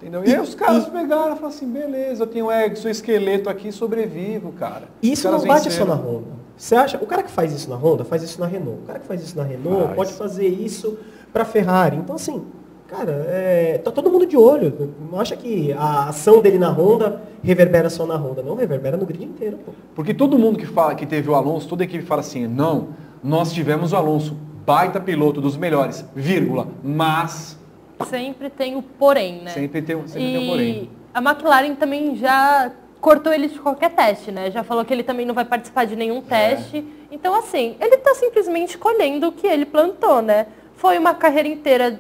Entendeu? 0.01 0.25
E 0.25 0.35
aí 0.35 0.41
os 0.41 0.55
caras 0.55 0.87
pegaram 0.87 1.33
e 1.33 1.37
falaram 1.37 1.49
assim, 1.49 1.71
beleza, 1.71 2.23
eu 2.23 2.27
tenho 2.27 2.51
é, 2.51 2.75
sou 2.75 2.91
esqueleto 2.91 3.51
aqui, 3.51 3.71
sobrevivo, 3.71 4.51
cara. 4.53 4.89
Os 5.03 5.09
Isso 5.11 5.31
não 5.31 5.45
bate 5.45 5.69
venceram. 5.69 5.87
só 5.89 5.95
na 5.95 6.01
Honda. 6.01 6.41
Você 6.57 6.75
acha? 6.75 6.99
O 7.03 7.07
cara 7.07 7.23
que 7.23 7.31
faz 7.31 7.53
isso 7.53 7.69
na 7.69 7.77
Honda 7.77 8.03
faz 8.05 8.23
isso 8.23 8.41
na 8.41 8.47
Renault. 8.47 8.81
O 8.83 8.87
cara 8.87 8.99
que 8.99 9.07
faz 9.07 9.23
isso 9.23 9.37
na 9.37 9.45
Renault 9.45 9.85
Faz. 9.85 9.97
pode 9.97 10.13
fazer 10.15 10.47
isso 10.49 10.99
para 11.33 11.45
Ferrari. 11.45 11.97
Então 11.99 12.15
assim, 12.17 12.43
cara, 12.89 13.27
é, 13.29 13.79
tá 13.85 13.91
todo 13.91 14.11
mundo 14.11 14.27
de 14.27 14.39
olho. 14.39 14.95
Não 15.11 15.21
acha 15.21 15.37
que 15.37 15.73
a 15.75 16.09
ação 16.09 16.41
dele 16.41 16.59
na 16.59 16.71
Honda 16.71 17.21
reverbera 17.43 17.91
só 17.91 18.07
na 18.07 18.17
Honda? 18.17 18.43
Não, 18.43 18.55
reverbera 18.55 18.97
no 18.97 19.05
grid 19.05 19.25
inteiro. 19.25 19.59
Pô. 19.65 19.73
Porque 19.95 20.15
todo 20.15 20.39
mundo 20.39 20.59
que 20.59 20.67
fala 20.67 20.95
que 20.95 21.05
teve 21.05 21.29
o 21.29 21.35
Alonso, 21.35 21.69
toda 21.69 21.83
a 21.83 21.85
equipe 21.85 22.05
fala 22.05 22.21
assim, 22.21 22.47
não, 22.47 22.89
nós 23.23 23.53
tivemos 23.53 23.93
o 23.93 23.97
Alonso, 23.97 24.35
baita 24.65 24.99
piloto 24.99 25.41
dos 25.41 25.57
melhores, 25.57 26.05
vírgula, 26.15 26.69
mas 26.83 27.59
Sempre 28.07 28.51
tem 28.51 28.77
o 28.77 28.83
porém, 28.83 29.43
né? 29.43 29.51
sempre 29.51 29.83
tem, 29.83 29.97
sempre 30.09 30.29
e 30.29 30.33
tem 30.33 30.41
um 30.41 30.47
porém. 30.47 30.91
a 31.15 31.21
McLaren 31.21 31.75
também 31.75 32.17
já 32.17 32.71
cortou 33.01 33.33
ele 33.33 33.49
de 33.49 33.59
qualquer 33.59 33.91
teste, 33.91 34.31
né? 34.31 34.51
Já 34.51 34.63
falou 34.63 34.85
que 34.85 34.93
ele 34.93 35.03
também 35.03 35.25
não 35.27 35.35
vai 35.35 35.45
participar 35.45 35.85
de 35.87 35.95
É. 35.95 35.97
nenhum 35.97 36.21
teste. 36.21 36.85
Então, 37.11 37.35
assim, 37.35 37.77
ele 37.81 37.97
tá 37.99 38.15
simplesmente 38.15 38.77
colhendo 38.79 39.29
o 39.29 39.33
que 39.33 39.47
ele 39.47 39.65
plantou, 39.67 40.21
né? 40.23 40.47
Foi 40.77 40.99
uma 40.99 41.15
carreira 41.15 41.49
inteira 41.49 41.99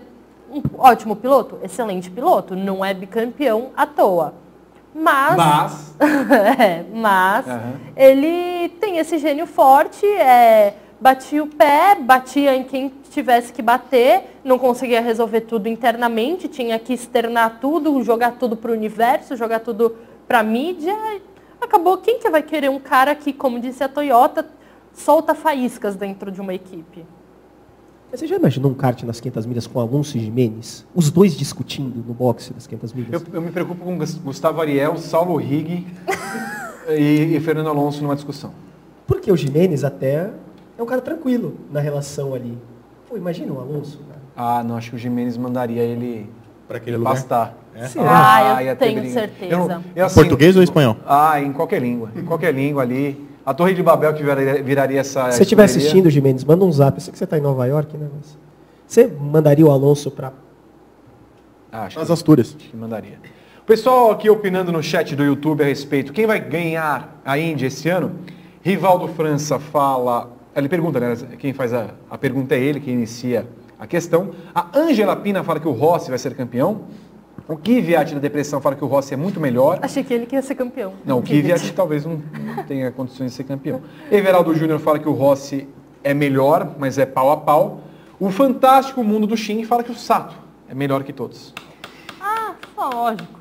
um 0.53 0.61
ótimo 0.78 1.14
piloto, 1.14 1.59
excelente 1.62 2.11
piloto, 2.11 2.57
não 2.57 2.84
é 2.84 2.92
bicampeão 2.92 3.70
à 3.76 3.86
toa. 3.86 4.34
Mas, 4.92 5.36
Mas, 5.36 5.96
é, 6.59 6.84
mas 6.92 7.46
Aham. 7.48 7.72
ele 7.96 8.68
tem 8.80 8.98
esse 8.98 9.18
gênio 9.18 9.46
forte, 9.46 10.05
é, 10.05 10.74
batia 11.01 11.42
o 11.42 11.46
pé, 11.46 11.94
batia 12.01 12.55
em 12.55 12.62
quem 12.64 12.92
tivesse 13.11 13.53
que 13.53 13.62
bater, 13.62 14.38
não 14.44 14.59
conseguia 14.59 15.01
resolver 15.01 15.42
tudo 15.42 15.68
internamente, 15.68 16.46
tinha 16.48 16.78
que 16.78 16.92
externar 16.92 17.59
tudo, 17.61 18.03
jogar 18.03 18.32
tudo 18.32 18.57
para 18.57 18.70
o 18.70 18.74
universo, 18.74 19.36
jogar 19.36 19.61
tudo 19.61 19.96
para 20.28 20.40
a 20.40 20.42
mídia. 20.42 20.94
Acabou, 21.61 21.98
quem 21.98 22.18
que 22.18 22.28
vai 22.30 22.42
querer 22.42 22.70
um 22.70 22.78
cara 22.78 23.14
que, 23.14 23.32
como 23.32 23.59
disse 23.59 23.82
a 23.82 23.88
Toyota, 23.88 24.46
solta 24.92 25.34
faíscas 25.34 25.96
dentro 25.96 26.30
de 26.30 26.40
uma 26.40 26.55
equipe? 26.55 27.05
Você 28.12 28.26
já 28.26 28.36
imaginou 28.36 28.72
um 28.72 28.74
kart 28.74 29.03
nas 29.05 29.20
500 29.20 29.46
milhas 29.46 29.66
com 29.68 29.78
Alonso 29.78 30.16
e 30.16 30.20
Jimenez? 30.20 30.84
Os 30.94 31.11
dois 31.12 31.36
discutindo 31.36 32.05
no 32.05 32.12
boxe 32.12 32.53
das 32.53 32.66
500 32.66 32.92
milhas? 32.92 33.12
eu, 33.12 33.34
eu 33.34 33.40
me 33.40 33.53
preocupo 33.53 33.84
com 33.84 33.96
Gus- 33.96 34.16
Gustavo 34.16 34.61
Ariel, 34.61 34.96
Saulo 34.96 35.36
Rigg 35.36 35.86
e, 36.90 37.36
e 37.36 37.40
Fernando 37.40 37.68
Alonso 37.68 38.03
numa 38.03 38.16
discussão. 38.16 38.53
Porque 39.07 39.30
o 39.30 39.36
Jimenez 39.36 39.84
até 39.84 40.30
é 40.81 40.83
um 40.83 40.87
cara 40.87 41.01
tranquilo 41.03 41.57
na 41.70 41.78
relação 41.81 42.35
ali. 42.35 42.57
Pô, 43.09 43.16
imagina 43.16 43.53
o 43.53 43.61
Alonso, 43.61 43.99
cara. 44.09 44.20
Ah, 44.37 44.62
não, 44.64 44.76
acho 44.76 44.91
que 44.91 44.97
o 44.97 44.99
Jimenez 44.99 45.37
mandaria 45.37 45.83
ele 45.83 46.31
Para 46.66 46.78
aquele 46.78 46.97
lugar. 46.97 47.11
pastar. 47.12 47.55
Ah, 47.99 48.61
eu 48.61 48.66
ia 48.66 48.76
ter 48.76 48.87
tenho 48.87 49.01
briga. 49.01 49.12
certeza. 49.14 49.55
Eu 49.55 49.83
eu, 49.95 50.07
assim, 50.07 50.14
Português 50.14 50.57
ou 50.57 50.62
espanhol? 50.62 50.97
Ah, 51.07 51.41
em 51.41 51.53
qualquer 51.53 51.81
língua. 51.83 52.11
Em 52.16 52.24
qualquer 52.24 52.55
língua 52.55 52.83
ali. 52.83 53.28
A 53.45 53.53
Torre 53.55 53.74
de 53.74 53.83
Babel 53.83 54.12
que 54.14 54.22
viraria, 54.22 54.62
viraria 54.62 55.01
essa. 55.01 55.31
Se 55.31 55.37
você 55.39 55.43
estiver 55.43 55.64
assistindo, 55.64 56.09
Jimenez, 56.11 56.45
manda 56.45 56.64
um 56.64 56.72
zap. 56.72 56.97
Eu 56.97 57.01
sei 57.01 57.12
que 57.12 57.18
você 57.18 57.24
está 57.24 57.37
em 57.39 57.41
Nova 57.41 57.66
York, 57.66 57.97
né? 57.97 58.09
Mas 58.16 58.39
você 58.87 59.07
mandaria 59.07 59.64
o 59.66 59.70
Alonso 59.70 60.11
para 60.11 60.33
Ah, 61.72 61.85
acho, 61.85 61.99
As 62.01 62.07
que, 62.07 62.12
Astúrias. 62.12 62.55
acho 62.59 62.68
que 62.70 62.76
mandaria. 62.76 63.18
Pessoal 63.66 64.11
aqui 64.11 64.28
opinando 64.28 64.72
no 64.72 64.83
chat 64.83 65.14
do 65.14 65.22
YouTube 65.24 65.62
a 65.62 65.66
respeito, 65.66 66.12
quem 66.12 66.26
vai 66.26 66.41
ganhar 66.41 67.20
a 67.24 67.39
Indy 67.39 67.66
esse 67.66 67.89
ano? 67.89 68.12
Rivaldo 68.62 69.09
França 69.09 69.59
fala. 69.59 70.31
Ele 70.55 70.68
pergunta, 70.68 70.98
né? 70.98 71.16
Quem 71.38 71.53
faz 71.53 71.72
a, 71.72 71.90
a 72.11 72.18
pergunta 72.18 72.55
é 72.55 72.59
ele, 72.59 72.80
que 72.80 72.90
inicia 72.90 73.46
a 73.78 73.86
questão. 73.86 74.30
A 74.55 74.78
Angela 74.78 75.16
Pina 75.16 75.42
fala 75.44 75.61
que 75.61 75.68
o 75.68 75.72
Rossi 75.72 76.11
vai 76.11 76.18
ser 76.18 76.34
campeão. 76.34 76.82
O 77.48 77.57
Kvyat 77.57 78.14
da 78.14 78.20
Depressão 78.20 78.61
fala 78.61 78.76
que 78.76 78.84
o 78.84 78.86
Rossi 78.86 79.14
é 79.14 79.16
muito 79.16 79.40
melhor. 79.40 79.78
Achei 79.82 80.05
que 80.05 80.12
ele 80.12 80.26
que 80.26 80.36
ia 80.36 80.42
ser 80.42 80.55
campeão. 80.55 80.92
Não, 81.05 81.18
o 81.18 81.22
Kvyat 81.22 81.72
talvez 81.72 82.05
não 82.05 82.20
tenha 82.66 82.90
condições 82.90 83.30
de 83.30 83.36
ser 83.36 83.44
campeão. 83.44 83.80
Everaldo 84.11 84.55
Júnior 84.55 84.78
fala 84.80 84.98
que 84.98 85.09
o 85.09 85.12
Rossi 85.12 85.66
é 86.05 86.12
melhor, 86.14 86.74
mas 86.78 86.98
é 86.98 87.07
pau 87.07 87.30
a 87.30 87.36
pau. 87.36 87.80
O 88.18 88.30
fantástico 88.30 89.03
mundo 89.03 89.26
do 89.26 89.36
Shin 89.36 89.64
fala 89.64 89.82
que 89.82 89.90
o 89.90 89.94
Sato 89.94 90.36
é 90.68 90.74
melhor 90.74 91.03
que 91.03 91.12
todos. 91.12 91.55
Ah, 92.20 92.55
lógico. 92.76 93.40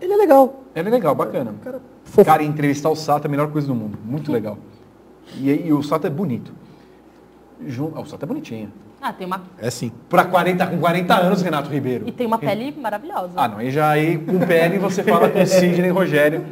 Ele 0.00 0.12
é 0.12 0.16
legal. 0.16 0.62
Ele 0.74 0.88
é 0.88 0.92
legal, 0.92 1.14
bacana. 1.14 1.54
Cara. 1.62 1.80
Cara, 2.24 2.42
entrevistar 2.42 2.90
o 2.90 2.96
Sato 2.96 3.24
é 3.24 3.28
a 3.28 3.30
melhor 3.30 3.50
coisa 3.50 3.66
do 3.66 3.74
mundo. 3.74 3.98
Muito 4.04 4.30
legal. 4.30 4.58
E, 5.38 5.50
e 5.66 5.72
o 5.72 5.82
Sato 5.82 6.06
é 6.06 6.10
bonito. 6.10 6.52
Jun... 7.66 7.92
Ah, 7.94 8.00
o 8.00 8.06
Sato 8.06 8.22
é 8.24 8.26
bonitinho. 8.26 8.72
Ah, 9.02 9.12
tem 9.12 9.26
uma, 9.26 9.40
É 9.58 9.70
sim. 9.70 9.90
Pra 10.10 10.24
40, 10.24 10.66
com 10.66 10.78
40 10.78 11.14
anos, 11.14 11.40
Renato 11.42 11.70
Ribeiro. 11.70 12.04
e 12.06 12.12
tem 12.12 12.26
uma 12.26 12.38
pele 12.38 12.74
maravilhosa. 12.78 13.32
Ah, 13.34 13.48
não. 13.48 13.58
Aí 13.58 13.70
já 13.70 13.88
aí 13.88 14.18
com 14.18 14.38
pele 14.40 14.78
você 14.78 15.02
fala 15.02 15.28
com 15.30 15.44
Sidney 15.46 15.88
e 15.88 15.92
Rogério. 15.92 16.44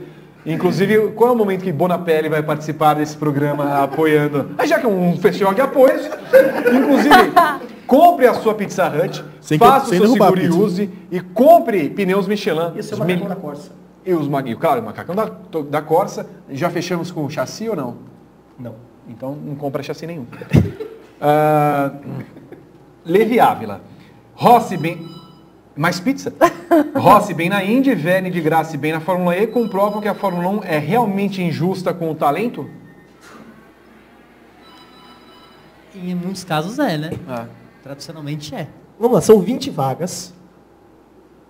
Inclusive, 0.47 1.09
qual 1.13 1.31
é 1.31 1.33
o 1.33 1.37
momento 1.37 1.63
que 1.63 1.71
Bonapelli 1.73 2.29
vai 2.31 2.43
participar 2.43 2.95
desse 2.95 3.15
programa 3.17 3.83
apoiando? 3.83 4.51
Ah, 4.57 4.65
já 4.65 4.79
que 4.79 4.87
é 4.87 4.89
um 4.89 5.19
festival 5.19 5.53
de 5.53 5.61
apoios, 5.61 6.09
inclusive, 6.75 7.33
compre 7.87 8.27
a 8.27 8.33
sua 8.35 8.55
Pizza 8.55 8.89
Hut, 8.89 9.23
Sem 9.43 9.59
que- 9.59 9.65
faça 9.65 9.87
o 9.87 9.89
sem 9.91 9.99
seu 9.99 10.09
seguro 10.09 10.41
e 10.41 10.49
use 10.49 10.91
e 11.11 11.21
compre 11.21 11.91
pneus 11.91 12.27
Michelin. 12.27 12.73
E 12.77 12.81
o 12.81 12.83
seu 12.83 12.95
Os 12.95 12.99
macacão 13.01 13.29
da 13.29 13.37
Corsa? 13.37 13.73
E 14.07 14.15
os 14.15 14.27
e, 14.47 14.57
claro, 14.57 14.81
o 14.81 14.85
macacão 14.85 15.15
da, 15.15 15.31
da 15.69 15.83
Corsa. 15.83 16.27
Já 16.49 16.71
fechamos 16.71 17.11
com 17.11 17.27
o 17.27 17.31
chassi 17.31 17.69
ou 17.69 17.77
não? 17.77 17.97
Não. 18.59 18.75
Então 19.09 19.35
não 19.35 19.55
compra 19.55 19.83
chassi 19.83 20.07
nenhum. 20.07 20.27
Ah, 21.21 21.95
Levi 23.05 23.41
Ávila. 23.41 23.81
Rossi 24.37 24.77
bem. 24.77 25.05
Mais 25.77 25.99
pizza? 25.99 26.33
Rossi 26.95 27.35
bem 27.35 27.49
na 27.49 27.65
Indy, 27.65 27.93
Verne 27.93 28.31
de 28.31 28.41
Graça 28.41 28.79
bem 28.79 28.93
na 28.93 29.01
Fórmula 29.01 29.37
E, 29.37 29.49
comprovam 29.49 30.01
que 30.01 30.07
a 30.07 30.15
Fórmula 30.15 30.49
1 30.49 30.63
é 30.63 30.79
realmente 30.79 31.43
injusta 31.43 31.93
com 31.93 32.09
o 32.09 32.15
talento? 32.15 32.71
Em 35.93 36.15
muitos 36.15 36.45
casos 36.45 36.79
é, 36.79 36.97
né? 36.97 37.11
Ah. 37.27 37.47
Tradicionalmente 37.83 38.55
é. 38.55 38.69
Vamos 38.99 39.15
lá, 39.15 39.21
são 39.21 39.41
20 39.41 39.71
vagas, 39.71 40.35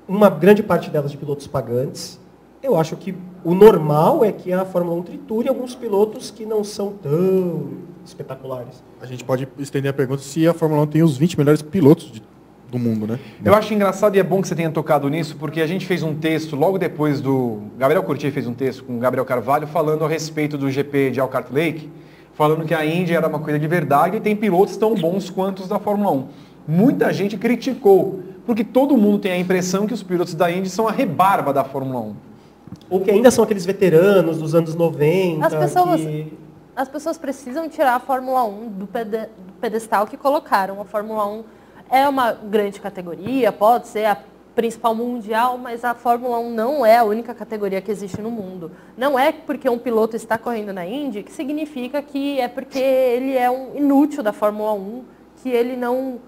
uma 0.06 0.30
grande 0.30 0.62
parte 0.62 0.88
delas 0.88 1.10
de 1.10 1.16
pilotos 1.16 1.46
pagantes. 1.46 2.20
Eu 2.62 2.76
acho 2.76 2.96
que 2.96 3.14
o 3.44 3.54
normal 3.54 4.24
é 4.24 4.32
que 4.32 4.52
a 4.52 4.64
Fórmula 4.64 4.96
1 5.00 5.02
triture 5.02 5.48
alguns 5.48 5.74
pilotos 5.74 6.30
que 6.30 6.44
não 6.44 6.64
são 6.64 6.92
tão 6.94 7.68
espetaculares. 8.04 8.82
A 9.00 9.06
gente 9.06 9.22
pode 9.24 9.46
estender 9.58 9.90
a 9.90 9.94
pergunta 9.94 10.22
se 10.22 10.46
a 10.46 10.52
Fórmula 10.54 10.82
1 10.82 10.86
tem 10.86 11.02
os 11.02 11.16
20 11.16 11.38
melhores 11.38 11.62
pilotos 11.62 12.10
de- 12.10 12.22
do 12.70 12.78
mundo, 12.78 13.06
né? 13.06 13.18
Eu 13.44 13.54
acho 13.54 13.72
engraçado 13.72 14.16
e 14.16 14.18
é 14.18 14.22
bom 14.22 14.42
que 14.42 14.48
você 14.48 14.54
tenha 14.54 14.70
tocado 14.70 15.08
nisso, 15.08 15.36
porque 15.38 15.60
a 15.60 15.66
gente 15.66 15.86
fez 15.86 16.02
um 16.02 16.14
texto 16.14 16.54
logo 16.56 16.78
depois 16.78 17.20
do. 17.20 17.60
Gabriel 17.78 18.02
Curti 18.02 18.30
fez 18.30 18.46
um 18.46 18.52
texto 18.54 18.84
com 18.84 18.96
o 18.96 18.98
Gabriel 18.98 19.24
Carvalho 19.24 19.66
falando 19.66 20.04
a 20.04 20.08
respeito 20.08 20.58
do 20.58 20.70
GP 20.70 21.12
de 21.12 21.20
Alcart 21.20 21.50
Lake, 21.50 21.88
falando 22.34 22.64
que 22.66 22.74
a 22.74 22.84
Indy 22.84 23.14
era 23.14 23.26
uma 23.26 23.38
coisa 23.38 23.58
de 23.58 23.66
verdade 23.66 24.16
e 24.18 24.20
tem 24.20 24.34
pilotos 24.36 24.76
tão 24.76 24.94
bons 24.94 25.30
quanto 25.30 25.60
os 25.62 25.68
da 25.68 25.78
Fórmula 25.78 26.10
1. 26.10 26.26
Muita 26.66 27.10
gente 27.12 27.38
criticou, 27.38 28.20
porque 28.44 28.62
todo 28.62 28.96
mundo 28.98 29.18
tem 29.20 29.32
a 29.32 29.38
impressão 29.38 29.86
que 29.86 29.94
os 29.94 30.02
pilotos 30.02 30.34
da 30.34 30.50
Indy 30.52 30.68
são 30.68 30.86
a 30.86 30.92
rebarba 30.92 31.52
da 31.54 31.64
Fórmula 31.64 32.00
1. 32.00 32.14
Ou 32.90 33.00
que 33.00 33.10
ainda 33.10 33.30
são 33.30 33.44
aqueles 33.44 33.64
veteranos 33.66 34.38
dos 34.38 34.54
anos 34.54 34.74
90. 34.74 35.46
As 35.46 35.54
pessoas, 35.54 36.00
que- 36.00 36.38
as 36.76 36.88
pessoas 36.88 37.18
precisam 37.18 37.68
tirar 37.68 37.94
a 37.94 38.00
Fórmula 38.00 38.44
1 38.44 38.68
do, 38.68 38.86
pede- 38.86 39.26
do 39.46 39.52
pedestal 39.60 40.06
que 40.06 40.16
colocaram. 40.16 40.80
A 40.80 40.84
Fórmula 40.84 41.26
1 41.26 41.44
é 41.90 42.08
uma 42.08 42.32
grande 42.32 42.80
categoria, 42.80 43.50
pode 43.52 43.88
ser 43.88 44.04
a 44.06 44.16
principal 44.54 44.92
mundial, 44.94 45.56
mas 45.56 45.84
a 45.84 45.94
Fórmula 45.94 46.38
1 46.40 46.50
não 46.52 46.84
é 46.84 46.96
a 46.96 47.04
única 47.04 47.32
categoria 47.32 47.80
que 47.80 47.90
existe 47.90 48.20
no 48.20 48.30
mundo. 48.30 48.72
Não 48.96 49.16
é 49.18 49.30
porque 49.30 49.68
um 49.68 49.78
piloto 49.78 50.16
está 50.16 50.36
correndo 50.36 50.72
na 50.72 50.84
Indy 50.84 51.22
que 51.22 51.30
significa 51.32 52.02
que 52.02 52.40
é 52.40 52.48
porque 52.48 52.78
ele 52.78 53.36
é 53.36 53.48
um 53.50 53.76
inútil 53.76 54.20
da 54.22 54.32
Fórmula 54.32 54.72
1, 54.74 55.04
que 55.42 55.48
ele 55.48 55.76
não 55.76 56.18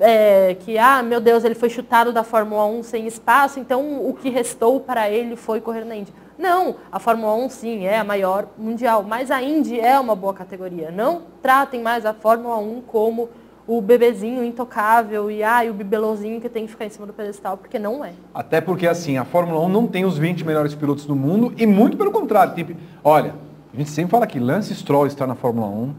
é, 0.00 0.56
que, 0.60 0.78
ah, 0.78 1.02
meu 1.02 1.20
Deus, 1.20 1.44
ele 1.44 1.54
foi 1.54 1.70
chutado 1.70 2.12
da 2.12 2.22
Fórmula 2.22 2.66
1 2.66 2.82
sem 2.82 3.06
espaço, 3.06 3.58
então 3.58 4.06
o 4.06 4.14
que 4.14 4.30
restou 4.30 4.80
para 4.80 5.10
ele 5.10 5.36
foi 5.36 5.60
correr 5.60 5.84
na 5.84 5.96
Indy. 5.96 6.12
Não, 6.38 6.76
a 6.90 6.98
Fórmula 6.98 7.34
1 7.34 7.50
sim 7.50 7.84
é 7.84 7.98
a 7.98 8.04
maior 8.04 8.46
mundial, 8.56 9.02
mas 9.02 9.30
a 9.30 9.42
Indy 9.42 9.78
é 9.78 9.98
uma 10.00 10.16
boa 10.16 10.32
categoria. 10.32 10.90
Não 10.90 11.22
tratem 11.42 11.82
mais 11.82 12.06
a 12.06 12.14
Fórmula 12.14 12.56
1 12.56 12.82
como 12.86 13.28
o 13.66 13.80
bebezinho 13.80 14.42
intocável 14.42 15.30
e 15.30 15.44
ah, 15.44 15.62
o 15.68 15.74
bibelozinho 15.74 16.40
que 16.40 16.48
tem 16.48 16.64
que 16.64 16.72
ficar 16.72 16.86
em 16.86 16.88
cima 16.88 17.06
do 17.06 17.12
pedestal, 17.12 17.56
porque 17.56 17.78
não 17.78 18.04
é. 18.04 18.12
Até 18.34 18.60
porque, 18.60 18.86
assim, 18.86 19.18
a 19.18 19.24
Fórmula 19.24 19.60
1 19.60 19.68
não 19.68 19.86
tem 19.86 20.04
os 20.04 20.16
20 20.18 20.44
melhores 20.44 20.74
pilotos 20.74 21.04
do 21.04 21.14
mundo 21.14 21.52
e 21.56 21.66
muito 21.66 21.96
pelo 21.96 22.10
contrário. 22.10 22.54
Tem, 22.54 22.76
olha, 23.04 23.34
a 23.72 23.76
gente 23.76 23.90
sempre 23.90 24.10
fala 24.10 24.26
que 24.26 24.40
Lance 24.40 24.74
Stroll 24.74 25.06
está 25.06 25.26
na 25.26 25.34
Fórmula 25.34 25.68
1. 25.68 25.94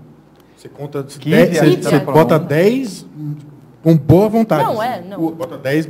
Você 0.58 0.70
conta 0.70 1.04
Que 1.04 1.30
10, 1.30 1.50
viagem 1.50 1.82
você, 1.82 2.00
você 2.00 2.36
1. 2.36 2.40
10 2.40 3.06
com 3.84 3.96
boa 3.98 4.30
vontade. 4.30 4.64
Não, 4.64 4.82
é, 4.82 5.02
não. 5.02 5.18
Você 5.20 5.36
Bota 5.36 5.58
10 5.58 5.90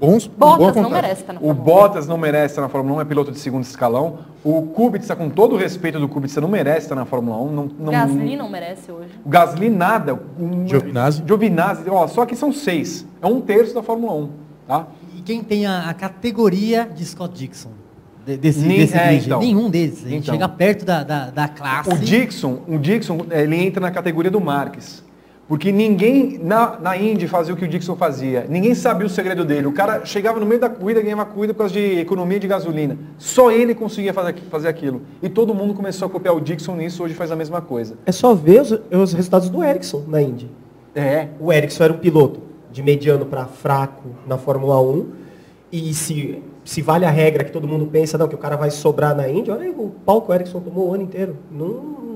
bons 0.00 0.26
boa 0.26 0.56
Bottas 0.58 0.82
não 0.82 0.90
merece 0.90 1.20
estar 1.20 1.32
na 1.32 1.38
O 1.38 1.42
Fórmula 1.42 1.64
Bottas 1.64 2.06
não 2.08 2.18
merece 2.18 2.46
estar 2.52 2.62
na 2.62 2.68
Fórmula 2.68 2.96
1, 2.96 3.00
é 3.00 3.04
piloto 3.04 3.30
de 3.30 3.38
segundo 3.38 3.62
escalão. 3.62 4.18
O 4.44 4.62
Kubica, 4.62 5.14
com 5.14 5.30
todo 5.30 5.54
o 5.54 5.58
respeito 5.58 6.00
do 6.00 6.08
Kubica, 6.08 6.40
não 6.40 6.48
merece 6.48 6.86
estar 6.86 6.94
na 6.96 7.04
Fórmula 7.04 7.36
1. 7.40 7.52
Não, 7.52 7.62
1. 7.64 7.70
não, 7.78 7.92
Gasly 7.92 8.36
não 8.36 8.48
merece 8.48 8.90
hoje. 8.90 9.10
O 9.24 9.28
Gasly 9.28 9.70
nada. 9.70 10.18
Um, 10.38 10.66
Giovinazzi. 10.66 11.22
Giovinazzi, 11.26 11.88
ó, 11.88 12.06
só 12.08 12.26
que 12.26 12.34
são 12.34 12.52
seis. 12.52 13.06
É 13.20 13.26
um 13.26 13.40
terço 13.40 13.74
da 13.74 13.82
Fórmula 13.82 14.12
1. 14.14 14.28
Tá? 14.66 14.86
E 15.16 15.20
quem 15.22 15.42
tem 15.44 15.66
a, 15.66 15.88
a 15.88 15.94
categoria 15.94 16.88
de 16.92 17.04
Scott 17.04 17.32
Dixon? 17.34 17.70
De- 18.26 18.36
desse, 18.36 18.60
Nem- 18.60 18.78
desse 18.78 18.96
é, 18.96 19.14
então. 19.14 19.38
Nenhum 19.40 19.70
deles. 19.70 20.04
A 20.04 20.08
gente 20.08 20.22
Então. 20.24 20.34
chega 20.34 20.48
perto 20.48 20.84
da, 20.84 21.04
da, 21.04 21.30
da 21.30 21.48
classe. 21.48 21.90
O 21.90 21.96
Dixon, 21.98 22.58
o 22.68 22.78
Dixon, 22.78 23.18
ele 23.30 23.56
entra 23.56 23.80
na 23.80 23.90
categoria 23.90 24.30
do 24.30 24.40
Marques. 24.40 25.04
Porque 25.52 25.70
ninguém 25.70 26.40
na, 26.42 26.78
na 26.80 26.96
Indy 26.96 27.28
fazia 27.28 27.52
o 27.52 27.56
que 27.58 27.66
o 27.66 27.68
Dixon 27.68 27.94
fazia. 27.94 28.46
Ninguém 28.48 28.74
sabia 28.74 29.06
o 29.06 29.10
segredo 29.10 29.44
dele. 29.44 29.66
O 29.66 29.72
cara 29.72 30.02
chegava 30.02 30.40
no 30.40 30.46
meio 30.46 30.58
da 30.58 30.70
corrida 30.70 31.00
e 31.00 31.02
ganhava 31.02 31.26
corrida 31.26 31.52
por 31.52 31.58
causa 31.58 31.74
de 31.74 32.00
economia 32.00 32.40
de 32.40 32.48
gasolina. 32.48 32.96
Só 33.18 33.50
ele 33.52 33.74
conseguia 33.74 34.14
fazer, 34.14 34.34
fazer 34.50 34.68
aquilo. 34.68 35.02
E 35.22 35.28
todo 35.28 35.54
mundo 35.54 35.74
começou 35.74 36.06
a 36.06 36.10
copiar 36.10 36.34
o 36.34 36.40
Dixon 36.40 36.76
nisso, 36.76 37.04
hoje 37.04 37.12
faz 37.12 37.30
a 37.30 37.36
mesma 37.36 37.60
coisa. 37.60 37.98
É 38.06 38.12
só 38.12 38.34
ver 38.34 38.62
os, 38.62 38.72
os 38.72 39.12
resultados 39.12 39.50
do 39.50 39.62
Ericsson 39.62 40.02
na 40.08 40.22
Indy. 40.22 40.50
É. 40.94 41.28
O 41.38 41.52
Ericsson 41.52 41.84
era 41.84 41.92
um 41.92 41.98
piloto 41.98 42.40
de 42.70 42.82
mediano 42.82 43.26
para 43.26 43.44
fraco 43.44 44.08
na 44.26 44.38
Fórmula 44.38 44.80
1. 44.80 45.06
E 45.70 45.92
se, 45.92 46.42
se 46.64 46.80
vale 46.80 47.04
a 47.04 47.10
regra 47.10 47.44
que 47.44 47.52
todo 47.52 47.68
mundo 47.68 47.86
pensa, 47.92 48.16
não, 48.16 48.26
que 48.26 48.34
o 48.34 48.38
cara 48.38 48.56
vai 48.56 48.70
sobrar 48.70 49.14
na 49.14 49.28
Indy, 49.28 49.50
olha 49.50 49.64
aí 49.64 49.68
o 49.68 49.92
que 50.22 50.30
o 50.30 50.34
Ericsson 50.34 50.60
tomou 50.60 50.88
o 50.88 50.94
ano 50.94 51.02
inteiro. 51.02 51.36
Não, 51.50 51.68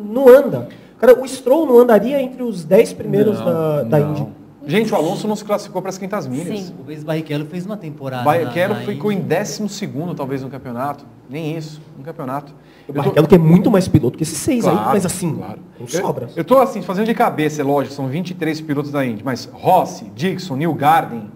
não 0.06 0.26
anda. 0.26 0.68
Cara, 0.98 1.20
o 1.20 1.26
Stroll 1.28 1.66
não 1.66 1.78
andaria 1.78 2.20
entre 2.22 2.42
os 2.42 2.64
10 2.64 2.92
primeiros 2.94 3.38
da, 3.40 3.82
da 3.82 3.98
não. 3.98 4.10
Indy. 4.12 4.26
Gente, 4.68 4.92
o 4.92 4.96
Alonso 4.96 5.28
não 5.28 5.36
se 5.36 5.44
classificou 5.44 5.80
para 5.80 5.90
as 5.90 5.98
500 5.98 6.26
milhas. 6.26 6.58
Sim. 6.60 6.74
O 6.80 6.84
Luiz 6.86 7.04
Barrichello 7.04 7.44
fez 7.46 7.64
uma 7.64 7.76
temporada. 7.76 8.24
Barrichello 8.24 8.74
na- 8.74 8.80
na 8.80 8.86
ficou 8.86 9.12
em 9.12 9.18
Indy. 9.18 9.28
12 9.28 10.14
talvez 10.16 10.42
no 10.42 10.48
campeonato. 10.50 11.04
Nem 11.30 11.56
isso, 11.56 11.80
no 11.96 12.02
campeonato. 12.02 12.52
O 12.52 12.90
Eu 12.90 12.94
tô- 12.94 13.00
Barrichello 13.00 13.26
tem 13.28 13.38
muito 13.38 13.70
mais 13.70 13.86
piloto 13.86 14.16
que 14.16 14.24
esses 14.24 14.38
seis 14.38 14.66
aí, 14.66 14.72
Claro, 14.72 14.90
mas 14.90 15.06
assim, 15.06 15.36
claro. 15.36 15.58
com 15.78 15.84
Eu- 15.84 16.40
estou 16.40 16.58
assim, 16.60 16.82
fazendo 16.82 17.06
de 17.06 17.14
cabeça, 17.14 17.60
é 17.60 17.64
lógico, 17.64 17.94
são 17.94 18.08
23 18.08 18.60
pilotos 18.60 18.90
da 18.90 19.04
Indy, 19.06 19.22
mas 19.24 19.48
Rossi, 19.52 20.06
Dixon, 20.16 20.56
Neil 20.56 20.74
Garden, 20.74 21.30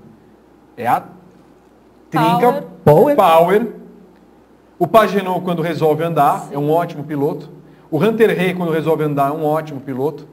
é 0.77 0.89
a 0.89 1.05
trinca 2.11 2.65
Power. 2.85 3.15
Power. 3.15 3.67
O 4.79 4.87
Pagenou, 4.89 5.41
quando 5.43 5.63
resolve 5.63 6.03
andar, 6.03 6.49
é 6.51 6.59
um 6.59 6.71
ótimo 6.71 7.05
piloto. 7.05 7.49
O 7.91 7.99
Hunter 8.03 8.37
Rey, 8.37 8.55
quando 8.55 8.71
resolve 8.73 9.03
andar, 9.05 9.31
é 9.31 9.33
um 9.33 9.45
ótimo 9.45 9.81
piloto. 9.81 10.27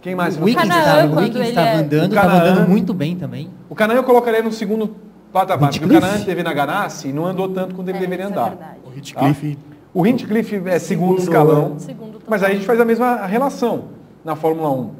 Quem 0.00 0.14
mais? 0.14 0.36
O 0.36 0.44
Wiggins 0.44 0.62
estava, 0.62 1.00
é- 1.00 1.02
andando, 1.02 2.12
O 2.12 2.14
estava 2.14 2.32
andando 2.36 2.68
muito 2.68 2.94
bem 2.94 3.16
também. 3.16 3.50
O 3.68 3.74
Canaã 3.74 3.96
eu 3.96 4.04
colocaria 4.04 4.42
no 4.42 4.52
segundo 4.52 4.94
patamar, 5.32 5.70
porque 5.70 5.84
o 5.84 5.88
Hinchcliffe? 5.88 6.00
Canaã 6.06 6.24
teve 6.24 6.42
na 6.44 6.52
Ganassi 6.52 7.08
e 7.08 7.12
não 7.12 7.26
andou 7.26 7.48
tanto 7.48 7.74
quanto 7.74 7.88
ele 7.88 7.98
É, 7.98 8.00
deveria 8.00 8.26
é 8.26 8.28
andar. 8.28 8.48
verdade. 8.50 8.78
O 8.86 8.96
Hitcliffe, 8.96 9.58
O 9.92 10.06
Hinchcliffe 10.06 10.54
é 10.66 10.78
segundo, 10.78 11.18
Segundo, 11.18 11.18
escalão. 11.18 11.78
Segundo 11.78 12.18
Mas 12.28 12.42
aí 12.42 12.52
a 12.52 12.54
gente 12.54 12.66
faz 12.66 12.78
a 12.80 12.84
mesma 12.84 13.26
relação 13.26 13.84
na 14.24 14.36
Fórmula 14.36 14.70
1. 14.70 14.90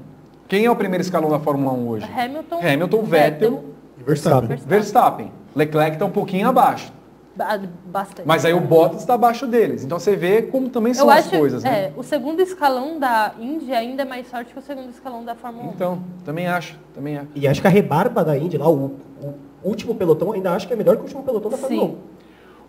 Quem 0.48 0.64
é 0.64 0.70
o 0.70 0.74
primeiro 0.74 1.02
escalão 1.02 1.30
da 1.30 1.38
Fórmula 1.38 1.72
1 1.72 1.88
hoje? 1.88 2.06
Hamilton, 2.06 2.58
Hamilton, 2.60 3.02
Vettel, 3.02 3.64
e 4.00 4.02
Verstappen. 4.02 4.56
Verstappen. 4.66 5.32
Leclerc 5.54 5.92
está 5.92 6.06
um 6.06 6.10
pouquinho 6.10 6.48
abaixo. 6.48 6.90
Ba- 7.38 7.60
Bastante. 7.86 8.26
Mas 8.26 8.44
aí 8.44 8.52
o 8.52 8.58
Bottas 8.60 9.00
está 9.00 9.14
abaixo 9.14 9.46
deles. 9.46 9.84
Então 9.84 9.96
você 10.00 10.16
vê 10.16 10.42
como 10.42 10.68
também 10.68 10.92
são 10.92 11.06
Eu 11.06 11.10
as 11.12 11.20
acho, 11.26 11.38
coisas, 11.38 11.62
né? 11.62 11.70
é, 11.70 11.92
o 11.96 12.02
segundo 12.02 12.40
escalão 12.42 12.98
da 12.98 13.32
Indy 13.40 13.72
ainda 13.72 14.02
é 14.02 14.04
mais 14.04 14.26
forte 14.26 14.52
que 14.52 14.58
o 14.58 14.62
segundo 14.62 14.90
escalão 14.90 15.24
da 15.24 15.36
Fórmula 15.36 15.68
1. 15.68 15.70
Então, 15.70 16.00
também 16.24 16.48
acho, 16.48 16.76
também 16.92 17.16
acho. 17.16 17.28
E 17.36 17.46
acho 17.46 17.60
que 17.60 17.66
a 17.68 17.70
rebarba 17.70 18.24
da 18.24 18.36
Indy 18.36 18.58
lá, 18.58 18.68
o, 18.68 18.96
o 19.22 19.34
último 19.62 19.94
pelotão, 19.94 20.32
ainda 20.32 20.50
acho 20.52 20.66
que 20.66 20.72
é 20.72 20.76
melhor 20.76 20.96
que 20.96 21.02
o 21.02 21.04
último 21.04 21.22
pelotão 21.22 21.48
da 21.48 21.56
Fórmula 21.56 21.86
Sim. 21.90 21.96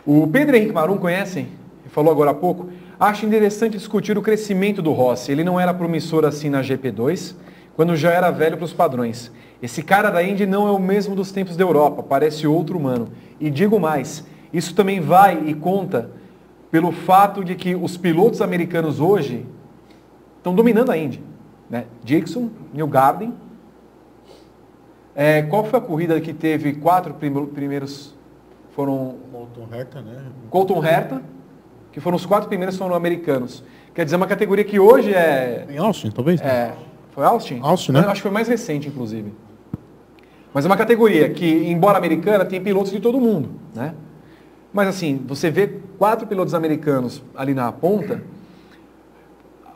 1. 0.08 0.22
O 0.22 0.28
Pedro 0.28 0.56
Henrique 0.56 0.72
Marum, 0.72 0.98
conhecem? 0.98 1.48
Falou 1.88 2.12
agora 2.12 2.30
há 2.30 2.36
pouco. 2.36 2.70
Acho 3.00 3.26
interessante 3.26 3.76
discutir 3.76 4.16
o 4.20 4.22
crescimento 4.22 4.82
do 4.84 4.92
Rossi. 4.92 5.32
Ele 5.32 5.44
não 5.44 5.60
era 5.60 5.74
promissor 5.74 6.26
assim 6.26 6.48
na 6.50 6.62
GP2, 6.62 7.34
quando 7.76 7.96
já 7.96 8.12
era 8.12 8.30
velho 8.30 8.56
para 8.56 8.66
os 8.66 8.74
padrões. 8.74 9.32
Esse 9.64 9.82
cara 9.82 10.12
da 10.12 10.22
Indy 10.24 10.46
não 10.46 10.68
é 10.68 10.72
o 10.72 10.78
mesmo 10.80 11.16
dos 11.16 11.32
tempos 11.32 11.58
da 11.58 11.64
Europa, 11.64 12.04
parece 12.04 12.46
outro 12.46 12.78
humano. 12.78 13.10
E 13.40 13.50
digo 13.50 13.80
mais, 13.80 14.24
isso 14.52 14.74
também 14.76 15.00
vai 15.00 15.44
e 15.48 15.54
conta 15.54 16.10
pelo 16.72 16.92
fato 16.92 17.44
de 17.44 17.56
que 17.56 17.76
os 17.76 17.98
pilotos 17.98 18.42
americanos 18.42 19.00
hoje 19.00 19.46
estão 20.38 20.54
dominando 20.54 20.92
a 20.92 20.98
Indy. 20.98 21.22
Né? 21.70 21.86
Dixon, 22.04 22.50
Neil 22.74 22.88
Garden. 22.88 23.34
É, 25.16 25.42
qual 25.44 25.64
foi 25.66 25.80
a 25.80 25.82
corrida 25.82 26.20
que 26.22 26.34
teve 26.34 26.74
quatro 26.74 27.14
prime- 27.14 27.48
primeiros 27.48 28.16
foram 28.76 29.16
Colton 29.32 29.68
Herta, 29.76 30.02
né? 30.02 30.24
Colton 30.50 30.84
Herta, 30.86 31.22
que 31.92 32.00
foram 32.00 32.16
os 32.16 32.26
quatro 32.26 32.48
primeiros 32.48 32.78
foram 32.78 32.96
americanos. 32.96 33.64
Quer 33.94 34.06
dizer, 34.06 34.16
uma 34.16 34.28
categoria 34.28 34.64
que 34.64 34.80
hoje 34.80 35.14
é. 35.14 35.66
Em 35.70 35.78
Austin, 35.78 36.12
talvez? 36.12 36.40
é 36.42 36.74
foi 37.12 37.26
Austin? 37.26 37.60
Austin, 37.62 37.92
né? 37.92 38.00
Eu 38.00 38.04
Acho 38.06 38.16
que 38.16 38.22
foi 38.22 38.32
mais 38.32 38.48
recente, 38.48 38.88
inclusive. 38.88 39.34
Mas 40.54 40.64
é 40.64 40.68
uma 40.70 40.78
categoria 40.78 41.30
que, 41.30 41.46
embora 41.70 41.98
americana, 41.98 42.46
tem 42.46 42.62
pilotos 42.62 42.92
de 42.92 43.00
todo 43.00 43.20
mundo, 43.20 43.50
né? 43.76 43.94
Mas 44.72 44.88
assim, 44.88 45.24
você 45.28 45.50
vê 45.50 45.68
quatro 45.98 46.28
pilotos 46.28 46.54
americanos 46.54 47.24
ali 47.36 47.54
na 47.54 47.72
ponta, 47.72 48.22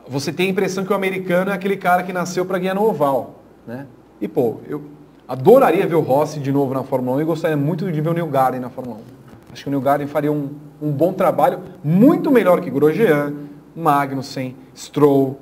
você 0.08 0.32
tem 0.32 0.46
a 0.46 0.50
impressão 0.50 0.84
que 0.84 0.92
o 0.92 0.96
americano 0.96 1.50
é 1.50 1.54
aquele 1.54 1.76
cara 1.76 2.02
que 2.02 2.12
nasceu 2.12 2.44
para 2.44 2.58
ganhar 2.58 2.74
no 2.74 2.84
oval, 2.84 3.42
né? 3.66 3.86
E 4.20 4.28
pô, 4.28 4.58
eu 4.68 4.82
adoraria 5.26 5.86
ver 5.86 5.94
o 5.94 6.00
Rossi 6.00 6.38
de 6.38 6.52
novo 6.52 6.74
na 6.74 6.84
Fórmula 6.84 7.16
1 7.16 7.20
e 7.22 7.24
gostaria 7.24 7.56
muito 7.56 7.90
de 7.90 8.00
ver 8.00 8.10
o 8.10 8.12
Neil 8.12 8.28
Garden 8.28 8.60
na 8.60 8.70
Fórmula 8.70 8.98
1. 8.98 9.00
Acho 9.52 9.62
que 9.64 9.68
o 9.68 9.70
Neil 9.70 9.82
Garden 9.82 10.06
faria 10.06 10.30
um, 10.30 10.50
um 10.80 10.90
bom 10.90 11.12
trabalho, 11.12 11.60
muito 11.82 12.30
melhor 12.30 12.60
que 12.60 12.70
Grosjean, 12.70 13.32
Magnussen, 13.74 14.54
Stroll, 14.76 15.38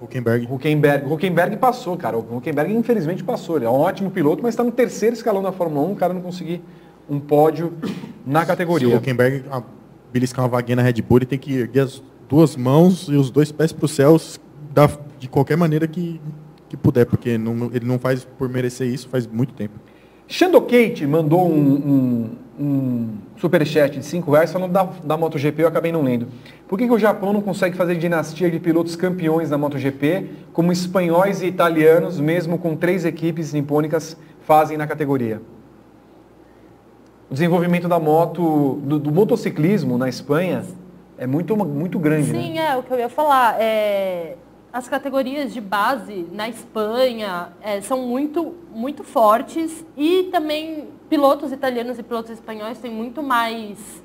Huckenberg. 0.00 0.48
Huckenberg. 0.50 1.12
Huckenberg 1.12 1.56
passou, 1.58 1.96
cara. 1.96 2.16
O 2.16 2.36
Huckenberg 2.36 2.72
infelizmente 2.72 3.22
passou. 3.22 3.56
Ele 3.56 3.66
é 3.66 3.70
um 3.70 3.74
ótimo 3.74 4.10
piloto, 4.10 4.42
mas 4.42 4.54
está 4.54 4.64
no 4.64 4.72
terceiro 4.72 5.14
escalão 5.14 5.42
da 5.42 5.52
Fórmula 5.52 5.86
1, 5.88 5.92
o 5.92 5.96
cara 5.96 6.14
não 6.14 6.22
conseguir 6.22 6.62
um 7.10 7.18
pódio 7.18 7.72
na 8.24 8.40
Se 8.40 8.44
o 8.44 8.48
categoria. 8.48 8.96
Huckenberg 8.96 9.44
beliscar 10.12 10.44
uma 10.44 10.48
vaguinha 10.50 10.76
na 10.76 10.82
Red 10.82 11.02
Bull, 11.02 11.18
ele 11.18 11.26
tem 11.26 11.38
que 11.38 11.52
erguer 11.54 11.80
as 11.80 12.02
duas 12.28 12.56
mãos 12.56 13.08
e 13.08 13.16
os 13.16 13.30
dois 13.30 13.50
pés 13.52 13.72
para 13.72 13.84
os 13.84 13.90
céus 13.92 14.40
da, 14.72 14.88
de 15.18 15.28
qualquer 15.28 15.56
maneira 15.56 15.86
que, 15.86 16.20
que 16.68 16.76
puder, 16.76 17.04
porque 17.06 17.36
não- 17.36 17.70
ele 17.72 17.84
não 17.84 17.98
faz 17.98 18.24
por 18.24 18.48
merecer 18.48 18.86
isso 18.88 19.08
faz 19.08 19.26
muito 19.26 19.52
tempo. 19.52 19.74
Shando 20.28 20.60
Kate 20.60 21.04
mandou 21.08 21.50
um, 21.50 22.30
um, 22.60 22.64
um 22.64 23.08
superchat 23.36 23.98
de 23.98 24.04
5 24.06 24.30
reais 24.30 24.52
falando 24.52 24.70
da, 24.70 24.84
da 25.04 25.16
MotoGP, 25.16 25.62
eu 25.62 25.66
acabei 25.66 25.90
não 25.90 26.02
lendo. 26.02 26.28
Por 26.68 26.78
que, 26.78 26.86
que 26.86 26.92
o 26.92 26.98
Japão 27.00 27.32
não 27.32 27.40
consegue 27.40 27.76
fazer 27.76 27.96
dinastia 27.96 28.48
de 28.48 28.60
pilotos 28.60 28.94
campeões 28.94 29.50
na 29.50 29.58
MotoGP, 29.58 30.26
como 30.52 30.70
espanhóis 30.70 31.42
e 31.42 31.46
italianos, 31.46 32.20
mesmo 32.20 32.58
com 32.58 32.76
três 32.76 33.04
equipes 33.04 33.52
nipônicas, 33.52 34.16
fazem 34.42 34.76
na 34.78 34.86
categoria? 34.86 35.42
O 37.30 37.32
desenvolvimento 37.32 37.86
da 37.86 38.00
moto, 38.00 38.80
do, 38.82 38.98
do 38.98 39.12
motociclismo 39.12 39.96
na 39.96 40.08
Espanha 40.08 40.64
é 41.16 41.28
muito, 41.28 41.56
muito 41.56 41.96
grande, 41.96 42.32
né? 42.32 42.42
Sim, 42.42 42.58
é 42.58 42.76
o 42.76 42.82
que 42.82 42.92
eu 42.92 42.98
ia 42.98 43.08
falar. 43.08 43.54
É, 43.60 44.34
as 44.72 44.88
categorias 44.88 45.52
de 45.52 45.60
base 45.60 46.26
na 46.32 46.48
Espanha 46.48 47.50
é, 47.62 47.80
são 47.82 48.00
muito, 48.00 48.56
muito 48.74 49.04
fortes 49.04 49.86
e 49.96 50.24
também 50.32 50.88
pilotos 51.08 51.52
italianos 51.52 52.00
e 52.00 52.02
pilotos 52.02 52.32
espanhóis 52.32 52.78
têm 52.78 52.90
muito 52.90 53.22
mais, 53.22 54.02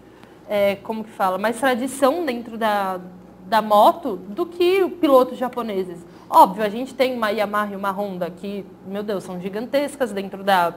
é, 0.47 0.75
como 0.75 1.03
que 1.03 1.09
fala, 1.09 1.39
mais 1.39 1.59
tradição 1.59 2.23
dentro 2.27 2.59
da, 2.59 2.99
da 3.47 3.59
moto 3.59 4.17
do 4.17 4.45
que 4.45 4.87
pilotos 5.01 5.35
japoneses. 5.35 5.97
Óbvio, 6.29 6.63
a 6.63 6.69
gente 6.69 6.93
tem 6.93 7.17
uma 7.17 7.31
Yamaha 7.31 7.73
e 7.73 7.75
uma 7.75 7.89
Honda 7.89 8.29
que, 8.29 8.63
meu 8.85 9.01
Deus, 9.01 9.23
são 9.23 9.41
gigantescas 9.41 10.11
dentro 10.11 10.43
da, 10.43 10.75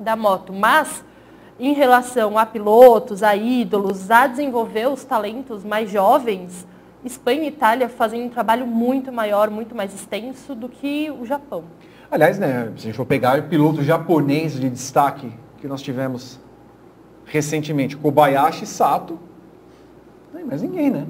da 0.00 0.16
moto, 0.16 0.52
mas 0.52 1.08
em 1.60 1.72
relação 1.74 2.38
a 2.38 2.46
pilotos, 2.46 3.22
a 3.22 3.36
ídolos, 3.36 4.10
a 4.10 4.26
desenvolver 4.26 4.88
os 4.88 5.04
talentos 5.04 5.62
mais 5.64 5.90
jovens, 5.90 6.66
Espanha 7.04 7.42
e 7.44 7.48
Itália 7.48 7.88
fazem 7.88 8.22
um 8.24 8.28
trabalho 8.28 8.66
muito 8.66 9.10
maior, 9.12 9.50
muito 9.50 9.74
mais 9.74 9.94
extenso 9.94 10.54
do 10.54 10.68
que 10.68 11.10
o 11.10 11.24
Japão. 11.26 11.64
Aliás, 12.10 12.38
né, 12.38 12.64
se 12.76 12.82
a 12.82 12.86
gente 12.86 12.96
for 12.96 13.06
pegar 13.06 13.38
o 13.38 13.42
piloto 13.44 13.82
japonês 13.82 14.52
de 14.58 14.68
destaque 14.68 15.32
que 15.60 15.68
nós 15.68 15.80
tivemos 15.80 16.38
recentemente, 17.24 17.96
Kobayashi 17.96 18.66
Sato, 18.66 19.18
não 20.32 20.40
tem 20.40 20.44
mais 20.48 20.62
ninguém, 20.62 20.90
né? 20.90 21.06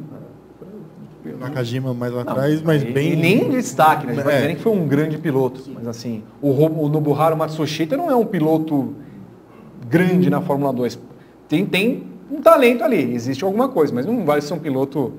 Nakajima 1.39 1.93
mais 1.93 2.13
lá 2.13 2.23
atrás, 2.23 2.63
mas 2.63 2.83
E- 2.83 2.87
bem. 2.87 3.13
E 3.13 3.17
nem 3.17 3.45
em 3.47 3.51
destaque, 3.51 4.07
né? 4.07 4.13
A 4.13 4.15
gente 4.15 4.25
vai 4.25 4.33
É. 4.33 4.37
dizer 4.37 4.47
nem 4.49 4.57
que 4.57 4.63
foi 4.63 4.73
um 4.73 4.87
grande 4.89 5.19
piloto. 5.19 5.63
Mas 5.75 5.87
assim, 5.87 6.23
o, 6.41 6.49
o 6.51 6.89
Nobuharu 6.89 7.37
Matsushita 7.37 7.97
não 7.97 8.11
é 8.11 8.17
um 8.17 8.25
piloto 8.25 8.95
grande 9.91 10.31
na 10.31 10.41
Fórmula 10.41 10.73
2. 10.73 10.99
Tem, 11.49 11.67
tem 11.67 12.05
um 12.31 12.41
talento 12.41 12.85
ali, 12.85 13.13
existe 13.13 13.45
alguma 13.45 13.69
coisa, 13.69 13.93
mas 13.93 14.07
não 14.07 14.25
vai 14.25 14.41
ser 14.41 14.55
um 14.55 14.59
piloto 14.59 15.15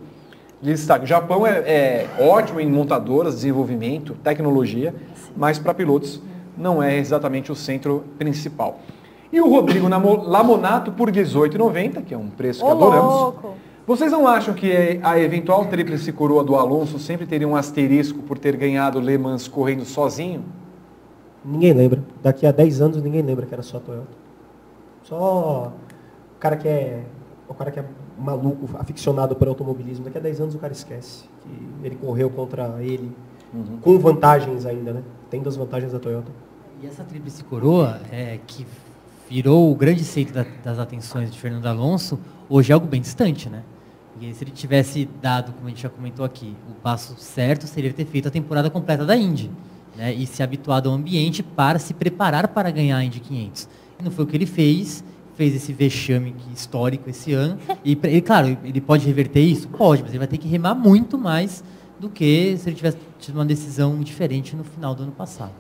de 0.61 0.71
destaque. 0.71 1.03
O 1.03 1.07
Japão 1.07 1.45
é, 1.45 1.59
é 1.59 2.07
ótimo 2.19 2.59
em 2.61 2.71
montadoras, 2.71 3.35
desenvolvimento, 3.35 4.15
tecnologia, 4.23 4.95
mas 5.35 5.59
para 5.59 5.73
pilotos 5.73 6.21
não 6.57 6.81
é 6.81 6.97
exatamente 6.97 7.51
o 7.51 7.55
centro 7.55 8.05
principal. 8.17 8.79
E 9.31 9.41
o 9.41 9.49
Rodrigo 9.49 9.87
Lamonato 9.87 10.91
por 10.91 11.09
R$ 11.09 11.21
18,90, 11.21 12.03
que 12.03 12.13
é 12.13 12.17
um 12.17 12.29
preço 12.29 12.61
que 12.61 12.65
Ô, 12.65 12.71
adoramos. 12.71 13.13
louco! 13.13 13.53
Vocês 13.85 14.11
não 14.11 14.27
acham 14.27 14.53
que 14.53 14.99
a 15.01 15.19
eventual 15.19 15.65
tríplice 15.65 16.11
coroa 16.13 16.43
do 16.43 16.55
Alonso 16.55 16.99
sempre 16.99 17.25
teria 17.25 17.47
um 17.47 17.55
asterisco 17.55 18.19
por 18.19 18.37
ter 18.37 18.55
ganhado 18.55 18.99
Le 18.99 19.17
Mans 19.17 19.47
correndo 19.47 19.83
sozinho? 19.83 20.43
Ninguém 21.43 21.73
lembra. 21.73 22.03
Daqui 22.21 22.45
a 22.45 22.51
10 22.51 22.81
anos 22.81 23.01
ninguém 23.01 23.21
lembra 23.21 23.45
que 23.45 23.53
era 23.53 23.63
só 23.63 23.77
a 23.77 23.79
Toyota. 23.79 24.20
Só 25.03 25.73
o 26.35 26.39
cara 26.39 26.55
que 26.57 26.67
é. 26.67 27.03
O 27.47 27.53
cara 27.53 27.69
que 27.69 27.79
é 27.79 27.85
maluco, 28.17 28.69
aficionado 28.79 29.35
por 29.35 29.47
automobilismo, 29.47 30.05
daqui 30.05 30.17
a 30.17 30.21
10 30.21 30.39
anos 30.41 30.55
o 30.55 30.59
cara 30.59 30.71
esquece 30.71 31.25
que 31.43 31.85
ele 31.85 31.95
correu 31.95 32.29
contra 32.29 32.81
ele, 32.81 33.11
com 33.81 33.99
vantagens 33.99 34.65
ainda, 34.65 34.93
né? 34.93 35.03
Tendo 35.29 35.49
as 35.49 35.57
vantagens 35.57 35.91
da 35.91 35.99
Toyota. 35.99 36.31
E 36.81 36.87
essa 36.87 37.03
tríplice 37.03 37.43
coroa, 37.43 37.99
é, 38.11 38.39
que 38.47 38.65
virou 39.29 39.69
o 39.71 39.75
grande 39.75 40.03
centro 40.03 40.33
da- 40.33 40.45
das 40.63 40.79
atenções 40.79 41.29
de 41.31 41.37
Fernando 41.39 41.65
Alonso, 41.65 42.17
hoje 42.49 42.71
é 42.71 42.73
algo 42.73 42.87
bem 42.87 43.01
distante, 43.01 43.49
né? 43.49 43.63
Porque 44.13 44.33
se 44.33 44.43
ele 44.45 44.51
tivesse 44.51 45.09
dado, 45.21 45.51
como 45.53 45.65
a 45.67 45.69
gente 45.69 45.81
já 45.81 45.89
comentou 45.89 46.23
aqui, 46.23 46.55
o 46.69 46.73
passo 46.75 47.15
certo 47.17 47.67
seria 47.67 47.91
ter 47.91 48.05
feito 48.05 48.27
a 48.29 48.31
temporada 48.31 48.69
completa 48.69 49.05
da 49.05 49.15
Indy, 49.17 49.51
né? 49.97 50.13
E 50.13 50.25
se 50.25 50.41
habituado 50.41 50.87
ao 50.89 50.95
ambiente 50.95 51.43
para 51.43 51.79
se 51.79 51.93
preparar 51.93 52.47
para 52.49 52.71
ganhar 52.71 52.97
a 52.97 53.03
Indy 53.03 53.19
500. 53.19 53.67
Não 54.03 54.11
foi 54.11 54.25
o 54.25 54.27
que 54.27 54.35
ele 54.35 54.45
fez, 54.45 55.03
fez 55.35 55.55
esse 55.55 55.71
vexame 55.73 56.35
histórico 56.53 57.09
esse 57.09 57.33
ano. 57.33 57.57
E, 57.83 57.95
pra- 57.95 58.09
e, 58.09 58.21
claro, 58.21 58.57
ele 58.63 58.81
pode 58.81 59.05
reverter 59.05 59.41
isso? 59.41 59.67
Pode, 59.69 60.01
mas 60.01 60.11
ele 60.11 60.19
vai 60.19 60.27
ter 60.27 60.37
que 60.37 60.47
remar 60.47 60.75
muito 60.75 61.17
mais 61.17 61.63
do 61.99 62.09
que 62.09 62.55
se 62.57 62.67
ele 62.69 62.75
tivesse 62.75 62.97
tido 63.19 63.35
uma 63.35 63.45
decisão 63.45 63.99
diferente 63.99 64.55
no 64.55 64.63
final 64.63 64.95
do 64.95 65.03
ano 65.03 65.11
passado. 65.11 65.51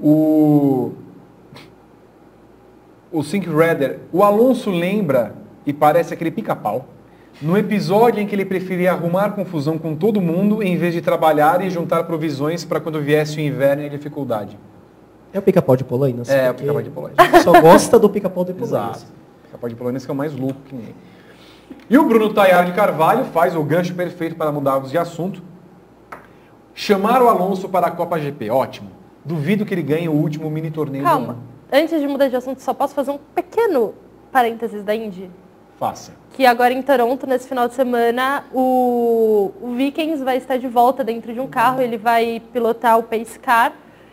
O. 0.00 0.92
O 3.12 3.22
Sync 3.24 3.48
Redder, 3.48 3.98
o 4.12 4.22
Alonso 4.22 4.70
lembra 4.70 5.34
e 5.66 5.72
parece 5.72 6.14
aquele 6.14 6.30
pica-pau. 6.30 6.86
No 7.42 7.56
episódio 7.56 8.20
em 8.22 8.26
que 8.26 8.34
ele 8.34 8.44
preferia 8.44 8.92
arrumar 8.92 9.30
confusão 9.30 9.78
com 9.78 9.96
todo 9.96 10.20
mundo 10.20 10.62
em 10.62 10.76
vez 10.76 10.92
de 10.94 11.00
trabalhar 11.00 11.64
e 11.64 11.70
juntar 11.70 12.04
provisões 12.04 12.64
para 12.64 12.78
quando 12.80 13.00
viesse 13.00 13.38
o 13.38 13.40
inverno 13.40 13.82
e 13.82 13.86
a 13.86 13.88
dificuldade. 13.88 14.56
É 15.32 15.38
o 15.38 15.42
pica-pau 15.42 15.76
de 15.76 15.84
Polainas? 15.84 16.28
É, 16.28 16.50
o 16.50 16.54
pica-pau 16.54 16.82
de 16.82 16.90
Polainas. 16.90 17.42
Só 17.42 17.60
gosta 17.60 17.98
do 17.98 18.08
pica-pau 18.08 18.44
de 18.44 18.52
Polainas. 18.52 18.96
Exato. 18.98 19.12
Pica-pau 19.44 19.68
de 19.68 19.76
Polônia 19.76 20.00
que 20.00 20.10
é 20.10 20.12
o 20.12 20.16
mais 20.16 20.34
louco 20.34 20.60
que 20.66 20.74
nem. 20.74 20.94
E 21.88 21.98
o 21.98 22.04
Bruno 22.04 22.32
Tayar 22.32 22.64
de 22.66 22.72
Carvalho 22.72 23.24
faz 23.26 23.54
o 23.54 23.62
gancho 23.62 23.94
perfeito 23.94 24.36
para 24.36 24.50
mudarmos 24.50 24.90
de 24.90 24.98
assunto. 24.98 25.42
Chamar 26.74 27.22
o 27.22 27.28
Alonso 27.28 27.68
para 27.68 27.88
a 27.88 27.90
Copa 27.90 28.18
GP, 28.18 28.50
ótimo. 28.50 28.90
Duvido 29.24 29.66
que 29.66 29.74
ele 29.74 29.82
ganhe 29.82 30.08
o 30.08 30.12
último 30.12 30.48
mini 30.48 30.70
torneio 30.70 31.04
do 31.04 31.10
Calma, 31.10 31.32
ano. 31.32 31.42
antes 31.72 32.00
de 32.00 32.08
mudar 32.08 32.28
de 32.28 32.36
assunto, 32.36 32.60
só 32.60 32.72
posso 32.72 32.94
fazer 32.94 33.10
um 33.10 33.18
pequeno 33.34 33.92
parênteses 34.32 34.82
da 34.82 34.94
Indy? 34.94 35.30
Faça. 35.78 36.12
que 36.32 36.44
agora 36.44 36.74
em 36.74 36.82
Toronto, 36.82 37.26
nesse 37.26 37.48
final 37.48 37.66
de 37.66 37.74
semana, 37.74 38.44
o, 38.52 39.50
o 39.62 39.72
Vikings 39.74 40.22
vai 40.22 40.36
estar 40.36 40.58
de 40.58 40.68
volta 40.68 41.02
dentro 41.02 41.32
de 41.32 41.40
um 41.40 41.46
carro, 41.46 41.80
ele 41.80 41.96
vai 41.96 42.42
pilotar 42.52 42.98
o 42.98 43.02
Pace 43.02 43.38
Car. 43.38 43.72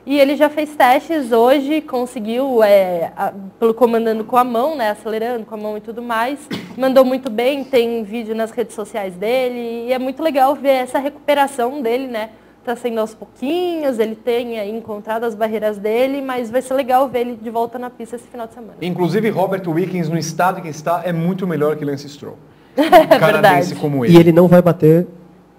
E 0.10 0.18
ele 0.18 0.38
já 0.38 0.50
fez 0.50 0.74
testes 0.74 1.34
hoje, 1.34 1.82
conseguiu, 1.82 2.64
é, 2.64 3.12
a- 3.18 3.34
pelo 3.60 3.74
comandando 3.74 4.24
com 4.24 4.38
a 4.38 4.44
mão, 4.46 4.74
né, 4.78 4.92
acelerando 4.92 5.46
com 5.46 5.54
a 5.54 5.58
mão 5.58 5.76
e 5.76 5.82
tudo 5.82 6.02
mais. 6.02 6.40
Mandou 6.78 7.04
muito 7.04 7.30
bem, 7.30 7.66
tem 7.66 8.06
vídeo 8.06 8.34
nas 8.34 8.52
redes 8.52 8.74
sociais 8.74 9.16
dele. 9.16 9.88
E 9.88 9.92
é 9.92 10.00
muito 10.00 10.24
legal 10.24 10.56
ver 10.56 10.70
essa 10.70 10.98
recuperação 10.98 11.82
dele, 11.82 12.08
né? 12.08 12.30
Tá 12.64 12.74
sendo 12.78 13.00
aos 13.02 13.14
pouquinhos, 13.14 14.00
ele 14.00 14.16
tem 14.16 14.58
aí 14.58 14.72
encontrado 14.72 15.26
as 15.26 15.36
barreiras 15.36 15.78
dele, 15.78 16.22
mas 16.22 16.50
vai 16.50 16.62
ser 16.62 16.74
legal 16.76 17.10
ver 17.10 17.20
ele 17.22 17.36
de 17.42 17.50
volta 17.50 17.78
na 17.78 17.90
pista 17.90 18.16
esse 18.16 18.28
final 18.28 18.48
de 18.48 18.54
semana. 18.54 18.76
Inclusive, 18.82 19.30
Robert 19.30 19.64
Wickens, 19.70 20.08
no 20.08 20.18
estado 20.18 20.60
em 20.60 20.64
que 20.64 20.70
está, 20.70 21.02
é 21.04 21.12
muito 21.12 21.46
melhor 21.46 21.76
que 21.76 21.84
Lance 21.84 22.08
Stroll. 22.08 22.38
Um 22.78 22.82
É 22.84 22.90
canadense 23.08 23.74
verdade. 23.74 23.76
como 23.76 24.06
ele. 24.06 24.14
E 24.16 24.18
ele 24.18 24.32
não 24.32 24.48
vai 24.48 24.62
bater 24.62 25.06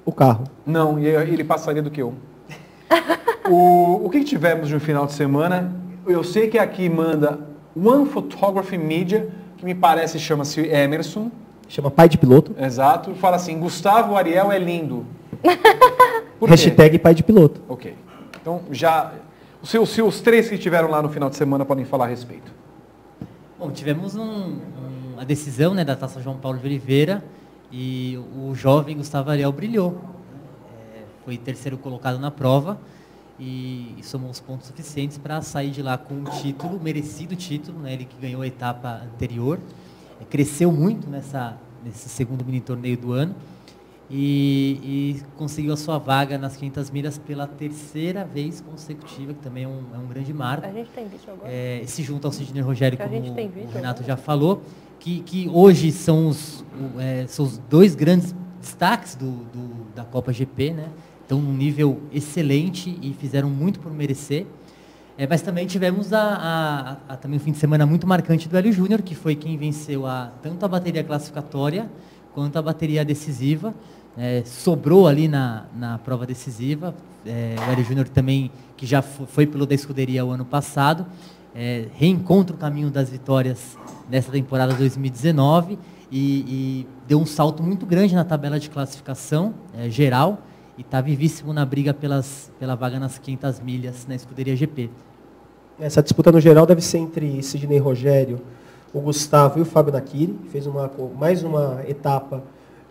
o 0.06 0.12
carro. 0.12 0.44
Não, 0.64 0.98
e 0.98 1.06
ele 1.06 1.44
passaria 1.44 1.82
do 1.82 1.90
que 1.90 2.00
eu. 2.00 2.14
o, 3.48 4.06
o 4.06 4.10
que 4.10 4.22
tivemos 4.24 4.70
no 4.70 4.80
final 4.80 5.06
de 5.06 5.12
semana? 5.12 5.74
Eu 6.06 6.24
sei 6.24 6.48
que 6.48 6.58
aqui 6.58 6.88
manda 6.88 7.40
One 7.76 8.06
Photography 8.08 8.78
Media, 8.78 9.28
que 9.56 9.64
me 9.64 9.74
parece 9.74 10.18
chama-se 10.18 10.60
Emerson. 10.66 11.30
Chama 11.68 11.90
pai 11.90 12.08
de 12.08 12.16
piloto. 12.16 12.54
Exato. 12.58 13.14
Fala 13.14 13.36
assim, 13.36 13.58
Gustavo 13.58 14.16
Ariel 14.16 14.50
é 14.50 14.58
lindo. 14.58 15.04
Por 16.40 16.46
quê? 16.48 16.50
Hashtag 16.50 16.98
pai 16.98 17.14
de 17.14 17.22
piloto. 17.22 17.60
Ok. 17.68 17.94
Então, 18.40 18.62
já... 18.70 19.12
Os, 19.60 19.68
seus, 19.70 19.88
se 19.90 20.00
os 20.00 20.20
três 20.20 20.48
que 20.48 20.54
estiveram 20.54 20.88
lá 20.88 21.02
no 21.02 21.08
final 21.08 21.28
de 21.28 21.36
semana 21.36 21.64
podem 21.64 21.84
falar 21.84 22.04
a 22.06 22.08
respeito. 22.08 22.50
Bom, 23.58 23.70
tivemos 23.72 24.14
um, 24.14 24.22
um- 24.22 24.58
a 25.18 25.24
decisão 25.24 25.74
né, 25.74 25.84
da 25.84 25.96
Taça 25.96 26.22
João 26.22 26.36
Paulo 26.36 26.58
de 26.58 26.64
Oliveira 26.66 27.24
e 27.72 28.16
o 28.36 28.54
jovem 28.54 28.96
Gustavo 28.96 29.30
Ariel 29.30 29.50
brilhou. 29.52 29.98
Foi 31.28 31.36
terceiro 31.36 31.76
colocado 31.76 32.18
na 32.18 32.30
prova 32.30 32.80
e, 33.38 33.94
e 33.98 34.02
somou 34.02 34.30
os 34.30 34.40
pontos 34.40 34.66
suficientes 34.66 35.18
para 35.18 35.42
sair 35.42 35.70
de 35.70 35.82
lá 35.82 35.98
com 35.98 36.14
um 36.14 36.24
título, 36.24 36.80
merecido 36.82 37.36
título, 37.36 37.80
né, 37.80 37.92
ele 37.92 38.06
que 38.06 38.16
ganhou 38.18 38.40
a 38.40 38.46
etapa 38.46 39.02
anterior. 39.14 39.60
Cresceu 40.30 40.72
muito 40.72 41.06
nessa, 41.10 41.58
nesse 41.84 42.08
segundo 42.08 42.42
mini 42.46 42.62
torneio 42.62 42.96
do 42.96 43.12
ano 43.12 43.34
e, 44.10 44.80
e 44.82 45.22
conseguiu 45.36 45.74
a 45.74 45.76
sua 45.76 45.98
vaga 45.98 46.38
nas 46.38 46.56
500 46.56 46.90
milhas 46.90 47.18
pela 47.18 47.46
terceira 47.46 48.24
vez 48.24 48.62
consecutiva, 48.62 49.34
que 49.34 49.40
também 49.40 49.64
é 49.64 49.68
um, 49.68 49.82
é 49.94 49.98
um 49.98 50.06
grande 50.06 50.32
marco. 50.32 50.66
A 50.66 50.72
gente 50.72 50.88
tem 50.94 51.06
vídeo 51.08 51.30
agora? 51.30 51.52
É, 51.52 51.82
se 51.86 52.02
junta 52.02 52.26
ao 52.26 52.32
Sidney 52.32 52.62
Rogério, 52.62 52.96
como 52.96 53.14
o 53.14 53.34
Renato 53.70 54.00
agora. 54.00 54.04
já 54.06 54.16
falou, 54.16 54.62
que, 54.98 55.20
que 55.20 55.46
hoje 55.52 55.92
são 55.92 56.28
os, 56.28 56.64
é, 56.98 57.26
são 57.26 57.44
os 57.44 57.58
dois 57.68 57.94
grandes 57.94 58.34
destaques 58.62 59.14
do, 59.14 59.30
do- 59.30 59.78
da 59.94 60.04
Copa 60.04 60.32
GP, 60.32 60.72
né? 60.72 60.88
Estão 61.28 61.42
num 61.42 61.52
nível 61.52 62.00
excelente 62.10 62.98
e 63.02 63.12
fizeram 63.12 63.50
muito 63.50 63.80
por 63.80 63.92
merecer. 63.92 64.46
É, 65.18 65.26
mas 65.26 65.42
também 65.42 65.66
tivemos 65.66 66.10
a, 66.14 66.22
a- 66.22 67.12
a- 67.12 67.16
também 67.18 67.36
um 67.38 67.42
fim 67.42 67.52
de 67.52 67.58
semana 67.58 67.84
muito 67.84 68.06
marcante 68.06 68.48
do 68.48 68.56
Hélio 68.56 68.72
Júnior, 68.72 69.02
que 69.02 69.14
foi 69.14 69.34
quem 69.34 69.54
venceu 69.58 70.06
a, 70.06 70.32
tanto 70.42 70.64
a 70.64 70.68
bateria 70.68 71.04
classificatória 71.04 71.86
quanto 72.32 72.56
a 72.58 72.62
bateria 72.62 73.04
decisiva. 73.04 73.74
É, 74.16 74.42
sobrou 74.46 75.06
ali 75.06 75.28
na, 75.28 75.66
na 75.76 75.98
prova 75.98 76.24
decisiva. 76.24 76.94
É, 77.26 77.56
o 77.58 77.72
Hélio 77.72 77.84
Júnior 77.84 78.08
também, 78.08 78.50
que 78.74 78.86
já 78.86 79.02
fo- 79.02 79.26
foi 79.26 79.46
piloto 79.46 79.68
da 79.68 79.74
escuderia 79.74 80.24
o 80.24 80.30
ano 80.30 80.46
passado, 80.46 81.04
é, 81.54 81.88
reencontra 81.92 82.56
o 82.56 82.58
caminho 82.58 82.90
das 82.90 83.10
vitórias 83.10 83.76
nessa 84.10 84.32
temporada 84.32 84.72
2019 84.72 85.78
e, 86.10 86.18
e 86.48 86.86
deu 87.06 87.20
um 87.20 87.26
salto 87.26 87.62
muito 87.62 87.84
grande 87.84 88.14
na 88.14 88.24
tabela 88.24 88.58
de 88.58 88.70
classificação 88.70 89.52
é, 89.76 89.90
geral 89.90 90.42
e 90.78 90.82
está 90.82 91.00
vivíssimo 91.00 91.52
na 91.52 91.66
briga 91.66 91.92
pelas, 91.92 92.52
pela 92.58 92.76
vaga 92.76 93.00
nas 93.00 93.18
500 93.18 93.60
milhas 93.60 94.06
na 94.06 94.14
escuderia 94.14 94.54
GP. 94.54 94.88
Essa 95.80 96.00
disputa 96.00 96.30
no 96.30 96.40
geral 96.40 96.64
deve 96.64 96.80
ser 96.80 96.98
entre 96.98 97.42
Sidney 97.42 97.78
Rogério, 97.78 98.40
o 98.94 99.00
Gustavo 99.00 99.58
e 99.58 99.62
o 99.62 99.64
Fábio 99.64 99.92
Nakiri. 99.92 100.38
Fez 100.52 100.68
uma, 100.68 100.88
mais 101.18 101.42
uma 101.42 101.82
etapa 101.88 102.44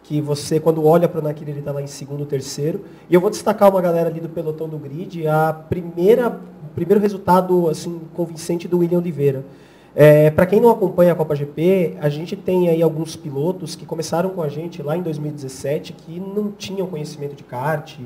que 0.04 0.20
você, 0.20 0.60
quando 0.60 0.86
olha 0.86 1.08
para 1.08 1.22
o 1.22 1.24
Nakiri, 1.24 1.52
ele 1.52 1.60
está 1.60 1.72
lá 1.72 1.82
em 1.82 1.88
segundo, 1.88 2.26
terceiro. 2.26 2.84
E 3.10 3.14
eu 3.14 3.22
vou 3.22 3.30
destacar 3.30 3.70
uma 3.70 3.82
galera 3.82 4.10
ali 4.10 4.20
do 4.20 4.30
pelotão 4.30 4.68
do 4.68 4.78
grid, 4.78 5.26
a 5.26 5.54
primeira, 5.54 6.28
o 6.30 6.74
primeiro 6.76 7.02
resultado 7.02 7.70
assim, 7.70 8.02
convincente 8.14 8.68
do 8.68 8.80
William 8.80 9.00
Oliveira. 9.00 9.46
É, 10.00 10.30
para 10.30 10.46
quem 10.46 10.62
não 10.62 10.70
acompanha 10.70 11.14
a 11.14 11.16
Copa 11.16 11.36
GP, 11.36 11.98
a 12.00 12.08
gente 12.08 12.36
tem 12.36 12.70
aí 12.70 12.84
alguns 12.84 13.16
pilotos 13.16 13.76
que 13.76 13.84
começaram 13.84 14.30
com 14.30 14.44
a 14.44 14.48
gente 14.48 14.84
lá 14.84 14.96
em 14.96 15.02
2017 15.02 15.92
que 15.92 16.20
não 16.20 16.52
tinham 16.52 16.86
conhecimento 16.86 17.36
de 17.36 17.42
kart 17.42 17.98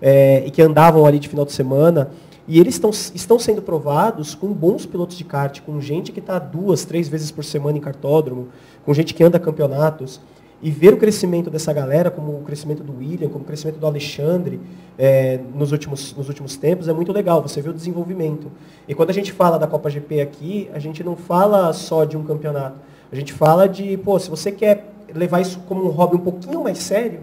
é, 0.00 0.44
e 0.46 0.50
que 0.52 0.62
andavam 0.62 1.04
ali 1.04 1.18
de 1.18 1.28
final 1.28 1.44
de 1.44 1.50
semana. 1.50 2.12
E 2.46 2.60
eles 2.60 2.74
estão, 2.74 2.90
estão 2.90 3.36
sendo 3.36 3.60
provados 3.60 4.32
com 4.32 4.52
bons 4.52 4.86
pilotos 4.86 5.18
de 5.18 5.24
kart, 5.24 5.60
com 5.62 5.80
gente 5.80 6.12
que 6.12 6.20
está 6.20 6.38
duas, 6.38 6.84
três 6.84 7.08
vezes 7.08 7.32
por 7.32 7.44
semana 7.44 7.78
em 7.78 7.80
cartódromo, 7.80 8.46
com 8.84 8.94
gente 8.94 9.12
que 9.12 9.24
anda 9.24 9.36
campeonatos. 9.40 10.20
E 10.62 10.70
ver 10.70 10.92
o 10.92 10.96
crescimento 10.98 11.50
dessa 11.50 11.72
galera, 11.72 12.10
como 12.10 12.32
o 12.32 12.42
crescimento 12.42 12.82
do 12.82 12.98
William, 12.98 13.28
como 13.28 13.42
o 13.42 13.46
crescimento 13.46 13.78
do 13.78 13.86
Alexandre 13.86 14.60
é, 14.98 15.40
nos, 15.54 15.72
últimos, 15.72 16.14
nos 16.14 16.28
últimos 16.28 16.56
tempos, 16.56 16.86
é 16.86 16.92
muito 16.92 17.12
legal. 17.12 17.40
Você 17.40 17.62
vê 17.62 17.70
o 17.70 17.72
desenvolvimento. 17.72 18.50
E 18.86 18.94
quando 18.94 19.08
a 19.08 19.14
gente 19.14 19.32
fala 19.32 19.58
da 19.58 19.66
Copa 19.66 19.88
GP 19.88 20.20
aqui, 20.20 20.70
a 20.74 20.78
gente 20.78 21.02
não 21.02 21.16
fala 21.16 21.72
só 21.72 22.04
de 22.04 22.16
um 22.16 22.24
campeonato. 22.24 22.76
A 23.10 23.16
gente 23.16 23.32
fala 23.32 23.66
de, 23.66 23.96
pô, 23.96 24.18
se 24.18 24.28
você 24.28 24.52
quer 24.52 24.92
levar 25.14 25.40
isso 25.40 25.60
como 25.66 25.84
um 25.84 25.88
hobby 25.88 26.16
um 26.16 26.20
pouquinho 26.20 26.62
mais 26.62 26.78
sério, 26.78 27.20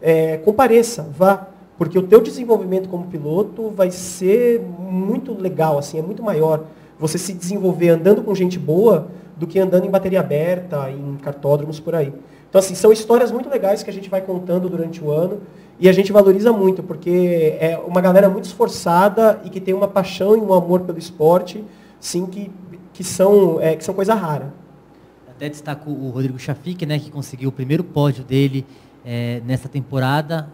é, 0.00 0.38
compareça, 0.38 1.06
vá. 1.16 1.48
Porque 1.76 1.98
o 1.98 2.02
teu 2.02 2.20
desenvolvimento 2.20 2.88
como 2.88 3.06
piloto 3.06 3.70
vai 3.70 3.90
ser 3.90 4.60
muito 4.60 5.32
legal, 5.32 5.78
assim, 5.78 5.98
é 5.98 6.02
muito 6.02 6.22
maior 6.22 6.64
você 6.98 7.16
se 7.16 7.32
desenvolver 7.32 7.88
andando 7.88 8.22
com 8.22 8.34
gente 8.34 8.58
boa 8.58 9.08
do 9.34 9.46
que 9.46 9.58
andando 9.58 9.86
em 9.86 9.90
bateria 9.90 10.20
aberta, 10.20 10.90
em 10.90 11.16
cartódromos 11.16 11.80
por 11.80 11.94
aí. 11.94 12.12
Então, 12.50 12.58
assim, 12.58 12.74
são 12.74 12.92
histórias 12.92 13.30
muito 13.30 13.48
legais 13.48 13.82
que 13.82 13.88
a 13.88 13.92
gente 13.92 14.10
vai 14.10 14.20
contando 14.20 14.68
durante 14.68 15.02
o 15.02 15.10
ano 15.10 15.40
e 15.78 15.88
a 15.88 15.92
gente 15.92 16.12
valoriza 16.12 16.52
muito, 16.52 16.82
porque 16.82 17.56
é 17.60 17.78
uma 17.86 18.00
galera 18.00 18.28
muito 18.28 18.44
esforçada 18.44 19.40
e 19.44 19.48
que 19.48 19.60
tem 19.60 19.72
uma 19.72 19.86
paixão 19.88 20.36
e 20.36 20.40
um 20.40 20.52
amor 20.52 20.80
pelo 20.80 20.98
esporte, 20.98 21.64
sim, 22.00 22.26
que, 22.26 22.50
que, 22.92 23.04
são, 23.04 23.60
é, 23.60 23.76
que 23.76 23.84
são 23.84 23.94
coisa 23.94 24.14
rara. 24.14 24.52
Até 25.28 25.48
destaco 25.48 25.90
o 25.90 26.10
Rodrigo 26.10 26.38
Chafik, 26.38 26.84
né, 26.84 26.98
que 26.98 27.10
conseguiu 27.10 27.48
o 27.48 27.52
primeiro 27.52 27.84
pódio 27.84 28.24
dele 28.24 28.66
é, 29.04 29.40
nessa 29.46 29.68
temporada, 29.68 30.50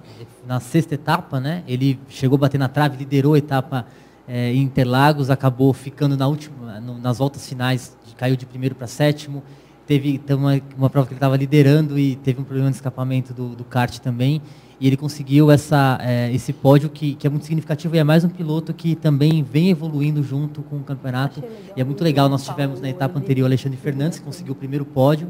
na 0.46 0.60
sexta 0.60 0.94
etapa, 0.94 1.40
né? 1.40 1.64
Ele 1.66 1.98
chegou 2.08 2.36
a 2.36 2.40
bater 2.40 2.58
na 2.58 2.68
trave, 2.68 2.96
liderou 2.98 3.34
a 3.34 3.38
etapa 3.38 3.86
é, 4.28 4.52
em 4.52 4.62
Interlagos, 4.62 5.30
acabou 5.30 5.72
ficando 5.72 6.16
na 6.16 6.28
última, 6.28 6.78
no, 6.78 6.98
nas 6.98 7.18
voltas 7.18 7.48
finais, 7.48 7.96
caiu 8.16 8.36
de 8.36 8.46
primeiro 8.46 8.74
para 8.74 8.86
sétimo. 8.86 9.42
Teve 9.86 10.20
uma, 10.30 10.60
uma 10.76 10.90
prova 10.90 11.06
que 11.06 11.12
ele 11.12 11.18
estava 11.18 11.36
liderando 11.36 11.98
e 11.98 12.16
teve 12.16 12.40
um 12.40 12.44
problema 12.44 12.70
de 12.70 12.76
escapamento 12.76 13.32
do, 13.32 13.54
do 13.54 13.64
kart 13.64 13.98
também. 13.98 14.42
E 14.78 14.86
ele 14.86 14.96
conseguiu 14.96 15.50
essa, 15.50 15.98
é, 16.02 16.30
esse 16.34 16.52
pódio 16.52 16.90
que, 16.90 17.14
que 17.14 17.26
é 17.26 17.30
muito 17.30 17.44
significativo 17.44 17.96
e 17.96 17.98
é 17.98 18.04
mais 18.04 18.24
um 18.24 18.28
piloto 18.28 18.74
que 18.74 18.94
também 18.94 19.42
vem 19.42 19.70
evoluindo 19.70 20.22
junto 20.22 20.60
com 20.62 20.76
o 20.76 20.80
campeonato. 20.80 21.42
E 21.74 21.80
é 21.80 21.84
muito 21.84 22.04
legal. 22.04 22.28
Nós 22.28 22.44
tivemos 22.44 22.80
na 22.80 22.90
etapa 22.90 23.18
anterior 23.18 23.46
Alexandre 23.46 23.78
Fernandes, 23.78 24.18
que 24.18 24.24
conseguiu 24.24 24.52
o 24.52 24.56
primeiro 24.56 24.84
pódio. 24.84 25.28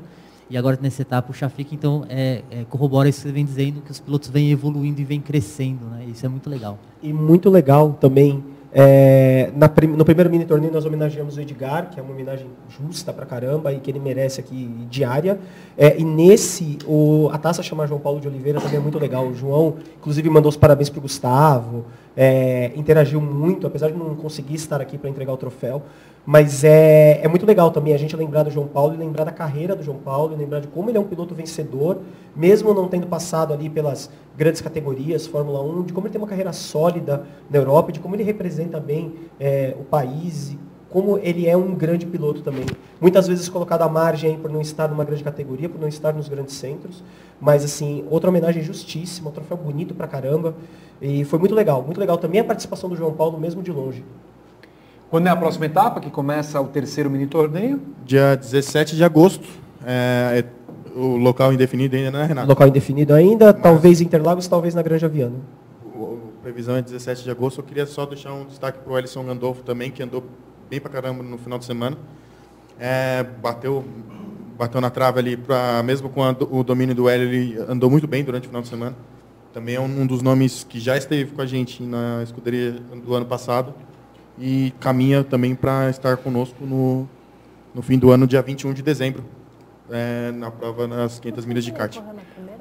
E 0.49 0.57
agora 0.57 0.79
nessa 0.81 1.03
etapa 1.03 1.31
o 1.31 1.35
Chafik, 1.35 1.75
então, 1.75 2.05
é, 2.09 2.43
é, 2.51 2.65
corrobora 2.65 3.09
isso 3.09 3.21
que 3.21 3.29
você 3.29 3.33
vem 3.33 3.45
dizendo, 3.45 3.81
que 3.83 3.91
os 3.91 3.99
pilotos 3.99 4.29
vêm 4.29 4.51
evoluindo 4.53 5.01
e 5.01 5.05
vêm 5.05 5.21
crescendo. 5.21 5.85
Né? 5.87 6.07
Isso 6.09 6.25
é 6.25 6.29
muito 6.29 6.49
legal. 6.49 6.79
E 7.03 7.13
muito 7.13 7.51
legal 7.51 7.97
também, 8.01 8.43
é, 8.79 9.49
na, 9.57 9.71
no 9.97 10.05
primeiro 10.05 10.29
mini 10.29 10.45
torneio 10.45 10.71
nós 10.71 10.85
homenageamos 10.85 11.39
o 11.39 11.41
Edgar, 11.41 11.89
que 11.89 11.99
é 11.99 12.03
uma 12.03 12.13
homenagem 12.13 12.47
justa 12.69 13.11
pra 13.11 13.25
caramba 13.25 13.73
e 13.73 13.81
que 13.81 13.91
ele 13.91 13.99
merece 13.99 14.39
aqui 14.39 14.71
diária. 14.91 15.39
É, 15.79 15.99
e 15.99 16.05
nesse, 16.05 16.77
o, 16.87 17.31
a 17.33 17.39
taça 17.39 17.63
chama 17.63 17.87
João 17.87 17.99
Paulo 17.99 18.21
de 18.21 18.29
Oliveira 18.29 18.61
também 18.61 18.77
é 18.77 18.81
muito 18.83 18.99
legal. 18.99 19.29
O 19.29 19.35
João, 19.35 19.77
inclusive, 19.97 20.29
mandou 20.29 20.51
os 20.51 20.59
parabéns 20.59 20.91
pro 20.91 21.01
Gustavo, 21.01 21.87
é, 22.15 22.71
interagiu 22.77 23.19
muito, 23.19 23.67
apesar 23.67 23.91
de 23.91 23.97
não 23.97 24.15
conseguir 24.15 24.57
estar 24.57 24.79
aqui 24.79 24.99
para 24.99 25.09
entregar 25.09 25.33
o 25.33 25.39
troféu. 25.39 25.83
Mas 26.27 26.65
é, 26.65 27.21
é 27.23 27.29
muito 27.29 27.47
legal 27.47 27.71
também 27.71 27.95
a 27.95 27.97
gente 27.97 28.17
lembrar 28.17 28.43
do 28.43 28.51
João 28.51 28.67
Paulo 28.67 28.93
e 28.95 28.97
lembrar 28.97 29.23
da 29.23 29.31
carreira 29.31 29.77
do 29.77 29.85
João 29.85 29.99
Paulo, 29.99 30.35
e 30.35 30.37
lembrar 30.37 30.59
de 30.59 30.67
como 30.67 30.91
ele 30.91 30.99
é 30.99 31.01
um 31.01 31.05
piloto 31.05 31.37
vencedor, 31.37 31.99
mesmo 32.35 32.75
não 32.75 32.89
tendo 32.89 33.07
passado 33.07 33.55
ali 33.55 33.71
pelas 33.71 34.11
grandes 34.37 34.61
categorias, 34.61 35.25
Fórmula 35.25 35.63
1, 35.63 35.85
de 35.85 35.93
como 35.93 36.09
ele 36.09 36.13
tem 36.13 36.21
uma 36.21 36.27
carreira 36.27 36.53
sólida 36.53 37.25
na 37.49 37.59
Europa, 37.59 37.93
de 37.93 38.01
como 38.01 38.17
ele 38.17 38.25
representa 38.25 38.81
bem 38.81 39.15
é, 39.39 39.77
o 39.79 39.85
país, 39.85 40.57
como 40.91 41.17
ele 41.19 41.47
é 41.47 41.57
um 41.57 41.75
grande 41.77 42.05
piloto 42.07 42.41
também. 42.41 42.67
Muitas 43.01 43.29
vezes 43.29 43.49
colocado 43.49 43.83
à 43.83 43.89
margem 43.89 44.37
por 44.37 44.51
não 44.51 44.61
estar 44.61 44.89
numa 44.89 45.05
grande 45.05 45.23
categoria, 45.23 45.69
por 45.69 45.81
não 45.81 45.87
estar 45.87 46.13
nos 46.13 46.29
grandes 46.29 46.57
centros. 46.57 47.05
Mas, 47.41 47.65
assim, 47.65 48.05
outra 48.11 48.31
homenagem 48.31 48.63
justíssima, 48.63 49.29
um 49.29 49.33
troféu 49.33 49.57
bonito 49.57 49.95
pra 49.95 50.09
caramba. 50.09 50.55
E 51.01 51.25
foi 51.25 51.39
muito 51.39 51.55
legal. 51.55 51.83
Muito 51.83 52.01
legal 52.01 52.17
também 52.17 52.41
a 52.41 52.45
participação 52.45 52.89
do 52.89 52.97
João 52.97 53.13
Paulo, 53.13 53.39
mesmo 53.39 53.63
de 53.63 53.71
longe. 53.71 54.03
Quando 55.11 55.29
é 55.29 55.31
a 55.31 55.37
próxima 55.37 55.67
etapa, 55.67 56.01
que 56.01 56.11
começa 56.11 56.61
o 56.61 56.67
terceiro 56.67 57.09
mini 57.09 57.27
torneio? 57.27 57.81
Dia 58.05 58.35
17 58.35 58.97
de 58.97 59.05
agosto. 59.05 59.47
É, 59.85 60.43
é 60.45 60.99
o 60.99 61.17
local 61.17 61.53
indefinido 61.53 61.95
ainda, 61.95 62.11
né, 62.11 62.25
Renato? 62.25 62.49
Local 62.49 62.69
indefinido 62.69 63.15
ainda, 63.15 63.53
talvez 63.53 64.01
Interlagos, 64.01 64.49
talvez 64.49 64.75
na 64.75 64.83
Granja 64.83 65.09
Viana. 65.09 65.37
A 65.95 66.43
previsão 66.43 66.77
é 66.77 66.83
17 66.83 67.23
de 67.23 67.31
agosto. 67.31 67.61
Eu 67.61 67.65
queria 67.65 67.87
só 67.87 68.05
deixar 68.05 68.33
um 68.33 68.47
destaque 68.47 68.79
para 68.79 68.93
o 68.93 68.99
Ellison 68.99 69.25
Gandolfo 69.25 69.63
também, 69.63 69.91
que 69.93 70.03
andou 70.03 70.25
bem 70.69 70.81
pra 70.81 70.91
caramba 70.91 71.23
no 71.23 71.39
final 71.39 71.59
de 71.59 71.65
semana. 71.65 71.97
É, 72.79 73.25
bateu, 73.41 73.85
bateu 74.59 74.81
na 74.81 74.91
trave 74.91 75.21
ali, 75.21 75.37
pra, 75.37 75.85
mesmo 75.85 76.09
com 76.09 76.25
a, 76.25 76.35
o 76.51 76.65
domínio 76.65 76.95
do 76.95 77.09
Hélio, 77.09 77.29
ele 77.29 77.59
andou 77.69 77.89
muito 77.89 78.09
bem 78.09 78.25
durante 78.25 78.45
o 78.45 78.49
final 78.49 78.63
de 78.63 78.69
semana. 78.69 78.97
Também 79.53 79.77
é 79.77 79.81
um, 79.81 80.03
um 80.03 80.07
dos 80.07 80.21
nomes 80.21 80.65
que 80.65 80.81
já 80.81 80.97
esteve 80.97 81.31
com 81.31 81.41
a 81.41 81.47
gente 81.47 81.83
na 81.83 82.23
escuderia 82.25 82.73
do 82.73 83.15
ano 83.15 83.27
passado 83.27 83.73
e 84.39 84.73
caminha 84.81 85.25
também 85.25 85.55
para 85.55 85.91
estar 85.91 86.17
conosco 86.17 86.65
no, 86.65 87.09
no 87.75 87.83
fim 87.83 87.99
do 87.99 88.11
ano, 88.11 88.27
dia 88.27 88.43
21 88.43 88.73
de 88.73 88.83
dezembro, 88.83 89.25
é, 89.91 90.33
na 90.33 90.51
prova 90.51 90.87
nas 90.87 91.19
500 91.19 91.47
milhas 91.47 91.65
de 91.65 91.73
kart. 91.73 91.99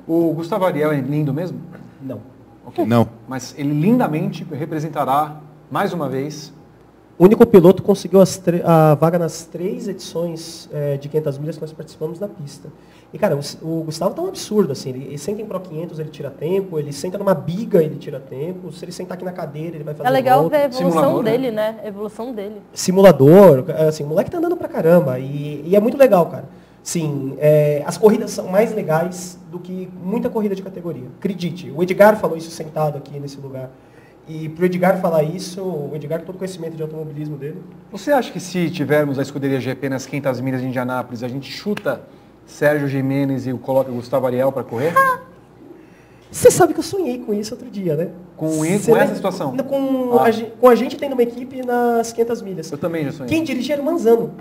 O 0.08 0.34
Gustavo 0.34 0.66
Ariel 0.66 0.92
é 0.92 1.00
lindo 1.00 1.34
mesmo? 1.34 1.60
Não. 2.02 2.22
Ok. 2.66 2.86
Não. 2.86 3.10
Mas 3.28 3.54
ele 3.58 3.74
lindamente 3.80 4.46
representará, 4.52 5.42
mais 5.70 5.94
uma 5.94 6.10
vez, 6.10 6.54
O 7.18 7.24
único 7.24 7.46
piloto 7.46 7.82
que 7.82 7.88
conseguiu 7.88 8.20
a 8.66 8.94
vaga 8.96 9.18
nas 9.18 9.46
três 9.46 9.88
edições 9.88 10.70
é, 10.74 10.98
de 10.98 11.08
500 11.08 11.38
milhas 11.38 11.56
que 11.56 11.62
nós 11.62 11.72
participamos 11.72 12.20
da 12.20 12.28
pista. 12.28 12.68
E, 13.16 13.18
cara, 13.18 13.34
o, 13.34 13.40
o 13.80 13.84
Gustavo 13.86 14.14
tá 14.14 14.22
um 14.22 14.28
absurdo, 14.28 14.74
assim. 14.74 14.90
Ele, 14.90 15.06
ele 15.06 15.18
senta 15.18 15.42
em 15.42 15.46
Pro 15.46 15.58
500, 15.58 16.00
ele 16.00 16.10
tira 16.10 16.30
tempo. 16.30 16.78
Ele 16.78 16.92
senta 16.92 17.18
numa 17.18 17.34
biga, 17.34 17.82
ele 17.82 17.96
tira 17.96 18.20
tempo. 18.20 18.74
Se 18.74 18.84
ele 18.84 18.92
sentar 18.92 19.16
aqui 19.16 19.24
na 19.24 19.32
cadeira, 19.32 19.78
ele 19.78 19.86
vai 19.86 19.94
fazer 19.94 20.10
É 20.10 20.12
legal 20.12 20.42
volta. 20.42 20.58
ver 20.58 20.64
a 20.64 20.66
evolução 20.66 20.92
Simulador, 20.92 21.24
né? 21.24 21.32
dele, 21.32 21.52
né? 21.52 21.80
A 21.82 21.88
evolução 21.88 22.34
dele. 22.34 22.56
simulador, 22.74 23.64
assim, 23.88 24.04
o 24.04 24.08
moleque 24.08 24.30
tá 24.30 24.38
andando 24.38 24.58
pra 24.58 24.68
caramba 24.68 25.18
e, 25.18 25.64
e 25.66 25.78
é 25.78 25.80
muito 25.80 25.98
legal, 25.98 26.26
cara. 26.26 26.44
Sim, 26.84 27.38
é, 27.40 27.82
as 27.86 27.98
corridas 27.98 28.32
são 28.32 28.50
mais 28.50 28.76
legais 28.76 29.40
do 29.50 29.60
que 29.60 29.90
muita 30.04 30.30
corrida 30.30 30.54
de 30.54 30.62
categoria. 30.62 31.08
Acredite, 31.18 31.72
o 31.74 31.82
Edgar 31.82 32.18
falou 32.20 32.36
isso 32.36 32.52
sentado 32.52 32.98
aqui 32.98 33.18
nesse 33.18 33.38
lugar. 33.40 33.72
E 34.28 34.50
pro 34.50 34.66
Edgar 34.66 35.00
falar 35.00 35.24
isso, 35.24 35.62
o 35.64 35.92
Edgar 35.96 36.20
tem 36.20 36.26
todo 36.26 36.36
o 36.36 36.38
conhecimento 36.38 36.76
de 36.76 36.82
automobilismo 36.82 37.38
dele. 37.38 37.62
Você 37.94 38.12
acha 38.12 38.30
que 38.30 38.42
se 38.42 38.70
tivermos 38.70 39.18
a 39.18 39.22
escuderia 39.22 39.62
GP 39.62 39.88
nas 39.88 40.06
500 40.06 40.42
milhas 40.42 40.60
de 40.60 40.68
Indianápolis, 40.68 41.24
a 41.24 41.30
gente 41.30 41.50
chuta 41.50 42.02
Sérgio 42.46 42.88
Jimenez 42.88 43.48
e 43.48 43.54
coloca 43.54 43.92
Gustavo 43.92 44.26
Ariel 44.28 44.52
para 44.52 44.64
correr? 44.64 44.94
Você 46.32 46.52
sabe 46.52 46.74
que 46.74 46.80
eu 46.80 46.84
sonhei 46.84 47.20
com 47.20 47.34
isso 47.34 47.54
outro 47.54 47.70
dia, 47.70 47.96
né? 47.96 48.10
Com, 48.36 48.50
Você 48.50 48.92
com 48.92 48.98
essa 48.98 49.16
situação? 49.16 49.56
Com, 49.58 50.18
Ah. 50.20 50.28
a, 50.28 50.34
com 50.60 50.68
a 50.68 50.76
gente 50.76 50.98
tendo 50.98 51.14
uma 51.14 51.24
equipe 51.24 51.66
nas 51.66 52.12
500 52.12 52.42
milhas. 52.42 52.72
Eu 52.72 52.78
também 52.78 53.06
já 53.06 53.12
sonhei. 53.14 53.30
Quem 53.30 53.44
dirigia 53.44 53.76
era 53.76 53.82
o 53.82 53.86
Manzano. 53.86 54.34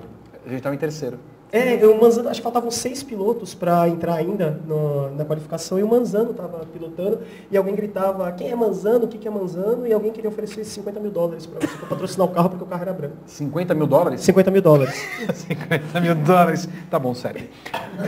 A 0.45 0.49
gente 0.49 0.59
estava 0.59 0.75
em 0.75 0.79
terceiro. 0.79 1.19
É, 1.57 1.87
o 1.87 2.01
Manzano, 2.01 2.29
acho 2.29 2.41
que 2.41 2.43
faltavam 2.43 2.69
seis 2.69 3.01
pilotos 3.05 3.55
para 3.55 3.89
entrar 3.89 4.15
ainda 4.17 4.61
no, 4.67 5.15
na 5.15 5.25
qualificação 5.25 5.79
e 5.79 5.85
o 5.85 5.89
Manzano 5.89 6.33
estava 6.33 6.67
pilotando 6.67 7.21
e 7.49 7.57
alguém 7.57 7.77
gritava, 7.77 8.33
quem 8.33 8.51
é 8.51 8.57
Manzano, 8.57 9.05
o 9.05 9.09
que, 9.09 9.17
que 9.19 9.29
é 9.29 9.31
Manzano? 9.31 9.87
E 9.87 9.93
alguém 9.93 10.11
queria 10.11 10.29
oferecer 10.29 10.65
50 10.65 10.99
mil 10.99 11.13
dólares 11.13 11.47
para 11.47 11.65
você 11.65 11.77
pra 11.77 11.87
patrocinar 11.87 12.27
o 12.27 12.31
carro 12.33 12.49
porque 12.51 12.65
o 12.65 12.67
carro 12.67 12.83
era 12.83 12.93
branco. 12.93 13.15
50 13.27 13.73
mil 13.73 13.87
dólares? 13.87 14.21
50 14.23 14.51
mil 14.51 14.61
dólares. 14.63 14.95
50 15.33 16.01
mil 16.01 16.15
dólares. 16.17 16.69
Tá 16.91 16.99
bom, 16.99 17.15
sério. 17.15 17.49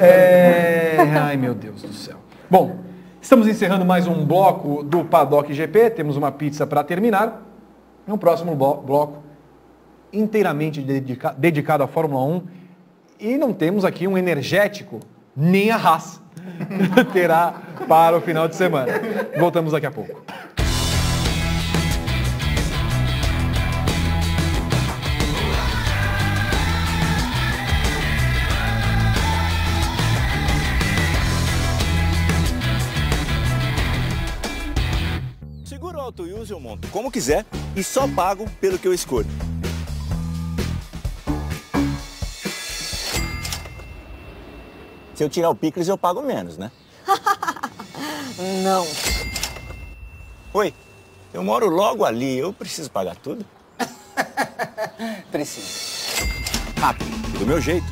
É... 0.00 0.96
Ai, 1.16 1.36
meu 1.36 1.54
Deus 1.54 1.82
do 1.82 1.92
céu. 1.92 2.16
Bom, 2.50 2.78
estamos 3.22 3.46
encerrando 3.46 3.84
mais 3.84 4.08
um 4.08 4.24
bloco 4.26 4.82
do 4.82 5.04
Paddock 5.04 5.52
GP. 5.54 5.90
Temos 5.90 6.16
uma 6.16 6.32
pizza 6.32 6.66
para 6.66 6.82
terminar. 6.82 7.42
No 8.08 8.18
próximo 8.18 8.56
blo- 8.56 8.78
bloco, 8.78 9.18
inteiramente 10.12 10.80
dedica- 10.80 11.34
dedicado 11.38 11.84
à 11.84 11.86
Fórmula 11.86 12.24
1. 12.24 12.42
E 13.18 13.38
não 13.38 13.52
temos 13.52 13.84
aqui 13.84 14.06
um 14.06 14.18
energético, 14.18 15.00
nem 15.34 15.70
a 15.70 15.76
Haas 15.76 16.20
terá 17.14 17.54
para 17.88 18.16
o 18.16 18.20
final 18.20 18.46
de 18.46 18.54
semana. 18.54 18.92
Voltamos 19.38 19.72
daqui 19.72 19.86
a 19.86 19.90
pouco. 19.90 20.22
Seguro 35.64 35.98
auto 35.98 36.22
use 36.24 36.52
eu 36.52 36.60
monto 36.60 36.86
como 36.88 37.10
quiser 37.10 37.46
e 37.74 37.82
só 37.82 38.06
pago 38.06 38.44
pelo 38.60 38.78
que 38.78 38.86
eu 38.86 38.92
escolho. 38.92 39.26
Se 45.16 45.24
eu 45.24 45.30
tirar 45.30 45.48
o 45.48 45.54
picles, 45.54 45.88
eu 45.88 45.96
pago 45.96 46.20
menos, 46.20 46.58
né? 46.58 46.70
Não. 48.62 48.86
Oi, 50.52 50.74
eu 51.32 51.42
moro 51.42 51.70
logo 51.70 52.04
ali, 52.04 52.38
eu 52.38 52.52
preciso 52.52 52.90
pagar 52.90 53.16
tudo? 53.16 53.44
Preciso. 55.32 56.26
Rápido, 56.78 57.38
do 57.38 57.46
meu 57.46 57.60
jeito. 57.60 57.86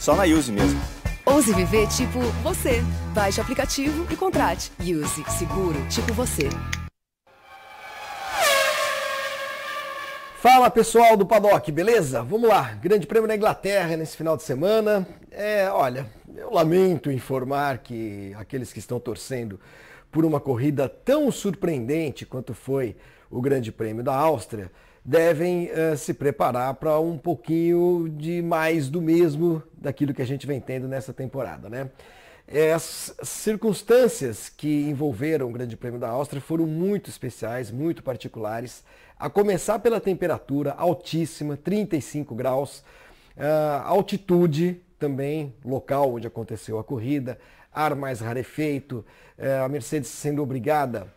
Só 0.00 0.16
na 0.16 0.24
Use 0.24 0.50
mesmo. 0.50 0.80
Ouse 1.26 1.52
viver 1.52 1.86
tipo 1.88 2.20
você. 2.42 2.82
Baixe 3.14 3.40
o 3.40 3.42
aplicativo 3.42 4.06
e 4.10 4.16
contrate. 4.16 4.72
Use 4.80 5.22
seguro 5.30 5.86
tipo 5.88 6.14
você. 6.14 6.48
Fala 10.44 10.68
pessoal 10.68 11.16
do 11.16 11.24
Paddock, 11.24 11.72
beleza? 11.72 12.22
Vamos 12.22 12.50
lá, 12.50 12.74
Grande 12.74 13.06
Prêmio 13.06 13.26
na 13.26 13.34
Inglaterra 13.34 13.96
nesse 13.96 14.14
final 14.14 14.36
de 14.36 14.42
semana. 14.42 15.08
É, 15.30 15.70
olha, 15.70 16.04
eu 16.36 16.52
lamento 16.52 17.10
informar 17.10 17.78
que 17.78 18.30
aqueles 18.36 18.70
que 18.70 18.78
estão 18.78 19.00
torcendo 19.00 19.58
por 20.12 20.22
uma 20.22 20.38
corrida 20.38 20.86
tão 20.86 21.32
surpreendente 21.32 22.26
quanto 22.26 22.52
foi 22.52 22.94
o 23.30 23.40
Grande 23.40 23.72
Prêmio 23.72 24.04
da 24.04 24.14
Áustria 24.14 24.70
devem 25.02 25.70
eh, 25.72 25.96
se 25.96 26.12
preparar 26.12 26.74
para 26.74 27.00
um 27.00 27.16
pouquinho 27.16 28.10
de 28.10 28.42
mais 28.42 28.90
do 28.90 29.00
mesmo 29.00 29.62
daquilo 29.74 30.12
que 30.12 30.20
a 30.20 30.26
gente 30.26 30.46
vem 30.46 30.60
tendo 30.60 30.86
nessa 30.86 31.14
temporada, 31.14 31.70
né? 31.70 31.88
É, 32.46 32.74
As 32.74 33.14
circunstâncias 33.22 34.50
que 34.50 34.82
envolveram 34.82 35.48
o 35.48 35.52
Grande 35.52 35.74
Prêmio 35.74 35.98
da 35.98 36.10
Áustria 36.10 36.42
foram 36.42 36.66
muito 36.66 37.08
especiais, 37.08 37.70
muito 37.70 38.02
particulares, 38.02 38.84
a 39.18 39.30
começar 39.30 39.78
pela 39.78 40.00
temperatura 40.00 40.72
altíssima, 40.72 41.56
35 41.56 42.34
graus, 42.34 42.84
ah, 43.36 43.82
altitude 43.86 44.80
também, 44.98 45.54
local 45.64 46.14
onde 46.14 46.26
aconteceu 46.26 46.78
a 46.78 46.84
corrida, 46.84 47.38
ar 47.72 47.94
mais 47.94 48.20
rarefeito, 48.20 49.04
eh, 49.36 49.58
a 49.58 49.68
Mercedes 49.68 50.08
sendo 50.08 50.42
obrigada 50.42 51.08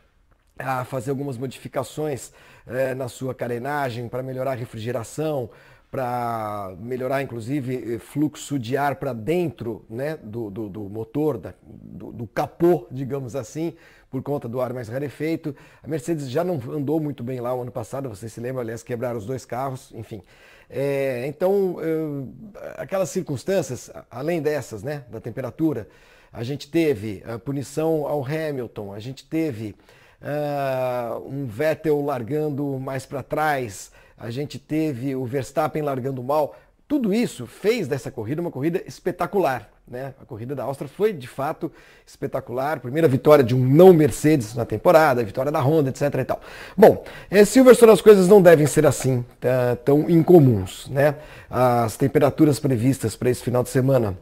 a 0.58 0.84
fazer 0.84 1.12
algumas 1.12 1.38
modificações 1.38 2.32
eh, 2.66 2.96
na 2.96 3.08
sua 3.08 3.34
carenagem 3.34 4.10
para 4.10 4.24
melhorar 4.24 4.54
a 4.54 4.56
refrigeração, 4.56 5.50
para 5.90 6.76
melhorar 6.80 7.22
inclusive 7.22 7.96
eh, 7.96 8.00
fluxo 8.00 8.60
de 8.60 8.76
ar 8.76 8.96
para 8.98 9.14
dentro 9.14 9.86
né, 9.90 10.18
do, 10.22 10.50
do, 10.50 10.70
do 10.70 10.82
motor, 10.90 11.38
da- 11.38 11.54
do, 11.64 12.12
do 12.12 12.28
capô, 12.28 12.86
digamos 12.92 13.36
assim, 13.36 13.74
por 14.12 14.22
conta 14.22 14.48
do 14.50 14.60
ar 14.60 14.74
mais 14.74 14.90
rarefeito. 14.90 15.56
A 15.82 15.88
Mercedes 15.88 16.30
já 16.30 16.44
não 16.44 16.56
andou 16.74 17.00
muito 17.00 17.24
bem 17.24 17.40
lá 17.40 17.54
o 17.54 17.62
ano 17.62 17.72
passado, 17.72 18.10
vocês 18.10 18.32
se 18.34 18.40
lembram, 18.42 18.62
aliás, 18.62 18.84
quebraram 18.84 19.18
os 19.18 19.26
dois 19.26 19.46
carros, 19.46 19.92
enfim. 19.96 20.22
Eh, 20.70 21.26
então, 21.28 21.78
eh, 21.82 22.74
aquelas 22.78 23.10
circunstâncias, 23.10 23.90
além 24.12 24.42
dessas, 24.42 24.84
né, 24.84 25.04
da 25.10 25.22
temperatura, 25.22 25.88
a 26.34 26.44
gente 26.44 26.70
teve 26.70 27.24
a 27.26 27.40
punição 27.40 28.06
ao 28.06 28.24
Hamilton, 28.26 28.94
a 28.94 29.00
gente 29.00 29.26
teve 29.26 29.74
ah, 30.22 31.18
um 31.26 31.46
Vettel 31.46 32.02
largando 32.02 32.78
mais 32.80 33.06
para 33.06 33.24
trás, 33.24 33.92
a 34.18 34.32
gente 34.32 34.58
teve 34.58 35.16
o 35.16 35.26
Verstappen 35.26 35.82
largando 35.82 36.24
mal. 36.24 36.56
Tudo 36.88 37.14
isso 37.14 37.46
fez 37.46 37.88
dessa 37.88 38.10
corrida 38.10 38.42
uma 38.42 38.50
corrida 38.50 38.82
espetacular. 38.88 39.70
Né? 39.88 40.14
A 40.22 40.26
corrida 40.26 40.56
da 40.56 40.64
Áustria 40.64 40.90
foi 40.90 41.14
de 41.14 41.28
fato 41.28 41.72
espetacular. 42.06 42.80
Primeira 42.80 43.08
vitória 43.08 43.44
de 43.44 43.56
um 43.56 43.60
não 43.60 43.94
Mercedes 43.94 44.56
na 44.56 44.66
temporada, 44.66 45.24
vitória 45.24 45.52
da 45.52 45.62
Honda, 45.62 45.90
etc. 45.90 46.14
E 46.16 46.26
tal. 46.26 46.42
Bom, 46.76 47.04
em 47.30 47.46
Silverstone 47.46 47.92
as 47.92 48.02
coisas 48.02 48.28
não 48.28 48.42
devem 48.42 48.66
ser 48.66 48.86
assim 48.86 49.24
tá, 49.40 49.78
tão 49.86 50.10
incomuns. 50.10 50.90
Né? 50.90 51.16
As 51.50 51.96
temperaturas 51.96 52.60
previstas 52.60 53.16
para 53.16 53.30
esse 53.30 53.44
final 53.44 53.64
de 53.64 53.70
semana 53.70 54.18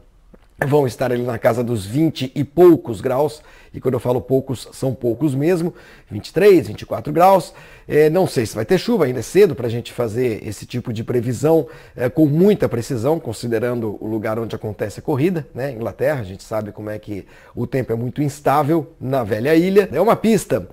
vão 0.64 0.86
estar 0.86 1.12
ali 1.12 1.22
na 1.22 1.38
casa 1.38 1.62
dos 1.62 1.84
20 1.84 2.32
e 2.34 2.42
poucos 2.42 3.00
graus, 3.00 3.42
e 3.74 3.80
quando 3.80 3.94
eu 3.94 4.00
falo 4.00 4.22
poucos, 4.22 4.68
são 4.72 4.94
poucos 4.94 5.34
mesmo, 5.34 5.74
23, 6.10 6.68
24 6.68 7.12
graus. 7.12 7.52
Eh, 7.86 8.08
não 8.08 8.26
sei 8.26 8.46
se 8.46 8.54
vai 8.54 8.64
ter 8.64 8.78
chuva, 8.78 9.04
ainda 9.04 9.18
é 9.18 9.22
cedo 9.22 9.54
para 9.54 9.66
a 9.66 9.70
gente 9.70 9.92
fazer 9.92 10.46
esse 10.46 10.64
tipo 10.64 10.94
de 10.94 11.04
previsão 11.04 11.68
eh, 11.94 12.08
com 12.08 12.24
muita 12.24 12.68
precisão, 12.70 13.20
considerando 13.20 13.98
o 14.00 14.06
lugar 14.06 14.38
onde 14.38 14.56
acontece 14.56 15.00
a 15.00 15.02
corrida, 15.02 15.46
né? 15.54 15.72
Inglaterra, 15.72 16.20
a 16.20 16.24
gente 16.24 16.42
sabe 16.42 16.72
como 16.72 16.88
é 16.88 16.98
que 16.98 17.26
o 17.54 17.66
tempo 17.66 17.92
é 17.92 17.96
muito 17.96 18.22
instável 18.22 18.92
na 18.98 19.22
velha 19.22 19.54
ilha. 19.54 19.90
É 19.92 20.00
uma 20.00 20.16
pista 20.16 20.66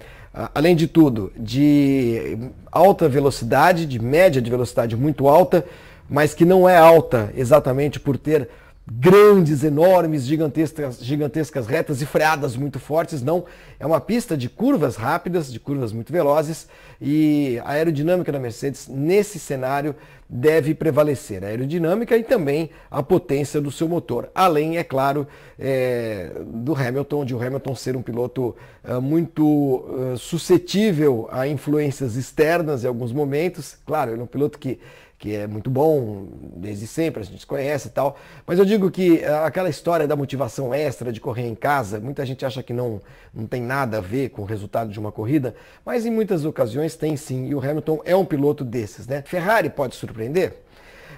além 0.53 0.76
de 0.76 0.88
tudo, 0.88 1.31
de 1.38 2.49
alta 2.72 3.07
velocidade, 3.07 3.85
de 3.85 3.99
média 3.99 4.41
de 4.41 4.49
velocidade 4.49 4.95
muito 4.95 5.27
alta, 5.27 5.64
mas 6.10 6.34
que 6.34 6.43
não 6.43 6.68
é 6.68 6.76
alta 6.76 7.31
exatamente 7.35 7.99
por 7.99 8.18
ter 8.18 8.49
grandes, 8.85 9.64
enormes, 9.64 10.23
gigantescas, 10.23 10.99
gigantescas 11.01 11.68
retas 11.68 12.01
e 12.01 12.05
freadas 12.05 12.55
muito 12.55 12.80
fortes, 12.80 13.22
não. 13.22 13.45
É 13.80 13.85
uma 13.85 14.01
pista 14.01 14.35
de 14.35 14.49
curvas 14.49 14.97
rápidas, 14.97 15.51
de 15.51 15.60
curvas 15.60 15.93
muito 15.93 16.11
velozes 16.11 16.68
e 17.01 17.60
a 17.64 17.72
aerodinâmica 17.72 18.31
da 18.31 18.39
Mercedes 18.39 18.88
nesse 18.88 19.39
cenário 19.39 19.95
deve 20.27 20.73
prevalecer. 20.73 21.43
A 21.43 21.47
aerodinâmica 21.47 22.18
e 22.18 22.23
também 22.23 22.72
a 22.91 23.01
potência 23.01 23.61
do 23.61 23.72
seu 23.72 23.88
motor. 23.88 24.30
Além, 24.35 24.77
é 24.77 24.84
claro, 24.84 25.27
é, 25.57 26.31
do 26.45 26.76
Hamilton, 26.76 27.23
de 27.23 27.35
o 27.35 27.41
Hamilton 27.41 27.76
ser 27.76 27.95
um 27.95 28.01
piloto 28.01 28.55
ah, 28.84 28.99
muito 28.99 29.85
ah, 29.88 30.18
suscetível 30.18 31.30
a 31.31 31.47
influências 31.47 32.15
externas 32.15 32.84
em 32.84 32.88
alguns 32.88 33.14
momentos. 33.14 33.77
Claro, 33.85 34.11
ele 34.11 34.22
é 34.22 34.23
um 34.23 34.27
piloto 34.27 34.60
que 34.60 34.80
que 35.23 35.33
é 35.33 35.47
muito 35.47 35.69
bom 35.69 36.27
desde 36.57 36.85
sempre, 36.85 37.21
a 37.21 37.25
gente 37.25 37.47
conhece 37.47 37.87
e 37.87 37.91
tal. 37.91 38.19
Mas 38.45 38.59
eu 38.59 38.65
digo 38.65 38.91
que 38.91 39.23
ah, 39.23 39.45
aquela 39.45 39.69
história 39.69 40.05
da 40.05 40.17
motivação 40.17 40.73
extra 40.73 41.13
de 41.13 41.21
correr 41.21 41.47
em 41.47 41.55
casa, 41.55 41.97
muita 41.97 42.25
gente 42.25 42.45
acha 42.45 42.61
que 42.61 42.73
não, 42.73 43.01
não 43.33 43.47
tem 43.47 43.61
nada 43.61 43.99
a 43.99 44.01
ver 44.01 44.31
com 44.31 44.41
o 44.41 44.45
resultado 44.45 44.91
de 44.91 44.99
uma 44.99 45.13
corrida, 45.13 45.55
mas 45.85 46.05
em 46.05 46.11
muitas 46.11 46.43
ocasiões 46.43 46.97
tem 46.97 47.15
sim, 47.15 47.47
e 47.47 47.55
o 47.55 47.59
Hamilton 47.59 48.01
é 48.03 48.13
um 48.13 48.25
piloto 48.25 48.65
desses, 48.65 49.07
né? 49.07 49.23
Ferrari 49.25 49.69
pode 49.69 49.95
surpreender? 49.95 50.57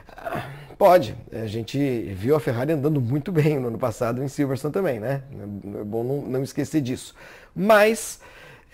Ah, 0.08 0.50
Pode. 0.78 1.16
A 1.32 1.48
gente 1.48 1.80
viu 2.14 2.36
a 2.36 2.40
Ferrari 2.40 2.74
andando 2.74 3.00
muito 3.00 3.32
bem 3.32 3.58
no 3.58 3.70
ano 3.70 3.80
passado 3.80 4.22
em 4.22 4.28
Silverstone 4.28 4.74
também, 4.74 5.00
né? 5.00 5.24
É 5.80 5.84
bom 5.86 6.04
não, 6.04 6.22
não 6.22 6.44
esquecer 6.44 6.82
disso. 6.82 7.16
Mas 7.56 8.20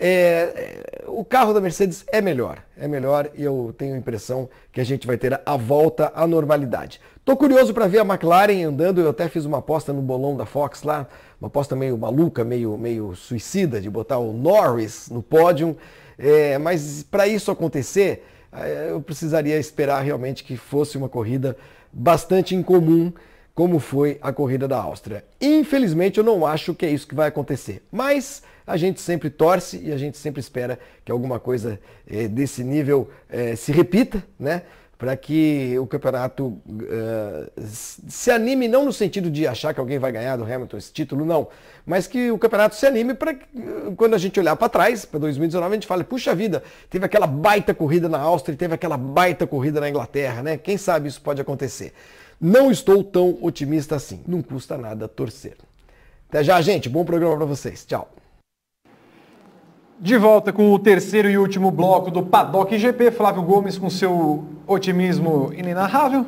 é, 0.04 0.08
é, 0.08 1.04
o 1.08 1.24
carro 1.24 1.54
da 1.54 1.62
Mercedes 1.62 2.04
é 2.12 2.20
melhor, 2.22 2.58
é 2.76 2.88
melhor 2.88 3.30
e 3.36 3.44
eu 3.44 3.72
tenho 3.78 3.94
a 3.94 3.98
impressão 3.98 4.50
que 4.72 4.82
a 4.82 4.84
gente 4.84 5.06
vai 5.06 5.16
ter 5.16 5.40
a 5.46 5.56
volta 5.56 6.12
à 6.16 6.26
normalidade. 6.26 7.00
Tô 7.24 7.38
curioso 7.38 7.72
para 7.72 7.86
ver 7.86 8.00
a 8.00 8.02
McLaren 8.04 8.64
andando, 8.64 9.00
eu 9.00 9.12
até 9.12 9.30
fiz 9.30 9.46
uma 9.46 9.60
aposta 9.60 9.94
no 9.94 10.02
bolão 10.02 10.36
da 10.36 10.44
Fox 10.44 10.82
lá, 10.82 11.08
uma 11.40 11.50
aposta 11.50 11.76
meio 11.76 11.96
maluca, 12.00 12.44
meio, 12.44 12.76
meio 12.80 13.14
suicida 13.16 13.80
de 13.80 13.92
botar 13.92 14.18
o 14.18 14.34
Norris 14.34 15.08
no 15.08 15.22
pódio, 15.22 15.78
é, 16.18 16.58
mas 16.58 17.04
para 17.04 17.28
isso 17.28 17.52
acontecer, 17.52 18.26
eh, 18.52 18.88
eu 18.90 19.02
precisaria 19.02 19.60
esperar 19.60 20.02
realmente 20.02 20.44
que 20.44 20.58
fosse 20.58 20.98
uma 20.98 21.08
corrida 21.08 21.56
bastante 21.94 22.56
incomum, 22.56 23.14
como 23.54 23.78
foi 23.78 24.18
a 24.20 24.34
corrida 24.34 24.68
da 24.68 24.82
Áustria. 24.82 25.24
Infelizmente, 25.40 26.18
eu 26.18 26.24
não 26.24 26.44
acho 26.44 26.74
que 26.74 26.88
é 26.88 26.90
isso 26.90 27.08
que 27.08 27.14
vai 27.14 27.28
acontecer, 27.28 27.84
mas 27.92 28.42
a 28.72 28.78
gente 28.78 29.02
sempre 29.02 29.30
torce 29.30 29.82
e 29.84 29.92
a 29.92 29.98
gente 29.98 30.18
sempre 30.18 30.40
espera 30.40 30.80
que 31.04 31.12
alguma 31.12 31.40
coisa 31.40 31.80
eh, 32.10 32.28
desse 32.28 32.64
nível 32.64 33.10
eh, 33.30 33.56
se 33.56 33.72
repita, 33.72 34.24
né? 34.40 34.64
para 35.02 35.18
que 35.18 35.80
o 35.80 35.88
campeonato 35.88 36.46
uh, 36.46 37.52
se 37.66 38.30
anime, 38.30 38.68
não 38.68 38.86
no 38.86 38.94
sentido 38.94 39.32
de 39.32 39.48
achar 39.48 39.74
que 39.74 39.80
alguém 39.80 39.98
vai 39.98 40.12
ganhar 40.12 40.38
do 40.38 40.44
Hamilton 40.44 40.78
esse 40.78 40.94
título, 40.94 41.26
não, 41.26 41.48
mas 41.84 42.06
que 42.06 42.30
o 42.30 42.38
campeonato 42.38 42.76
se 42.76 42.86
anime 42.86 43.16
para 43.16 43.36
quando 43.98 44.14
a 44.14 44.20
gente 44.20 44.40
olhar 44.40 44.56
para 44.56 44.70
trás, 44.70 45.04
para 45.04 45.20
2019, 45.22 45.72
a 45.72 45.74
gente 45.74 45.88
fale, 45.88 46.04
puxa 46.04 46.36
vida, 46.36 46.62
teve 46.88 47.04
aquela 47.04 47.26
baita 47.26 47.74
corrida 47.74 48.08
na 48.08 48.20
Áustria, 48.20 48.56
teve 48.56 48.76
aquela 48.76 48.96
baita 48.96 49.48
corrida 49.48 49.82
na 49.82 49.90
Inglaterra, 49.90 50.44
né? 50.44 50.56
Quem 50.56 50.78
sabe 50.78 51.08
isso 51.08 51.20
pode 51.20 51.42
acontecer. 51.42 51.94
Não 52.40 52.70
estou 52.70 53.04
tão 53.04 53.40
otimista 53.42 53.96
assim, 53.96 54.22
não 54.28 54.44
custa 54.44 54.78
nada 54.78 55.08
torcer. 55.08 55.58
Até 56.30 56.44
já, 56.44 56.62
gente, 56.62 56.88
bom 56.88 57.04
programa 57.04 57.38
para 57.38 57.46
vocês. 57.48 57.84
Tchau. 57.88 58.21
De 60.04 60.18
volta 60.18 60.52
com 60.52 60.74
o 60.74 60.80
terceiro 60.80 61.30
e 61.30 61.38
último 61.38 61.70
bloco 61.70 62.10
do 62.10 62.24
Paddock 62.24 62.76
GP, 62.76 63.12
Flávio 63.12 63.44
Gomes 63.44 63.78
com 63.78 63.88
seu 63.88 64.44
otimismo 64.66 65.54
inenarrável, 65.56 66.26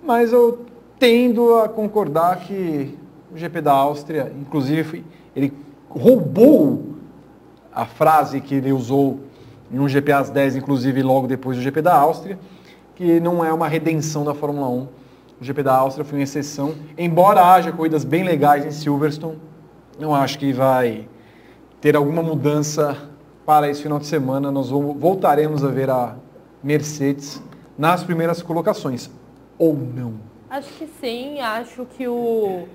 mas 0.00 0.32
eu 0.32 0.64
tendo 0.96 1.56
a 1.56 1.68
concordar 1.68 2.38
que 2.38 2.96
o 3.34 3.36
GP 3.36 3.62
da 3.62 3.72
Áustria, 3.72 4.32
inclusive, 4.40 5.04
ele 5.34 5.52
roubou 5.88 6.94
a 7.74 7.84
frase 7.84 8.40
que 8.40 8.54
ele 8.54 8.72
usou 8.72 9.18
em 9.72 9.80
um 9.80 9.88
GP 9.88 10.12
às 10.12 10.30
10, 10.30 10.54
inclusive 10.54 11.02
logo 11.02 11.26
depois 11.26 11.56
do 11.56 11.64
GP 11.64 11.82
da 11.82 11.96
Áustria, 11.96 12.38
que 12.94 13.18
não 13.18 13.44
é 13.44 13.52
uma 13.52 13.66
redenção 13.66 14.22
da 14.22 14.34
Fórmula 14.34 14.68
1. 14.68 14.88
O 15.40 15.44
GP 15.44 15.64
da 15.64 15.74
Áustria 15.74 16.04
foi 16.04 16.20
uma 16.20 16.22
exceção, 16.22 16.76
embora 16.96 17.42
haja 17.42 17.72
corridas 17.72 18.04
bem 18.04 18.22
legais 18.22 18.64
em 18.64 18.70
Silverstone, 18.70 19.36
não 19.98 20.14
acho 20.14 20.38
que 20.38 20.52
vai 20.52 21.08
ter 21.80 21.96
alguma 21.96 22.22
mudança 22.22 23.08
para 23.46 23.68
esse 23.68 23.82
final 23.82 23.98
de 23.98 24.06
semana. 24.06 24.50
Nós 24.50 24.68
voltaremos 24.68 25.64
a 25.64 25.68
ver 25.68 25.88
a 25.88 26.14
Mercedes 26.62 27.42
nas 27.76 28.04
primeiras 28.04 28.42
colocações, 28.42 29.10
ou 29.58 29.74
não? 29.74 30.14
Acho 30.50 30.68
que 30.74 30.86
sim, 31.00 31.40
acho 31.40 31.86
que 31.86 32.06
o 32.06 32.68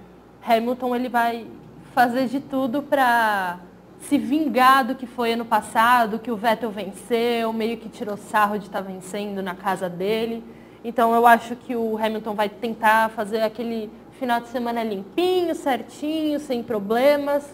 Hamilton 0.46 0.96
ele 0.96 1.10
vai 1.10 1.46
fazer 1.94 2.28
de 2.28 2.40
tudo 2.40 2.82
para 2.82 3.60
se 4.02 4.18
vingar 4.18 4.86
do 4.86 4.96
que 4.96 5.06
foi 5.06 5.34
ano 5.34 5.46
passado, 5.46 6.20
que 6.20 6.32
o 6.32 6.36
Vettel 6.36 6.72
venceu, 6.72 7.54
meio 7.54 7.78
que 7.78 7.90
tirou 7.90 8.18
sarro 8.18 8.58
de 8.58 8.66
estar 8.66 8.82
tá 8.82 8.90
vencendo 8.90 9.42
na 9.42 9.54
casa 9.54 9.88
dele. 9.88 10.44
Então 10.84 11.14
eu 11.14 11.28
acho 11.28 11.56
que 11.56 11.76
o 11.76 11.98
Hamilton 11.98 12.34
vai 12.34 12.50
tentar 12.50 13.10
fazer 13.10 13.42
aquele 13.42 13.90
final 14.20 14.40
de 14.40 14.48
semana 14.48 14.84
limpinho, 14.84 15.54
certinho, 15.54 16.40
sem 16.40 16.64
problemas 16.64 17.46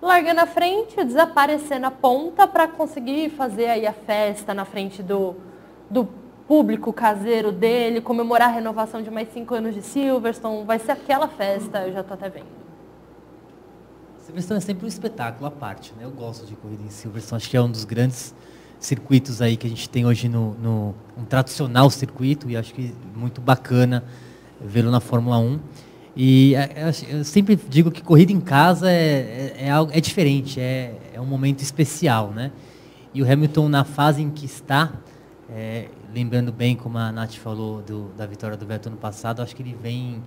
larga 0.00 0.32
na 0.32 0.46
frente, 0.46 1.02
desaparecer 1.04 1.80
na 1.80 1.90
ponta 1.90 2.46
para 2.46 2.68
conseguir 2.68 3.30
fazer 3.30 3.66
aí 3.66 3.86
a 3.86 3.92
festa 3.92 4.54
na 4.54 4.64
frente 4.64 5.02
do, 5.02 5.36
do 5.90 6.08
público 6.46 6.92
caseiro 6.92 7.52
dele, 7.52 8.00
comemorar 8.00 8.48
a 8.48 8.52
renovação 8.52 9.02
de 9.02 9.10
mais 9.10 9.28
cinco 9.32 9.54
anos 9.54 9.74
de 9.74 9.82
Silverstone. 9.82 10.64
Vai 10.64 10.78
ser 10.78 10.92
aquela 10.92 11.28
festa, 11.28 11.86
eu 11.86 11.92
já 11.92 12.00
estou 12.00 12.14
até 12.14 12.28
vendo. 12.28 12.46
Silverstone 14.24 14.58
é 14.58 14.60
sempre 14.60 14.84
um 14.84 14.88
espetáculo 14.88 15.46
à 15.46 15.50
parte, 15.50 15.92
né? 15.96 16.04
Eu 16.04 16.10
gosto 16.10 16.46
de 16.46 16.54
corrida 16.54 16.82
em 16.82 16.90
Silverstone, 16.90 17.36
acho 17.38 17.50
que 17.50 17.56
é 17.56 17.60
um 17.60 17.70
dos 17.70 17.84
grandes 17.84 18.34
circuitos 18.78 19.42
aí 19.42 19.56
que 19.56 19.66
a 19.66 19.70
gente 19.70 19.88
tem 19.88 20.06
hoje 20.06 20.28
no, 20.28 20.54
no 20.54 20.94
um 21.16 21.24
tradicional 21.24 21.90
circuito 21.90 22.48
e 22.48 22.56
acho 22.56 22.72
que 22.72 22.94
muito 23.14 23.40
bacana 23.40 24.04
vê-lo 24.60 24.90
na 24.90 25.00
Fórmula 25.00 25.38
1. 25.38 25.58
E 26.20 26.56
é, 26.56 26.72
é, 26.74 27.16
eu 27.16 27.22
sempre 27.22 27.54
digo 27.54 27.92
que 27.92 28.02
corrida 28.02 28.32
em 28.32 28.40
casa 28.40 28.90
é, 28.90 29.54
é, 29.56 29.66
é, 29.66 29.70
algo, 29.70 29.92
é 29.94 30.00
diferente, 30.00 30.58
é, 30.58 30.92
é 31.14 31.20
um 31.20 31.24
momento 31.24 31.60
especial, 31.60 32.32
né? 32.32 32.50
E 33.14 33.22
o 33.22 33.32
Hamilton, 33.32 33.68
na 33.68 33.84
fase 33.84 34.20
em 34.20 34.28
que 34.28 34.44
está, 34.44 34.94
é, 35.48 35.86
lembrando 36.12 36.50
bem 36.50 36.74
como 36.74 36.98
a 36.98 37.12
Nath 37.12 37.34
falou 37.34 37.82
do, 37.82 38.08
da 38.16 38.26
vitória 38.26 38.56
do 38.56 38.66
Vettel 38.66 38.90
no 38.90 38.98
passado, 38.98 39.42
acho 39.42 39.54
que 39.54 39.62
ele 39.62 39.76
vem 39.80 40.20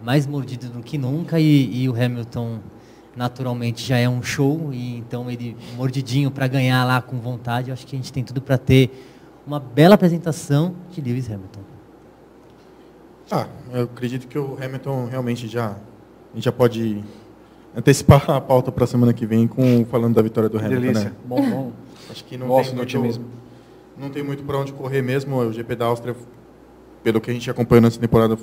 mais 0.00 0.28
mordido 0.28 0.68
do 0.68 0.80
que 0.80 0.96
nunca 0.96 1.40
e, 1.40 1.82
e 1.82 1.88
o 1.88 1.92
Hamilton 2.00 2.60
naturalmente 3.16 3.84
já 3.84 3.98
é 3.98 4.08
um 4.08 4.22
show 4.22 4.72
e 4.72 4.98
então 4.98 5.28
ele 5.28 5.56
mordidinho 5.76 6.30
para 6.30 6.46
ganhar 6.46 6.84
lá 6.84 7.02
com 7.02 7.18
vontade, 7.18 7.72
acho 7.72 7.84
que 7.84 7.96
a 7.96 7.98
gente 7.98 8.12
tem 8.12 8.22
tudo 8.22 8.40
para 8.40 8.56
ter 8.56 8.90
uma 9.44 9.58
bela 9.58 9.96
apresentação 9.96 10.76
de 10.92 11.00
Lewis 11.00 11.28
Hamilton. 11.28 11.71
Ah, 13.34 13.46
eu 13.72 13.84
acredito 13.84 14.28
que 14.28 14.38
o 14.38 14.58
Hamilton 14.62 15.06
realmente 15.06 15.48
já, 15.48 15.68
a 15.68 16.34
gente 16.34 16.44
já 16.44 16.52
pode 16.52 17.02
antecipar 17.74 18.30
a 18.30 18.38
pauta 18.38 18.70
para 18.70 18.84
a 18.84 18.86
semana 18.86 19.14
que 19.14 19.24
vem 19.24 19.48
com 19.48 19.86
falando 19.86 20.14
da 20.14 20.20
vitória 20.20 20.50
do 20.50 20.58
Hamilton. 20.58 20.80
Delícia. 20.82 21.04
Né? 21.06 21.12
Bom, 21.24 21.40
bom. 21.40 21.72
Acho 22.10 22.22
que 22.26 22.36
não 22.36 22.46
Gosto 22.46 22.76
tem 22.76 23.00
muito, 23.00 23.20
não 23.96 24.10
tem 24.10 24.22
muito 24.22 24.44
para 24.44 24.58
onde 24.58 24.74
correr 24.74 25.00
mesmo. 25.00 25.34
O 25.38 25.50
GP 25.50 25.76
da 25.76 25.86
Áustria, 25.86 26.14
pelo 27.02 27.22
que 27.22 27.30
a 27.30 27.32
gente 27.32 27.50
acompanhou 27.50 27.80
nessa 27.80 27.98
temporada, 27.98 28.36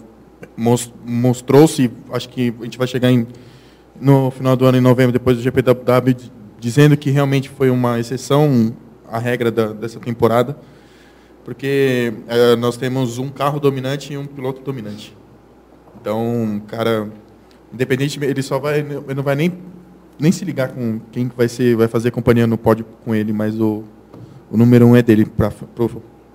mostrou-se. 1.06 1.91
Acho 2.11 2.28
que 2.28 2.52
a 2.60 2.64
gente 2.64 2.80
vai 2.80 2.88
chegar 2.88 3.11
em, 3.11 3.28
no 4.02 4.32
final 4.32 4.56
do 4.56 4.66
ano, 4.66 4.80
em 4.80 4.82
novembro, 4.82 5.14
depois 5.14 5.38
do 5.38 5.44
GP 5.44 5.61
da 5.61 5.74
W, 5.74 6.18
dizendo 6.60 6.98
que 6.98 7.11
realmente 7.11 7.48
foi 7.48 7.70
uma 7.70 7.99
exceção 7.99 8.76
à 9.07 9.20
regra 9.20 9.52
da, 9.52 9.68
dessa 9.68 9.99
temporada 9.99 10.57
porque 11.49 12.13
é, 12.27 12.55
nós 12.57 12.77
temos 12.77 13.17
um 13.17 13.27
carro 13.27 13.59
dominante 13.59 14.13
e 14.13 14.17
um 14.19 14.27
piloto 14.27 14.61
dominante. 14.61 15.17
Então, 15.99 16.61
cara, 16.67 17.09
independente, 17.73 18.23
ele 18.23 18.43
só 18.43 18.59
vai, 18.59 18.81
ele 18.81 19.15
não 19.15 19.23
vai 19.23 19.35
nem, 19.35 19.57
nem 20.19 20.31
se 20.31 20.45
ligar 20.45 20.69
com 20.69 21.01
quem 21.11 21.27
vai 21.35 21.47
ser, 21.47 21.76
vai 21.76 21.88
fazer 21.88 22.11
companhia 22.11 22.45
no 22.45 22.55
pódio 22.55 22.85
com 23.03 23.15
ele, 23.15 23.34
mas 23.34 23.59
o, 23.59 23.84
o 24.51 24.57
número 24.57 24.85
um 24.85 24.95
é 24.95 25.01
dele 25.01 25.26
para 25.26 25.51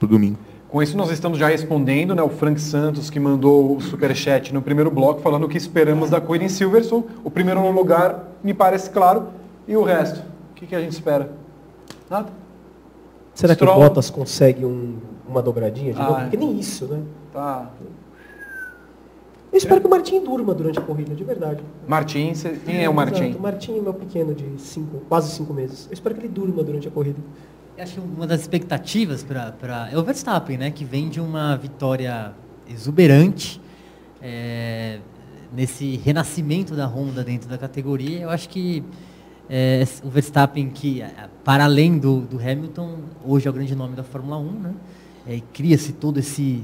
o 0.03 0.07
domingo. 0.09 0.37
Com 0.69 0.83
isso 0.83 0.97
nós 0.97 1.13
estamos 1.13 1.39
já 1.39 1.47
respondendo, 1.47 2.13
né, 2.13 2.23
o 2.23 2.29
Frank 2.29 2.61
Santos 2.61 3.09
que 3.09 3.21
mandou 3.21 3.77
o 3.77 3.81
superchat 3.81 4.53
no 4.53 4.63
primeiro 4.63 4.91
bloco 4.91 5.21
falando 5.21 5.45
o 5.45 5.49
que 5.49 5.57
esperamos 5.57 6.11
da 6.11 6.21
corrida 6.21 6.45
em 6.45 6.49
Silverstone. 6.49 7.05
O 7.23 7.31
primeiro 7.31 7.71
lugar 7.71 8.33
me 8.43 8.53
parece 8.53 8.91
claro 8.91 9.29
e 9.69 9.77
o 9.77 9.85
resto, 9.85 10.25
o 10.51 10.55
que, 10.57 10.67
que 10.67 10.75
a 10.75 10.81
gente 10.81 10.95
espera? 10.95 11.31
Nada? 12.11 12.44
Será 13.35 13.55
Stroll... 13.55 13.73
que 13.73 13.79
o 13.79 13.83
Bottas 13.83 14.11
consegue 14.11 14.65
um, 14.65 14.99
uma 15.29 15.43
dobradinha 15.43 15.93
de 15.93 16.01
ah, 16.01 16.05
novo? 16.05 16.21
Porque 16.21 16.37
nem 16.37 16.59
isso, 16.59 16.87
né? 16.87 17.03
Tá. 17.33 17.71
Eu 19.53 19.59
espero 19.59 19.81
que 19.81 19.87
o 19.87 19.91
Martin 19.91 20.25
durma 20.25 20.53
durante 20.53 20.79
a 20.79 20.83
corrida, 20.83 21.15
de 21.15 21.23
verdade. 21.23 21.63
Martin, 21.87 22.33
quem 22.65 22.83
é 22.83 22.89
o 22.89 22.95
Martin? 22.95 23.25
Exato, 23.25 23.39
o 23.39 23.43
Martin 23.43 23.79
é 23.79 23.81
meu 23.81 23.95
pequeno 23.95 24.35
de 24.35 24.61
cinco, 24.61 25.03
quase 25.09 25.31
cinco 25.31 25.53
meses. 25.53 25.87
Eu 25.87 25.95
espero 25.95 26.15
que 26.15 26.23
ele 26.23 26.29
durma 26.29 26.63
durante 26.63 26.89
a 26.89 26.91
corrida. 26.91 27.19
Eu 27.77 27.85
acho 27.85 27.95
que 27.95 28.01
uma 28.01 28.27
das 28.27 28.41
expectativas 28.41 29.23
para. 29.23 29.91
É 29.93 29.99
o 29.99 30.03
Verstappen, 30.03 30.59
né? 30.59 30.71
Que 30.71 30.85
vem 30.85 31.09
de 31.09 31.21
uma 31.21 31.57
vitória 31.57 32.33
exuberante. 32.69 33.61
É, 34.21 34.99
nesse 35.55 35.97
renascimento 35.97 36.75
da 36.75 36.87
Honda 36.87 37.23
dentro 37.23 37.49
da 37.49 37.57
categoria. 37.57 38.21
Eu 38.21 38.31
acho 38.31 38.49
que 38.49 38.83
é, 39.49 39.85
o 40.03 40.09
Verstappen, 40.09 40.71
que 40.71 41.03
para 41.45 41.65
além 41.65 41.99
do, 41.99 42.21
do, 42.21 42.39
Hamilton, 42.39 42.99
hoje 43.25 43.47
é 43.47 43.51
o 43.51 43.53
grande 43.53 43.75
nome 43.75 43.95
da 43.95 44.03
Fórmula 44.03 44.39
1, 44.39 44.51
né? 44.53 44.75
É, 45.27 45.41
Cria-se 45.53 45.93
todo 45.93 46.19
esse, 46.19 46.63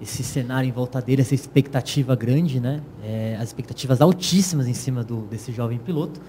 esse 0.00 0.22
cenário 0.22 0.68
em 0.68 0.72
volta 0.72 1.00
dele, 1.00 1.22
essa 1.22 1.34
expectativa 1.34 2.14
grande, 2.14 2.60
né? 2.60 2.80
É, 3.02 3.36
as 3.40 3.48
expectativas 3.48 4.00
altíssimas 4.00 4.68
em 4.68 4.74
cima 4.74 5.02
do, 5.02 5.22
desse 5.22 5.52
jovem 5.52 5.78
piloto. 5.78 6.20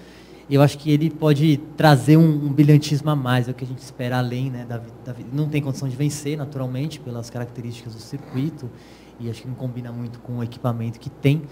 Eu 0.50 0.62
acho 0.62 0.78
que 0.78 0.90
ele 0.90 1.10
pode 1.10 1.58
trazer 1.76 2.16
um, 2.16 2.46
um 2.46 2.52
brilhantismo 2.52 3.10
a 3.10 3.16
mais, 3.16 3.48
é 3.48 3.50
o 3.50 3.54
que 3.54 3.64
a 3.64 3.68
gente 3.68 3.80
espera 3.80 4.18
além, 4.18 4.50
né? 4.50 4.64
Da, 4.68 4.78
da, 4.78 5.14
não 5.32 5.48
tem 5.48 5.62
condição 5.62 5.88
de 5.88 5.94
vencer, 5.94 6.36
naturalmente, 6.36 6.98
pelas 6.98 7.30
características 7.30 7.94
do 7.94 8.00
circuito, 8.00 8.68
e 9.20 9.30
acho 9.30 9.42
que 9.42 9.48
não 9.48 9.54
combina 9.54 9.92
muito 9.92 10.18
com 10.20 10.38
o 10.38 10.42
equipamento 10.42 10.98
que 10.98 11.10
tem 11.10 11.42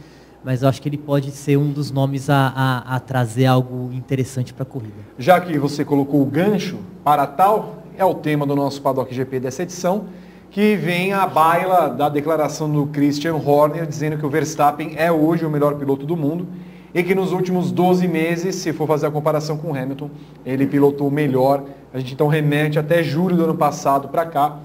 mas 0.46 0.62
eu 0.62 0.68
acho 0.68 0.80
que 0.80 0.88
ele 0.88 0.96
pode 0.96 1.32
ser 1.32 1.56
um 1.56 1.72
dos 1.72 1.90
nomes 1.90 2.30
a, 2.30 2.52
a, 2.54 2.94
a 2.94 3.00
trazer 3.00 3.46
algo 3.46 3.92
interessante 3.92 4.54
para 4.54 4.62
a 4.62 4.66
corrida. 4.66 4.94
Já 5.18 5.40
que 5.40 5.58
você 5.58 5.84
colocou 5.84 6.22
o 6.22 6.24
gancho 6.24 6.78
para 7.02 7.26
tal, 7.26 7.82
é 7.98 8.04
o 8.04 8.14
tema 8.14 8.46
do 8.46 8.54
nosso 8.54 8.80
Paddock 8.80 9.12
GP 9.12 9.40
dessa 9.40 9.64
edição, 9.64 10.04
que 10.48 10.76
vem 10.76 11.12
a 11.12 11.26
baila 11.26 11.88
da 11.88 12.08
declaração 12.08 12.70
do 12.70 12.86
Christian 12.86 13.34
Horner 13.34 13.88
dizendo 13.88 14.18
que 14.18 14.24
o 14.24 14.30
Verstappen 14.30 14.92
é 14.96 15.10
hoje 15.10 15.44
o 15.44 15.50
melhor 15.50 15.74
piloto 15.74 16.06
do 16.06 16.16
mundo 16.16 16.46
e 16.94 17.02
que 17.02 17.12
nos 17.12 17.32
últimos 17.32 17.72
12 17.72 18.06
meses, 18.06 18.54
se 18.54 18.72
for 18.72 18.86
fazer 18.86 19.08
a 19.08 19.10
comparação 19.10 19.56
com 19.58 19.72
o 19.72 19.74
Hamilton, 19.76 20.10
ele 20.44 20.64
pilotou 20.64 21.10
melhor. 21.10 21.64
A 21.92 21.98
gente 21.98 22.14
então 22.14 22.28
remete 22.28 22.78
até 22.78 23.02
julho 23.02 23.34
do 23.34 23.42
ano 23.42 23.56
passado 23.56 24.06
para 24.06 24.24
cá. 24.24 24.60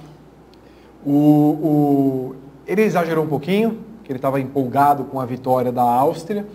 O, 1.03 1.11
o, 1.11 2.35
ele 2.67 2.83
exagerou 2.83 3.23
um 3.25 3.27
pouquinho, 3.27 3.89
que 4.11 4.13
ele 4.13 4.17
estava 4.19 4.39
empolgado 4.41 5.05
com 5.05 5.19
a 5.19 5.25
vitória 5.25 5.71
da 5.71 5.81
Áustria. 5.81 6.45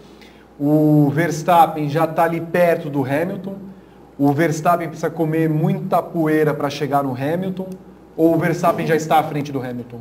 O 0.59 1.11
Verstappen 1.11 1.89
já 1.89 2.05
está 2.05 2.25
ali 2.25 2.41
perto 2.41 2.91
do 2.91 3.03
Hamilton. 3.03 3.55
O 4.19 4.33
Verstappen 4.33 4.89
precisa 4.89 5.11
comer 5.11 5.49
muita 5.49 6.03
poeira 6.03 6.53
para 6.53 6.69
chegar 6.69 7.03
no 7.03 7.13
Hamilton. 7.13 7.69
Ou 8.17 8.35
o 8.35 8.39
Verstappen 8.39 8.87
já 8.87 8.95
está 8.95 9.19
à 9.19 9.23
frente 9.23 9.51
do 9.51 9.61
Hamilton? 9.61 10.01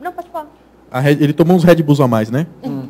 Não, 0.00 0.12
pode 0.12 0.28
falar. 0.28 0.48
Red, 0.92 1.12
ele 1.20 1.32
tomou 1.32 1.56
uns 1.56 1.64
Red 1.64 1.82
Bulls 1.82 2.00
a 2.00 2.06
mais, 2.06 2.30
né? 2.30 2.46
Hum. 2.62 2.86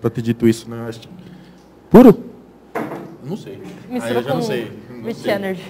Para 0.00 0.10
ter 0.10 0.20
dito 0.20 0.46
isso, 0.46 0.68
né? 0.68 0.90
Puro? 1.90 2.14
Não 3.24 3.36
sei. 3.36 3.62
Mistura 3.88 4.18
ah, 4.18 4.20
eu 4.20 4.22
já 4.22 4.34
não 4.34 4.42
sei. 4.42 4.72
Não 4.90 5.14
sei. 5.14 5.32
Energy. 5.32 5.62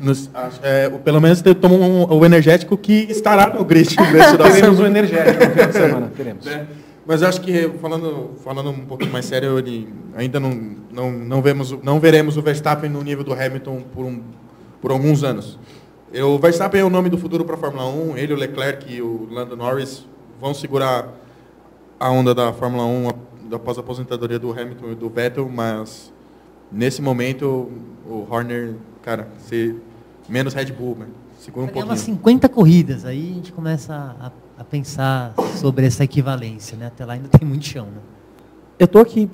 Nos- 0.00 0.30
é, 0.62 0.88
o- 0.88 0.98
pelo 0.98 1.20
menos 1.20 1.42
toma 1.60 1.74
um- 1.74 2.04
o 2.18 2.24
energético 2.24 2.76
que 2.76 3.06
estará 3.10 3.52
no 3.54 3.64
grid. 3.64 3.96
Teremos 3.96 4.54
semana. 4.56 4.80
um 4.82 4.86
energético 4.86 5.44
no 5.44 5.50
final 5.50 5.66
de 5.66 5.72
semana, 5.72 6.12
teremos. 6.16 6.46
É. 6.46 6.66
Mas 7.06 7.22
eu 7.22 7.28
acho 7.28 7.40
que, 7.40 7.70
falando, 7.80 8.32
falando 8.44 8.68
um 8.70 8.84
pouquinho 8.84 9.10
mais 9.10 9.24
sério, 9.24 9.58
ele 9.58 9.88
ainda 10.14 10.38
não, 10.38 10.76
não, 10.92 11.10
não, 11.10 11.40
vemos, 11.42 11.72
o- 11.72 11.80
não 11.82 11.98
veremos 11.98 12.36
o 12.36 12.42
Verstappen 12.42 12.90
no 12.90 13.02
nível 13.02 13.24
do 13.24 13.32
Hamilton 13.32 13.80
por, 13.94 14.04
um, 14.04 14.20
por 14.82 14.90
alguns 14.90 15.24
anos. 15.24 15.58
E 16.12 16.20
O 16.20 16.38
Verstappen 16.38 16.80
é 16.80 16.84
o 16.84 16.90
nome 16.90 17.08
do 17.08 17.16
futuro 17.16 17.44
para 17.44 17.54
a 17.54 17.58
Fórmula 17.58 17.86
1. 17.86 18.16
Ele, 18.18 18.34
o 18.34 18.36
Leclerc 18.36 18.92
e 18.92 19.00
o 19.00 19.26
Lando 19.30 19.56
Norris 19.56 20.06
vão 20.38 20.52
segurar 20.52 21.08
a 21.98 22.10
onda 22.10 22.34
da 22.34 22.52
Fórmula 22.52 22.84
1 22.84 23.08
a- 23.08 23.14
após 23.56 23.78
a 23.78 23.80
aposentadoria 23.80 24.38
do 24.38 24.50
Hamilton 24.52 24.92
e 24.92 24.94
do 24.94 25.08
Vettel, 25.08 25.48
mas 25.48 26.12
nesse 26.70 27.00
momento 27.00 27.70
o 28.06 28.26
Horner, 28.30 28.74
cara, 29.02 29.28
se 29.38 29.74
menos 30.28 30.54
Red 30.54 30.66
Bull, 30.66 30.96
né? 30.98 31.06
segura 31.38 31.64
um 31.64 31.66
ganhar 31.66 31.72
pouquinho. 31.74 31.92
umas 31.92 32.00
50 32.00 32.48
corridas, 32.48 33.04
aí 33.04 33.30
a 33.30 33.34
gente 33.34 33.52
começa 33.52 33.94
a, 34.20 34.32
a 34.58 34.64
pensar 34.64 35.34
sobre 35.56 35.86
essa 35.86 36.02
equivalência, 36.04 36.76
né? 36.76 36.86
Até 36.86 37.04
lá 37.04 37.14
ainda 37.14 37.28
tem 37.28 37.46
muito 37.48 37.64
chão, 37.64 37.86
né? 37.86 38.00
Eu 38.78 38.86
tô 38.88 38.98
aqui 38.98 39.30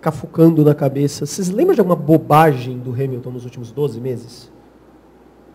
cafucando 0.00 0.64
na 0.64 0.74
cabeça. 0.74 1.26
Vocês 1.26 1.48
lembram 1.50 1.74
de 1.74 1.80
alguma 1.80 1.96
bobagem 1.96 2.78
do 2.78 2.92
Hamilton 2.92 3.30
nos 3.30 3.44
últimos 3.44 3.72
12 3.72 4.00
meses? 4.00 4.52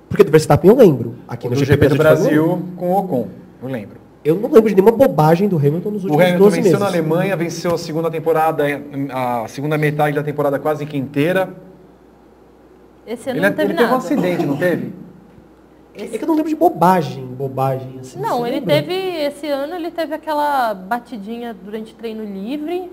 Porque 0.09 0.23
do 0.23 0.31
Verstappen 0.31 0.69
eu 0.69 0.75
lembro. 0.75 1.15
Aqui 1.27 1.47
O 1.47 1.49
no 1.51 1.55
do 1.55 1.59
GP, 1.63 1.71
GP 1.73 1.89
do 1.89 2.03
da 2.03 2.15
Fórmula 2.15 2.29
1, 2.31 2.35
Brasil 2.35 2.65
com 2.75 2.89
o 2.91 2.97
Ocon, 2.99 3.27
eu 3.61 3.69
lembro. 3.69 3.99
Eu 4.25 4.35
não 4.35 4.51
lembro 4.51 4.69
de 4.69 4.75
nenhuma 4.75 4.91
bobagem 4.91 5.47
do 5.47 5.55
Hamilton 5.57 5.91
nos 5.91 6.03
O 6.03 6.07
últimos 6.07 6.25
Hamilton 6.25 6.43
12 6.43 6.55
venceu 6.57 6.71
meses. 6.71 6.79
na 6.79 6.87
Alemanha, 6.87 7.37
venceu 7.37 7.73
a 7.73 7.77
segunda 7.77 8.11
temporada, 8.11 8.63
a 9.13 9.47
segunda 9.47 9.77
metade 9.77 10.15
da 10.15 10.23
temporada 10.23 10.59
quase 10.59 10.85
que 10.85 10.97
inteira. 10.97 11.53
Esse 13.09 13.29
ano 13.31 13.39
Ele, 13.39 13.49
não 13.49 13.55
teve 13.55 13.71
ele 13.71 13.73
teve 13.73 13.83
um 13.89 13.91
nada. 13.91 13.97
acidente, 13.97 14.45
não 14.45 14.55
teve? 14.57 14.93
É 15.95 16.05
que 16.17 16.23
eu 16.23 16.27
não 16.27 16.35
lembro 16.35 16.49
de 16.49 16.55
bobagem, 16.55 17.25
bobagem. 17.25 17.97
Assim, 17.99 18.19
Não, 18.19 18.45
ele 18.45 18.59
lembra? 18.59 18.75
teve, 18.75 18.93
esse 18.93 19.47
ano 19.47 19.73
ele 19.73 19.89
teve 19.91 20.13
aquela 20.13 20.73
batidinha 20.73 21.53
durante 21.53 21.93
treino 21.95 22.23
livre, 22.23 22.89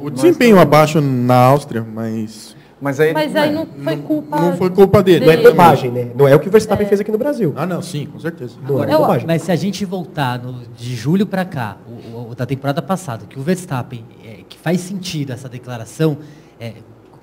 O 0.00 0.10
desempenho 0.10 0.58
abaixo 0.58 1.00
na 1.00 1.36
Áustria, 1.36 1.82
mas 1.82 2.56
Mas 2.80 2.98
aí, 2.98 3.12
mas 3.12 3.36
aí 3.36 3.52
não 3.52 3.66
foi 3.66 3.96
culpa... 3.98 4.40
não 4.40 4.56
foi 4.56 4.70
culpa 4.70 5.02
dele. 5.02 5.26
Não 5.26 5.32
é 5.32 5.36
dele. 5.36 5.50
bobagem, 5.50 5.90
né? 5.92 6.10
Não 6.16 6.26
é 6.26 6.34
o 6.34 6.40
que 6.40 6.48
o 6.48 6.50
Verstappen 6.50 6.86
fez 6.86 7.00
aqui 7.00 7.12
no 7.12 7.18
Brasil. 7.18 7.52
Ah, 7.54 7.66
não, 7.66 7.80
sim, 7.82 8.06
com 8.06 8.18
certeza. 8.18 8.56
Não 8.66 8.82
é 8.82 8.92
Eu- 8.92 8.98
bobagem. 9.00 9.26
Mas 9.26 9.42
se 9.42 9.52
a 9.52 9.56
gente 9.56 9.84
voltar 9.84 10.38
no- 10.42 10.62
de 10.74 10.94
julho 10.96 11.26
para 11.26 11.44
cá, 11.44 11.76
o, 11.86 12.30
o- 12.30 12.34
da 12.34 12.46
temporada 12.46 12.80
passada, 12.82 13.26
que 13.26 13.38
o 13.38 13.42
Verstappen, 13.42 14.04
é, 14.24 14.38
que 14.48 14.58
faz 14.58 14.80
sentido 14.80 15.32
essa 15.32 15.48
declaração, 15.48 16.16
é, 16.58 16.72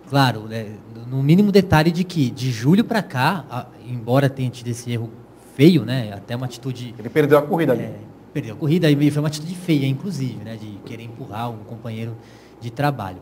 claro, 0.10 0.42
né, 0.42 0.68
no- 1.12 1.22
mínimo 1.22 1.52
detalhe 1.52 1.92
de 1.92 2.04
que 2.04 2.30
de 2.32 2.52
julho 2.52 2.84
para 2.84 3.02
cá, 3.04 3.46
a- 3.50 3.66
embora 3.88 4.30
tenha 4.30 4.50
tido 4.50 4.68
esse 4.70 4.92
erro 4.92 5.10
feio, 5.56 5.84
né, 5.86 6.12
até 6.14 6.36
uma 6.36 6.46
atitude 6.46 6.96
ele 6.98 7.10
perdeu 7.10 7.38
a 7.38 7.42
corrida 7.42 7.74
ali. 7.74 7.84
é, 7.84 7.96
perdeu 8.34 8.54
a 8.56 8.58
corrida 8.58 8.90
e 8.90 9.12
foi 9.12 9.22
uma 9.22 9.28
atitude 9.28 9.54
feia, 9.56 9.86
inclusive, 9.86 10.38
né, 10.44 10.56
de 10.56 10.78
querer 10.86 11.04
empurrar 11.04 11.52
um 11.52 11.58
companheiro 11.58 12.16
de 12.62 12.70
trabalho. 12.72 13.18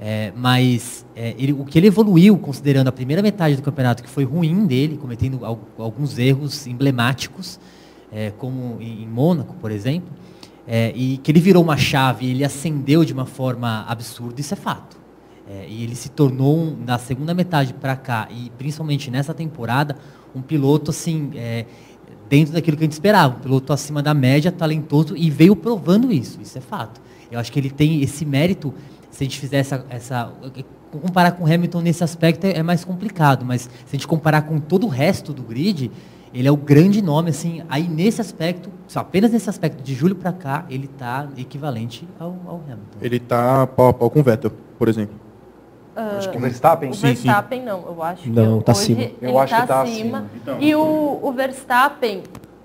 É, 0.00 0.32
mas 0.36 1.04
é, 1.16 1.34
ele- 1.38 1.52
o 1.52 1.64
que 1.64 1.76
ele 1.78 1.88
evoluiu, 1.88 2.36
considerando 2.38 2.86
a 2.88 2.92
primeira 2.92 3.20
metade 3.22 3.56
do 3.56 3.62
campeonato, 3.62 4.00
que 4.02 4.08
foi 4.08 4.22
ruim 4.24 4.64
dele, 4.66 4.96
cometendo 4.96 5.44
al- 5.44 5.58
alguns 5.78 6.18
erros 6.18 6.66
emblemáticos, 6.68 7.58
é, 8.12 8.30
como 8.38 8.76
em, 8.80 9.02
em 9.02 9.08
Mônaco, 9.08 9.54
por 9.60 9.70
exemplo, 9.72 10.08
é, 10.66 10.92
e 10.94 11.18
que 11.18 11.30
ele 11.32 11.40
virou 11.40 11.62
uma 11.64 11.76
chave, 11.76 12.26
ele 12.30 12.44
ascendeu 12.44 13.04
de 13.04 13.12
uma 13.12 13.26
forma 13.26 13.84
absurda, 13.88 14.40
isso 14.40 14.54
é 14.54 14.56
fato. 14.56 14.96
É, 15.50 15.66
e 15.66 15.82
ele 15.82 15.94
se 15.94 16.10
tornou, 16.10 16.76
na 16.86 16.98
segunda 16.98 17.32
metade 17.32 17.72
para 17.72 17.96
cá, 17.96 18.28
e 18.30 18.50
principalmente 18.58 19.10
nessa 19.10 19.32
temporada, 19.32 19.96
um 20.34 20.42
piloto 20.42 20.90
assim, 20.90 21.30
é, 21.34 21.64
dentro 22.28 22.52
daquilo 22.52 22.76
que 22.76 22.82
a 22.82 22.86
gente 22.86 22.92
esperava, 22.92 23.36
um 23.36 23.40
piloto 23.40 23.72
acima 23.72 24.02
da 24.02 24.12
média, 24.12 24.52
talentoso, 24.52 25.16
e 25.16 25.30
veio 25.30 25.56
provando 25.56 26.12
isso, 26.12 26.38
isso 26.42 26.58
é 26.58 26.60
fato. 26.60 27.00
Eu 27.30 27.40
acho 27.40 27.50
que 27.50 27.58
ele 27.58 27.70
tem 27.70 28.02
esse 28.02 28.26
mérito, 28.26 28.74
se 29.10 29.24
a 29.24 29.26
gente 29.26 29.40
fizer 29.40 29.58
essa, 29.58 29.86
essa 29.88 30.30
comparar 30.90 31.32
com 31.32 31.46
Hamilton 31.46 31.80
nesse 31.80 32.04
aspecto 32.04 32.44
é, 32.44 32.58
é 32.58 32.62
mais 32.62 32.84
complicado, 32.84 33.44
mas 33.44 33.62
se 33.62 33.70
a 33.86 33.92
gente 33.92 34.06
comparar 34.06 34.42
com 34.42 34.60
todo 34.60 34.84
o 34.84 34.88
resto 34.90 35.32
do 35.32 35.42
grid, 35.42 35.90
ele 36.32 36.46
é 36.46 36.52
o 36.52 36.56
grande 36.58 37.00
nome, 37.00 37.30
assim, 37.30 37.62
aí 37.70 37.88
nesse 37.88 38.20
aspecto, 38.20 38.70
só 38.86 39.00
apenas 39.00 39.32
nesse 39.32 39.48
aspecto 39.48 39.82
de 39.82 39.94
julho 39.94 40.14
para 40.14 40.30
cá, 40.30 40.66
ele 40.68 40.84
está 40.84 41.26
equivalente 41.38 42.06
ao, 42.18 42.36
ao 42.46 42.56
Hamilton. 42.56 42.98
Ele 43.00 43.18
tá 43.18 43.66
pau 43.66 43.88
a 43.88 43.94
pau 43.94 44.10
com 44.10 44.20
o 44.20 44.22
Vettel, 44.22 44.52
por 44.78 44.88
exemplo. 44.88 45.27
Acho 46.18 46.30
que 46.30 46.36
o 46.36 46.40
Verstappen. 46.40 46.90
O 46.90 46.94
Sim, 46.94 47.00
sim. 47.00 47.22
Verstappen 47.24 47.62
não, 47.62 47.84
eu 47.86 48.02
acho 48.02 48.28
Não, 48.30 48.58
que 48.58 48.64
tá 48.64 48.72
hoje 48.72 48.80
acima. 48.82 49.00
ele 49.02 49.16
Eu 49.20 49.38
acho 49.38 49.54
tá 49.54 49.60
que 49.62 49.66
tá 49.68 49.82
acima. 49.82 50.18
acima. 50.18 50.30
Então. 50.36 50.56
E 50.60 50.74
o, 50.74 51.18
o 51.22 51.32
Verstappen, 51.32 52.22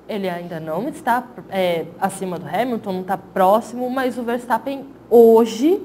ele 0.07 0.29
ainda 0.29 0.59
não 0.59 0.87
está 0.87 1.23
é, 1.49 1.85
acima 1.99 2.37
do 2.37 2.45
Hamilton, 2.47 2.93
não 2.93 3.01
está 3.01 3.17
próximo, 3.17 3.89
mas 3.89 4.17
o 4.17 4.23
Verstappen 4.23 4.85
hoje 5.09 5.81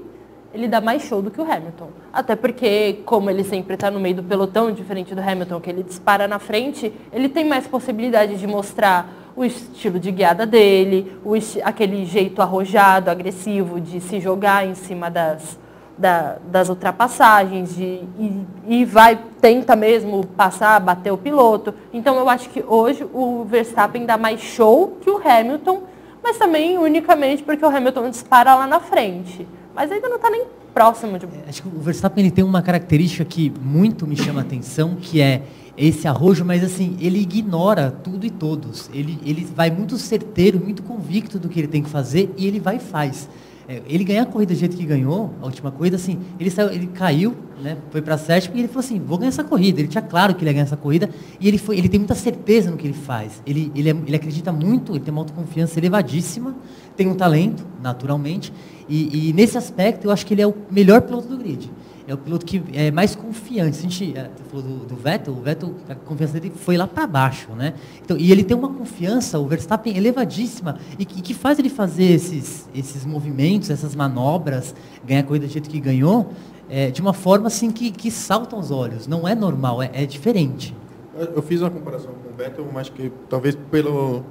ele 0.52 0.66
dá 0.66 0.80
mais 0.80 1.02
show 1.02 1.20
do 1.20 1.30
que 1.30 1.40
o 1.40 1.44
Hamilton. 1.44 1.88
Até 2.12 2.34
porque, 2.34 3.00
como 3.04 3.28
ele 3.30 3.44
sempre 3.44 3.74
está 3.74 3.90
no 3.90 4.00
meio 4.00 4.16
do 4.16 4.22
pelotão, 4.22 4.72
diferente 4.72 5.14
do 5.14 5.20
Hamilton, 5.20 5.60
que 5.60 5.70
ele 5.70 5.82
dispara 5.82 6.26
na 6.26 6.38
frente, 6.38 6.92
ele 7.12 7.28
tem 7.28 7.44
mais 7.44 7.66
possibilidade 7.66 8.36
de 8.36 8.46
mostrar 8.46 9.10
o 9.36 9.44
estilo 9.44 10.00
de 10.00 10.10
guiada 10.10 10.44
dele, 10.44 11.16
o 11.24 11.34
aquele 11.62 12.04
jeito 12.04 12.42
arrojado, 12.42 13.10
agressivo 13.10 13.80
de 13.80 14.00
se 14.00 14.18
jogar 14.20 14.66
em 14.66 14.74
cima 14.74 15.08
das, 15.10 15.56
da- 15.98 16.36
das 16.50 16.68
ultrapassagens, 16.68 17.74
de, 17.74 17.82
e, 18.18 18.46
e 18.68 18.84
vai, 18.84 19.18
tenta 19.40 19.74
mesmo 19.74 20.24
passar, 20.26 20.78
bater 20.80 21.12
o 21.12 21.16
piloto. 21.18 21.74
Então 21.92 22.16
eu 22.16 22.28
acho 22.28 22.48
que 22.50 22.62
hoje 22.66 23.04
o 23.12 23.44
Verstappen 23.44 24.06
dá 24.06 24.16
mais 24.16 24.40
show 24.40 24.96
que 25.00 25.10
o 25.10 25.16
Hamilton, 25.22 25.82
mas 26.22 26.38
também 26.38 26.78
unicamente 26.78 27.42
porque 27.42 27.64
o 27.64 27.68
Hamilton 27.68 28.10
dispara 28.10 28.54
lá 28.54 28.66
na 28.66 28.80
frente. 28.80 29.46
Mas 29.74 29.90
ainda 29.92 30.08
não 30.08 30.16
está 30.16 30.30
nem 30.30 30.44
próximo 30.74 31.18
de. 31.18 31.26
Acho 31.48 31.62
que 31.62 31.68
o 31.68 31.80
Verstappen 31.80 32.24
ele 32.24 32.32
tem 32.34 32.44
uma 32.44 32.62
característica 32.62 33.24
que 33.24 33.52
muito 33.62 34.06
me 34.06 34.16
chama 34.16 34.40
a 34.40 34.42
atenção, 34.42 34.96
que 35.00 35.20
é 35.20 35.42
esse 35.76 36.08
arrojo, 36.08 36.44
mas 36.44 36.64
assim, 36.64 36.96
ele 37.00 37.20
ignora 37.20 37.90
tudo 38.02 38.26
e 38.26 38.30
todos. 38.30 38.90
Ele, 38.92 39.16
ele 39.24 39.44
vai 39.44 39.70
muito 39.70 39.96
certeiro, 39.96 40.58
muito 40.58 40.82
convicto 40.82 41.38
do 41.38 41.48
que 41.48 41.60
ele 41.60 41.68
tem 41.68 41.82
que 41.82 41.88
fazer 41.88 42.34
e 42.36 42.46
ele 42.46 42.58
vai 42.58 42.76
e 42.76 42.80
faz. 42.80 43.28
É, 43.70 43.82
ele 43.86 44.02
ganhar 44.02 44.22
a 44.22 44.26
corrida 44.26 44.54
do 44.54 44.58
jeito 44.58 44.74
que 44.74 44.86
ganhou, 44.86 45.34
a 45.42 45.44
última 45.44 45.70
corrida, 45.70 45.96
assim, 45.96 46.18
ele, 46.40 46.50
saiu, 46.50 46.70
ele 46.72 46.86
caiu, 46.86 47.36
né, 47.62 47.76
foi 47.90 48.00
para 48.00 48.16
sétimo 48.16 48.56
e 48.56 48.60
ele 48.60 48.68
falou 48.68 48.80
assim, 48.80 48.98
vou 48.98 49.18
ganhar 49.18 49.28
essa 49.28 49.44
corrida. 49.44 49.78
Ele 49.78 49.88
tinha 49.88 50.00
claro 50.00 50.34
que 50.34 50.40
ele 50.42 50.48
ia 50.48 50.54
ganhar 50.54 50.64
essa 50.64 50.76
corrida 50.76 51.10
e 51.38 51.46
ele, 51.46 51.58
foi, 51.58 51.76
ele 51.76 51.86
tem 51.86 52.00
muita 52.00 52.14
certeza 52.14 52.70
no 52.70 52.78
que 52.78 52.86
ele 52.86 52.94
faz. 52.94 53.42
Ele, 53.46 53.70
ele, 53.74 53.90
é- 53.90 53.96
ele 54.06 54.16
acredita 54.16 54.50
muito, 54.50 54.92
ele 54.92 55.00
tem 55.00 55.12
uma 55.12 55.20
autoconfiança 55.20 55.78
elevadíssima, 55.78 56.56
tem 56.96 57.06
um 57.08 57.14
talento, 57.14 57.62
naturalmente, 57.82 58.54
e, 58.88 59.28
e 59.28 59.32
nesse 59.34 59.58
aspecto 59.58 60.06
eu 60.06 60.10
acho 60.10 60.24
que 60.24 60.32
ele 60.32 60.40
é 60.40 60.46
o 60.46 60.54
melhor 60.70 61.02
piloto 61.02 61.28
do 61.28 61.36
grid. 61.36 61.70
É 62.08 62.14
o 62.14 62.16
piloto 62.16 62.46
que 62.46 62.62
é 62.72 62.90
mais 62.90 63.14
confiante. 63.14 63.78
A 63.78 63.82
gente 63.82 64.16
eh, 64.16 64.30
falou 64.50 64.64
do, 64.64 64.86
do 64.86 64.96
Vettel, 64.96 65.34
o 65.34 65.42
Vettel, 65.42 65.74
a 65.90 65.94
confiança 65.94 66.40
dele 66.40 66.50
foi 66.56 66.74
lá 66.78 66.86
para 66.86 67.06
baixo, 67.06 67.52
né? 67.52 67.74
Então, 68.02 68.16
e 68.16 68.32
ele 68.32 68.42
tem 68.42 68.56
uma 68.56 68.70
confiança, 68.70 69.38
o 69.38 69.46
Verstappen, 69.46 69.94
elevadíssima, 69.94 70.78
e 70.98 71.04
que, 71.04 71.20
que 71.20 71.34
faz 71.34 71.58
ele 71.58 71.68
fazer 71.68 72.04
esses, 72.04 72.66
esses 72.74 73.04
movimentos, 73.04 73.68
essas 73.68 73.94
manobras, 73.94 74.74
ganhar 75.06 75.20
a 75.20 75.22
corrida 75.22 75.46
do 75.46 75.52
jeito 75.52 75.68
que 75.68 75.78
ganhou, 75.78 76.30
eh, 76.70 76.90
de 76.90 77.02
uma 77.02 77.12
forma 77.12 77.48
assim 77.48 77.70
que, 77.70 77.90
que 77.90 78.10
salta 78.10 78.56
aos 78.56 78.70
olhos. 78.70 79.06
Não 79.06 79.28
é 79.28 79.34
normal, 79.34 79.82
é, 79.82 79.90
é 79.92 80.06
diferente. 80.06 80.74
Eu, 81.14 81.42
fiz 81.42 81.60
uma 81.60 81.70
comparação 81.70 82.12
com 82.12 82.32
o 82.32 82.36
Vettel, 82.38 82.66
mas 82.72 82.88
que 82.88 83.12
talvez 83.28 83.54
pelo 83.70 84.24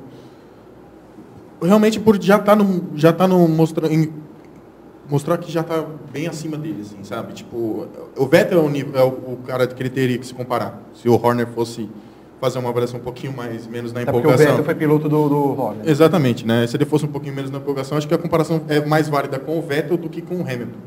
realmente 1.61 1.99
por 1.99 2.19
já 2.19 2.37
estar 2.37 2.55
no 2.55 2.83
já 2.95 3.13
tá 3.13 3.27
no 3.27 3.47
mostrar 3.47 3.91
em, 3.91 4.11
mostrar 5.09 5.37
que 5.37 5.51
já 5.51 5.61
está 5.61 5.83
bem 6.11 6.27
acima 6.27 6.57
dele, 6.57 6.81
assim, 6.81 7.03
sabe? 7.03 7.33
Tipo, 7.33 7.87
o 8.15 8.25
Vettel 8.25 8.59
é 8.59 8.63
o, 8.63 8.69
nível, 8.69 8.99
é 8.99 9.03
o, 9.03 9.37
cara 9.45 9.65
que 9.67 9.81
ele 9.81 9.89
teria 9.89 10.17
que 10.17 10.25
se 10.25 10.33
comparar. 10.33 10.81
Se 10.93 11.07
o 11.07 11.13
Horner 11.13 11.47
fosse 11.47 11.89
fazer 12.39 12.59
uma 12.59 12.69
avaliação 12.69 12.99
um 12.99 13.03
pouquinho 13.03 13.33
mais 13.35 13.65
menos 13.65 13.91
na 13.91 14.01
Até 14.01 14.11
porque 14.11 14.27
o 14.27 14.29
empolgação. 14.29 14.47
Vettel 14.47 14.65
foi 14.65 14.75
piloto 14.75 15.09
do, 15.09 15.29
do 15.29 15.61
Horner. 15.61 15.89
Exatamente, 15.89 16.45
né? 16.45 16.67
Se 16.67 16.77
ele 16.77 16.85
fosse 16.85 17.05
um 17.05 17.09
pouquinho 17.09 17.33
menos 17.33 17.49
na 17.49 17.57
empolgação, 17.57 17.97
acho 17.97 18.07
que 18.07 18.13
a 18.13 18.17
comparação 18.17 18.61
é 18.67 18.83
mais 18.85 19.07
válida 19.09 19.39
com 19.39 19.57
o 19.57 19.61
Vettel 19.61 19.97
do 19.97 20.09
que 20.09 20.21
com 20.21 20.35
o 20.35 20.41
Hamilton. 20.41 20.77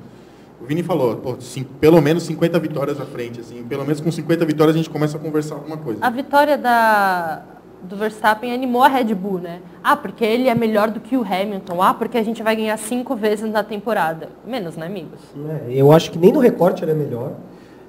O 0.61 0.67
Vini 0.67 0.83
falou, 0.83 1.17
pô, 1.17 1.37
cin- 1.41 1.65
pelo 1.65 2.01
menos 2.03 2.23
50 2.25 2.59
vitórias 2.59 3.01
à 3.01 3.07
frente, 3.07 3.41
assim, 3.41 3.65
pelo 3.65 3.83
menos 3.83 4.01
com 4.01 4.13
50 4.13 4.45
vitórias 4.45 4.77
a 4.77 4.79
gente 4.79 4.91
começa 4.91 5.17
a 5.17 5.21
conversar 5.21 5.55
alguma 5.55 5.79
coisa. 5.79 6.05
A 6.05 6.11
vitória 6.11 6.59
da, 6.59 7.43
do 7.83 7.97
Verstappen 7.97 8.53
animou 8.53 8.83
a 8.83 8.89
Red 8.89 9.15
Bull, 9.15 9.39
né? 9.39 9.61
Ah, 9.83 9.97
porque 9.97 10.25
ele 10.25 10.49
é 10.49 10.55
melhor 10.55 10.91
do 10.91 11.01
que 11.01 11.17
o 11.17 11.23
Hamilton. 11.23 11.83
Ah, 11.83 11.95
porque 11.95 12.19
a 12.19 12.23
gente 12.23 12.43
vai 12.43 12.55
ganhar 12.55 12.77
cinco 12.77 13.17
vezes 13.17 13.51
na 13.51 13.63
temporada. 13.63 14.29
Menos, 14.47 14.77
né, 14.77 14.87
amigos? 14.87 15.21
É, 15.69 15.73
Eu 15.75 15.91
acho 15.93 16.11
que 16.11 16.19
nem 16.19 16.33
no 16.33 16.41
recorte 16.41 16.85
ele 16.85 16.93
é 16.93 16.95
melhor, 16.95 17.33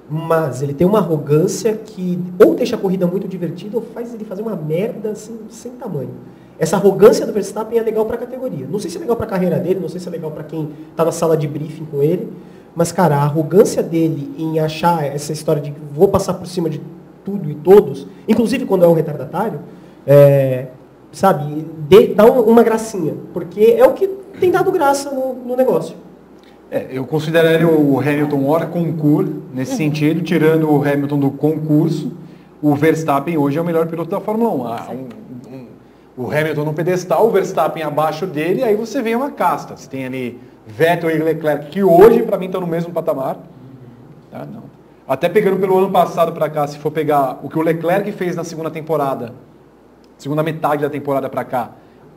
mas 0.08 0.62
ele 0.62 0.74
tem 0.74 0.86
uma 0.86 0.98
arrogância 0.98 1.74
que 1.74 2.18
ou 2.42 2.54
deixa 2.54 2.76
a 2.76 2.78
corrida 2.78 3.06
muito 3.06 3.28
divertida 3.28 3.76
ou 3.76 3.82
faz 3.82 4.14
ele 4.14 4.24
fazer 4.24 4.42
uma 4.42 4.56
merda 4.56 5.10
assim, 5.10 5.38
sem 5.48 5.72
tamanho. 5.72 6.10
Essa 6.58 6.76
arrogância 6.76 7.26
do 7.26 7.32
Verstappen 7.32 7.78
é 7.78 7.82
legal 7.82 8.06
para 8.06 8.16
a 8.16 8.18
categoria. 8.18 8.66
Não 8.70 8.78
sei 8.78 8.90
se 8.90 8.96
é 8.96 9.00
legal 9.00 9.16
para 9.16 9.26
a 9.26 9.28
carreira 9.28 9.58
dele, 9.58 9.80
não 9.80 9.88
sei 9.88 10.00
se 10.00 10.08
é 10.08 10.10
legal 10.10 10.30
para 10.30 10.44
quem 10.44 10.70
está 10.90 11.04
na 11.04 11.12
sala 11.12 11.36
de 11.36 11.48
briefing 11.48 11.84
com 11.86 12.02
ele, 12.02 12.32
mas 12.74 12.92
cara, 12.92 13.16
a 13.16 13.22
arrogância 13.22 13.82
dele 13.82 14.32
em 14.38 14.58
achar 14.60 15.04
essa 15.04 15.32
história 15.32 15.60
de 15.60 15.74
vou 15.92 16.08
passar 16.08 16.34
por 16.34 16.46
cima 16.46 16.70
de 16.70 16.80
tudo 17.24 17.50
e 17.50 17.54
todos, 17.54 18.06
inclusive 18.28 18.64
quando 18.64 18.84
é 18.84 18.88
um 18.88 18.94
retardatário, 18.94 19.60
é, 20.06 20.66
sabe, 21.10 21.66
dê, 21.88 22.08
dá 22.14 22.24
um- 22.24 22.40
uma 22.42 22.62
gracinha, 22.62 23.14
porque 23.32 23.74
é 23.78 23.84
o 23.86 23.92
que 23.92 24.06
tem 24.40 24.50
dado 24.50 24.70
graça 24.72 25.10
no, 25.10 25.34
no 25.34 25.56
negócio. 25.56 25.96
É, 26.70 26.86
eu 26.90 27.04
consideraria 27.04 27.68
o 27.68 28.00
Hamilton 28.00 28.46
hora 28.46 28.66
concurso, 28.66 29.42
nesse 29.52 29.76
sentido, 29.76 30.22
tirando 30.22 30.70
o 30.70 30.82
Hamilton 30.82 31.18
do 31.18 31.30
concurso, 31.30 32.12
o 32.62 32.74
Verstappen 32.74 33.36
hoje 33.36 33.58
é 33.58 33.60
o 33.60 33.64
melhor 33.64 33.86
piloto 33.88 34.10
da 34.10 34.20
Fórmula 34.20 34.50
1. 34.54 34.66
Ah, 34.66 34.86
um- 34.90 35.54
um- 35.54 35.66
o 36.16 36.30
Hamilton 36.30 36.64
no 36.64 36.72
pedestal, 36.72 37.26
o 37.26 37.30
Verstappen 37.30 37.82
abaixo 37.82 38.26
dele, 38.26 38.62
aí 38.64 38.74
você 38.74 39.02
vem 39.02 39.14
uma 39.14 39.30
casta. 39.30 39.76
Você 39.76 39.88
tem 39.88 40.06
ali 40.06 40.40
Vettel 40.66 41.10
e 41.10 41.18
Leclerc, 41.18 41.66
que 41.70 41.82
hoje, 41.82 42.22
para 42.22 42.38
mim, 42.38 42.46
estão 42.46 42.60
no 42.60 42.66
mesmo 42.66 42.90
patamar. 42.92 43.36
Tá? 44.30 44.46
Não. 44.50 44.62
Até 45.06 45.28
pegando 45.28 45.58
pelo 45.58 45.76
ano 45.76 45.90
passado 45.90 46.32
para 46.32 46.48
cá, 46.48 46.66
se 46.66 46.78
for 46.78 46.90
pegar 46.90 47.38
o 47.42 47.48
que 47.50 47.58
o 47.58 47.62
Leclerc 47.62 48.10
fez 48.12 48.34
na 48.34 48.44
segunda 48.44 48.70
temporada, 48.70 49.34
segunda 50.22 50.42
metade 50.42 50.82
da 50.82 50.88
temporada 50.90 51.28
para 51.28 51.44
cá, 51.44 51.70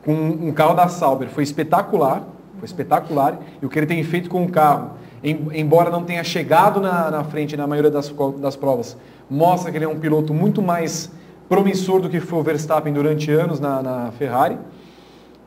com 0.06 0.14
um 0.14 0.52
carro 0.52 0.76
da 0.76 0.88
Sauber, 0.88 1.28
foi 1.30 1.44
espetacular, 1.44 2.22
foi 2.60 2.66
espetacular, 2.66 3.40
e 3.60 3.66
o 3.66 3.70
que 3.70 3.80
ele 3.80 3.88
tem 3.88 4.04
feito 4.04 4.30
com 4.30 4.44
o 4.44 4.50
carro, 4.52 4.92
em- 5.24 5.48
embora 5.54 5.90
não 5.90 6.04
tenha 6.04 6.24
chegado 6.24 6.80
na, 6.80 7.10
na 7.10 7.24
frente 7.24 7.58
na 7.58 7.66
maioria 7.66 7.90
das, 7.90 8.14
das 8.38 8.56
provas, 8.56 8.96
mostra 9.28 9.72
que 9.72 9.78
ele 9.80 9.86
é 9.86 9.88
um 9.88 9.98
piloto 10.00 10.36
muito 10.36 10.62
mais 10.62 11.12
promissor 11.50 12.00
do 12.00 12.08
que 12.08 12.20
foi 12.20 12.38
o 12.40 12.44
Verstappen 12.44 12.94
durante 12.94 13.32
anos 13.32 13.60
na, 13.60 13.82
na 13.82 14.12
Ferrari. 14.12 14.58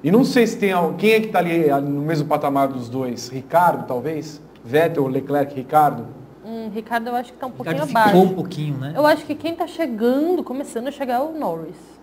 E 0.02 0.10
não 0.10 0.24
sei 0.24 0.44
se 0.44 0.56
tem 0.58 0.72
quem 0.96 1.12
é 1.12 1.20
que 1.20 1.26
está 1.26 1.38
ali 1.38 1.68
no 1.70 2.02
mesmo 2.02 2.26
patamar 2.26 2.66
dos 2.68 2.88
dois, 2.88 3.28
Ricardo 3.28 3.86
talvez, 3.86 4.40
Vettel, 4.64 5.06
Leclerc, 5.06 5.54
Ricardo. 5.54 6.06
Hum, 6.44 6.70
Ricardo, 6.74 7.06
eu 7.08 7.14
acho 7.14 7.32
que 7.32 7.38
tá 7.38 7.46
um 7.46 7.50
pouquinho 7.52 7.74
Ricardo 7.76 7.90
abaixo. 7.90 8.08
ficou 8.16 8.24
um 8.24 8.34
pouquinho, 8.34 8.78
né? 8.78 8.92
Eu 8.96 9.06
acho 9.06 9.24
que 9.24 9.34
quem 9.36 9.54
tá 9.54 9.66
chegando, 9.68 10.42
começando 10.42 10.88
a 10.88 10.90
chegar 10.90 11.14
é 11.16 11.20
o 11.20 11.32
Norris. 11.38 11.97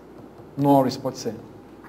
Norris, 0.56 0.96
pode 0.96 1.18
ser. 1.18 1.34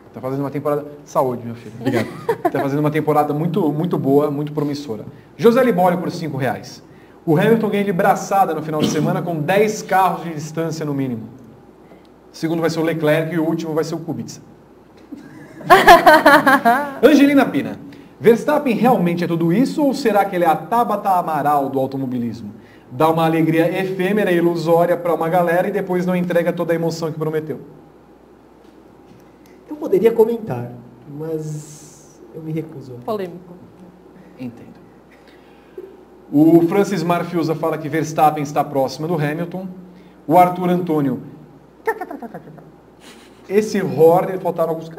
Está 0.08 0.20
fazendo 0.20 0.42
uma 0.42 0.50
temporada. 0.50 0.86
Saúde, 1.06 1.46
meu 1.46 1.56
filho. 1.56 1.76
Obrigado. 1.80 2.08
Está 2.46 2.60
fazendo 2.60 2.80
uma 2.80 2.92
temporada 2.92 3.34
muito, 3.34 3.72
muito 3.72 3.98
boa, 3.98 4.32
muito 4.32 4.52
promissora. 4.52 5.06
José 5.38 5.64
Libório 5.64 5.98
por 6.00 6.10
5 6.12 6.36
reais. 6.38 6.84
O 7.26 7.38
Hamilton 7.38 7.70
ganha 7.70 7.84
de 7.84 7.92
braçada 7.92 8.54
no 8.54 8.64
final 8.64 8.82
de 8.82 8.90
semana 8.90 9.22
com 9.22 9.40
10 9.40 9.82
carros 9.84 10.24
de 10.24 10.34
distância 10.34 10.86
no 10.86 10.94
mínimo. 10.94 11.24
O 12.32 12.36
segundo 12.36 12.62
vai 12.62 12.70
ser 12.70 12.80
o 12.80 12.84
Leclerc 12.84 13.34
e 13.34 13.38
o 13.38 13.46
último 13.46 13.74
vai 13.74 13.84
ser 13.84 13.96
o 13.96 14.00
Kubica. 14.00 14.42
Angelina 17.04 17.46
Pina. 17.46 17.80
Verstappen 18.20 18.74
realmente 18.74 19.24
é 19.24 19.28
tudo 19.28 19.54
isso 19.54 19.84
ou 19.84 19.94
será 19.94 20.26
que 20.26 20.36
ele 20.36 20.46
é 20.46 20.48
a 20.48 20.56
Tabata 20.56 21.10
Amaral 21.12 21.70
do 21.70 21.80
automobilismo? 21.80 22.52
Dá 22.90 23.10
uma 23.10 23.26
alegria 23.26 23.68
efêmera 23.80 24.32
e 24.32 24.38
ilusória 24.38 24.98
para 24.98 25.14
uma 25.14 25.30
galera 25.30 25.68
e 25.68 25.72
depois 25.72 26.06
não 26.06 26.16
entrega 26.16 26.52
toda 26.52 26.74
a 26.74 26.76
emoção 26.76 27.12
que 27.12 27.20
prometeu. 27.20 27.60
Eu 29.88 29.90
poderia 29.90 30.12
comentar, 30.12 30.70
mas 31.18 32.22
eu 32.36 32.42
me 32.44 32.52
recuso. 32.52 32.96
Polêmico. 33.06 33.54
Entendo. 34.38 34.76
O 36.30 36.68
Francis 36.68 37.02
Marfiusa 37.02 37.56
fala 37.56 37.78
que 37.78 37.88
Verstappen 37.88 38.44
está 38.44 38.66
próximo 38.66 39.08
do 39.08 39.14
Hamilton. 39.14 39.66
O 40.28 40.38
Arthur 40.38 40.70
Antônio. 40.72 41.22
Esse 43.48 43.82
Horner, 43.82 44.38
faltaram 44.42 44.72
alguns. 44.72 44.92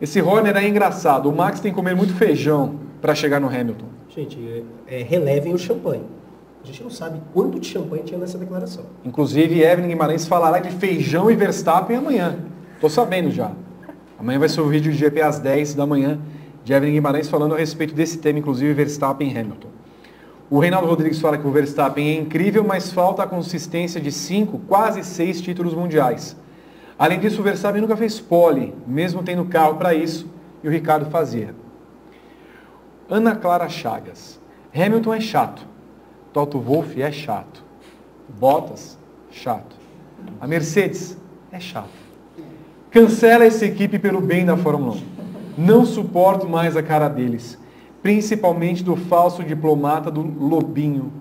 Esse 0.00 0.22
Horner 0.22 0.56
é 0.56 0.68
engraçado. 0.68 1.28
O 1.28 1.34
Max 1.34 1.58
tem 1.58 1.72
que 1.72 1.76
comer 1.76 1.96
muito 1.96 2.14
feijão 2.14 2.78
para 3.00 3.12
chegar 3.12 3.40
no 3.40 3.48
Hamilton. 3.48 3.86
Gente, 4.08 4.64
é, 4.86 5.02
relevem 5.02 5.52
o 5.52 5.58
champanhe. 5.58 6.04
A 6.62 6.66
gente 6.66 6.80
não 6.84 6.90
sabe 6.90 7.20
quanto 7.34 7.58
de 7.58 7.66
champanhe 7.66 8.04
tinha 8.04 8.20
nessa 8.20 8.38
declaração. 8.38 8.84
Inclusive, 9.04 9.60
Evelyn 9.60 9.88
Guimarães 9.88 10.28
falará 10.28 10.60
de 10.60 10.70
feijão 10.70 11.28
e 11.28 11.34
Verstappen 11.34 11.96
amanhã. 11.96 12.38
Tô 12.80 12.88
sabendo 12.88 13.32
já. 13.32 13.50
Amanhã 14.20 14.38
vai 14.38 14.50
ser 14.50 14.60
o 14.60 14.68
vídeo 14.68 14.92
de 14.92 14.98
GP 14.98 15.22
às 15.22 15.38
10 15.38 15.74
da 15.74 15.86
manhã 15.86 16.20
de 16.62 16.74
Evelyn 16.74 16.92
Guimarães 16.92 17.30
falando 17.30 17.54
a 17.54 17.58
respeito 17.58 17.94
desse 17.94 18.18
tema, 18.18 18.38
inclusive 18.38 18.74
Verstappen 18.74 19.32
e 19.32 19.38
Hamilton. 19.38 19.68
O 20.50 20.58
Reinaldo 20.58 20.88
Rodrigues 20.88 21.18
fala 21.18 21.38
que 21.38 21.46
o 21.46 21.50
Verstappen 21.50 22.06
é 22.06 22.20
incrível, 22.20 22.62
mas 22.62 22.92
falta 22.92 23.22
a 23.22 23.26
consistência 23.26 23.98
de 23.98 24.12
cinco, 24.12 24.58
quase 24.68 25.02
seis 25.04 25.40
títulos 25.40 25.72
mundiais. 25.72 26.36
Além 26.98 27.18
disso, 27.18 27.40
o 27.40 27.42
Verstappen 27.42 27.80
nunca 27.80 27.96
fez 27.96 28.20
pole, 28.20 28.74
mesmo 28.86 29.22
tendo 29.22 29.42
carro 29.46 29.76
para 29.76 29.94
isso, 29.94 30.28
e 30.62 30.68
o 30.68 30.70
Ricardo 30.70 31.06
fazia. 31.06 31.54
Ana 33.08 33.34
Clara 33.34 33.70
Chagas. 33.70 34.38
Hamilton 34.74 35.14
é 35.14 35.20
chato. 35.20 35.66
Toto 36.30 36.60
Wolff 36.60 37.00
é 37.00 37.10
chato. 37.10 37.64
Bottas, 38.38 38.98
chato. 39.30 39.76
A 40.38 40.46
Mercedes 40.46 41.16
é 41.50 41.58
chato. 41.58 42.09
Cancela 42.90 43.44
essa 43.44 43.64
equipe 43.64 43.98
pelo 43.98 44.20
bem 44.20 44.44
da 44.44 44.56
Fórmula 44.56 44.96
1. 44.96 45.02
Não 45.58 45.84
suporto 45.86 46.48
mais 46.48 46.76
a 46.76 46.82
cara 46.82 47.08
deles. 47.08 47.58
Principalmente 48.02 48.82
do 48.82 48.96
falso 48.96 49.44
diplomata 49.44 50.10
do 50.10 50.22
Lobinho. 50.22 51.12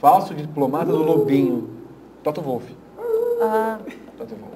Falso 0.00 0.34
diplomata 0.34 0.86
do 0.86 1.02
Lobinho. 1.02 1.68
Toto 2.22 2.40
Wolff. 2.40 2.66
Ah, 3.42 3.78
Toto 4.16 4.34
Wolff. 4.36 4.54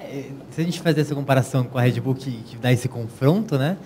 É, 0.00 0.30
Se 0.50 0.60
a 0.60 0.64
gente 0.64 0.80
fazer 0.80 1.02
essa 1.02 1.14
comparação 1.14 1.64
com 1.64 1.76
a 1.76 1.82
Red 1.82 2.00
Bull 2.00 2.14
que, 2.14 2.30
que 2.30 2.56
dá 2.56 2.72
esse 2.72 2.88
confronto, 2.88 3.58
né? 3.58 3.76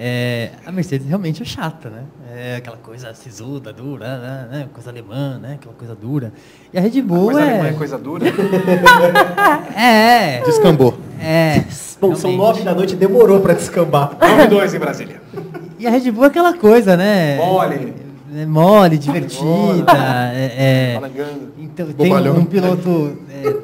É, 0.00 0.50
a 0.64 0.70
Mercedes 0.70 1.08
realmente 1.08 1.42
é 1.42 1.44
chata, 1.44 1.90
né? 1.90 2.04
É 2.32 2.56
aquela 2.56 2.76
coisa 2.76 3.12
sisuda, 3.14 3.72
dura, 3.72 4.18
né, 4.18 4.48
né, 4.50 4.68
coisa 4.72 4.90
alemã, 4.90 5.38
né? 5.38 5.54
Aquela 5.54 5.74
coisa 5.74 5.94
dura. 5.96 6.32
E 6.72 6.78
a 6.78 6.80
Red 6.80 7.02
Bull 7.02 7.32
Coisa 7.32 7.40
é... 7.40 7.50
alemã 7.54 7.68
é 7.68 7.72
coisa 7.72 7.98
dura. 7.98 8.24
É. 9.76 10.40
Descambou. 10.44 10.96
É. 11.20 11.64
Bom, 12.00 12.14
são 12.14 12.32
nove 12.36 12.62
da 12.62 12.74
noite, 12.74 12.94
demorou 12.94 13.40
para 13.40 13.54
descambar. 13.54 14.16
9-2 14.18 14.74
em 14.74 14.78
Brasília. 14.78 15.20
E 15.78 15.86
a 15.86 15.90
Red 15.90 16.10
Bull 16.12 16.24
é 16.24 16.26
aquela 16.28 16.52
coisa, 16.56 16.96
né? 16.96 17.36
Mole. 17.36 17.94
É 18.36 18.46
mole, 18.46 18.98
divertida. 18.98 19.92
é, 20.34 20.96
é, 20.96 21.00
então, 21.58 21.86
tem 21.86 22.08
Bobalhão. 22.08 22.36
um 22.36 22.44
piloto 22.44 23.18
é, 23.32 23.56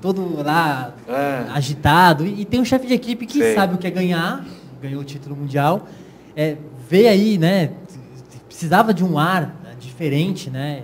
todo 0.00 0.42
lá 0.42 0.92
É. 1.08 1.50
agitado 1.52 2.26
e, 2.26 2.42
e 2.42 2.44
tem 2.44 2.60
um 2.60 2.64
chefe 2.64 2.86
de 2.86 2.94
equipe 2.94 3.24
que 3.24 3.38
Sei. 3.38 3.54
sabe 3.54 3.74
o 3.74 3.78
que 3.78 3.86
é 3.86 3.90
ganhar, 3.90 4.44
ganhou 4.82 5.00
o 5.00 5.04
título 5.04 5.36
mundial, 5.36 5.86
é, 6.36 6.56
vê 6.88 7.08
aí, 7.08 7.38
né? 7.38 7.72
Precisava 8.48 8.92
de 8.92 9.04
um 9.04 9.18
ar 9.18 9.54
né, 9.62 9.74
diferente, 9.78 10.50
né? 10.50 10.82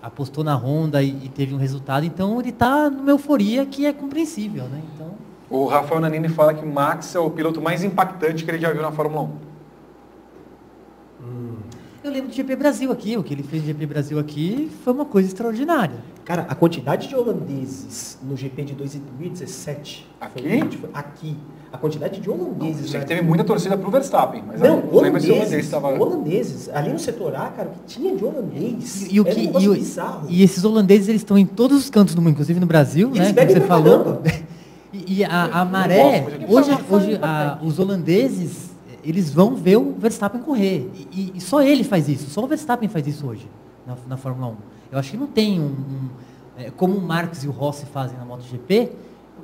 Apostou 0.00 0.42
na 0.44 0.54
Honda 0.54 1.02
e, 1.02 1.08
e 1.24 1.28
teve 1.28 1.54
um 1.54 1.58
resultado, 1.58 2.06
então 2.06 2.40
ele 2.40 2.50
está 2.50 2.88
numa 2.88 3.10
euforia 3.10 3.66
que 3.66 3.84
é 3.84 3.92
compreensível, 3.92 4.64
né? 4.64 4.80
Então, 4.94 5.12
O 5.50 5.66
Rafael 5.66 6.00
Nanini 6.00 6.28
fala 6.28 6.54
que 6.54 6.64
Max 6.64 7.14
é 7.14 7.18
o 7.18 7.30
piloto 7.30 7.60
mais 7.60 7.84
impactante 7.84 8.44
que 8.44 8.50
ele 8.50 8.58
já 8.58 8.72
viu 8.72 8.80
na 8.82 8.90
Fórmula 8.92 9.22
1. 11.22 11.56
eu 12.04 12.10
lembro 12.10 12.28
do 12.30 12.34
GP 12.34 12.56
Brasil 12.56 12.90
aqui, 12.90 13.16
o 13.16 13.22
que 13.22 13.32
ele 13.34 13.42
fez 13.44 13.62
no 13.62 13.68
GP 13.68 13.86
Brasil 13.86 14.18
aqui 14.18 14.70
foi 14.82 14.92
uma 14.92 15.04
coisa 15.04 15.28
extraordinária. 15.28 15.98
Cara, 16.24 16.46
a 16.48 16.54
quantidade 16.54 17.08
de 17.08 17.14
holandeses 17.14 18.18
no 18.22 18.36
GP 18.36 18.64
de 18.64 18.74
2017. 18.74 20.08
Aqui? 20.20 20.42
foi- 20.78 20.90
aqui. 20.94 21.36
A 21.72 21.78
quantidade 21.78 22.20
de 22.20 22.28
holandeses. 22.28 22.90
Sei 22.90 23.00
na- 23.00 23.06
que 23.06 23.14
teve 23.14 23.22
muita 23.26 23.42
torcida 23.44 23.76
pro 23.78 23.90
Verstappen, 23.90 24.44
mas 24.46 24.60
Não, 24.60 24.78
eu 24.80 24.92
não 24.92 25.00
lembro 25.00 25.20
se 25.20 25.26
o 25.30 25.30
holandês 25.30 25.48
holandeses, 25.48 25.64
estava... 25.64 25.88
holandeses. 25.88 26.68
Ali 26.68 26.92
no 26.92 26.98
setor 26.98 27.34
A, 27.34 27.46
cara, 27.48 27.68
o 27.68 27.72
que 27.72 27.78
tinha 27.86 28.14
de 28.14 28.24
holandês 28.24 29.06
E, 29.10 29.18
o 29.20 29.26
era 29.26 29.34
que, 29.34 29.48
um 29.48 29.60
e, 29.60 29.68
o- 29.68 29.76
e 30.28 30.42
esses 30.42 30.64
holandeses 30.64 31.08
eles 31.08 31.22
estão 31.22 31.38
em 31.38 31.46
todos 31.46 31.78
os 31.78 31.88
cantos 31.90 32.14
do 32.14 32.20
mundo, 32.20 32.32
inclusive 32.32 32.60
no 32.60 32.66
Brasil, 32.66 33.10
E 33.14 33.18
né? 33.18 33.30
eles 33.30 33.34
Como 33.34 33.50
você 33.52 33.60
falou. 33.66 34.22
E, 34.94 35.20
e 35.20 35.24
a, 35.24 35.44
a 35.62 35.64
maré, 35.64 36.20
gosto 36.46 36.70
hoje, 36.70 36.84
hoje 36.90 37.18
a- 37.22 37.58
os 37.62 37.78
holandeses, 37.78 38.72
eles 39.02 39.30
vão 39.30 39.54
ver 39.56 39.78
o 39.78 39.94
Verstappen 39.98 40.42
correr. 40.42 40.90
E, 40.94 41.08
e- 41.10 41.32
e 41.36 41.40
só 41.40 41.62
ele 41.62 41.82
faz 41.82 42.10
isso, 42.10 42.28
só 42.28 42.44
o 42.44 42.46
Verstappen 42.46 42.90
faz 42.90 43.06
isso 43.06 43.26
hoje 43.26 43.48
na, 43.86 43.96
na 44.06 44.16
Fórmula 44.18 44.48
1. 44.48 44.54
Eu 44.92 44.98
acho 44.98 45.10
que 45.12 45.16
não 45.16 45.26
tem 45.26 45.58
um, 45.58 45.64
um, 45.64 46.08
é, 46.58 46.70
como 46.70 46.94
o 46.94 47.00
Marx 47.00 47.42
e 47.42 47.48
o 47.48 47.50
Rossi 47.50 47.86
fazem 47.86 48.18
na 48.18 48.26
MotoGP, 48.26 48.90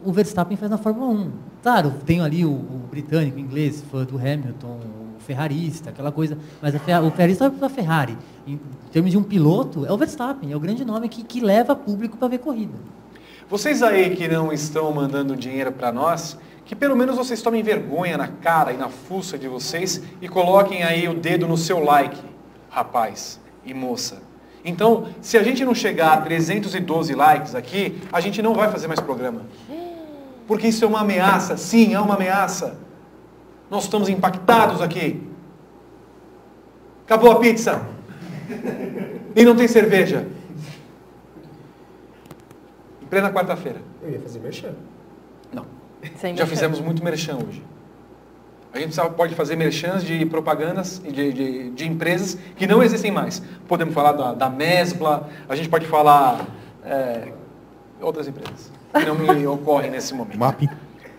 o 0.05 0.13
Verstappen 0.13 0.57
faz 0.57 0.71
na 0.71 0.79
Fórmula 0.79 1.09
1. 1.13 1.33
Claro, 1.63 1.95
tem 2.05 2.21
ali 2.21 2.45
o, 2.45 2.51
o 2.51 2.83
britânico, 2.91 3.37
o 3.37 3.41
inglês, 3.41 3.85
fã 3.91 4.05
do 4.05 4.17
Hamilton, 4.17 4.81
o 5.17 5.21
ferrarista, 5.21 5.91
aquela 5.91 6.13
coisa, 6.13 6.39
mas 6.63 6.75
a 6.75 7.01
o 7.03 7.11
ferrarista 7.11 7.49
vai 7.49 7.59
para 7.59 7.67
a 7.67 7.71
Ferrari. 7.71 8.17
Em 8.47 8.59
termos 8.93 9.11
de 9.11 9.19
um 9.19 9.23
piloto, 9.23 9.85
é 9.85 9.93
o 9.93 9.97
Verstappen, 9.97 10.53
é 10.53 10.57
o 10.57 10.61
grande 10.61 10.85
nome 10.85 11.09
que, 11.09 11.23
que 11.23 11.41
leva 11.41 11.77
público 11.77 12.17
para 12.17 12.29
ver 12.29 12.39
corrida. 12.39 12.75
Vocês 13.51 13.83
aí 13.83 14.15
que 14.15 14.29
não 14.29 14.53
estão 14.53 14.93
mandando 14.93 15.35
dinheiro 15.35 15.73
para 15.73 15.91
nós, 15.91 16.39
que 16.65 16.77
pelo 16.77 16.95
menos 16.95 17.17
vocês 17.17 17.41
tomem 17.41 17.63
vergonha 17.63 18.19
na 18.19 18.29
cara 18.29 18.73
e 18.73 18.77
na 18.77 18.89
fuça 18.91 19.39
de 19.39 19.49
vocês 19.49 20.03
e 20.21 20.29
coloquem 20.29 20.83
aí 20.83 21.09
o 21.09 21.15
dedo 21.15 21.49
no 21.49 21.57
seu 21.57 21.83
like, 21.83 22.21
rapaz 22.69 23.41
e 23.65 23.73
moça. 23.73 24.23
Então, 24.65 25.09
se 25.23 25.39
a 25.39 25.43
gente 25.43 25.65
não 25.65 25.75
chegar 25.75 26.13
a 26.13 26.21
312 26.21 27.15
likes 27.15 27.55
aqui, 27.55 27.99
a 28.13 28.21
gente 28.21 28.43
não 28.43 28.55
vai 28.55 28.71
fazer 28.71 28.87
mais 28.87 29.01
programa. 29.01 29.43
Porque 30.49 30.67
isso 30.69 30.83
é 30.83 30.89
uma 30.89 31.01
ameaça, 31.01 31.59
sim, 31.59 31.93
é 31.93 32.01
uma 32.01 32.15
ameaça. 32.15 32.79
Nós 33.71 33.85
estamos 33.85 34.09
impactados 34.09 34.81
aqui. 34.81 35.23
Acabou 37.05 37.31
a 37.31 37.39
pizza. 37.39 37.83
E 39.37 39.45
não 39.45 39.55
tem 39.55 39.69
cerveja. 39.69 40.27
Plena 43.11 43.31
quarta-feira. 43.31 43.83
Eu 44.03 44.11
ia 44.11 44.21
fazer 44.21 44.39
merchan. 44.39 44.75
Não. 45.53 45.67
Sem 46.17 46.35
Já 46.35 46.45
merchan. 46.45 46.47
fizemos 46.47 46.81
muito 46.81 47.05
merchan 47.05 47.37
hoje. 47.47 47.63
A 48.73 48.79
gente 48.79 48.95
só 48.95 49.07
pode 49.11 49.35
fazer 49.35 49.55
merchans 49.55 50.03
de 50.03 50.25
propagandas 50.25 51.03
e 51.05 51.13
de, 51.13 51.33
de, 51.33 51.71
de 51.71 51.87
empresas 51.87 52.39
que 52.57 52.67
não 52.67 52.83
existem 52.83 53.11
mais. 53.11 53.43
Podemos 53.67 53.93
falar 53.93 54.13
da, 54.13 54.33
da 54.33 54.49
Mesbla, 54.49 55.29
a 55.47 55.55
gente 55.55 55.69
pode 55.69 55.87
falar 55.87 56.47
é, 56.85 57.33
outras 58.01 58.27
empresas 58.27 58.78
que 58.93 59.05
não 59.05 59.15
me 59.15 59.47
ocorrem 59.47 59.91
nesse 59.91 60.15
momento. 60.15 60.39
Mapping. 60.39 60.69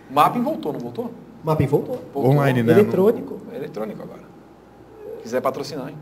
Mapping 0.10 0.42
voltou, 0.42 0.74
não 0.74 0.80
voltou? 0.80 1.14
Mapping 1.44 1.68
voltou. 1.68 2.02
Voltou. 2.14 2.32
Online, 2.32 2.64
né? 2.64 2.74
Eletrônico. 2.74 3.42
É 3.52 3.56
eletrônico 3.56 4.02
agora. 4.02 4.22
Quiser 5.22 5.42
patrocinar, 5.42 5.90
hein? 5.90 5.96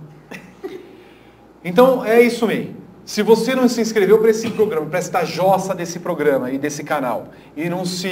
Então 1.64 2.06
é 2.06 2.22
isso 2.22 2.45
aí. 2.45 2.76
Se 3.06 3.22
você 3.22 3.56
não 3.56 3.69
se 3.69 3.80
inscreveu 3.80 4.19
para 4.19 4.30
esse 4.30 4.49
programa, 4.49 4.85
para 4.85 4.99
esta 4.99 5.23
jossa 5.23 5.73
desse 5.73 5.99
programa 5.99 6.52
e 6.52 6.57
desse 6.57 6.84
canal, 6.84 7.30
e 7.56 7.69
não 7.69 7.85
se 7.85 8.10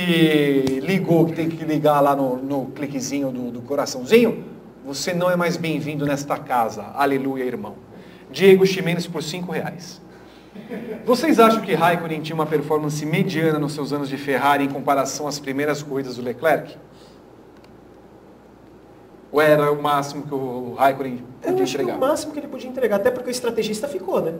ligou 0.81 1.25
que 1.25 1.33
tem 1.33 1.49
que 1.49 1.65
ligar 1.65 1.99
lá 1.99 2.15
no, 2.15 2.37
no 2.37 2.67
cliquezinho 2.67 3.29
do, 3.29 3.51
do 3.51 3.61
coraçãozinho, 3.61 4.43
você 4.85 5.13
não 5.13 5.29
é 5.29 5.35
mais 5.35 5.57
bem-vindo 5.57 6.05
nesta 6.05 6.37
casa. 6.37 6.83
Aleluia, 6.95 7.43
irmão. 7.43 7.75
Diego 8.31 8.65
Ximenes 8.65 9.05
por 9.05 9.21
5 9.21 9.51
reais. 9.51 10.01
Vocês 11.05 11.39
acham 11.39 11.61
que 11.61 11.73
Raikkonen 11.73 12.21
tinha 12.21 12.35
uma 12.35 12.45
performance 12.45 13.05
mediana 13.05 13.59
nos 13.59 13.73
seus 13.73 13.93
anos 13.93 14.09
de 14.09 14.17
Ferrari 14.17 14.63
em 14.65 14.69
comparação 14.69 15.27
às 15.27 15.39
primeiras 15.39 15.83
corridas 15.83 16.15
do 16.15 16.21
Leclerc? 16.23 16.77
Ou 19.31 19.41
era 19.41 19.71
o 19.71 19.81
máximo 19.81 20.23
que 20.23 20.33
o 20.33 20.73
Raikkonen 20.77 21.17
podia 21.41 21.63
acho 21.63 21.73
que 21.75 21.81
é 21.81 21.83
entregar? 21.83 21.97
o 21.97 21.99
máximo 21.99 22.31
que 22.33 22.39
ele 22.39 22.47
podia 22.47 22.69
entregar, 22.69 22.95
até 22.95 23.11
porque 23.11 23.29
o 23.29 23.31
estrategista 23.31 23.87
ficou, 23.87 24.21
né? 24.21 24.33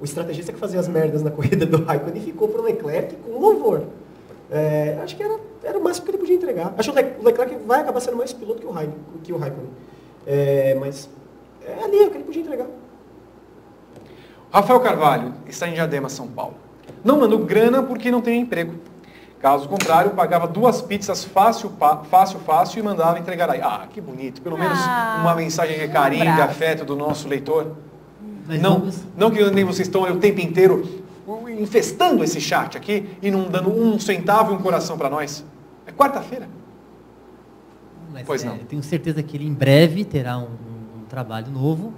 O 0.00 0.04
estrategista 0.04 0.52
que 0.52 0.58
fazia 0.58 0.78
as 0.78 0.86
merdas 0.86 1.22
na 1.22 1.30
corrida 1.30 1.66
do 1.66 1.82
Raikkonen 1.84 2.22
ficou 2.22 2.48
pro 2.48 2.62
Leclerc 2.62 3.16
com 3.16 3.32
louvor. 3.38 3.82
É, 4.50 4.98
acho 5.02 5.16
que 5.16 5.22
era, 5.22 5.38
era 5.62 5.78
o 5.78 5.82
máximo 5.82 6.06
que 6.06 6.12
ele 6.12 6.18
podia 6.18 6.36
entregar. 6.36 6.72
Acho 6.78 6.92
que 6.92 6.98
o 6.98 7.02
Le- 7.02 7.14
o 7.20 7.24
Leclerc 7.24 7.56
vai 7.66 7.80
acabar 7.80 8.00
sendo 8.00 8.16
mais 8.16 8.32
piloto 8.32 8.60
que 8.60 8.66
o, 8.66 8.70
Raik- 8.70 8.92
que 9.24 9.32
o 9.32 9.36
Raikkonen. 9.36 9.70
É, 10.26 10.74
mas 10.78 11.08
é 11.66 11.84
ali 11.84 11.96
o 12.06 12.10
que 12.10 12.16
ele 12.18 12.24
podia 12.24 12.42
entregar. 12.42 12.66
Rafael 14.50 14.80
Carvalho 14.80 15.34
está 15.46 15.68
em 15.68 15.74
Diadema, 15.74 16.08
São 16.08 16.26
Paulo. 16.26 16.54
Não 17.04 17.18
mandou 17.20 17.38
grana 17.44 17.82
porque 17.82 18.10
não 18.10 18.20
tem 18.20 18.40
emprego. 18.40 18.74
Caso 19.40 19.68
contrário, 19.68 20.10
pagava 20.12 20.48
duas 20.48 20.82
pizzas 20.82 21.24
fácil, 21.24 21.70
fácil, 22.10 22.40
fácil 22.40 22.80
e 22.80 22.82
mandava 22.82 23.18
entregar 23.18 23.48
aí. 23.50 23.60
Ah, 23.62 23.86
que 23.88 24.00
bonito. 24.00 24.42
Pelo 24.42 24.58
menos 24.58 24.78
Ah, 24.80 25.18
uma 25.20 25.34
mensagem 25.36 25.78
de 25.78 25.86
carinho, 25.88 26.34
de 26.34 26.40
afeto 26.40 26.84
do 26.84 26.96
nosso 26.96 27.28
leitor. 27.28 27.76
Mas 28.48 28.60
Não, 28.60 28.78
vamos- 28.80 29.04
não 29.16 29.30
que 29.30 29.48
nem 29.50 29.64
vocês 29.64 29.86
estão 29.86 30.02
o 30.02 30.16
tempo 30.18 30.40
inteiro 30.40 30.82
infestando 31.60 32.24
esse 32.24 32.40
chat 32.40 32.76
aqui 32.76 33.10
e 33.22 33.30
não 33.30 33.44
dando 33.44 33.70
um 33.70 33.98
centavo 34.00 34.52
e 34.52 34.56
um 34.56 34.60
coração 34.62 34.96
para 34.98 35.08
nós. 35.10 35.44
É 35.86 35.92
quarta-feira. 35.92 36.48
Mas, 38.12 38.22
Pois 38.26 38.42
é, 38.42 38.46
não. 38.48 38.56
eu 38.56 38.64
Tenho 38.64 38.82
certeza 38.82 39.22
que 39.22 39.36
ele 39.36 39.46
em 39.46 39.52
breve 39.52 40.04
terá 40.04 40.38
um, 40.38 40.44
um 41.00 41.04
trabalho 41.08 41.50
novo. 41.52 41.92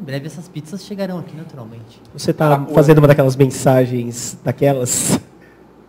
Em 0.00 0.02
breve 0.04 0.26
essas 0.26 0.46
pizzas 0.48 0.84
chegarão 0.84 1.18
aqui 1.18 1.36
naturalmente. 1.36 2.00
Você 2.12 2.32
tá 2.32 2.54
Ah, 2.54 2.66
fazendo 2.74 2.98
uma 2.98 3.08
daquelas 3.08 3.34
mensagens, 3.36 4.38
daquelas... 4.44 5.18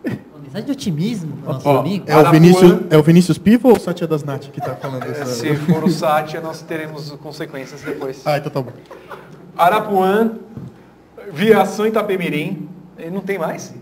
Uma 0.04 0.42
mensagem 0.42 0.66
de 0.66 0.72
otimismo 0.72 1.36
para 1.38 1.52
nosso 1.54 1.68
Ó, 1.68 1.78
amigo. 1.78 2.04
É 2.08 2.16
o, 2.16 2.30
Vinícius, 2.30 2.80
é 2.90 2.96
o 2.98 3.02
Vinícius 3.02 3.38
Pivo 3.38 3.68
ou 3.68 3.76
o 3.76 3.80
Satya 3.80 4.06
das 4.08 4.24
Nath 4.24 4.48
que 4.50 4.60
tá 4.60 4.74
falando 4.74 5.04
É, 5.04 5.10
essa... 5.10 5.26
Se 5.26 5.54
for 5.54 5.84
o 5.84 5.90
Sátia, 5.90 6.40
nós 6.40 6.60
teremos 6.62 7.10
consequências 7.22 7.82
depois. 7.82 8.20
Ah, 8.26 8.38
então 8.38 8.50
tá 8.50 8.60
bom. 8.62 8.72
Arapuã, 9.56 10.32
Viação 11.32 11.86
Itapemirim. 11.86 12.68
E 12.98 13.08
Não 13.10 13.20
tem 13.20 13.38
mais? 13.38 13.72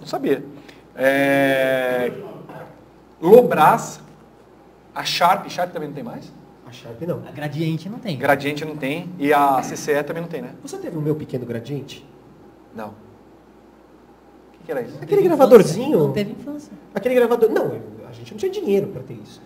Não 0.00 0.06
sabia. 0.06 0.42
É... 0.94 2.10
Lobras, 3.20 4.00
a 4.94 5.04
Sharp, 5.04 5.48
Sharp 5.50 5.72
também 5.72 5.88
não 5.88 5.94
tem 5.94 6.04
mais? 6.04 6.32
A 6.84 6.88
Sharp 6.88 7.02
não. 7.02 7.22
A 7.26 7.30
gradiente 7.32 7.88
não 7.88 7.98
tem. 7.98 8.18
Gradiente 8.18 8.64
não 8.64 8.76
tem. 8.76 9.08
E 9.18 9.32
a 9.32 9.60
CCE 9.62 10.02
também 10.04 10.22
não 10.22 10.28
tem, 10.28 10.42
né? 10.42 10.50
Você 10.62 10.76
teve 10.76 10.96
o 10.96 11.00
meu 11.00 11.14
pequeno 11.14 11.46
gradiente? 11.46 12.04
Não. 12.74 12.88
O 12.88 12.92
que, 14.52 14.64
que 14.66 14.70
era 14.72 14.82
isso? 14.82 14.98
Aquele 15.00 15.22
gravadorzinho. 15.22 15.86
infância, 15.88 16.06
Não 16.06 16.12
teve 16.12 16.32
infância. 16.32 16.72
Aquele 16.94 17.14
gravador. 17.14 17.50
Não, 17.50 17.72
a 18.08 18.12
gente 18.12 18.32
não 18.32 18.38
tinha 18.38 18.50
dinheiro 18.52 18.88
pra 18.88 19.02
ter 19.02 19.14
isso. 19.14 19.40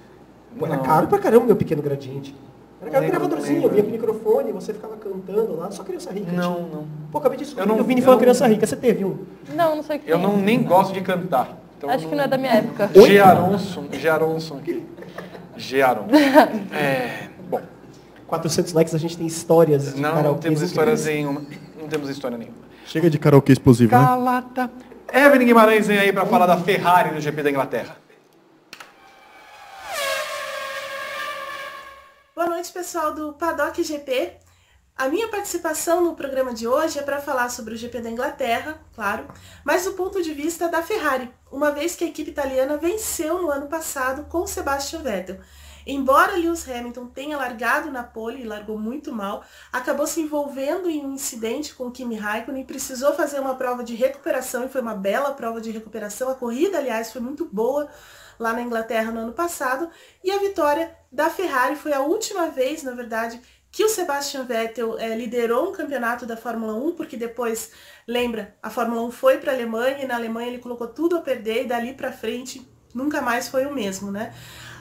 Pô, 0.59 0.67
era 0.67 0.77
Não. 0.77 0.83
caro 0.83 1.07
pra 1.07 1.19
caramba 1.19 1.45
o 1.45 1.47
meu 1.47 1.57
pequeno 1.57 1.83
gradiente. 1.83 2.35
Era 2.81 2.91
aquele 2.91 3.11
gravadorzinho, 3.11 3.69
vinha 3.69 3.83
com 3.83 3.91
microfone, 3.91 4.53
você 4.53 4.73
ficava 4.73 4.97
cantando 4.97 5.55
lá, 5.55 5.71
só 5.71 5.85
criança 5.85 6.11
rica. 6.13 6.33
Não, 6.33 6.55
tinha. 6.55 6.67
não. 6.69 6.87
Pô, 7.13 7.19
acabei 7.19 7.37
de 7.37 7.45
descobrir 7.45 7.63
Eu 7.65 7.69
não- 7.69 7.75
que 7.77 7.83
o 7.83 7.85
Vini 7.85 8.01
foi 8.01 8.09
uma 8.09 8.15
não- 8.15 8.21
criança 8.21 8.47
rica. 8.49 8.67
Você 8.67 8.75
teve 8.77 9.05
um? 9.05 9.19
Não, 9.55 9.77
não 9.77 9.83
sei 9.83 9.99
o 9.99 10.01
que 10.01 10.11
Eu 10.11 10.19
não 10.19 10.37
nem 10.39 10.63
gosto 10.63 10.93
de 10.95 11.01
cantar. 11.03 11.59
Então 11.77 11.91
Acho 11.91 12.09
que 12.09 12.15
não 12.15 12.25
é 12.25 12.29
da 12.29 12.39
minha 12.39 12.53
época. 12.55 12.91
Gearonson, 12.95 13.85
Gearonson 13.93 14.57
aqui. 14.57 14.85
Gearon. 15.61 16.07
É, 16.73 17.29
bom, 17.49 17.61
400 18.27 18.73
likes, 18.73 18.95
a 18.95 18.99
gente 18.99 19.17
tem 19.17 19.27
histórias 19.27 19.95
de 19.95 20.01
não, 20.01 20.23
não 20.23 20.39
temos 20.39 20.63
histórias 20.63 21.05
nenhuma. 21.05 21.43
Não 21.79 21.89
temos 21.89 22.09
história 22.09 22.39
nenhuma. 22.39 22.59
Chega 22.87 23.11
de 23.11 23.19
karaokê 23.19 23.53
explosivo, 23.53 23.95
né? 23.97 24.05
Calata. 24.05 24.71
Evelyn 25.13 25.47
Guimarães 25.47 25.87
vem 25.87 25.99
aí 25.99 26.13
para 26.13 26.25
falar 26.27 26.47
da 26.47 26.57
Ferrari 26.57 27.15
no 27.15 27.21
GP 27.21 27.43
da 27.43 27.51
Inglaterra. 27.51 27.97
Boa 32.35 32.49
noite, 32.49 32.73
pessoal 32.73 33.13
do 33.15 33.33
Paddock 33.33 33.83
GP. 33.83 34.33
A 35.01 35.09
minha 35.09 35.29
participação 35.29 36.05
no 36.05 36.15
programa 36.15 36.53
de 36.53 36.69
hoje 36.69 36.99
é 36.99 37.03
para 37.03 37.23
falar 37.23 37.49
sobre 37.49 37.73
o 37.73 37.77
GP 37.79 38.03
da 38.03 38.11
Inglaterra, 38.11 38.79
claro, 38.95 39.27
mas 39.65 39.87
do 39.87 39.95
ponto 39.95 40.23
de 40.23 40.35
vista 40.35 40.69
da 40.69 40.83
Ferrari, 40.83 41.33
uma 41.51 41.71
vez 41.71 41.97
que 41.97 42.05
a 42.05 42.07
equipe 42.07 42.31
italiana 42.31 42.77
venceu 42.77 43.41
no 43.41 43.51
ano 43.51 43.67
passado 43.67 44.25
com 44.25 44.47
Sebastian 44.47 44.99
Vettel. 44.99 45.41
Embora 45.87 46.37
Lewis 46.37 46.69
Hamilton 46.69 47.07
tenha 47.07 47.39
largado 47.39 47.91
na 47.91 48.03
pole 48.03 48.43
e 48.43 48.47
largou 48.47 48.79
muito 48.79 49.11
mal, 49.11 49.43
acabou 49.73 50.07
se 50.07 50.21
envolvendo 50.21 50.91
em 50.91 51.07
um 51.07 51.15
incidente 51.15 51.75
com 51.75 51.91
Kimi 51.91 52.17
Raikkonen, 52.17 52.67
precisou 52.67 53.15
fazer 53.15 53.41
uma 53.41 53.55
prova 53.55 53.83
de 53.83 53.95
recuperação 53.95 54.67
e 54.67 54.69
foi 54.69 54.83
uma 54.83 54.95
bela 54.95 55.33
prova 55.33 55.63
de 55.63 55.71
recuperação. 55.71 56.29
A 56.29 56.35
corrida, 56.35 56.77
aliás, 56.77 57.11
foi 57.11 57.23
muito 57.23 57.47
boa 57.47 57.89
lá 58.39 58.53
na 58.53 58.61
Inglaterra 58.61 59.11
no 59.11 59.21
ano 59.21 59.33
passado. 59.33 59.89
E 60.23 60.31
a 60.31 60.39
vitória 60.39 60.95
da 61.11 61.31
Ferrari 61.31 61.77
foi 61.77 61.95
a 61.95 62.01
última 62.01 62.51
vez, 62.51 62.83
na 62.83 62.93
verdade, 62.93 63.41
que 63.71 63.85
o 63.85 63.89
Sebastian 63.89 64.45
Vettel 64.45 64.99
eh, 64.99 65.15
liderou 65.15 65.71
um 65.71 65.73
campeonato 65.73 66.27
da 66.27 66.37
Fórmula 66.37 66.75
1, 66.75 66.93
porque 66.93 67.17
depois, 67.17 67.71
lembra, 68.07 68.57
a 68.63 68.69
Fórmula 68.69 69.03
1 69.03 69.11
foi 69.13 69.39
para 69.39 69.53
a 69.53 69.55
Alemanha 69.55 70.03
e 70.03 70.07
na 70.07 70.17
Alemanha 70.17 70.49
ele 70.49 70.59
colocou 70.59 70.89
tudo 70.89 71.17
a 71.17 71.21
perder 71.21 71.65
e 71.65 71.69
dali 71.69 71.95
para 71.95 72.11
frente 72.11 72.69
nunca 72.95 73.23
mais 73.23 73.49
foi 73.49 73.67
o 73.67 73.73
mesmo, 73.73 74.11
né? 74.11 74.35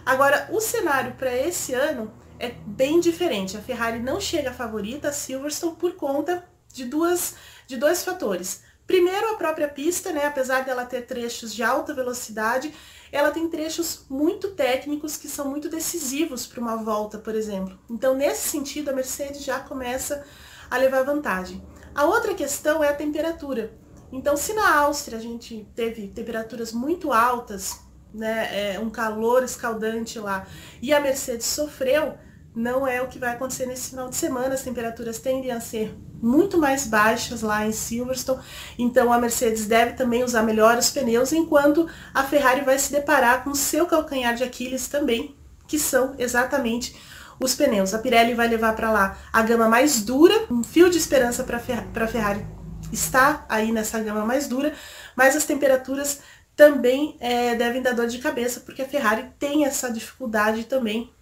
Agora, 0.06 0.49
o 0.52 0.60
cenário 0.60 1.14
para 1.14 1.36
esse 1.36 1.74
ano 1.74 2.11
é 2.40 2.49
bem 2.66 2.99
diferente. 2.99 3.57
A 3.57 3.61
Ferrari 3.61 3.99
não 3.99 4.20
chega 4.20 4.52
favorita 4.52 5.10
a 5.10 5.14
Silverstone 5.14 5.76
por 5.76 5.94
conta 5.94 6.44
de 6.74 6.86
duas 6.86 7.36
de 7.68 7.78
dois 7.78 8.03
fatores. 8.03 8.64
Primeiro, 8.90 9.34
a 9.34 9.36
própria 9.36 9.68
pista, 9.68 10.11
né? 10.11 10.26
Apesar 10.26 10.66
dela 10.66 10.84
ter 10.84 11.03
trechos 11.06 11.53
de 11.53 11.61
alta 11.61 11.94
velocidade, 11.94 12.74
ela 13.11 13.30
tem 13.30 13.48
trechos 13.48 14.03
muito 14.10 14.49
técnicos 14.56 15.16
que 15.16 15.28
são 15.28 15.48
muito 15.48 15.70
decisivos 15.70 16.48
para 16.48 16.60
uma 16.60 16.76
volta, 16.76 17.20
por 17.20 17.36
exemplo. 17.36 17.78
Então, 17.88 18.16
nesse 18.16 18.49
sentido, 18.49 18.90
a 18.90 18.94
Mercedes 18.94 19.44
já 19.44 19.60
começa 19.60 20.26
a 20.72 20.76
levar 20.76 21.03
vantagem. 21.03 21.64
A 21.94 22.06
outra 22.06 22.34
questão 22.34 22.84
é 22.84 22.90
a 22.90 22.95
temperatura. 22.95 23.72
Então, 24.11 24.36
se 24.36 24.53
na 24.53 24.78
Áustria 24.78 25.20
a 25.20 25.22
gente 25.22 25.68
teve 25.76 26.07
temperaturas 26.07 26.74
muito 26.74 27.14
altas, 27.14 27.82
né, 28.11 28.74
é, 28.74 28.80
um 28.80 28.90
calor 28.90 29.44
escaldante 29.44 30.18
lá, 30.18 30.48
e 30.82 30.91
a 30.91 30.99
Mercedes 30.99 31.45
sofreu, 31.45 32.18
não 32.55 32.88
é 32.88 33.01
o 33.01 33.07
que 33.07 33.19
vai 33.19 33.31
acontecer 33.31 33.65
nesse 33.65 33.91
final 33.91 34.09
de 34.09 34.15
semana. 34.15 34.55
As 34.55 34.63
temperaturas 34.63 35.19
tendem 35.19 35.51
a 35.51 35.59
ser 35.59 35.95
muito 36.21 36.57
mais 36.57 36.85
baixas 36.85 37.41
lá 37.41 37.65
em 37.65 37.71
Silverstone, 37.71 38.41
então 38.77 39.13
a 39.13 39.19
Mercedes 39.19 39.65
deve 39.65 39.93
também 39.93 40.23
usar 40.23 40.43
melhor 40.43 40.77
os 40.77 40.89
pneus, 40.89 41.31
enquanto 41.31 41.88
a 42.13 42.23
Ferrari 42.23 42.61
vai 42.61 42.77
se 42.77 42.91
deparar 42.91 43.43
com 43.43 43.51
o 43.51 43.55
seu 43.55 43.85
calcanhar 43.85 44.35
de 44.35 44.43
Aquiles 44.43 44.88
também, 44.88 45.35
que 45.67 45.80
são 45.80 46.15
exatamente 46.17 46.95
os 47.39 47.55
pneus. 47.55 47.93
A 47.93 47.99
Pirelli 47.99 48.34
vai 48.34 48.49
levar 48.49 48.76
para 48.76 48.91
lá 48.91 49.17
a 49.31 49.41
gama 49.41 49.69
mais 49.69 50.01
dura, 50.01 50.45
um 50.51 50.61
fio 50.61 50.89
de 50.89 50.97
esperança 50.97 51.43
para 51.43 51.57
a 51.57 52.07
Ferrari 52.07 52.45
está 52.91 53.45
aí 53.47 53.71
nessa 53.71 53.99
gama 53.99 54.26
mais 54.26 54.47
dura, 54.47 54.73
mas 55.15 55.35
as 55.35 55.45
temperaturas 55.45 56.21
também 56.55 57.15
é, 57.19 57.55
devem 57.55 57.81
dar 57.81 57.93
dor 57.93 58.07
de 58.07 58.17
cabeça, 58.19 58.59
porque 58.61 58.81
a 58.81 58.88
Ferrari 58.88 59.31
tem 59.39 59.65
essa 59.65 59.91
dificuldade 59.91 60.65
também 60.65 61.13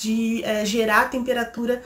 de 0.00 0.42
é, 0.44 0.64
gerar 0.64 1.10
temperatura 1.10 1.82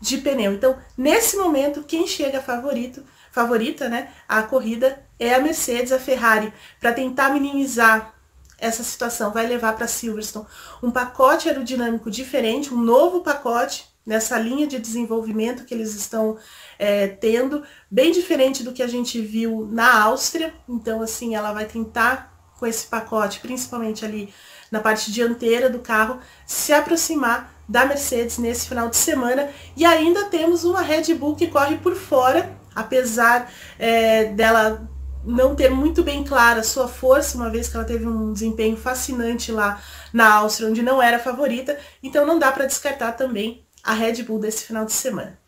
de 0.00 0.18
pneu. 0.18 0.52
Então, 0.52 0.78
nesse 0.96 1.36
momento, 1.36 1.82
quem 1.82 2.06
chega 2.06 2.40
favorito, 2.40 3.04
favorita, 3.30 3.88
né, 3.88 4.10
a 4.28 4.42
corrida 4.42 5.02
é 5.18 5.34
a 5.34 5.40
Mercedes, 5.40 5.92
a 5.92 5.98
Ferrari, 5.98 6.52
para 6.80 6.92
tentar 6.92 7.30
minimizar 7.30 8.14
essa 8.58 8.82
situação, 8.82 9.32
vai 9.32 9.46
levar 9.46 9.74
para 9.74 9.86
Silverstone 9.86 10.46
um 10.82 10.90
pacote 10.90 11.48
aerodinâmico 11.48 12.10
diferente, 12.10 12.74
um 12.74 12.80
novo 12.80 13.20
pacote, 13.20 13.86
nessa 14.04 14.38
linha 14.38 14.66
de 14.66 14.78
desenvolvimento 14.78 15.66
que 15.66 15.74
eles 15.74 15.94
estão 15.94 16.38
é, 16.78 17.06
tendo, 17.06 17.62
bem 17.90 18.10
diferente 18.10 18.62
do 18.62 18.72
que 18.72 18.82
a 18.82 18.86
gente 18.86 19.20
viu 19.20 19.68
na 19.70 20.02
Áustria. 20.02 20.54
Então, 20.66 21.02
assim, 21.02 21.34
ela 21.34 21.52
vai 21.52 21.66
tentar 21.66 22.34
com 22.58 22.66
esse 22.66 22.86
pacote, 22.86 23.40
principalmente 23.40 24.06
ali 24.06 24.32
na 24.70 24.80
parte 24.80 25.12
dianteira 25.12 25.68
do 25.68 25.80
carro, 25.80 26.20
se 26.46 26.72
aproximar 26.72 27.57
da 27.68 27.84
Mercedes 27.84 28.38
nesse 28.38 28.68
final 28.68 28.88
de 28.88 28.96
semana. 28.96 29.50
E 29.76 29.84
ainda 29.84 30.24
temos 30.26 30.64
uma 30.64 30.80
Red 30.80 31.14
Bull 31.14 31.36
que 31.36 31.48
corre 31.48 31.76
por 31.76 31.94
fora, 31.94 32.56
apesar 32.74 33.52
é, 33.78 34.24
dela 34.26 34.88
não 35.24 35.54
ter 35.54 35.70
muito 35.70 36.02
bem 36.02 36.24
clara 36.24 36.60
a 36.60 36.64
sua 36.64 36.88
força, 36.88 37.36
uma 37.36 37.50
vez 37.50 37.68
que 37.68 37.76
ela 37.76 37.84
teve 37.84 38.06
um 38.06 38.32
desempenho 38.32 38.76
fascinante 38.76 39.52
lá 39.52 39.80
na 40.12 40.34
Áustria, 40.34 40.68
onde 40.68 40.82
não 40.82 41.02
era 41.02 41.18
favorita, 41.18 41.78
então 42.02 42.24
não 42.24 42.38
dá 42.38 42.50
para 42.50 42.64
descartar 42.64 43.12
também 43.12 43.66
a 43.82 43.92
Red 43.92 44.22
Bull 44.22 44.38
desse 44.38 44.64
final 44.64 44.84
de 44.84 44.92
semana. 44.92 45.38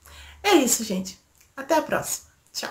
É 0.43 0.55
isso, 0.55 0.85
gente. 0.85 1.19
Até 1.57 1.75
a 1.75 1.83
próxima. 1.83 2.29
Tchau. 2.53 2.71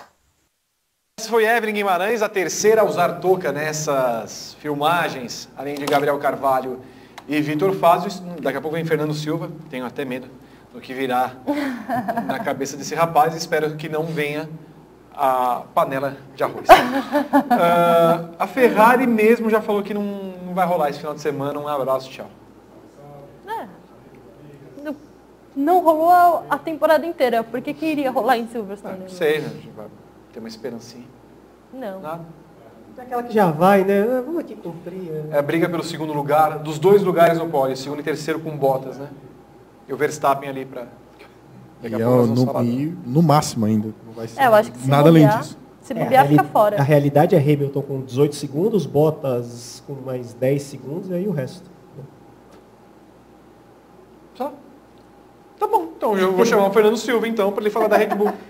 Essa 1.18 1.28
foi 1.28 1.44
Evelyn 1.44 1.74
Guimarães, 1.74 2.22
a 2.22 2.28
terceira 2.28 2.82
a 2.82 2.84
usar 2.84 3.20
touca 3.20 3.50
nessas 3.50 4.56
filmagens, 4.60 5.48
além 5.56 5.74
de 5.74 5.86
Gabriel 5.86 6.18
Carvalho 6.18 6.80
e 7.30 7.40
Vitor 7.40 7.72
Fazio. 7.74 8.10
Daqui 8.40 8.58
a 8.58 8.60
pouco 8.60 8.76
vem 8.76 8.84
Fernando 8.84 9.14
Silva, 9.14 9.48
tenho 9.70 9.86
até 9.86 10.04
medo 10.04 10.26
do 10.74 10.80
que 10.80 10.92
virá 10.92 11.32
na 12.26 12.40
cabeça 12.40 12.76
desse 12.76 12.94
rapaz. 12.94 13.36
Espero 13.36 13.76
que 13.76 13.88
não 13.88 14.04
venha 14.04 14.48
a 15.14 15.62
panela 15.72 16.16
de 16.34 16.42
arroz. 16.42 16.68
Uh, 16.68 18.34
a 18.36 18.46
Ferrari 18.48 19.06
mesmo 19.06 19.48
já 19.48 19.62
falou 19.62 19.80
que 19.80 19.94
não, 19.94 20.02
não, 20.02 20.54
vai 20.54 20.66
rolar 20.66 20.90
esse 20.90 20.98
final 20.98 21.14
de 21.14 21.20
semana. 21.20 21.58
Um 21.58 21.68
abraço, 21.68 22.10
tchau. 22.10 22.28
É. 23.46 23.68
Não, 25.54 25.80
rolou 25.80 26.44
a 26.50 26.58
temporada 26.58 27.06
inteira. 27.06 27.44
Por 27.44 27.60
que, 27.60 27.74
iria 27.86 28.10
rolar 28.10 28.38
em 28.38 28.48
Silverstone? 28.48 28.98
Não 28.98 29.08
sei, 29.08 29.40
né? 29.40 29.50
Vai 29.76 29.86
ter 30.32 30.40
uma 30.40 30.48
esperancinha. 30.48 31.06
Não. 31.72 32.00
Nada. 32.00 32.39
É 33.00 33.02
aquela 33.02 33.22
que 33.22 33.32
já 33.32 33.50
vai, 33.50 33.82
né? 33.82 34.02
Ah, 34.02 34.22
vamos 34.24 34.40
aqui 34.40 34.54
cumprir. 34.54 35.10
Né? 35.10 35.38
É 35.38 35.40
briga 35.40 35.66
pelo 35.70 35.82
segundo 35.82 36.12
lugar, 36.12 36.58
dos 36.58 36.78
dois 36.78 37.02
lugares 37.02 37.38
no 37.38 37.48
pódio, 37.48 37.74
segundo 37.74 38.00
e 38.00 38.02
terceiro 38.02 38.40
com 38.40 38.54
botas, 38.54 38.98
né? 38.98 39.08
E 39.88 39.92
o 39.92 39.96
Verstappen 39.96 40.50
ali 40.50 40.66
para 40.66 40.86
e, 41.82 41.86
é, 41.86 41.98
no, 41.98 42.62
e 42.62 42.94
no 43.06 43.22
máximo 43.22 43.64
ainda. 43.64 43.88
Não 44.06 44.12
vai 44.12 44.28
ser 44.28 44.38
é, 44.38 44.46
eu 44.46 44.54
acho 44.54 44.70
que 44.70 44.78
se 44.78 44.88
nada 44.88 45.04
bobear, 45.10 45.30
além 45.30 45.40
disso. 45.40 45.58
Se 45.80 45.94
bobear, 45.94 46.26
é, 46.26 46.28
fica 46.28 46.44
fora. 46.44 46.78
A 46.78 46.82
realidade 46.82 47.34
é 47.34 47.38
Hamilton 47.38 47.80
com 47.80 48.02
18 48.02 48.36
segundos, 48.36 48.84
Bottas 48.84 49.82
com 49.86 49.94
mais 49.94 50.34
10 50.34 50.62
segundos 50.62 51.08
e 51.08 51.14
aí 51.14 51.26
o 51.26 51.32
resto. 51.32 51.70
Só? 54.34 54.52
Tá 55.58 55.66
bom. 55.66 55.88
Então 55.96 56.18
eu 56.18 56.32
vou 56.32 56.44
chamar 56.44 56.66
o 56.66 56.70
Fernando 56.70 56.98
Silva 56.98 57.26
então 57.26 57.50
para 57.50 57.62
ele 57.62 57.70
falar 57.70 57.88
da 57.88 57.96
Red 57.96 58.14
Bull. 58.14 58.30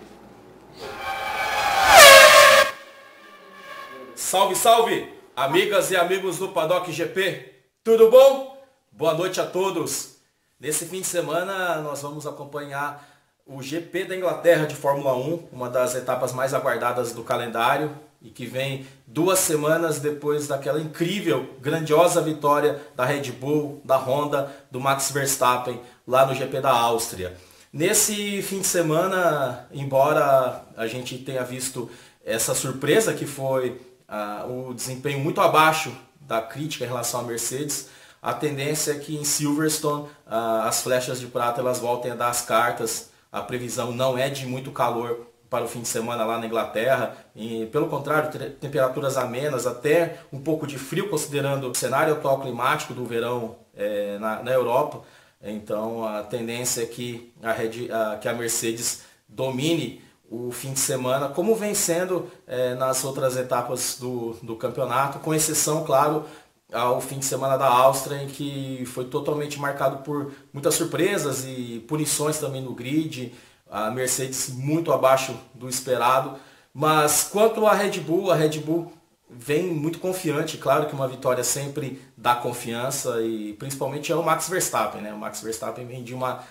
Salve, 4.30 4.54
salve, 4.54 5.12
amigas 5.34 5.90
e 5.90 5.96
amigos 5.96 6.38
do 6.38 6.50
Paddock 6.50 6.92
GP. 6.92 7.52
Tudo 7.82 8.08
bom? 8.08 8.56
Boa 8.92 9.12
noite 9.12 9.40
a 9.40 9.44
todos. 9.44 10.18
Nesse 10.60 10.86
fim 10.86 11.00
de 11.00 11.08
semana 11.08 11.80
nós 11.80 12.00
vamos 12.00 12.24
acompanhar 12.28 13.08
o 13.44 13.60
GP 13.60 14.04
da 14.04 14.16
Inglaterra 14.16 14.66
de 14.66 14.76
Fórmula 14.76 15.16
1, 15.16 15.48
uma 15.50 15.68
das 15.68 15.96
etapas 15.96 16.32
mais 16.32 16.54
aguardadas 16.54 17.10
do 17.12 17.24
calendário 17.24 17.90
e 18.22 18.30
que 18.30 18.46
vem 18.46 18.86
duas 19.04 19.40
semanas 19.40 19.98
depois 19.98 20.46
daquela 20.46 20.80
incrível, 20.80 21.56
grandiosa 21.60 22.22
vitória 22.22 22.80
da 22.94 23.04
Red 23.04 23.32
Bull, 23.32 23.80
da 23.84 23.96
Honda, 23.96 24.48
do 24.70 24.78
Max 24.78 25.10
Verstappen 25.10 25.80
lá 26.06 26.24
no 26.24 26.36
GP 26.36 26.60
da 26.60 26.70
Áustria. 26.70 27.36
Nesse 27.72 28.40
fim 28.42 28.60
de 28.60 28.66
semana, 28.68 29.66
embora 29.72 30.66
a 30.76 30.86
gente 30.86 31.18
tenha 31.18 31.42
visto 31.42 31.90
essa 32.24 32.54
surpresa 32.54 33.12
que 33.12 33.26
foi 33.26 33.89
uh, 34.10 34.68
o 34.68 34.74
desempenho 34.74 35.20
muito 35.20 35.40
abaixo 35.40 35.92
da 36.20 36.42
crítica 36.42 36.84
em 36.84 36.88
relação 36.88 37.20
à 37.20 37.22
Mercedes, 37.22 37.88
a 38.20 38.34
tendência 38.34 38.92
é 38.92 38.98
que 38.98 39.16
em 39.16 39.24
Silverstone 39.24 40.04
uh, 40.04 40.62
as 40.64 40.82
flechas 40.82 41.20
de 41.20 41.26
prata 41.26 41.60
elas 41.60 41.78
voltem 41.78 42.10
a 42.10 42.14
dar 42.14 42.28
as 42.28 42.42
cartas 42.42 43.10
a 43.32 43.40
previsão 43.40 43.92
não 43.92 44.18
é 44.18 44.28
de 44.28 44.44
muito 44.46 44.72
calor 44.72 45.26
para 45.48 45.64
o 45.64 45.68
fim 45.68 45.82
de 45.82 45.88
semana 45.88 46.24
lá 46.24 46.38
na 46.38 46.46
Inglaterra. 46.46 47.16
E, 47.34 47.66
pelo 47.66 47.88
contrário, 47.88 48.30
temperaturas 48.52 49.16
amenas, 49.16 49.66
até 49.66 50.18
um 50.32 50.40
pouco 50.40 50.66
de 50.66 50.78
frio, 50.78 51.08
considerando 51.08 51.70
o 51.70 51.74
cenário 51.74 52.14
atual 52.14 52.40
climático 52.40 52.94
do 52.94 53.04
verão 53.04 53.56
é, 53.76 54.18
na, 54.18 54.42
na, 54.42 54.50
Europa. 54.50 55.02
Então 55.42 56.04
a 56.04 56.22
tendência 56.22 56.82
é 56.82 56.86
que 56.86 57.32
a, 57.42 57.52
Red, 57.52 57.88
que 58.20 58.28
a 58.28 58.34
Mercedes 58.34 59.02
domine 59.28 60.02
o 60.30 60.52
fim 60.52 60.72
de 60.72 60.78
semana, 60.78 61.28
como 61.28 61.56
vem 61.56 61.74
sendo 61.74 62.30
é, 62.46 62.74
nas 62.76 63.04
outras 63.04 63.36
etapas 63.36 63.96
do, 63.98 64.36
do 64.42 64.54
campeonato, 64.54 65.18
com 65.18 65.34
exceção, 65.34 65.82
claro, 65.84 66.24
ao 66.72 67.00
fim 67.00 67.18
de 67.18 67.24
semana 67.24 67.56
da 67.56 67.66
Áustria, 67.66 68.22
em 68.22 68.28
que 68.28 68.84
foi 68.86 69.06
totalmente 69.06 69.58
marcado 69.58 70.04
por 70.04 70.32
muitas 70.52 70.74
surpresas 70.74 71.44
e 71.44 71.84
punições 71.88 72.38
também 72.38 72.62
no 72.62 72.72
grid, 72.72 73.34
a 73.68 73.90
Mercedes 73.90 74.50
muito 74.50 74.92
abaixo 74.92 75.34
do 75.52 75.68
esperado. 75.68 76.38
Mas 76.72 77.28
quanto 77.30 77.66
à 77.66 77.74
Red 77.74 77.98
Bull, 78.00 78.30
a 78.30 78.36
Red 78.36 78.60
Bull 78.60 78.92
vem 79.28 79.66
muito 79.66 80.00
confiante, 80.00 80.58
claro 80.58 80.86
que 80.86 80.94
uma 80.94 81.06
vitória 81.06 81.44
sempre 81.44 82.02
dá 82.16 82.34
confiança 82.34 83.20
e 83.20 83.52
principalmente 83.54 84.10
é 84.10 84.16
o 84.16 84.22
Max 84.24 84.48
Verstappen, 84.48 85.00
né? 85.00 85.12
O 85.12 85.18
Max 85.18 85.40
Verstappen 85.40 85.86
vem 85.86 86.02
de 86.02 86.14
uma, 86.14 86.42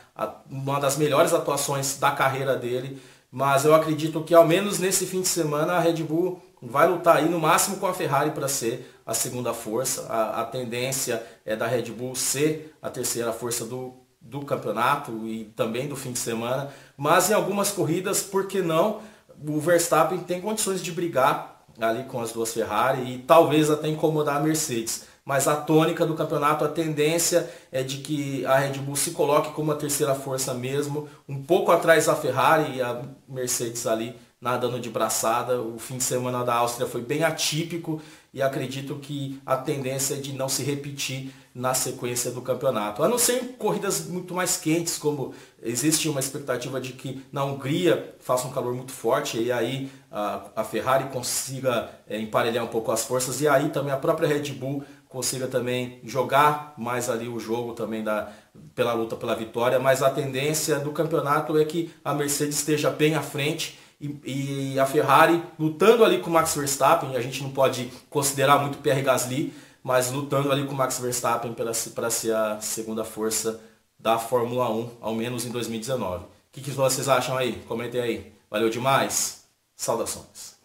uma 0.49 0.80
das 0.80 0.97
melhores 0.97 1.34
atuações 1.34 1.97
da 1.97 2.11
carreira 2.11 2.56
dele, 2.56 3.01
mas 3.31 3.65
eu 3.65 3.76
acredito 3.76 4.23
que 4.23 4.34
ao 4.34 4.47
menos 4.47 4.80
nesse 4.80 5.06
fim 5.06 5.22
de 5.22 5.27
semana 5.27 5.73
a 5.73 5.80
Red 5.80 6.03
Bull 6.03 6.41
vai 6.61 6.88
lutar 6.88 7.18
aí 7.18 7.30
no 7.30 7.39
máximo 7.39 7.77
com 7.77 7.88
a 7.88 7.93
Ferrari 7.93 8.31
para 8.31 8.47
ser 8.47 8.99
a 9.06 9.14
segunda 9.14 9.53
força. 9.53 10.07
A, 10.10 10.41
a, 10.41 10.45
tendência 10.45 11.23
é 11.45 11.56
da 11.56 11.68
Red 11.68 11.91
Bull 11.91 12.15
ser 12.15 12.76
a 12.81 12.89
terceira 12.89 13.31
força 13.31 13.65
do, 13.65 13.93
do 14.19 14.41
campeonato 14.41 15.26
e 15.26 15.45
também 15.56 15.88
do 15.88 15.95
fim 15.95 16.11
de 16.11 16.19
semana. 16.19 16.69
Mas 16.97 17.30
em 17.30 17.34
algumas 17.34 17.72
corridas, 17.72 18.22
por 18.22 18.47
que 18.47 18.61
não? 18.61 19.01
O 19.47 19.60
Verstappen 19.60 20.19
tem 20.19 20.41
condições 20.41 20.81
de 20.81 20.91
brigar 20.91 21.64
ali 21.80 22.03
com 22.03 22.19
as 22.22 22.31
duas 22.31 22.53
Ferrari 22.53 23.14
e 23.14 23.18
talvez 23.19 23.69
até 23.69 23.88
incomodar 23.88 24.38
a 24.38 24.39
Mercedes. 24.41 25.06
Mas 25.30 25.47
a 25.47 25.56
tônica 25.56 26.07
do 26.07 26.15
campeonato, 26.15 26.65
a 26.65 26.68
tendência 26.68 27.47
é 27.72 27.84
de 27.84 27.97
que 27.97 28.43
a 28.47 28.57
Red 28.57 28.80
Bull 28.80 28.95
se 28.95 29.11
coloque 29.11 29.51
como 29.51 29.72
a 29.72 29.76
terceira 29.76 30.15
força 30.15 30.56
mesmo, 30.56 31.07
um 31.27 31.43
pouco 31.43 31.72
atrás 31.72 32.07
da 32.07 32.15
Ferrari 32.15 32.77
e 32.77 32.81
a 32.81 33.03
Mercedes 33.27 33.85
ali 33.85 34.15
nadando 34.41 34.80
de 34.80 34.89
braçada. 34.89 35.61
O 35.61 35.77
fim 35.77 35.97
de 35.97 36.03
semana 36.03 36.43
da 36.43 36.56
Áustria 36.56 36.88
foi 36.88 37.01
bem 37.01 37.23
atípico 37.23 38.01
e 38.34 38.41
acredito 38.41 38.95
que 38.95 39.39
a 39.45 39.56
tendência 39.56 40.15
é 40.15 40.18
de 40.18 40.34
não 40.34 40.49
se 40.49 40.64
repetir 40.64 41.31
na 41.53 41.73
sequência 41.73 42.31
do 42.31 42.41
campeonato. 42.41 43.03
A 43.03 43.07
não 43.07 43.18
ser 43.18 43.43
em 43.43 43.47
corridas 43.49 44.06
muito 44.06 44.34
mais 44.34 44.56
quentes, 44.56 44.97
como 44.97 45.34
existe 45.61 46.07
uma 46.07 46.19
expectativa 46.19 46.80
de 46.80 46.93
que 46.93 47.23
na 47.31 47.43
Hungria 47.43 48.15
faça 48.19 48.47
um 48.47 48.51
calor 48.51 48.73
muito 48.73 48.93
forte 48.93 49.39
e 49.39 49.51
aí 49.51 49.91
a, 50.11 50.43
a 50.56 50.64
Ferrari 50.64 51.06
consiga 51.06 51.89
é, 52.07 52.19
emparelhar 52.19 52.64
um 52.64 52.68
pouco 52.68 52.91
as 52.91 53.03
forças 53.03 53.41
e 53.41 53.47
aí 53.47 53.69
também 53.69 53.91
a 53.91 53.97
própria 53.97 54.27
Red 54.27 54.53
Bull 54.53 54.84
consiga 55.10 55.48
também 55.48 55.99
jogar 56.03 56.73
mais 56.77 57.10
ali 57.10 57.27
o 57.27 57.40
jogo 57.40 57.73
também 57.73 58.03
da, 58.03 58.31
pela 58.76 58.94
luta 58.94 59.15
pela 59.15 59.36
vitória, 59.36 59.80
mas 59.80 60.03
a 60.03 60.10
tendência 60.10 60.80
do 60.80 60.91
campeonato 60.91 61.57
é 61.57 61.65
que 61.65 61.91
a 62.06 62.14
Mercedes 62.14 62.60
esteja 62.60 62.91
bem 62.91 63.15
à 63.15 63.22
frente 63.22 63.77
e, 63.99 64.73
e, 64.73 64.80
a 64.80 64.86
Ferrari 64.86 65.44
lutando 65.57 66.06
ali 66.06 66.19
com 66.19 66.30
o 66.30 66.34
Max 66.34 66.56
Verstappen, 66.56 67.18
a 67.18 67.22
gente 67.22 67.44
não 67.44 67.52
pode 67.52 67.91
considerar 68.10 68.60
muito 68.60 68.77
Pierre 68.77 69.02
Gasly, 69.02 69.52
mas 69.84 70.11
lutando 70.11 70.52
ali 70.52 70.65
com 70.65 70.73
o 70.73 70.77
Max 70.77 70.99
Verstappen 70.99 71.53
para 71.53 72.10
ser 72.10 72.34
a 72.34 72.61
segunda 72.61 73.03
força 73.03 73.60
da 73.99 74.18
Fórmula 74.18 74.69
1, 74.72 74.91
ao 75.02 75.14
menos 75.14 75.45
em 75.45 75.49
2019. 75.49 76.23
O 76.23 76.27
que, 76.52 76.61
que 76.61 76.72
vocês 76.72 77.10
acham 77.10 77.36
aí? 77.36 77.61
Comentem 77.68 77.99
aí. 77.99 78.34
Valeu 78.49 78.69
demais? 78.69 79.44
Saudações. 79.76 80.57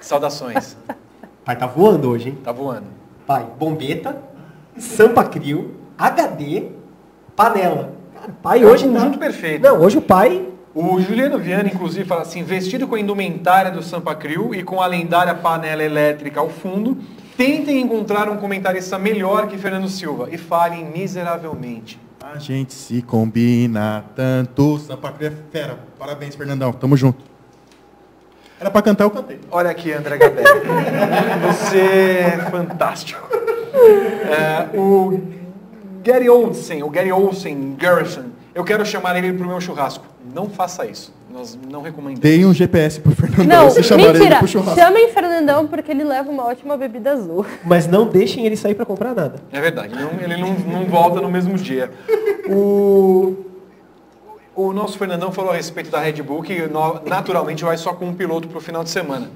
Saudações. 0.00 0.76
Pai, 1.48 1.56
tá 1.56 1.66
voando 1.66 2.10
hoje, 2.10 2.28
hein? 2.28 2.38
Tá 2.44 2.52
voando. 2.52 2.88
Pai, 3.26 3.46
bombeta, 3.58 4.20
Sampa 4.76 5.24
Crio, 5.24 5.76
HD, 5.96 6.64
panela. 7.34 7.94
Cara, 8.14 8.34
pai 8.42 8.62
é 8.62 8.66
hoje 8.66 8.86
um 8.86 8.92
tá... 8.92 8.98
conjunto 8.98 9.18
perfeito. 9.18 9.62
Não, 9.62 9.80
hoje 9.80 9.96
o 9.96 10.02
pai... 10.02 10.46
O 10.74 11.00
Juliano 11.00 11.38
Viana, 11.38 11.66
inclusive, 11.66 12.04
fala 12.04 12.20
assim, 12.20 12.42
vestido 12.42 12.86
com 12.86 12.96
a 12.96 13.00
indumentária 13.00 13.70
do 13.70 13.82
Sampa 13.82 14.14
Crio 14.14 14.54
e 14.54 14.62
com 14.62 14.82
a 14.82 14.86
lendária 14.86 15.34
panela 15.34 15.82
elétrica 15.82 16.38
ao 16.38 16.50
fundo, 16.50 16.98
tentem 17.34 17.80
encontrar 17.80 18.28
um 18.28 18.36
comentarista 18.36 18.98
melhor 18.98 19.48
que 19.48 19.56
Fernando 19.56 19.88
Silva 19.88 20.28
e 20.30 20.36
falem 20.36 20.84
miseravelmente. 20.84 21.98
A 22.22 22.38
gente 22.38 22.74
se 22.74 23.00
combina 23.00 24.04
tanto. 24.14 24.78
Sampa 24.80 25.12
Crio 25.12 25.28
é 25.28 25.32
fera. 25.50 25.78
Parabéns, 25.98 26.36
Fernandão. 26.36 26.74
Tamo 26.74 26.94
junto. 26.94 27.37
Era 28.60 28.70
para 28.70 28.82
cantar, 28.82 29.04
eu 29.04 29.10
cantei. 29.10 29.38
Olha 29.50 29.70
aqui, 29.70 29.92
André 29.92 30.16
Gabelli. 30.18 30.46
Você 31.46 31.78
é 31.78 32.38
fantástico. 32.50 33.20
É, 34.30 34.76
o 34.76 35.20
Gary 36.02 36.28
Olsen, 36.28 36.82
ou 36.82 36.90
Gary 36.90 37.12
Olsen, 37.12 37.76
Garrison, 37.78 38.24
eu 38.54 38.64
quero 38.64 38.84
chamar 38.84 39.16
ele 39.16 39.32
pro 39.32 39.46
meu 39.46 39.60
churrasco. 39.60 40.04
Não 40.34 40.48
faça 40.48 40.84
isso. 40.86 41.14
Nós 41.32 41.56
não 41.70 41.82
recomendamos. 41.82 42.20
Dei 42.20 42.44
um 42.44 42.52
GPS 42.52 42.98
pro 43.00 43.12
Fernandão. 43.14 43.46
Não, 43.46 43.76
ele 43.76 44.12
mentira. 44.12 44.38
pro 44.38 44.48
churrasco. 44.48 44.80
Chamem 44.80 45.08
Fernandão 45.12 45.66
porque 45.68 45.92
ele 45.92 46.02
leva 46.02 46.28
uma 46.28 46.44
ótima 46.46 46.76
bebida 46.76 47.12
azul. 47.12 47.46
Mas 47.64 47.86
não 47.86 48.06
deixem 48.08 48.44
ele 48.44 48.56
sair 48.56 48.74
para 48.74 48.84
comprar 48.84 49.14
nada. 49.14 49.36
É 49.52 49.60
verdade, 49.60 49.94
não- 49.94 50.20
ele 50.20 50.36
não, 50.36 50.52
não 50.54 50.84
volta 50.86 51.20
no 51.20 51.30
mesmo 51.30 51.54
dia. 51.56 51.90
O, 52.50 53.36
o 54.60 54.72
nosso 54.72 54.98
Fernandão 54.98 55.30
falou 55.30 55.52
a 55.52 55.54
respeito 55.54 55.88
da 55.88 56.00
Red 56.00 56.20
Bull 56.20 56.42
que 56.42 56.68
naturalmente 57.06 57.62
vai 57.62 57.76
só 57.76 57.92
com 57.92 58.06
um 58.06 58.12
piloto 58.14 58.48
para 58.48 58.58
o 58.58 58.60
final 58.60 58.82
de 58.82 58.90
semana. 58.90 59.30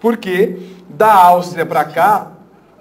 Porque 0.00 0.56
da 0.88 1.12
Áustria 1.12 1.66
para 1.66 1.84
cá, 1.84 2.32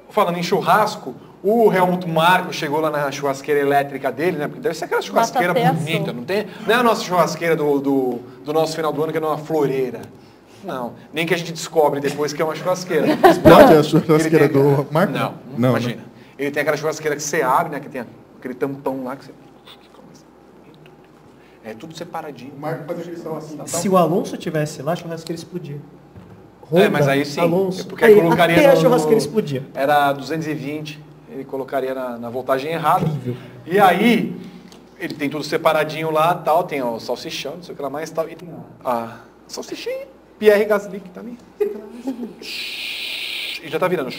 falando 0.09 0.37
em 0.37 0.43
churrasco, 0.43 1.13
o 1.43 1.69
Helmut 1.71 2.07
Marko 2.07 2.53
chegou 2.53 2.79
lá 2.79 2.89
na 2.89 3.11
churrasqueira 3.11 3.59
elétrica 3.59 4.09
dele, 4.09 4.37
né? 4.37 4.47
Porque 4.47 4.61
deve 4.61 4.73
ser 4.75 4.85
aquela 4.85 5.01
churrasqueira 5.01 5.53
bonita, 5.53 6.13
não 6.13 6.23
tem? 6.23 6.47
Não 6.65 6.73
é 6.73 6.77
a 6.77 6.83
nossa 6.83 7.03
churrasqueira 7.03 7.57
do, 7.57 7.79
do, 7.79 8.19
do 8.45 8.53
nosso 8.53 8.73
final 8.73 8.93
do 8.93 9.03
ano, 9.03 9.11
que 9.11 9.17
é 9.17 9.21
uma 9.21 9.37
floreira. 9.37 10.01
Não, 10.63 10.93
nem 11.11 11.25
que 11.25 11.33
a 11.33 11.37
gente 11.37 11.51
descobre 11.51 11.99
depois 11.99 12.31
que 12.31 12.41
é 12.41 12.45
uma 12.45 12.55
churrasqueira. 12.55 13.07
Explode 13.29 13.73
a 13.73 13.83
churrasqueira 13.83 14.47
tem- 14.47 14.61
do 14.61 14.87
Marco? 14.89 15.11
Não, 15.11 15.33
Não, 15.57 15.69
imagina. 15.71 15.95
né? 15.95 16.01
Ele 16.39 16.51
tem 16.51 16.61
aquela 16.61 16.77
churrasqueira 16.77 17.17
que 17.17 17.21
você 17.23 17.41
abre, 17.41 17.73
né? 17.73 17.79
Que 17.81 17.89
tem 17.89 18.05
aquele 18.39 18.53
tampão 18.53 19.03
lá 19.03 19.17
que 19.17 19.25
você. 19.25 19.31
É 21.63 21.73
tudo 21.73 21.95
separadinho. 21.95 22.53
O 22.55 22.59
Marco 22.59 22.85
faz 22.85 22.99
a 23.25 23.37
assim. 23.37 23.65
Se 23.81 23.87
o 23.89 23.95
Alonso 23.97 24.35
tivesse 24.37 24.81
lá, 24.81 24.93
a 24.93 24.95
churrasqueira 24.95 25.37
explodia. 25.39 25.79
É, 26.73 26.87
mas 26.89 27.07
aí 27.07 27.25
sim. 27.25 27.39
Alonso. 27.41 27.85
Porque 27.87 28.03
Aí, 28.05 28.15
colocaria 28.15 28.55
até 28.57 28.65
a 28.71 28.75
no- 28.75 28.81
churrasqueira 28.81 29.15
no- 29.17 29.21
explodia. 29.21 29.63
Era 29.73 30.11
220, 30.13 30.99
ele 31.29 31.43
colocaria 31.43 31.93
na, 31.93 32.17
na 32.17 32.29
voltagem 32.29 32.71
errada. 32.71 33.05
E 33.65 33.77
aí, 33.79 34.35
ele 34.99 35.13
tem 35.13 35.29
tudo 35.29 35.43
separadinho 35.43 36.09
lá, 36.11 36.33
tal, 36.33 36.63
tem 36.63 36.81
o 36.81 36.99
salsichão, 36.99 37.57
não 37.57 37.63
sei 37.63 37.73
o 37.73 37.75
que 37.75 37.81
lá 37.83 37.89
mais, 37.89 38.09
tal, 38.09 38.27
e 38.29 38.35
tem 38.35 38.49
a 38.85 39.17
salsichinha, 39.47 40.07
Pierre 40.39 40.65
Gasly 40.65 40.99
que 40.99 41.09
tá 41.09 41.19
ali. 41.21 41.37
E 43.63 43.69
já 43.69 43.77
tá 43.77 43.87
virando. 43.87 44.11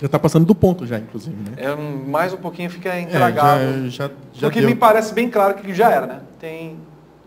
Já 0.00 0.08
tá 0.08 0.18
passando 0.18 0.44
do 0.44 0.54
ponto 0.54 0.86
já, 0.86 0.98
inclusive, 0.98 1.34
né? 1.36 1.52
É, 1.56 1.74
mais 1.74 2.32
um 2.32 2.36
pouquinho 2.36 2.68
fica 2.70 2.90
É, 2.94 3.00
intragável. 3.00 3.88
já, 3.88 4.08
já, 4.08 4.10
já 4.34 4.40
Porque 4.46 4.60
deu. 4.60 4.68
me 4.68 4.74
parece 4.76 5.14
bem 5.14 5.30
claro 5.30 5.54
que 5.54 5.72
já 5.72 5.90
era, 5.90 6.06
né? 6.06 6.20
Tem. 6.38 6.76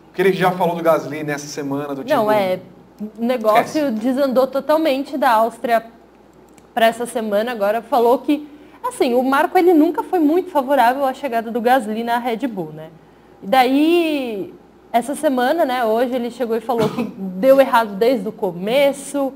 O 0.10 0.14
que 0.14 0.22
ele 0.22 0.34
já 0.34 0.52
falou 0.52 0.76
do 0.76 0.84
Gasly 0.84 1.24
nessa 1.24 1.48
semana, 1.48 1.96
do 1.96 2.04
tipo. 2.04 2.10
Não, 2.16 2.32
é. 2.32 2.60
O 3.18 3.24
negócio 3.26 3.92
desandou 3.92 4.46
totalmente 4.46 5.18
da 5.18 5.32
Áustria 5.32 5.84
para 6.74 6.86
essa 6.88 7.06
semana. 7.06 7.52
Agora 7.52 7.82
falou 7.82 8.20
que, 8.20 8.48
assim, 8.88 9.14
o 9.16 9.24
Marco 9.24 9.58
ele 9.58 9.74
nunca 9.74 10.04
foi 10.04 10.20
muito 10.20 10.52
favorável 10.52 11.06
à 11.06 11.14
chegada 11.14 11.50
do 11.50 11.62
Gasly 11.62 12.04
na 12.04 12.18
Red 12.20 12.46
Bull, 12.48 12.72
né? 12.74 12.90
E 13.42 13.48
daí, 13.48 14.54
essa 14.92 15.16
semana, 15.16 15.64
né, 15.66 15.86
hoje 15.86 16.14
ele 16.14 16.30
chegou 16.30 16.56
e 16.58 16.62
falou 16.62 16.90
que 16.90 17.04
deu 17.18 17.60
errado 17.62 17.96
desde 17.96 18.28
o 18.28 18.32
começo, 18.34 19.32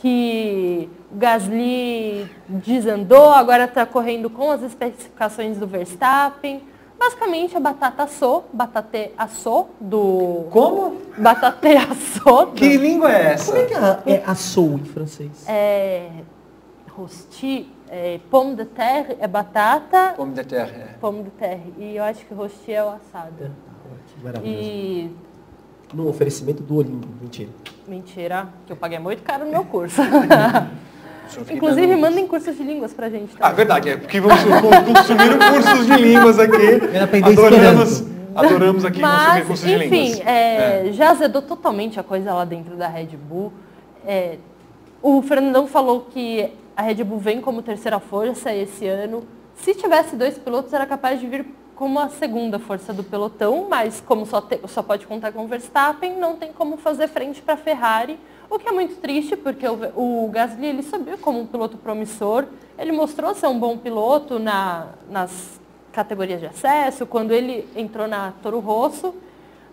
que 0.00 0.88
o 1.10 1.16
Gasly 1.16 2.30
desandou, 2.48 3.30
agora 3.30 3.64
está 3.64 3.84
correndo 3.86 4.30
com 4.30 4.50
as 4.50 4.62
especificações 4.62 5.56
do 5.58 5.66
Verstappen. 5.66 6.62
Basicamente 6.98 7.56
a 7.56 7.60
batata 7.60 8.02
assou, 8.04 8.48
batate 8.52 9.12
assou 9.16 9.70
do. 9.80 10.46
Como? 10.50 10.96
Batate 11.16 11.68
assou. 11.78 12.46
do- 12.46 12.52
Que 12.52 12.76
língua 12.76 13.12
é 13.12 13.32
essa? 13.34 13.52
Como 13.52 13.64
é 13.64 13.66
que 13.66 13.74
é, 14.10 14.14
é 14.16 14.22
assou 14.26 14.72
em 14.74 14.84
francês? 14.84 15.44
É. 15.48 16.10
Rosti, 16.90 17.70
é, 17.88 18.18
pomme 18.28 18.56
de 18.56 18.64
terre 18.64 19.16
é 19.20 19.28
batata. 19.28 20.14
Pomme 20.16 20.32
de 20.34 20.42
terre, 20.44 20.72
é. 20.76 20.94
Pomme 21.00 21.22
de 21.22 21.30
terre. 21.30 21.72
E 21.78 21.94
eu 21.94 22.02
acho 22.02 22.26
que 22.26 22.34
rosti 22.34 22.72
é 22.72 22.82
o 22.82 22.88
assado. 22.88 23.52
Que 24.08 24.24
maravilhoso. 24.24 24.60
E. 24.60 25.10
No 25.92 26.08
oferecimento 26.08 26.62
do 26.62 26.76
Olimpo, 26.76 27.08
mentira. 27.20 27.48
Mentira, 27.86 28.48
que 28.66 28.72
eu 28.72 28.76
paguei 28.76 28.98
muito 28.98 29.22
caro 29.22 29.44
no 29.46 29.50
meu 29.50 29.64
curso. 29.64 30.00
Inclusive, 31.50 31.94
mandem 31.96 32.26
cursos 32.26 32.56
de 32.56 32.62
línguas 32.62 32.92
pra 32.94 33.08
gente. 33.10 33.34
Ah, 33.36 33.48
Tá? 33.48 33.52
verdade, 33.52 33.90
é 33.90 33.96
porque 33.96 34.20
vamos 34.20 34.38
consumir 34.42 35.38
cursos 35.50 35.86
de 35.86 35.92
línguas 36.02 36.38
aqui. 36.38 36.80
Adoramos, 37.22 38.04
adoramos 38.34 38.84
aqui 38.84 39.00
consumir 39.00 39.16
Mas, 39.28 39.46
cursos 39.46 39.66
de 39.66 39.74
enfim, 39.74 40.04
línguas. 40.04 40.26
é, 40.26 40.88
já 40.92 41.10
azedou 41.10 41.42
totalmente 41.42 42.00
a 42.00 42.02
coisa 42.02 42.32
lá 42.32 42.44
dentro 42.44 42.76
da 42.76 42.88
Red 42.88 43.08
Bull. 43.28 43.52
É, 44.06 44.38
o 45.02 45.20
Fernandão 45.22 45.66
falou 45.66 46.06
que 46.10 46.50
a 46.76 46.82
Red 46.82 47.04
Bull 47.04 47.18
vem 47.18 47.40
como 47.42 47.60
terceira 47.62 47.98
força 48.00 48.54
esse 48.54 48.86
ano. 48.86 49.24
Se 49.56 49.74
tivesse 49.74 50.16
dois 50.16 50.38
pilotos, 50.38 50.72
era 50.72 50.86
capaz 50.86 51.20
de 51.20 51.26
vir 51.26 51.44
como 51.78 52.00
a 52.00 52.08
segunda 52.08 52.58
força 52.58 52.92
do 52.92 53.04
pelotão, 53.04 53.68
mas 53.70 54.00
como 54.00 54.26
só, 54.26 54.40
te- 54.40 54.58
só 54.66 54.82
pode 54.82 55.06
contar 55.06 55.30
com 55.30 55.44
o 55.44 55.46
Verstappen, 55.46 56.18
não 56.18 56.34
tem 56.34 56.52
como 56.52 56.76
fazer 56.76 57.06
frente 57.06 57.40
para 57.40 57.54
a 57.54 57.56
Ferrari, 57.56 58.18
o 58.50 58.58
que 58.58 58.68
é 58.68 58.72
muito 58.72 58.96
triste, 58.96 59.36
porque 59.36 59.64
o, 59.68 60.24
o 60.24 60.28
Gasly 60.28 60.66
ele 60.66 60.82
subiu 60.82 61.16
como 61.18 61.38
um 61.38 61.46
piloto 61.46 61.76
promissor, 61.76 62.46
ele 62.76 62.90
mostrou 62.90 63.32
ser 63.32 63.46
um 63.46 63.56
bom 63.56 63.78
piloto 63.78 64.40
na, 64.40 64.88
nas 65.08 65.60
categorias 65.92 66.40
de 66.40 66.46
acesso, 66.46 67.06
quando 67.06 67.30
ele 67.32 67.64
entrou 67.76 68.08
na 68.08 68.32
Toro 68.42 68.58
Rosso, 68.58 69.14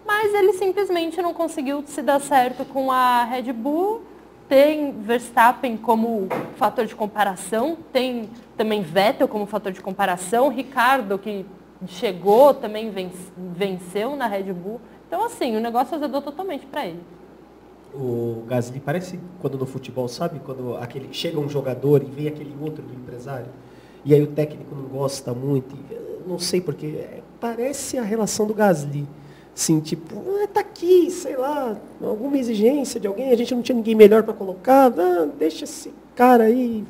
mas 0.06 0.32
ele 0.32 0.54
simplesmente 0.54 1.20
não 1.24 1.34
conseguiu 1.34 1.84
se 1.88 2.04
dar 2.04 2.22
certo 2.22 2.64
com 2.66 2.92
a 2.92 3.24
Red 3.24 3.52
Bull. 3.52 4.04
Tem 4.48 4.92
Verstappen 4.92 5.76
como 5.76 6.28
fator 6.56 6.86
de 6.86 6.94
comparação, 6.96 7.76
tem 7.92 8.30
também 8.56 8.84
Vettel 8.84 9.28
como 9.28 9.48
fator 9.48 9.72
de 9.72 9.82
comparação, 9.82 10.50
Ricardo 10.50 11.18
que 11.18 11.44
chegou 11.88 12.54
também 12.54 12.90
ven- 12.90 13.12
venceu 13.56 14.16
na 14.16 14.28
Red 14.28 14.52
Bull. 14.54 14.80
Então 15.08 15.24
assim, 15.24 15.56
o 15.56 15.60
negócio 15.60 15.96
azedou 15.96 16.22
totalmente 16.22 16.66
para 16.66 16.86
ele. 16.86 17.00
O 17.94 18.44
Gasly 18.48 18.80
parece 18.82 19.18
quando 19.42 19.58
no 19.58 19.66
futebol, 19.66 20.08
sabe? 20.08 20.40
Quando 20.40 20.76
aquele 20.78 21.14
chega 21.14 21.40
um 21.40 21.48
jogador 21.48 22.02
e 22.04 22.06
vem 22.06 22.28
aquele 22.28 22.54
outro 22.62 22.84
do 22.84 22.94
empresário. 22.94 23.48
E 24.04 24.14
aí 24.14 24.22
o 24.22 24.28
técnico 24.28 24.76
não 24.76 24.84
gosta 24.84 25.34
muito. 25.34 25.76
eh, 25.92 26.18
não 26.28 26.38
sei 26.38 26.60
porque 26.60 26.88
é, 26.88 27.22
parece 27.40 27.98
a 27.98 28.04
relação 28.04 28.46
do 28.46 28.54
Gasly. 28.54 29.08
Assim, 29.56 29.80
tipo, 29.80 30.22
ah, 30.44 30.48
tá 30.48 30.60
aqui, 30.60 31.10
sei 31.10 31.38
lá, 31.38 31.78
alguma 32.04 32.38
exigência 32.38 33.00
de 33.00 33.08
alguém, 33.08 33.32
a 33.32 33.38
gente 33.38 33.56
não 33.56 33.62
tinha 33.62 33.76
ninguém 33.76 33.96
melhor 33.96 34.24
para 34.24 34.34
colocar, 34.34 34.92
ah, 35.00 35.28
deixa 35.40 35.64
esse 35.64 35.94
cara 36.14 36.44
aí. 36.44 36.84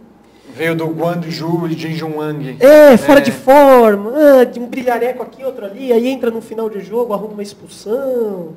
Veio 0.56 0.74
do 0.74 0.86
Guangzhou 0.88 1.68
e 1.68 1.74
Jinjuang. 1.74 2.56
É, 2.62 2.96
fora 2.96 3.20
de 3.20 3.32
forma, 3.32 4.14
ah, 4.16 4.44
de 4.46 4.58
um 4.58 4.68
brilhareco 4.68 5.22
aqui, 5.22 5.44
outro 5.44 5.66
ali, 5.66 5.92
aí 5.92 6.08
entra 6.08 6.32
no 6.32 6.40
final 6.40 6.70
de 6.70 6.80
jogo, 6.80 7.14
arruma 7.14 7.34
uma 7.34 7.44
expulsão. 7.44 8.54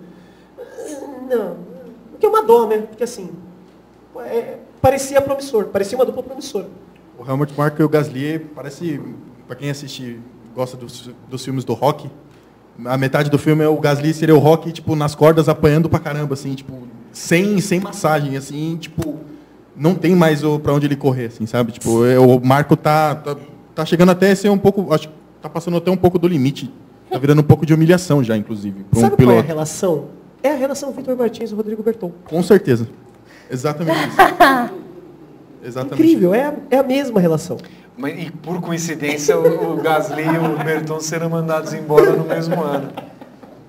Ah, 0.56 0.62
Não, 1.28 1.56
o 2.14 2.18
que 2.20 2.24
é 2.24 2.28
uma 2.28 2.42
dó, 2.44 2.68
né? 2.68 2.78
Porque 2.78 3.02
assim, 3.02 3.30
é, 4.26 4.58
parecia 4.80 5.20
promissor, 5.20 5.64
parecia 5.66 5.98
uma 5.98 6.04
dupla 6.04 6.22
promissora. 6.22 6.68
O 7.18 7.28
Helmut 7.28 7.52
Marko 7.58 7.82
e 7.82 7.84
o 7.84 7.88
Gasly 7.88 8.38
parece, 8.54 9.00
pra 9.48 9.56
quem 9.56 9.68
assiste, 9.68 10.20
gosta 10.54 10.76
dos, 10.76 11.10
dos 11.28 11.44
filmes 11.44 11.64
do 11.64 11.74
rock, 11.74 12.08
a 12.84 12.96
metade 12.96 13.28
do 13.28 13.38
filme 13.38 13.64
é 13.64 13.68
o 13.68 13.76
Gasly 13.76 14.14
seria 14.14 14.36
o 14.36 14.38
rock, 14.38 14.70
tipo, 14.70 14.94
nas 14.94 15.16
cordas 15.16 15.48
apanhando 15.48 15.88
pra 15.88 15.98
caramba, 15.98 16.34
assim, 16.34 16.54
tipo, 16.54 16.86
sem, 17.10 17.60
sem 17.60 17.80
massagem, 17.80 18.36
assim, 18.36 18.76
tipo, 18.76 19.18
não 19.78 19.94
tem 19.94 20.14
mais 20.14 20.42
o, 20.44 20.58
pra 20.58 20.72
onde 20.72 20.86
ele 20.86 20.96
correr, 20.96 21.26
assim, 21.26 21.46
sabe? 21.46 21.72
Tipo, 21.72 22.04
é, 22.04 22.18
o 22.18 22.40
Marco 22.40 22.76
tá, 22.76 23.14
tá, 23.14 23.36
tá 23.74 23.84
chegando 23.86 24.10
até 24.10 24.30
a 24.30 24.36
ser 24.36 24.48
um 24.50 24.58
pouco, 24.58 24.92
acho 24.92 25.08
que 25.08 25.14
tá 25.40 25.48
passando 25.48 25.76
até 25.76 25.90
um 25.90 25.96
pouco 25.96 26.18
do 26.18 26.26
limite. 26.26 26.70
Tá 27.10 27.18
virando 27.18 27.40
um 27.40 27.44
pouco 27.44 27.64
de 27.64 27.72
humilhação 27.72 28.22
já, 28.22 28.36
inclusive, 28.36 28.84
um 28.94 29.00
Sabe 29.00 29.16
qual 29.16 29.36
é 29.36 29.38
a 29.38 29.42
relação? 29.42 30.06
É 30.42 30.50
a 30.50 30.56
relação 30.56 30.92
Vitor 30.92 31.16
Martins 31.16 31.50
e 31.50 31.54
Rodrigo 31.54 31.82
Berton. 31.82 32.12
Com 32.24 32.42
certeza. 32.42 32.88
Exatamente 33.50 34.08
isso. 34.08 34.16
Exatamente. 35.64 36.02
Incrível, 36.02 36.34
é 36.34 36.46
a, 36.46 36.54
é 36.70 36.78
a 36.78 36.82
mesma 36.82 37.20
relação. 37.20 37.56
Mas, 37.96 38.26
e 38.26 38.30
por 38.30 38.60
coincidência, 38.60 39.36
o, 39.36 39.72
o 39.72 39.76
Gasly 39.82 40.22
e 40.22 40.38
o 40.38 40.64
Berton 40.64 41.00
serão 41.00 41.30
mandados 41.30 41.72
embora 41.72 42.12
no 42.12 42.24
mesmo 42.24 42.62
ano. 42.62 42.90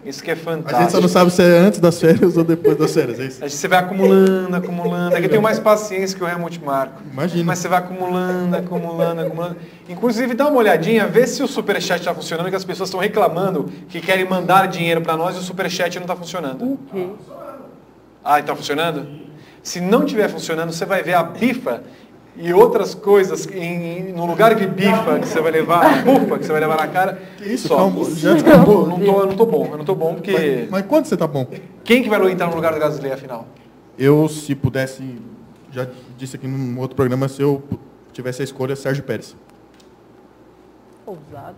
Isso 0.06 0.24
que 0.24 0.32
é 0.32 0.34
A 0.34 0.38
fantástico. 0.38 0.82
gente 0.82 0.92
só 0.92 1.02
não 1.02 1.10
sabe 1.10 1.30
se 1.32 1.42
é 1.44 1.58
antes 1.60 1.80
das 1.80 2.00
férias 2.00 2.38
ou 2.38 2.44
depois 2.44 2.78
das 2.78 2.94
férias, 2.94 3.20
é 3.20 3.26
isso? 3.26 3.44
A 3.44 3.48
gente, 3.48 3.58
você 3.58 3.68
vai 3.68 3.80
acumulando, 3.80 4.56
acumulando. 4.56 5.16
É 5.16 5.20
que 5.20 5.26
eu 5.26 5.30
tenho 5.30 5.42
mais 5.42 5.60
paciência 5.60 6.18
que 6.18 6.24
o 6.24 6.28
Helmut 6.28 6.64
Marko. 6.64 7.02
Imagina. 7.12 7.44
Mas 7.44 7.60
você 7.60 7.68
vai 7.68 7.80
acumulando, 7.80 8.56
acumulando, 8.56 9.22
acumulando. 9.22 9.58
Inclusive, 9.90 10.34
dá 10.34 10.48
uma 10.48 10.58
olhadinha, 10.58 11.06
vê 11.06 11.28
se 11.28 11.44
o 11.44 11.48
Superchat 11.48 12.00
está 12.00 12.14
funcionando, 12.16 12.50
que 12.50 12.56
as 12.56 12.64
pessoas 12.64 12.88
estão 12.90 13.00
reclamando 13.00 13.66
que 13.90 14.00
querem 14.00 14.24
mandar 14.28 14.68
dinheiro 14.68 15.02
para 15.02 15.18
nós 15.18 15.36
e 15.36 15.40
o 15.40 15.42
Superchat 15.42 15.94
não 15.98 16.04
está 16.04 16.16
funcionando. 16.16 16.64
O 16.64 16.80
quê? 16.92 17.08
Ah, 18.24 18.40
está 18.40 18.56
funcionando? 18.56 19.06
Se 19.62 19.82
não 19.82 20.06
estiver 20.06 20.30
funcionando, 20.30 20.72
você 20.72 20.86
vai 20.86 21.04
ver 21.04 21.14
a 21.16 21.24
bifa 21.24 21.84
e 22.42 22.54
outras 22.54 22.96
coisas 22.96 23.46
em, 23.48 24.14
no 24.14 24.26
lugar 24.26 24.56
de 24.56 24.66
bifa 24.66 25.20
que 25.20 25.28
você 25.28 25.42
vai 25.42 25.52
levar, 25.52 26.04
bufa 26.06 26.40
que 26.40 26.46
você 26.46 26.52
vai 26.54 26.62
levar 26.62 26.78
na 26.78 26.88
cara. 26.88 27.22
Que 27.38 27.54
isso, 27.54 27.68
só. 27.68 27.76
calma, 27.76 28.06
já 28.12 28.34
acabou. 28.34 28.88
não 28.88 28.98
tô, 28.98 29.20
eu 29.20 29.26
não 29.28 29.36
tô 29.36 29.46
bom, 29.46 29.68
eu 29.72 29.78
não 29.78 29.86
tô 29.86 29.94
bom 29.94 30.14
porque. 30.16 30.32
Mas, 30.32 30.70
mas 30.70 30.86
quando 30.86 31.06
você 31.06 31.18
tá 31.18 31.28
bom? 31.28 31.46
Quem 31.84 32.02
que 32.02 32.10
vai 32.10 32.32
entrar 32.32 32.48
no 32.48 32.56
lugar 32.56 32.74
do 32.74 32.80
Gasly 32.80 33.12
afinal? 33.12 33.46
Eu, 33.98 34.30
se 34.30 34.56
pudesse, 34.56 35.04
já 35.70 35.86
disse 36.18 36.38
aqui 36.38 36.48
num 36.48 36.80
outro 36.80 36.96
programa, 36.96 37.28
se 37.28 37.42
eu 37.42 37.62
tivesse 38.14 38.42
a 38.42 38.46
escolha, 38.46 38.74
Sérgio 38.74 39.04
Pérez. 39.04 39.36
Ousado. 41.06 41.58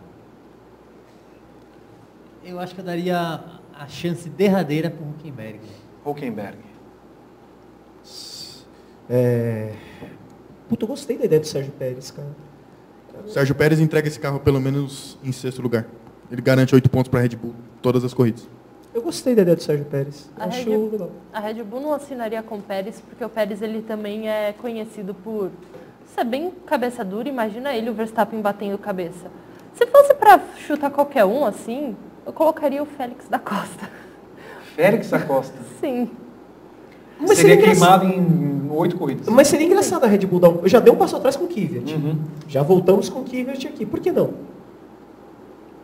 Eu 2.43 2.59
acho 2.59 2.73
que 2.73 2.81
eu 2.81 2.85
daria 2.85 3.39
a 3.77 3.87
chance 3.87 4.27
derradeira 4.27 4.89
para 4.89 5.05
o 5.05 5.09
Huckenberg. 5.11 5.59
Huckenberg. 6.03 6.57
É... 9.07 9.73
Puta, 10.71 10.85
eu 10.85 10.87
gostei 10.87 11.17
da 11.17 11.25
ideia 11.25 11.41
do 11.41 11.45
Sérgio 11.45 11.73
Pérez, 11.73 12.11
cara. 12.11 12.29
Sérgio 13.27 13.53
Pérez 13.53 13.81
entrega 13.81 14.07
esse 14.07 14.17
carro 14.17 14.39
pelo 14.39 14.57
menos 14.61 15.17
em 15.21 15.33
sexto 15.33 15.61
lugar. 15.61 15.85
Ele 16.31 16.41
garante 16.41 16.73
oito 16.73 16.89
pontos 16.89 17.09
para 17.11 17.19
a 17.19 17.23
Red 17.23 17.35
Bull 17.35 17.53
todas 17.81 18.05
as 18.05 18.13
corridas. 18.13 18.47
Eu 18.93 19.01
gostei 19.01 19.35
da 19.35 19.41
ideia 19.41 19.57
do 19.57 19.61
Sérgio 19.61 19.83
Pérez. 19.83 20.29
A 20.37 20.45
Acho 20.45 20.69
Red, 20.69 20.77
legal. 20.77 21.11
a 21.33 21.41
Red 21.41 21.61
Bull 21.61 21.81
não 21.81 21.93
assinaria 21.93 22.41
com 22.41 22.55
o 22.55 22.61
Pérez, 22.61 23.01
porque 23.01 23.21
o 23.21 23.27
Pérez 23.27 23.61
ele 23.61 23.81
também 23.81 24.29
é 24.29 24.53
conhecido 24.53 25.13
por 25.13 25.51
ser 26.15 26.23
bem 26.23 26.53
cabeça 26.65 27.03
dura. 27.03 27.27
Imagina 27.27 27.75
ele, 27.75 27.89
o 27.89 27.93
Verstappen, 27.93 28.39
batendo 28.39 28.77
cabeça. 28.77 29.29
Se 29.73 29.85
fosse 29.87 30.13
para 30.13 30.39
chutar 30.55 30.89
qualquer 30.89 31.25
um 31.25 31.45
assim, 31.45 31.97
eu 32.25 32.31
colocaria 32.31 32.81
o 32.81 32.85
Félix 32.85 33.27
da 33.27 33.39
Costa. 33.39 33.89
Félix 34.73 35.09
da 35.09 35.19
Costa. 35.19 35.57
Sim. 35.81 36.09
Mas 37.19 37.39
seria 37.39 37.55
seria 37.57 37.71
queimado 37.73 38.05
em 38.05 38.60
oito 38.75 38.97
corridas. 38.97 39.27
Mas 39.27 39.47
seria 39.47 39.65
engraçado 39.67 40.03
a 40.03 40.07
Red 40.07 40.25
Bull 40.25 40.39
dar 40.39 40.49
um... 40.49 40.67
Já 40.67 40.79
dei 40.79 40.91
um 40.91 40.95
passo 40.95 41.15
atrás 41.15 41.35
com 41.35 41.45
o 41.45 41.47
Kvyat. 41.47 41.93
Uhum. 41.93 42.17
Já 42.47 42.63
voltamos 42.63 43.09
com 43.09 43.19
o 43.19 43.23
Kvyat 43.23 43.67
aqui. 43.67 43.85
Por 43.85 43.99
que 43.99 44.11
não? 44.11 44.31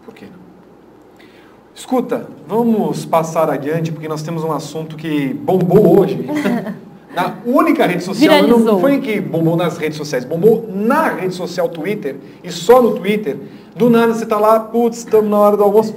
Por 0.05 0.13
que 0.13 0.25
não? 0.25 0.47
Escuta, 1.73 2.27
vamos 2.47 3.05
passar 3.05 3.49
adiante 3.49 3.91
porque 3.91 4.07
nós 4.07 4.23
temos 4.23 4.43
um 4.43 4.51
assunto 4.51 4.95
que 4.95 5.33
bombou 5.33 5.99
hoje. 5.99 6.19
Na 7.13 7.35
única 7.45 7.85
rede 7.87 8.03
social, 8.03 8.45
não 8.45 8.79
foi 8.79 8.99
que 8.99 9.19
bombou 9.19 9.57
nas 9.57 9.75
redes 9.75 9.97
sociais, 9.97 10.23
bombou 10.23 10.69
na 10.71 11.09
rede 11.09 11.33
social 11.33 11.67
Twitter 11.67 12.15
e 12.43 12.51
só 12.51 12.79
no 12.79 12.93
Twitter. 12.93 13.37
Do 13.75 13.89
nada 13.89 14.13
você 14.13 14.23
tá 14.23 14.39
lá, 14.39 14.59
putz, 14.59 14.99
estamos 14.99 15.27
na 15.27 15.39
hora 15.39 15.57
do 15.57 15.63
almoço. 15.63 15.95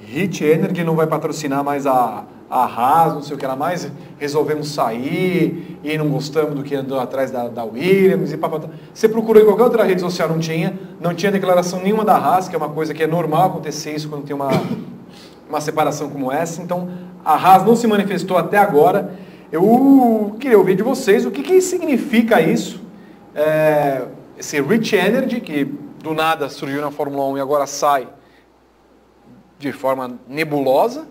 Hit 0.00 0.44
Energy 0.44 0.84
não 0.84 0.94
vai 0.94 1.08
patrocinar 1.08 1.64
mais 1.64 1.88
a, 1.88 2.24
a 2.52 2.66
Haas, 2.66 3.14
não 3.14 3.22
sei 3.22 3.34
o 3.34 3.38
que 3.38 3.46
lá 3.46 3.56
mais. 3.56 3.90
Resolvemos 4.18 4.74
sair 4.74 5.78
e 5.82 5.96
não 5.96 6.10
gostamos 6.10 6.54
do 6.54 6.62
que 6.62 6.74
andou 6.74 7.00
atrás 7.00 7.30
da, 7.30 7.48
da 7.48 7.64
Williams 7.64 8.30
e 8.30 8.36
papapá. 8.36 8.68
Você 8.92 9.08
procurou 9.08 9.42
em 9.42 9.46
qualquer 9.46 9.62
outra 9.62 9.84
rede 9.84 10.02
social, 10.02 10.28
não 10.28 10.38
tinha. 10.38 10.78
Não 11.00 11.14
tinha 11.14 11.32
declaração 11.32 11.80
nenhuma 11.80 12.04
da 12.04 12.14
Haas, 12.14 12.48
que 12.48 12.54
é 12.54 12.58
uma 12.58 12.68
coisa 12.68 12.92
que 12.92 13.02
é 13.02 13.06
normal 13.06 13.48
acontecer 13.48 13.94
isso 13.94 14.06
quando 14.06 14.24
tem 14.24 14.36
uma, 14.36 14.50
uma 15.48 15.62
separação 15.62 16.10
como 16.10 16.30
essa. 16.30 16.60
Então, 16.60 16.90
a 17.24 17.36
Haas 17.36 17.64
não 17.64 17.74
se 17.74 17.86
manifestou 17.86 18.36
até 18.36 18.58
agora. 18.58 19.14
Eu 19.50 20.36
queria 20.38 20.58
ouvir 20.58 20.76
de 20.76 20.82
vocês 20.82 21.24
o 21.24 21.30
que, 21.30 21.42
que 21.42 21.58
significa 21.62 22.38
isso. 22.38 22.82
É, 23.34 24.02
esse 24.38 24.60
Rich 24.60 24.94
Energy, 24.94 25.40
que 25.40 25.64
do 25.64 26.12
nada 26.12 26.50
surgiu 26.50 26.82
na 26.82 26.90
Fórmula 26.90 27.24
1 27.28 27.38
e 27.38 27.40
agora 27.40 27.66
sai 27.66 28.06
de 29.58 29.72
forma 29.72 30.18
nebulosa. 30.28 31.06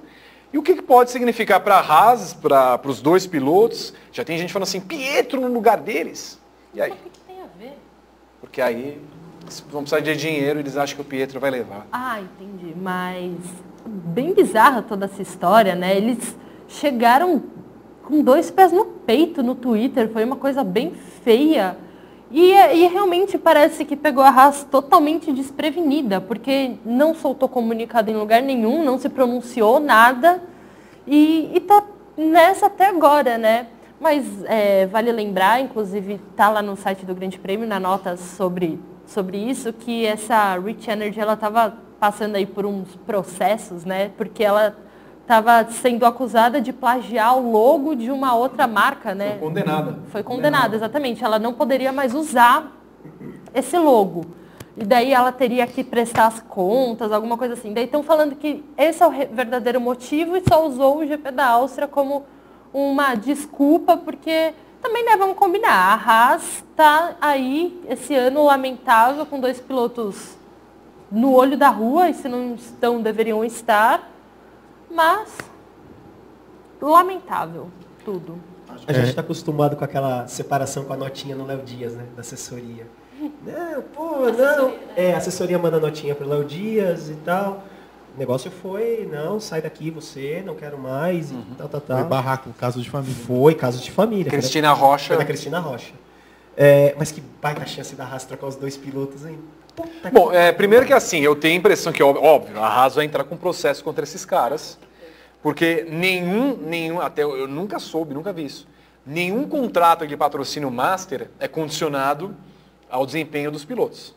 E 0.53 0.57
o 0.57 0.61
que, 0.63 0.75
que 0.75 0.81
pode 0.81 1.11
significar 1.11 1.61
para 1.61 1.75
a 1.75 1.79
Haas, 1.79 2.33
para 2.33 2.81
os 2.85 3.01
dois 3.01 3.25
pilotos? 3.25 3.93
Já 4.11 4.23
tem 4.23 4.37
gente 4.37 4.51
falando 4.51 4.67
assim, 4.67 4.81
Pietro 4.81 5.39
no 5.39 5.47
lugar 5.47 5.79
deles. 5.79 6.39
E 6.73 6.81
aí? 6.81 6.91
O 6.91 6.95
que, 6.95 7.09
que 7.09 7.19
tem 7.21 7.41
a 7.41 7.47
ver? 7.57 7.77
Porque 8.41 8.61
aí 8.61 9.01
vão 9.69 9.81
precisar 9.81 10.01
de 10.01 10.15
dinheiro 10.15 10.59
e 10.59 10.61
eles 10.61 10.75
acham 10.75 10.95
que 10.95 11.01
o 11.01 11.05
Pietro 11.05 11.39
vai 11.39 11.51
levar. 11.51 11.87
Ah, 11.91 12.19
entendi. 12.19 12.75
Mas 12.75 13.33
bem 13.85 14.33
bizarra 14.33 14.81
toda 14.81 15.05
essa 15.05 15.21
história, 15.21 15.73
né? 15.73 15.95
Eles 15.95 16.35
chegaram 16.67 17.43
com 18.03 18.21
dois 18.21 18.51
pés 18.51 18.71
no 18.71 18.85
peito 18.85 19.41
no 19.41 19.55
Twitter, 19.55 20.09
foi 20.11 20.23
uma 20.23 20.35
coisa 20.35 20.63
bem 20.63 20.93
feia. 21.23 21.77
E, 22.31 22.51
e 22.53 22.87
realmente 22.87 23.37
parece 23.37 23.83
que 23.83 23.95
pegou 23.95 24.23
a 24.23 24.29
Haas 24.29 24.63
totalmente 24.63 25.31
desprevenida, 25.33 26.21
porque 26.21 26.75
não 26.85 27.13
soltou 27.13 27.49
comunicado 27.49 28.09
em 28.09 28.15
lugar 28.15 28.41
nenhum, 28.41 28.83
não 28.83 28.97
se 28.97 29.09
pronunciou 29.09 29.79
nada 29.81 30.41
e, 31.05 31.51
e 31.53 31.59
tá 31.59 31.83
nessa 32.15 32.67
até 32.67 32.87
agora, 32.87 33.37
né? 33.37 33.67
Mas 33.99 34.25
é, 34.45 34.87
vale 34.87 35.11
lembrar, 35.11 35.61
inclusive 35.61 36.19
tá 36.35 36.49
lá 36.49 36.61
no 36.61 36.75
site 36.75 37.05
do 37.05 37.13
Grande 37.13 37.37
Prêmio, 37.37 37.67
na 37.67 37.79
nota 37.79 38.15
sobre, 38.15 38.79
sobre 39.05 39.37
isso, 39.37 39.73
que 39.73 40.05
essa 40.05 40.57
Rich 40.57 40.89
Energy 40.89 41.19
ela 41.19 41.33
estava 41.33 41.77
passando 41.99 42.35
aí 42.35 42.45
por 42.45 42.65
uns 42.65 42.95
processos, 43.05 43.83
né? 43.83 44.09
Porque 44.17 44.43
ela 44.43 44.75
estava 45.31 45.65
sendo 45.71 46.05
acusada 46.05 46.59
de 46.59 46.73
plagiar 46.73 47.37
o 47.37 47.51
logo 47.51 47.95
de 47.95 48.11
uma 48.11 48.35
outra 48.35 48.67
marca, 48.67 49.15
né? 49.15 49.37
Foi 49.39 49.39
condenada. 49.39 49.99
Foi 50.09 50.23
condenada, 50.23 50.75
exatamente. 50.75 51.23
Ela 51.23 51.39
não 51.39 51.53
poderia 51.53 51.93
mais 51.93 52.13
usar 52.13 52.69
esse 53.53 53.77
logo. 53.77 54.25
E 54.75 54.83
daí 54.83 55.13
ela 55.13 55.31
teria 55.31 55.65
que 55.65 55.85
prestar 55.85 56.27
as 56.27 56.41
contas, 56.41 57.13
alguma 57.13 57.37
coisa 57.37 57.53
assim. 57.53 57.73
Daí 57.73 57.85
estão 57.85 58.03
falando 58.03 58.35
que 58.35 58.61
esse 58.77 59.01
é 59.01 59.07
o 59.07 59.11
verdadeiro 59.11 59.79
motivo 59.79 60.35
e 60.35 60.43
só 60.45 60.67
usou 60.67 60.97
o 60.97 61.07
GP 61.07 61.31
da 61.31 61.47
Áustria 61.47 61.87
como 61.87 62.25
uma 62.73 63.15
desculpa, 63.15 63.95
porque 63.95 64.53
também 64.81 65.05
né, 65.05 65.15
vamos 65.15 65.37
combinar, 65.37 65.71
a 65.71 65.93
Haas 65.93 66.63
está 66.71 67.15
aí 67.21 67.81
esse 67.87 68.15
ano 68.15 68.43
lamentável 68.43 69.25
com 69.25 69.39
dois 69.39 69.59
pilotos 69.59 70.37
no 71.11 71.33
olho 71.33 71.57
da 71.57 71.69
rua, 71.69 72.09
e 72.09 72.13
se 72.13 72.29
não 72.29 72.55
estão, 72.55 73.01
deveriam 73.01 73.43
estar, 73.43 74.10
mas 74.93 75.37
lamentável 76.81 77.69
tudo. 78.03 78.37
A 78.87 78.93
gente 78.93 79.09
está 79.09 79.21
acostumado 79.21 79.75
com 79.75 79.83
aquela 79.83 80.27
separação 80.27 80.83
com 80.85 80.93
a 80.93 80.97
notinha 80.97 81.35
no 81.35 81.45
Léo 81.45 81.61
Dias, 81.61 81.93
né? 81.93 82.05
Da 82.15 82.21
assessoria. 82.21 82.87
Não, 83.19 83.81
pô, 83.93 84.29
não. 84.31 84.73
É, 84.95 85.13
a 85.13 85.17
assessoria 85.17 85.59
manda 85.59 85.79
notinha 85.79 86.15
pro 86.15 86.27
Léo 86.27 86.43
Dias 86.45 87.09
e 87.09 87.15
tal. 87.15 87.63
O 88.15 88.19
negócio 88.19 88.49
foi, 88.49 89.07
não, 89.11 89.39
sai 89.39 89.61
daqui 89.61 89.89
você, 89.91 90.41
não 90.45 90.55
quero 90.55 90.77
mais 90.77 91.31
e 91.31 91.35
tal, 91.57 91.69
tal, 91.69 91.79
tal. 91.81 91.99
Foi 91.99 92.07
barraco, 92.07 92.49
caso 92.57 92.81
de 92.81 92.89
família. 92.89 93.15
Foi, 93.25 93.53
caso 93.55 93.79
de 93.81 93.91
família. 93.91 94.23
Foi 94.25 94.31
da- 94.31 94.37
Cristina 94.37 94.73
Rocha. 94.73 95.07
Foi 95.09 95.17
da 95.17 95.25
Cristina 95.25 95.59
Rocha. 95.59 95.93
É, 96.57 96.93
mas 96.97 97.11
que 97.11 97.21
baita 97.41 97.65
chance 97.65 97.95
da 97.95 98.05
Haas 98.05 98.25
trocar 98.25 98.47
os 98.47 98.55
dois 98.55 98.75
pilotos, 98.75 99.25
hein? 99.25 99.39
Puta 99.75 100.11
Bom, 100.11 100.31
é, 100.33 100.51
primeiro 100.51 100.85
que 100.85 100.93
assim, 100.93 101.19
eu 101.19 101.35
tenho 101.35 101.55
a 101.55 101.57
impressão 101.57 101.93
que, 101.93 102.03
óbvio, 102.03 102.59
a 102.59 102.67
Haas 102.67 102.95
vai 102.95 103.05
entrar 103.05 103.23
com 103.23 103.37
processo 103.37 103.83
contra 103.83 104.03
esses 104.03 104.25
caras, 104.25 104.77
porque 105.41 105.85
nenhum, 105.89 106.57
nenhum, 106.57 106.99
até 106.99 107.23
eu 107.23 107.37
eu 107.37 107.47
nunca 107.47 107.79
soube, 107.79 108.13
nunca 108.13 108.33
vi 108.33 108.45
isso, 108.45 108.67
nenhum 109.05 109.47
contrato 109.47 110.05
de 110.05 110.15
patrocínio 110.17 110.69
master 110.69 111.29
é 111.39 111.47
condicionado 111.47 112.35
ao 112.89 113.05
desempenho 113.05 113.51
dos 113.51 113.63
pilotos 113.63 114.13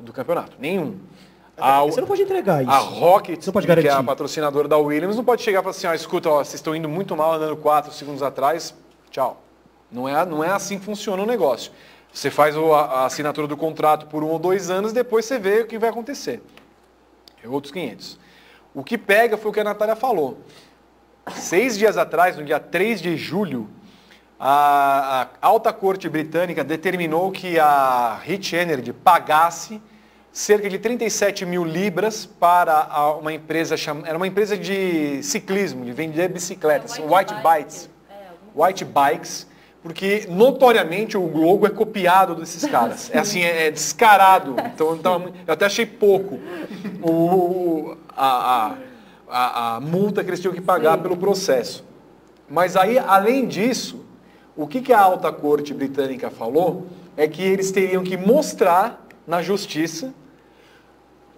do 0.00 0.12
campeonato. 0.12 0.56
Nenhum. 0.58 0.98
A, 1.56 1.82
Você 1.82 2.00
não 2.00 2.08
pode 2.08 2.22
entregar 2.22 2.62
isso. 2.62 2.70
a 2.70 2.78
Rocket, 2.78 3.38
que 3.80 3.88
é 3.88 3.90
a 3.90 4.02
patrocinadora 4.02 4.66
da 4.66 4.78
Williams, 4.78 5.16
não 5.16 5.24
pode 5.24 5.42
chegar 5.42 5.60
e 5.60 5.62
falar 5.62 5.70
assim, 5.70 5.86
ó, 5.86 5.94
escuta, 5.94 6.28
ó, 6.28 6.38
vocês 6.38 6.54
estão 6.54 6.74
indo 6.74 6.88
muito 6.88 7.16
mal, 7.16 7.34
andando 7.34 7.56
4 7.56 7.92
segundos 7.92 8.22
atrás, 8.22 8.74
tchau. 9.10 9.42
Não 9.90 10.08
é, 10.08 10.24
não 10.24 10.42
é 10.42 10.48
assim 10.50 10.78
que 10.78 10.84
funciona 10.84 11.22
o 11.22 11.26
negócio. 11.26 11.70
Você 12.12 12.30
faz 12.30 12.54
a, 12.56 13.06
assinatura 13.06 13.46
do 13.46 13.56
contrato 13.56 14.06
por 14.06 14.22
um 14.22 14.28
ou 14.28 14.38
dois 14.38 14.68
anos, 14.68 14.92
depois 14.92 15.24
você 15.24 15.38
vê 15.38 15.62
o 15.62 15.66
que 15.66 15.78
vai 15.78 15.88
acontecer. 15.88 16.42
É 17.42 17.48
outros 17.48 17.72
500. 17.72 18.18
O 18.74 18.84
que 18.84 18.98
pega 18.98 19.36
foi 19.36 19.50
o 19.50 19.54
que 19.54 19.60
a 19.60 19.64
Natália 19.64 19.96
falou. 19.96 20.38
Seis 21.34 21.78
dias 21.78 21.96
atrás, 21.96 22.36
no 22.36 22.44
dia 22.44 22.60
3 22.60 23.00
de 23.00 23.16
julho, 23.16 23.68
a, 24.38 25.28
alta 25.40 25.72
corte 25.72 26.08
britânica 26.08 26.62
determinou 26.62 27.30
que 27.30 27.58
a 27.58 28.20
Rich 28.22 28.56
Energy 28.56 28.92
pagasse 28.92 29.80
cerca 30.32 30.68
de 30.68 30.78
37 30.78 31.44
mil 31.44 31.64
libras 31.64 32.26
para 32.26 32.88
uma 33.20 33.32
empresa 33.32 33.76
cham... 33.76 34.02
era 34.04 34.16
uma 34.16 34.26
empresa 34.26 34.56
de 34.56 35.22
ciclismo, 35.22 35.84
de 35.84 35.92
vender 35.92 36.28
bicicletas, 36.28 36.98
White 36.98 37.34
Bikes, 37.42 37.90
White 38.54 38.84
Bikes, 38.84 39.46
porque 39.82 40.26
notoriamente 40.28 41.16
o 41.16 41.26
logo 41.26 41.66
é 41.66 41.70
copiado 41.70 42.36
desses 42.36 42.64
caras. 42.64 43.10
É 43.12 43.18
assim, 43.18 43.42
é, 43.42 43.66
é 43.66 43.70
descarado. 43.70 44.54
Então, 44.72 44.94
então, 44.94 45.32
eu 45.44 45.52
até 45.52 45.66
achei 45.66 45.84
pouco 45.84 46.38
o, 47.02 47.96
a, 48.16 48.76
a, 49.28 49.76
a, 49.76 49.80
multa 49.80 50.22
que 50.22 50.30
eles 50.30 50.40
tinham 50.40 50.54
que 50.54 50.60
pagar 50.60 50.98
pelo 50.98 51.16
processo. 51.16 51.84
Mas 52.48 52.76
aí, 52.76 52.96
além 52.96 53.48
disso, 53.48 54.04
o 54.56 54.68
que, 54.68 54.80
que 54.80 54.92
a 54.92 55.00
alta 55.00 55.32
corte 55.32 55.74
britânica 55.74 56.30
falou 56.30 56.86
é 57.16 57.26
que 57.26 57.42
eles 57.42 57.72
teriam 57.72 58.04
que 58.04 58.16
mostrar 58.16 59.04
na 59.26 59.42
justiça 59.42 60.14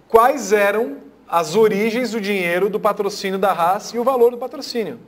quais 0.07 0.51
eram 0.51 0.97
as 1.27 1.55
origens 1.55 2.11
do 2.11 2.21
dinheiro 2.21 2.69
do 2.69 2.79
patrocínio 2.79 3.39
da 3.39 3.51
Haas 3.51 3.91
e 3.91 3.97
o 3.97 4.03
valor 4.03 4.29
do 4.29 4.37
patrocínio. 4.37 4.99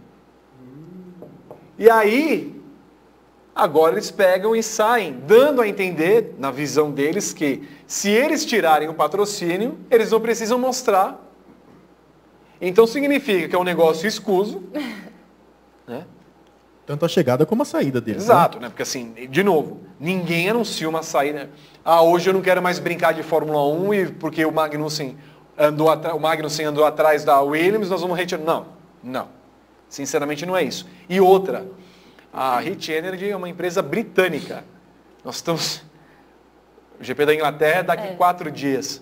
E 1.77 1.87
aí, 1.87 2.56
agora 3.57 3.93
eles 3.95 4.11
pegam 4.11 4.55
e 4.55 4.61
saem, 4.63 5.13
dando 5.25 5.61
a 5.61 5.67
entender, 5.67 6.35
na 6.37 6.51
visão 6.51 6.91
deles, 6.91 7.33
que 7.33 7.67
se 7.85 8.09
eles 8.09 8.45
tirarem 8.45 8.87
o 8.87 8.93
patrocínio, 8.93 9.77
eles 9.89 10.11
não 10.11 10.21
precisam 10.21 10.57
mostrar. 10.59 11.23
Então 12.61 12.87
significa 12.87 13.47
que 13.47 13.55
é 13.55 13.59
um 13.59 13.63
negócio 13.63 14.07
escuso, 14.07 14.63
né? 15.87 16.05
Tanto 16.85 17.03
a 17.05 17.07
chegada 17.09 17.45
como 17.45 17.63
a 17.63 17.65
saída 17.65 17.99
deles. 17.99 18.23
Exato, 18.23 18.59
né? 18.59 18.69
Porque 18.69 18.81
assim, 18.83 19.13
de 19.29 19.43
novo, 19.43 19.81
ninguém 19.99 20.49
anuncia 20.49 20.87
uma 20.87 21.03
saída. 21.03 21.49
Ah, 21.83 22.01
hoje 22.01 22.29
eu 22.29 22.33
não 22.33 22.41
quero 22.41 22.61
mais 22.61 22.79
brincar 22.79 23.13
de 23.13 23.23
Fórmula 23.23 23.61
1 23.67 23.93
e 23.93 24.05
porque 24.13 24.45
o 24.45 24.51
Magnussen 24.53 25.17
andou 25.57 25.89
atra- 25.89 26.15
o 26.15 26.19
Magnussen 26.19 26.65
andou 26.65 26.85
atrás 26.85 27.25
da 27.25 27.41
Williams, 27.41 27.89
nós 27.89 27.99
vamos 28.01 28.17
retirar. 28.17 28.41
Não, 28.41 28.67
não. 29.03 29.27
Sinceramente 29.89 30.45
não 30.45 30.55
é 30.55 30.63
isso. 30.63 30.87
E 31.09 31.19
outra, 31.19 31.65
a 32.37 32.59
Hit 32.59 32.91
Energy 32.91 33.29
é 33.29 33.35
uma 33.35 33.49
empresa 33.49 33.81
britânica. 33.81 34.63
Nós 35.25 35.35
estamos. 35.35 35.81
O 36.99 37.03
GP 37.03 37.25
da 37.25 37.33
Inglaterra 37.33 37.79
é 37.79 37.83
daqui 37.83 38.07
É. 38.07 38.13
quatro 38.13 38.51
dias. 38.51 39.01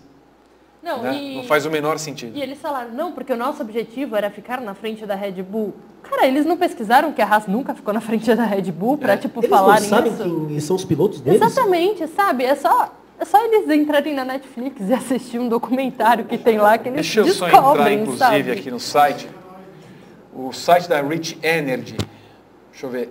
Não, 0.81 1.01
né? 1.01 1.15
e, 1.15 1.35
Não 1.37 1.43
faz 1.43 1.65
o 1.65 1.71
menor 1.71 1.97
sentido. 1.97 2.37
e 2.37 2.41
eles 2.41 2.59
falaram, 2.59 2.91
não, 2.91 3.11
porque 3.11 3.33
o 3.33 3.37
nosso 3.37 3.61
objetivo 3.61 4.15
era 4.15 4.29
ficar 4.29 4.61
na 4.61 4.75
frente 4.75 5.03
da 5.05 5.15
Red 5.15 5.41
Bull. 5.41 5.73
Cara, 6.03 6.27
eles 6.27 6.45
não 6.45 6.55
pesquisaram 6.57 7.11
que 7.11 7.21
a 7.21 7.25
Haas 7.25 7.47
nunca 7.47 7.73
ficou 7.73 7.91
na 7.91 7.99
frente 8.01 8.33
da 8.35 8.43
Red 8.45 8.71
Bull 8.71 8.95
pra, 8.97 9.17
tipo, 9.17 9.39
Eles 9.39 9.49
falar 9.49 9.81
não 9.81 9.87
sabem 9.89 10.13
isso? 10.13 10.45
quem 10.47 10.59
são 10.59 10.75
os 10.75 10.85
pilotos 10.85 11.19
deles? 11.21 11.41
Exatamente, 11.41 12.05
sabe? 12.09 12.43
É 12.43 12.53
só, 12.53 12.93
é 13.19 13.25
só 13.25 13.43
eles 13.43 13.67
entrarem 13.69 14.13
na 14.13 14.23
Netflix 14.23 14.87
e 14.87 14.93
assistir 14.93 15.39
um 15.39 15.49
documentário 15.49 16.25
que 16.25 16.37
tem 16.37 16.59
lá 16.59 16.77
que 16.77 16.89
eles 16.89 17.01
Deixa 17.01 17.21
eu 17.21 17.27
só 17.29 17.47
entrar, 17.47 17.61
descobrem, 17.61 17.93
inclusive, 18.01 18.19
sabe? 18.19 18.51
aqui 18.51 18.69
no 18.69 18.79
site. 18.79 19.27
O 20.31 20.53
site 20.53 20.87
da 20.87 21.01
Rich 21.01 21.39
Energy. 21.41 21.97
Deixa 22.71 22.85
eu 22.85 22.89
ver. 22.91 23.09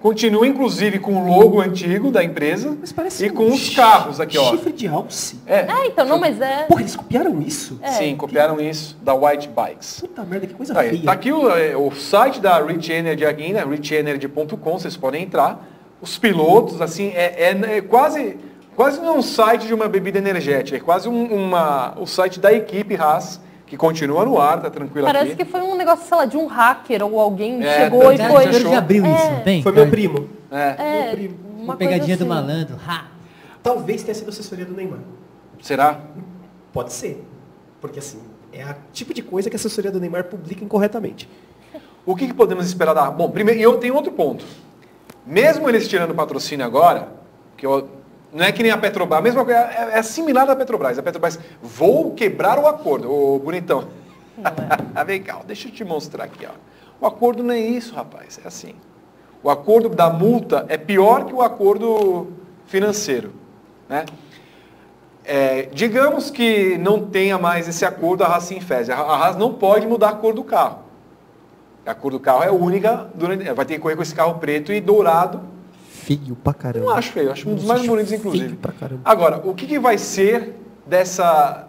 Continua, 0.00 0.46
inclusive, 0.46 0.98
com 0.98 1.14
o 1.14 1.28
logo 1.28 1.60
antigo 1.60 2.10
da 2.10 2.24
empresa 2.24 2.74
e 3.20 3.28
com 3.28 3.48
os 3.52 3.68
carros 3.74 4.18
aqui, 4.18 4.38
ó. 4.38 4.50
Chifre 4.50 4.72
de 4.72 4.88
alce. 4.88 5.38
É. 5.46 5.66
É, 5.70 5.86
então, 5.88 6.06
não, 6.06 6.18
mas 6.18 6.40
é... 6.40 6.62
Porra, 6.64 6.80
eles 6.80 6.96
copiaram 6.96 7.38
isso? 7.42 7.78
É. 7.82 7.90
Sim, 7.90 8.16
copiaram 8.16 8.58
isso 8.58 8.96
da 9.02 9.12
White 9.12 9.50
Bikes. 9.54 10.00
Puta 10.00 10.22
merda, 10.24 10.46
que 10.46 10.54
coisa 10.54 10.72
Tá, 10.72 10.80
aí, 10.80 10.88
feia. 10.90 11.02
tá 11.04 11.12
aqui 11.12 11.30
o, 11.30 11.50
é, 11.50 11.76
o 11.76 11.90
site 11.90 12.40
da 12.40 12.58
Rich 12.64 12.90
Energy 12.90 13.26
aqui, 13.26 13.52
né? 13.52 13.62
richenergy.com, 13.62 14.56
vocês 14.78 14.96
podem 14.96 15.22
entrar. 15.24 15.68
Os 16.00 16.16
pilotos, 16.16 16.80
assim, 16.80 17.08
é, 17.14 17.50
é- 17.50 17.76
é 17.76 17.80
quase, 17.82 18.38
quase 18.74 18.98
não 19.00 19.08
é 19.08 19.12
um 19.18 19.22
site 19.22 19.66
de 19.66 19.74
uma 19.74 19.86
bebida 19.86 20.16
energética, 20.18 20.78
é 20.78 20.80
quase 20.80 21.10
um, 21.10 21.24
uma, 21.26 21.94
o 22.00 22.06
site 22.06 22.40
da 22.40 22.50
equipe 22.50 22.96
Haas, 22.96 23.38
que 23.70 23.76
continua 23.76 24.24
no 24.24 24.36
ar, 24.40 24.60
tá 24.60 24.68
tranquilo 24.68 25.06
Parece 25.06 25.32
aqui. 25.32 25.44
que 25.44 25.50
foi 25.50 25.60
um 25.60 25.76
negócio, 25.76 26.04
sei 26.08 26.16
lá, 26.16 26.24
de 26.24 26.36
um 26.36 26.46
hacker 26.46 27.04
ou 27.04 27.20
alguém 27.20 27.62
É, 27.64 27.84
chegou 27.84 28.12
e 28.12 28.18
tá- 28.18 28.28
foi... 28.28 28.42
já 28.52 28.58
achou? 28.58 28.74
abriu 28.76 29.06
É, 29.06 29.14
isso, 29.14 29.30
não 29.30 29.40
tem? 29.42 29.62
Foi 29.62 29.70
meu 29.72 29.88
primo. 29.88 30.28
É. 30.50 30.56
É, 31.12 31.28
Uma 31.56 31.62
uma 31.62 31.76
pegadinha 31.76 32.16
coisa 32.16 32.24
do 32.24 32.32
assim. 32.32 32.42
malandro. 32.48 32.76
Ha! 32.84 33.04
Talvez 33.62 34.02
tenha 34.02 34.14
sido 34.14 34.28
assessoria 34.28 34.64
do 34.66 34.74
Neymar. 34.74 34.98
Será? 35.62 36.00
Pode 36.72 36.92
ser. 36.92 37.24
Porque 37.80 38.00
assim, 38.00 38.18
é 38.52 38.64
a 38.64 38.74
tipo 38.92 39.14
de 39.14 39.22
coisa 39.22 39.48
que 39.48 39.54
a 39.54 39.58
assessoria 39.58 39.92
do 39.92 40.00
Neymar 40.00 40.24
publica 40.24 40.64
incorretamente. 40.64 41.28
O 42.04 42.16
que, 42.16 42.26
que 42.26 42.34
podemos 42.34 42.66
esperar 42.66 42.92
da 42.92 43.08
Bom, 43.08 43.30
primeiro, 43.30 43.60
e 43.60 43.62
eu 43.62 43.78
tenho 43.78 43.94
outro 43.94 44.10
ponto. 44.10 44.44
Mesmo 45.24 45.68
eles 45.68 45.86
tirando 45.86 46.10
o 46.10 46.14
patrocínio 46.14 46.66
agora, 46.66 47.08
que 47.56 47.64
eu- 47.64 47.88
não 48.32 48.44
é 48.44 48.52
que 48.52 48.62
nem 48.62 48.70
a 48.70 48.78
Petrobras, 48.78 49.18
a 49.18 49.22
mesma 49.22 49.44
coisa, 49.44 49.60
é, 49.60 49.98
é 49.98 50.02
similar 50.02 50.48
à 50.48 50.54
Petrobras. 50.54 50.98
A 50.98 51.02
Petrobras, 51.02 51.38
vou 51.62 52.12
quebrar 52.12 52.58
o 52.58 52.66
acordo, 52.66 53.12
ô 53.12 53.38
bonitão. 53.38 53.88
Vem 55.06 55.22
cá, 55.22 55.40
deixa 55.46 55.68
eu 55.68 55.72
te 55.72 55.84
mostrar 55.84 56.24
aqui, 56.24 56.46
ó. 56.46 56.52
O 57.00 57.06
acordo 57.06 57.42
não 57.42 57.54
é 57.54 57.58
isso, 57.58 57.94
rapaz, 57.94 58.38
é 58.44 58.46
assim. 58.46 58.74
O 59.42 59.50
acordo 59.50 59.88
da 59.88 60.10
multa 60.10 60.66
é 60.68 60.76
pior 60.76 61.24
que 61.24 61.34
o 61.34 61.40
acordo 61.40 62.28
financeiro, 62.66 63.32
né? 63.88 64.04
É, 65.24 65.68
digamos 65.72 66.30
que 66.30 66.76
não 66.78 67.06
tenha 67.06 67.38
mais 67.38 67.68
esse 67.68 67.84
acordo 67.84 68.24
a 68.24 68.26
Haas 68.26 68.44
se 68.44 68.54
infese. 68.54 68.90
A 68.92 68.96
Haas 68.96 69.36
não 69.36 69.54
pode 69.54 69.86
mudar 69.86 70.10
a 70.10 70.12
cor 70.14 70.34
do 70.34 70.44
carro. 70.44 70.80
A 71.86 71.94
cor 71.94 72.10
do 72.10 72.20
carro 72.20 72.42
é 72.42 72.50
única, 72.50 73.08
durante, 73.14 73.44
vai 73.52 73.64
ter 73.64 73.74
que 73.74 73.80
correr 73.80 73.96
com 73.96 74.02
esse 74.02 74.14
carro 74.14 74.34
preto 74.38 74.72
e 74.72 74.80
dourado. 74.80 75.40
Feio 76.10 76.34
pra 76.34 76.52
caramba. 76.52 76.86
Não 76.86 76.96
acho 76.96 77.12
feio, 77.12 77.30
acho 77.30 77.48
um 77.48 77.54
dos 77.54 77.64
mais 77.64 77.86
bonitos, 77.86 78.10
inclusive. 78.12 78.44
Feio 78.46 78.56
pra 78.56 78.72
caramba. 78.72 79.02
Agora, 79.04 79.40
o 79.44 79.54
que, 79.54 79.64
que 79.64 79.78
vai 79.78 79.96
ser 79.96 80.56
dessa, 80.84 81.68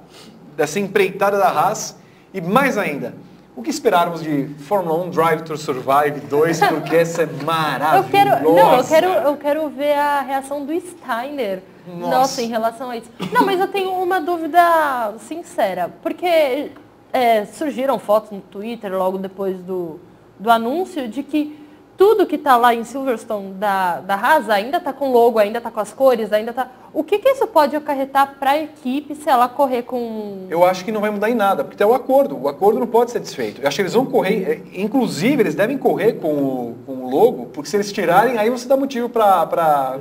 dessa 0.57 0.79
empreitada 0.79 1.37
da 1.37 1.49
Haas? 1.49 1.95
E 2.33 2.41
mais 2.41 2.75
ainda, 2.75 3.13
o 3.55 3.61
que 3.61 3.69
esperarmos 3.69 4.23
de 4.23 4.47
Fórmula 4.61 5.03
1 5.03 5.09
Drive 5.11 5.41
to 5.43 5.55
Survive 5.57 6.21
2, 6.27 6.59
porque 6.59 6.95
essa 6.95 7.21
é 7.21 7.25
Eu 7.29 7.45
maravilhosa. 7.45 8.09
quero, 8.09 8.51
não, 8.51 8.77
eu 8.77 8.83
quero, 8.83 9.07
eu 9.07 9.37
quero 9.37 9.69
ver 9.69 9.93
a 9.93 10.21
reação 10.21 10.65
do 10.65 10.73
Steiner. 10.79 11.61
Nossa. 11.85 12.09
Nossa. 12.09 12.41
em 12.41 12.47
relação 12.47 12.89
a 12.89 12.97
isso. 12.97 13.11
Não, 13.31 13.45
mas 13.45 13.59
eu 13.59 13.67
tenho 13.67 13.91
uma 13.91 14.19
dúvida 14.19 15.13
sincera, 15.19 15.91
porque 16.01 16.71
é, 17.13 17.45
surgiram 17.45 17.99
fotos 17.99 18.31
no 18.31 18.41
Twitter 18.41 18.91
logo 18.91 19.17
depois 19.19 19.57
do, 19.61 19.99
do 20.39 20.49
anúncio 20.49 21.07
de 21.07 21.21
que 21.21 21.60
tudo 22.01 22.25
que 22.25 22.35
está 22.35 22.57
lá 22.57 22.73
em 22.73 22.83
Silverstone 22.83 23.51
da, 23.53 23.99
da 23.99 24.15
Haas 24.15 24.49
ainda 24.49 24.77
está 24.77 24.91
com 24.91 25.11
logo, 25.11 25.37
ainda 25.37 25.59
está 25.59 25.69
com 25.69 25.79
as 25.79 25.93
cores, 25.93 26.33
ainda 26.33 26.49
está. 26.49 26.67
O 26.91 27.03
que, 27.03 27.19
que 27.19 27.29
isso 27.29 27.45
pode 27.45 27.75
acarretar 27.75 28.37
para 28.39 28.51
a 28.51 28.57
equipe 28.63 29.13
se 29.13 29.29
ela 29.29 29.47
correr 29.47 29.83
com. 29.83 30.47
Eu 30.49 30.65
acho 30.65 30.83
que 30.83 30.91
não 30.91 30.99
vai 30.99 31.11
mudar 31.11 31.29
em 31.29 31.35
nada, 31.35 31.63
porque 31.63 31.77
tem 31.77 31.85
o 31.85 31.93
acordo. 31.93 32.35
O 32.41 32.47
acordo 32.49 32.79
não 32.79 32.87
pode 32.87 33.11
ser 33.11 33.19
desfeito. 33.19 33.61
Eu 33.61 33.67
acho 33.67 33.75
que 33.75 33.83
eles 33.83 33.93
vão 33.93 34.07
correr, 34.07 34.63
é, 34.73 34.81
inclusive 34.81 35.43
eles 35.43 35.53
devem 35.53 35.77
correr 35.77 36.13
com 36.13 36.33
o, 36.33 36.75
com 36.87 36.93
o 37.05 37.09
logo, 37.11 37.45
porque 37.53 37.69
se 37.69 37.77
eles 37.77 37.91
tirarem, 37.91 38.35
aí 38.35 38.49
você 38.49 38.67
dá 38.67 38.75
motivo 38.75 39.07
para 39.07 39.43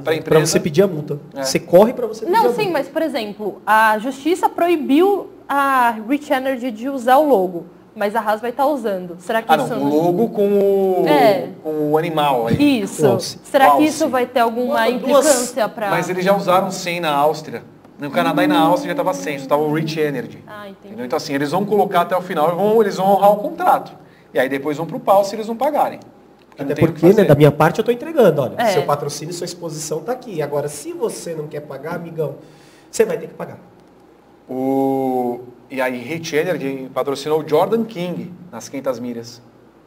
a 0.06 0.14
empresa. 0.14 0.22
Pra 0.22 0.40
você 0.40 0.59
pedir 0.59 0.82
a 0.85 0.86
multa. 0.86 1.20
É. 1.35 1.43
Você 1.43 1.59
corre 1.59 1.93
pra 1.93 2.06
você 2.06 2.24
pedir 2.24 2.35
a 2.35 2.39
Não, 2.39 2.44
multa. 2.48 2.62
sim, 2.62 2.70
mas 2.70 2.89
por 2.89 3.02
exemplo, 3.02 3.60
a 3.66 3.98
justiça 3.98 4.48
proibiu 4.48 5.28
a 5.47 5.97
Rich 6.09 6.32
Energy 6.32 6.70
de 6.70 6.89
usar 6.89 7.18
o 7.18 7.28
logo, 7.28 7.66
mas 8.01 8.16
a 8.16 8.20
Haas 8.20 8.40
vai 8.40 8.48
estar 8.48 8.66
usando. 8.66 9.18
Será 9.18 9.43
que 9.43 9.52
Ah, 9.52 9.56
isso 9.59 9.74
não, 9.74 9.82
o 9.82 10.05
logo 10.06 10.31
com 10.31 11.02
o, 11.02 11.06
É. 11.06 11.51
com 11.62 11.93
o 11.93 11.98
animal 11.98 12.47
aí. 12.47 12.81
Isso. 12.81 13.05
O 13.06 13.10
alce. 13.10 13.39
Será 13.44 13.74
O 13.74 13.77
que 13.77 13.85
isso 13.85 14.09
vai 14.09 14.24
ter 14.24 14.40
alguma 14.40 14.89
implicância 14.89 15.68
para 15.68 15.90
Mas 15.90 16.09
eles 16.09 16.24
já 16.24 16.35
usaram 16.35 16.70
100 16.70 16.98
na 17.01 17.12
Áustria. 17.12 17.62
No 17.98 18.10
Canadá 18.10 18.43
e 18.43 18.47
na 18.47 18.59
Áustria 18.59 18.86
já 18.86 18.93
estava 18.93 19.12
100, 19.12 19.36
só 19.40 19.43
estava 19.44 19.60
o 19.60 19.74
Rich 19.74 20.01
Energy. 20.01 20.43
Ah, 20.47 20.66
entendi. 20.70 20.78
Entendeu? 20.86 21.05
Então 21.05 21.18
assim, 21.18 21.35
eles 21.35 21.51
vão 21.51 21.66
colocar 21.66 22.01
até 22.01 22.16
o 22.16 22.22
final, 22.22 22.51
e 22.51 22.55
vão, 22.55 22.81
eles 22.81 22.97
vão 22.97 23.06
honrar 23.06 23.32
o 23.32 23.36
contrato. 23.36 23.93
E 24.32 24.39
aí 24.39 24.48
depois 24.48 24.78
vão 24.78 24.86
pro 24.86 24.98
pau 24.98 25.22
se 25.22 25.36
eles 25.36 25.47
não 25.47 25.55
pagarem. 25.55 26.01
Até 26.59 26.72
o 26.72 26.77
porque, 26.77 27.12
né, 27.12 27.24
da 27.24 27.35
minha 27.35 27.52
parte, 27.52 27.81
eu 27.81 27.85
tô 27.85 27.93
entregando. 27.93 28.40
Olha, 28.40 28.55
É. 28.56 28.68
seu 28.68 28.85
patrocínio 28.85 29.32
e 29.32 29.35
sua 29.35 29.44
exposição 29.44 30.01
tá 30.01 30.12
aqui. 30.12 30.40
Agora, 30.40 30.68
se 30.68 30.94
você 30.94 31.35
não 31.35 31.47
quer 31.47 31.60
pagar, 31.60 31.97
amigão, 31.97 32.36
você 32.90 33.05
vai 33.05 33.18
ter 33.18 33.27
que 33.27 33.35
pagar. 33.35 33.59
O... 34.48 34.55
E 35.70 35.80
aí 35.80 35.98
Rich 35.98 36.34
Energy 36.36 36.90
patrocinou 36.92 37.42
o 37.42 37.48
Jordan 37.48 37.84
King 37.84 38.32
nas 38.51 38.68
500 38.68 38.98
milhas 38.98 39.42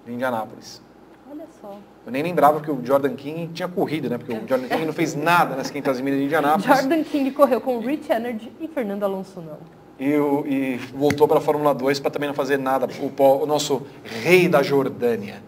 de 0.06 0.14
Indianápolis. 0.14 0.82
Olha 1.30 1.46
só. 1.62 1.78
Eu 2.06 2.12
nem 2.12 2.24
lembrava 2.24 2.62
que 2.62 2.72
o 2.72 2.80
Jordan 2.86 3.16
King 3.16 3.50
tinha 3.54 3.68
corrido, 3.68 4.10
né? 4.10 4.18
Porque 4.18 4.32
o 4.34 4.48
Jordan 4.48 4.68
King 4.68 4.86
não 4.86 4.94
fez 4.94 5.14
nada 5.16 5.56
nas 5.56 5.70
500 5.70 6.00
milhas 6.02 6.20
de 6.20 6.26
Indianápolis. 6.26 6.66
Jordan 6.66 7.04
King 7.04 7.32
correu 7.32 7.60
com 7.60 7.80
Rich 7.80 8.12
Energy 8.12 8.52
e 8.62 8.68
Fernando 8.68 9.04
Alonso 9.04 9.42
não. 9.42 9.58
E, 10.00 10.16
o- 10.18 10.46
e 10.48 10.78
voltou 10.96 11.28
para 11.28 11.38
a 11.38 11.42
Fórmula 11.42 11.74
2 11.74 12.00
para 12.00 12.12
também 12.12 12.28
não 12.28 12.34
fazer 12.36 12.58
nada. 12.58 12.88
O, 13.00 13.24
o 13.24 13.46
nosso 13.46 13.82
rei 14.04 14.48
da 14.48 14.64
Jordânia. 14.64 15.42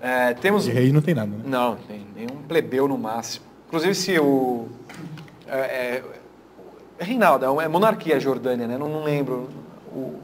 É, 0.00 0.34
temos... 0.34 0.64
De 0.64 0.70
rei 0.70 0.92
não 0.92 1.00
tem 1.00 1.14
nada, 1.14 1.28
né? 1.30 1.42
Não, 1.46 1.76
tem 1.76 2.06
nenhum 2.14 2.42
plebeu 2.46 2.86
no 2.86 2.96
máximo. 2.98 3.44
Inclusive 3.66 3.94
se 3.94 4.18
o... 4.18 4.66
É, 5.48 5.58
é 5.58 6.02
Reinaldo, 6.98 7.44
é 7.60 7.64
é 7.64 7.68
monarquia 7.68 8.16
a 8.16 8.18
Jordânia, 8.18 8.66
né? 8.66 8.78
Não, 8.78 8.88
não 8.88 9.04
lembro. 9.04 9.48
O- 9.94 10.14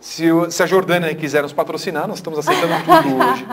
se, 0.00 0.30
o- 0.30 0.50
se 0.50 0.62
a 0.62 0.66
Jordânia 0.66 1.14
quiser 1.14 1.42
nos 1.42 1.52
patrocinar, 1.52 2.06
nós 2.06 2.18
estamos 2.18 2.38
aceitando 2.38 2.74
tudo 2.84 3.16
hoje. 3.24 3.46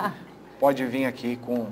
Pode 0.60 0.86
vir 0.86 1.06
aqui 1.06 1.38
com, 1.38 1.68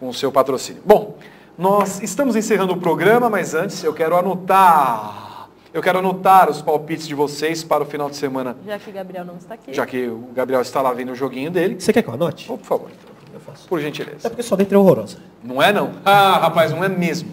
com 0.00 0.08
o 0.08 0.14
seu 0.14 0.32
patrocínio. 0.32 0.82
Bom, 0.84 1.16
nós 1.56 2.02
estamos 2.02 2.34
encerrando 2.36 2.72
o 2.72 2.76
programa, 2.78 3.28
mas 3.28 3.54
antes 3.54 3.82
eu 3.84 3.92
quero 3.92 4.16
anotar... 4.16 5.26
Eu 5.72 5.82
quero 5.82 5.98
anotar 5.98 6.48
os 6.50 6.62
palpites 6.62 7.06
de 7.06 7.14
vocês 7.14 7.62
para 7.62 7.82
o 7.82 7.86
final 7.86 8.08
de 8.08 8.16
semana, 8.16 8.56
Já 8.66 8.78
que 8.78 8.90
Gabriel 8.90 9.22
não 9.24 9.36
está 9.36 9.52
aqui. 9.52 9.72
já 9.74 9.84
que 9.84 10.06
o 10.08 10.30
Gabriel 10.34 10.62
está 10.62 10.80
lá 10.80 10.90
vendo 10.94 11.12
o 11.12 11.14
joguinho 11.14 11.50
dele. 11.50 11.78
Você 11.78 11.92
quer 11.92 12.00
que 12.02 12.08
eu 12.08 12.14
anote? 12.14 12.46
Oh, 12.50 12.56
por 12.56 12.64
favor, 12.66 12.90
Eu 13.34 13.38
faço. 13.40 13.68
por 13.68 13.78
É 13.78 13.82
gentileza. 13.82 14.30
porque 14.30 14.42
sua 14.42 14.56
letra 14.56 14.76
é 14.76 14.78
horrorosa. 14.80 15.18
Não 15.44 15.62
é 15.62 15.70
não? 15.70 15.90
Ah, 16.06 16.38
rapaz, 16.38 16.70
não 16.72 16.82
é 16.82 16.88
mesmo. 16.88 17.30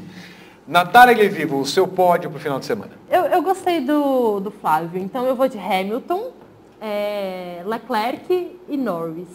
Natália 0.68 1.14
Guevivo, 1.14 1.60
o 1.60 1.66
seu 1.66 1.88
pódio 1.88 2.30
para 2.30 2.38
o 2.38 2.42
final 2.42 2.60
de 2.60 2.66
semana. 2.66 2.92
Eu, 3.10 3.24
eu 3.26 3.42
gostei 3.44 3.82
do, 3.82 4.40
do 4.40 4.50
Flávio, 4.52 5.00
então 5.02 5.26
eu 5.26 5.36
vou 5.36 5.48
de 5.48 5.60
Hamilton, 5.60 6.32
é, 6.82 7.62
Leclerc 7.66 8.58
e 8.68 8.76
Norris. 8.78 9.28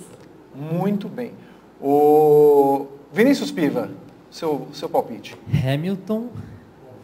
Muito 0.54 1.08
bem. 1.08 1.32
O 1.80 2.86
Vinícius 3.12 3.50
Piva, 3.52 3.90
seu, 4.30 4.66
seu 4.72 4.88
palpite. 4.88 5.36
Hamilton, 5.64 6.28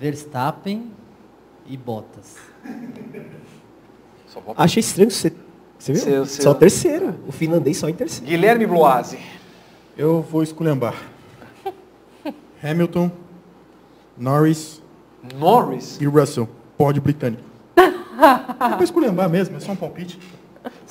Verstappen 0.00 0.90
e 1.66 1.76
Bottas. 1.76 2.36
Achei 4.56 4.80
estranho 4.80 5.10
você. 5.10 5.32
Você 5.78 5.92
viu? 5.92 6.02
Seu- 6.02 6.26
seu- 6.26 6.42
Só 6.44 6.54
terceiro. 6.54 7.14
O 7.28 7.32
finlandês 7.32 7.76
só 7.76 7.88
em 7.88 7.94
terceiro. 7.94 8.26
Guilherme 8.26 8.66
Bloise. 8.66 9.18
Eu 9.96 10.20
vou 10.20 10.42
esculhambar. 10.42 10.94
Hamilton, 12.62 13.10
Norris 14.16 14.82
Norris. 15.38 15.98
e 16.00 16.06
Russell. 16.06 16.48
Pódio 16.76 17.02
britânico. 17.02 17.42
É 17.76 17.88
pra 18.74 18.82
esculhambar 18.84 19.28
mesmo, 19.28 19.56
é 19.56 19.60
só 19.60 19.72
um 19.72 19.76
palpite. 19.76 20.18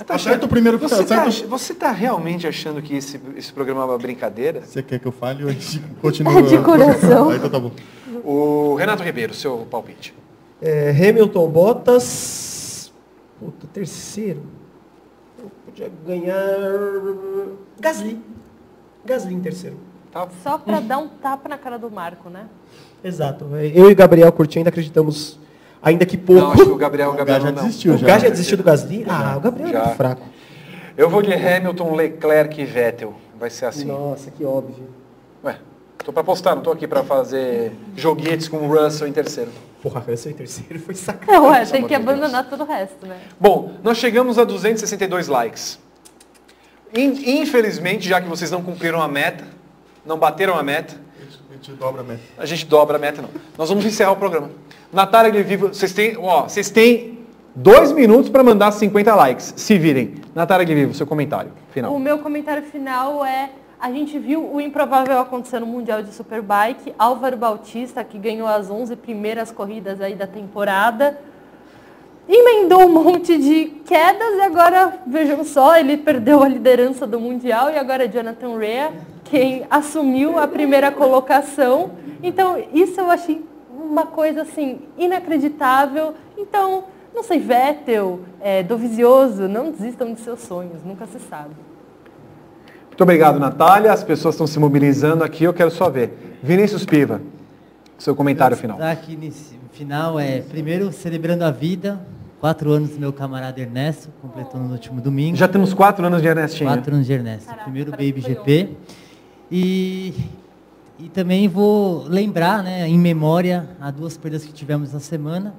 Acerta 0.07 0.45
o 0.45 0.49
primeiro 0.49 0.77
Você 0.77 1.01
está 1.01 1.23
acerta- 1.23 1.47
você 1.47 1.73
tá 1.73 1.91
realmente 1.91 2.47
achando 2.47 2.81
que 2.81 2.95
esse, 2.95 3.19
esse 3.35 3.51
programa 3.51 3.81
é 3.81 3.85
uma 3.85 3.97
brincadeira? 3.97 4.61
Você 4.61 4.81
quer 4.83 4.99
que 4.99 5.05
eu 5.07 5.11
fale 5.11 5.43
ou 5.43 5.49
a 5.49 5.53
gente 5.53 5.79
continua? 6.01 6.39
É 6.39 6.41
de 6.43 6.57
coração. 6.59 7.29
Ah, 7.29 7.35
então 7.35 7.49
tá 7.49 7.59
bom. 7.59 7.71
O 8.23 8.75
Renato 8.75 9.03
Ribeiro, 9.03 9.33
seu 9.33 9.67
palpite. 9.69 10.13
É, 10.61 10.91
Hamilton, 10.91 11.49
Bottas 11.49 12.91
Puta, 13.39 13.67
terceiro. 13.73 14.43
Eu 15.37 15.51
podia 15.65 15.91
ganhar. 16.07 16.35
Gasly. 17.79 18.19
Gasly 19.05 19.33
em 19.33 19.41
terceiro. 19.41 19.77
Só 20.41 20.57
pra 20.57 20.79
dar 20.79 20.97
um 20.99 21.09
tapa 21.09 21.49
na 21.49 21.57
cara 21.57 21.77
do 21.77 21.91
Marco, 21.91 22.29
né? 22.29 22.47
Exato. 23.07 23.45
Eu 23.55 23.89
e 23.89 23.93
o 23.93 23.95
Gabriel 23.95 24.31
Curti 24.31 24.57
ainda 24.57 24.69
acreditamos, 24.69 25.39
ainda 25.81 26.05
que 26.05 26.17
pouco. 26.17 26.41
Não, 26.41 26.51
acho 26.53 26.65
que 26.65 26.71
o 26.71 26.75
Gabriel, 26.75 27.09
o 27.11 27.13
Gabriel 27.13 27.41
já 27.41 27.51
não. 27.51 27.63
desistiu. 27.63 27.93
O 27.93 27.97
já. 27.97 28.07
Gás 28.07 28.23
já 28.23 28.29
desistiu 28.29 28.57
do 28.57 28.63
Gasly? 28.63 29.05
Ah, 29.07 29.35
o 29.37 29.39
Gabriel 29.39 29.69
Já. 29.71 29.79
é 29.79 29.83
muito 29.85 29.95
fraco. 29.97 30.21
Eu 30.97 31.09
vou 31.09 31.21
de 31.21 31.33
Hamilton, 31.33 31.93
Leclerc 31.93 32.59
e 32.59 32.65
Vettel. 32.65 33.13
Vai 33.39 33.49
ser 33.49 33.65
assim. 33.65 33.85
Nossa, 33.85 34.31
que 34.31 34.43
óbvio. 34.43 34.87
Ué, 35.43 35.57
tô 36.03 36.11
pra 36.13 36.23
postar, 36.23 36.55
não 36.55 36.63
tô 36.63 36.71
aqui 36.71 36.87
pra 36.87 37.03
fazer 37.03 37.73
joguetes 37.95 38.47
com 38.47 38.57
o 38.57 38.67
Russell 38.67 39.07
em 39.07 39.11
terceiro. 39.11 39.51
Porra, 39.83 39.99
Russell 40.07 40.31
em 40.31 40.35
terceiro 40.35 40.79
foi 40.79 40.95
sacanagem. 40.95 41.41
Não, 41.43 41.53
é, 41.53 41.65
tem 41.65 41.83
que 41.83 41.89
de 41.89 42.03
Deus. 42.03 42.09
abandonar 42.17 42.49
todo 42.49 42.63
o 42.63 42.65
resto, 42.65 43.05
né? 43.05 43.17
Bom, 43.39 43.73
nós 43.83 43.97
chegamos 43.97 44.39
a 44.39 44.43
262 44.43 45.27
likes. 45.27 45.77
In- 46.95 47.41
Infelizmente, 47.41 48.07
já 48.07 48.21
que 48.21 48.27
vocês 48.27 48.49
não 48.49 48.63
cumpriram 48.63 49.01
a 49.01 49.07
meta, 49.07 49.43
não 50.05 50.17
bateram 50.17 50.57
a 50.57 50.63
meta, 50.63 50.95
A 51.55 51.57
gente 51.57 51.71
dobra 51.71 52.01
a 52.01 52.03
meta. 52.03 52.21
a 52.37 52.45
gente 52.45 52.65
dobra 52.65 52.97
a 52.97 52.99
meta 52.99 53.21
não. 53.21 53.29
Nós 53.57 53.69
vamos 53.69 53.85
encerrar 53.85 54.11
o 54.11 54.17
programa. 54.17 54.49
Natália 54.91 55.31
Glivivo, 55.31 55.69
vocês 55.69 55.93
têm, 55.93 56.17
ó, 56.17 56.43
vocês 56.43 56.69
têm 56.69 57.19
dois 57.55 57.93
minutos 57.93 58.29
para 58.29 58.43
mandar 58.43 58.71
50 58.73 59.15
likes. 59.15 59.53
Se 59.55 59.77
virem. 59.77 60.15
Natália 60.33 60.65
Glivivo, 60.65 60.93
seu 60.93 61.07
comentário 61.07 61.51
final. 61.71 61.95
O 61.95 61.99
meu 61.99 62.19
comentário 62.19 62.63
final 62.63 63.23
é: 63.23 63.51
a 63.79 63.89
gente 63.89 64.19
viu 64.19 64.53
o 64.53 64.59
improvável 64.59 65.17
acontecer 65.17 65.59
no 65.59 65.65
Mundial 65.65 66.03
de 66.03 66.13
Superbike. 66.13 66.93
Álvaro 66.99 67.37
Bautista, 67.37 68.03
que 68.03 68.17
ganhou 68.17 68.49
as 68.49 68.69
11 68.69 68.97
primeiras 68.97 69.49
corridas 69.49 70.01
aí 70.01 70.13
da 70.13 70.27
temporada, 70.27 71.17
emendou 72.27 72.81
um 72.81 72.89
monte 72.89 73.37
de 73.37 73.65
quedas 73.85 74.35
e 74.35 74.41
agora, 74.41 74.99
vejam 75.07 75.45
só, 75.45 75.77
ele 75.77 75.95
perdeu 75.95 76.43
a 76.43 76.49
liderança 76.49 77.07
do 77.07 77.17
Mundial 77.17 77.69
e 77.69 77.77
agora 77.77 78.03
é 78.03 78.07
Jonathan 78.09 78.57
Rea 78.57 79.14
quem 79.25 79.65
assumiu 79.69 80.39
a 80.39 80.47
primeira 80.47 80.91
colocação. 80.91 81.91
Então, 82.23 82.63
isso 82.73 82.99
eu 82.99 83.11
achei 83.11 83.43
uma 83.69 84.05
coisa 84.05 84.43
assim 84.43 84.81
inacreditável. 84.97 86.13
Então, 86.37 86.85
não 87.13 87.23
sei, 87.23 87.39
Vettel, 87.39 88.21
é, 88.41 88.63
Dovizioso, 88.63 89.47
não 89.47 89.71
desistam 89.71 90.13
de 90.13 90.19
seus 90.19 90.41
sonhos, 90.41 90.83
nunca 90.83 91.05
se 91.05 91.19
sabe. 91.19 91.51
Muito 92.87 93.01
obrigado, 93.01 93.39
Natália. 93.39 93.91
As 93.91 94.03
pessoas 94.03 94.35
estão 94.35 94.47
se 94.47 94.57
mobilizando 94.59 95.23
aqui, 95.23 95.43
eu 95.43 95.53
quero 95.53 95.71
só 95.71 95.89
ver. 95.89 96.37
Vinícius 96.41 96.85
Piva, 96.85 97.21
seu 97.97 98.15
comentário 98.15 98.55
final. 98.55 98.81
Aqui 98.81 99.15
nesse 99.17 99.59
final 99.71 100.17
é, 100.19 100.39
primeiro, 100.41 100.91
celebrando 100.93 101.43
a 101.43 101.51
vida, 101.51 101.99
quatro 102.39 102.71
anos 102.71 102.91
do 102.91 102.99
meu 102.99 103.11
camarada 103.11 103.59
Ernesto, 103.59 104.09
completou 104.21 104.61
no 104.61 104.71
último 104.71 105.01
domingo. 105.01 105.35
Já 105.35 105.47
temos 105.47 105.73
quatro 105.73 106.05
anos 106.05 106.21
de 106.21 106.27
Ernestinho. 106.27 106.69
Quatro 106.69 106.93
anos 106.93 107.05
de 107.05 107.13
Ernesto. 107.13 107.53
Primeiro 107.63 107.91
Baby 107.91 108.21
GP. 108.21 108.77
E, 109.51 110.13
e 110.99 111.09
também 111.09 111.47
vou 111.47 112.03
lembrar, 112.07 112.63
né, 112.63 112.87
em 112.87 112.97
memória, 112.97 113.69
a 113.79 113.91
duas 113.91 114.17
perdas 114.17 114.43
que 114.43 114.51
tivemos 114.51 114.93
na 114.93 114.99
semana. 114.99 115.53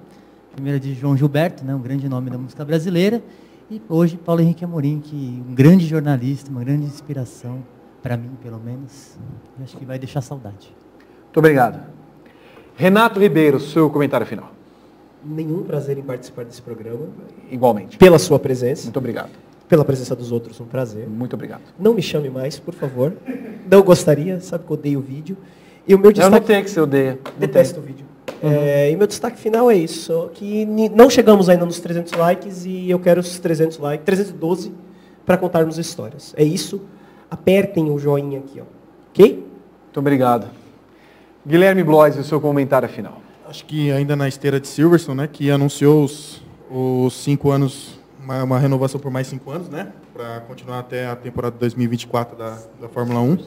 Primeira 0.53 0.81
de 0.81 0.95
João 0.95 1.17
Gilberto, 1.17 1.65
né, 1.65 1.75
um 1.75 1.81
grande 1.81 2.09
nome 2.09 2.31
da 2.31 2.39
música 2.39 2.65
brasileira. 2.65 3.23
E 3.71 3.83
hoje 3.89 4.17
Paulo 4.17 4.41
Henrique 4.41 4.65
Amorim, 4.65 5.01
que 5.01 5.43
um 5.49 5.55
grande 5.55 5.87
jornalista, 5.87 6.51
uma 6.51 6.63
grande 6.63 6.87
inspiração, 6.87 7.63
para 8.03 8.17
mim 8.17 8.31
pelo 8.43 8.59
menos. 8.59 9.17
E 9.59 9.65
acho 9.65 9.77
que 9.77 9.85
vai 9.85 9.99
deixar 9.99 10.21
saudade. 10.21 10.73
Muito 11.25 11.39
obrigado. 11.39 11.85
Renato 12.77 13.19
Ribeiro, 13.19 13.59
seu 13.59 13.91
comentário 13.91 14.27
final. 14.27 14.53
Nenhum 15.25 15.65
prazer 15.65 15.99
em 15.99 16.03
participar 16.03 16.45
desse 16.45 16.63
programa. 16.63 17.07
Igualmente. 17.51 17.99
Pela 17.99 18.19
sua 18.19 18.39
presença. 18.39 18.85
Muito 18.85 18.99
obrigado. 18.99 19.31
Pela 19.68 19.84
presença 19.84 20.14
dos 20.14 20.30
outros, 20.30 20.60
um 20.60 20.64
prazer. 20.66 21.09
Muito 21.09 21.34
obrigado. 21.34 21.62
Não 21.78 21.93
me 21.94 22.02
chame 22.02 22.30
mais, 22.30 22.59
por 22.59 22.74
favor. 22.74 23.12
Não 23.68 23.82
gostaria, 23.82 24.40
sabe 24.40 24.64
que 24.64 24.70
eu 24.70 24.74
odeio 24.74 24.98
o 25.01 25.02
vídeo. 25.02 25.36
E 25.88 25.94
o 25.94 25.98
meu 25.98 26.10
Eu 26.10 26.14
destaque... 26.14 26.40
notei 26.40 26.62
que 26.62 26.70
você 26.70 26.80
odeia. 26.80 27.18
Detesto 27.38 27.80
o 27.80 27.82
vídeo. 27.82 28.06
É, 28.43 28.90
e 28.90 28.97
meu 28.97 29.06
destaque 29.06 29.38
final 29.38 29.70
é 29.70 29.76
isso, 29.76 30.30
que 30.34 30.66
não 30.94 31.09
chegamos 31.09 31.48
ainda 31.48 31.64
nos 31.64 31.80
300 31.80 32.12
likes 32.12 32.66
e 32.66 32.90
eu 32.90 32.98
quero 32.98 33.20
os 33.20 33.38
300 33.38 33.78
likes, 33.78 34.05
312 34.05 34.72
para 35.24 35.36
contarmos 35.38 35.78
histórias. 35.78 36.34
É 36.36 36.44
isso. 36.44 36.82
Apertem 37.30 37.90
o 37.90 37.98
joinha 37.98 38.38
aqui, 38.38 38.60
ó. 38.60 38.64
Ok? 39.10 39.47
Muito 39.84 39.98
obrigado. 39.98 40.48
Guilherme 41.47 41.82
Blois, 41.82 42.16
o 42.18 42.24
seu 42.24 42.40
comentário 42.40 42.88
final. 42.88 43.20
Acho 43.48 43.64
que 43.64 43.90
ainda 43.90 44.14
na 44.14 44.28
esteira 44.28 44.60
de 44.60 44.68
Silverstone, 44.68 45.18
né, 45.18 45.28
que 45.32 45.51
anunciou 45.51 46.05
os, 46.05 46.43
os 46.70 47.14
cinco 47.14 47.51
anos, 47.51 47.95
uma, 48.27 48.43
uma 48.43 48.59
renovação 48.59 48.98
por 49.01 49.11
mais 49.11 49.28
cinco 49.28 49.51
anos, 49.53 49.69
né, 49.69 49.93
para 50.12 50.40
continuar 50.40 50.81
até 50.81 51.07
a 51.07 51.15
temporada 51.15 51.55
2024 51.61 52.36
da, 52.36 52.59
da 52.81 52.89
Fórmula 52.89 53.20
1. 53.20 53.39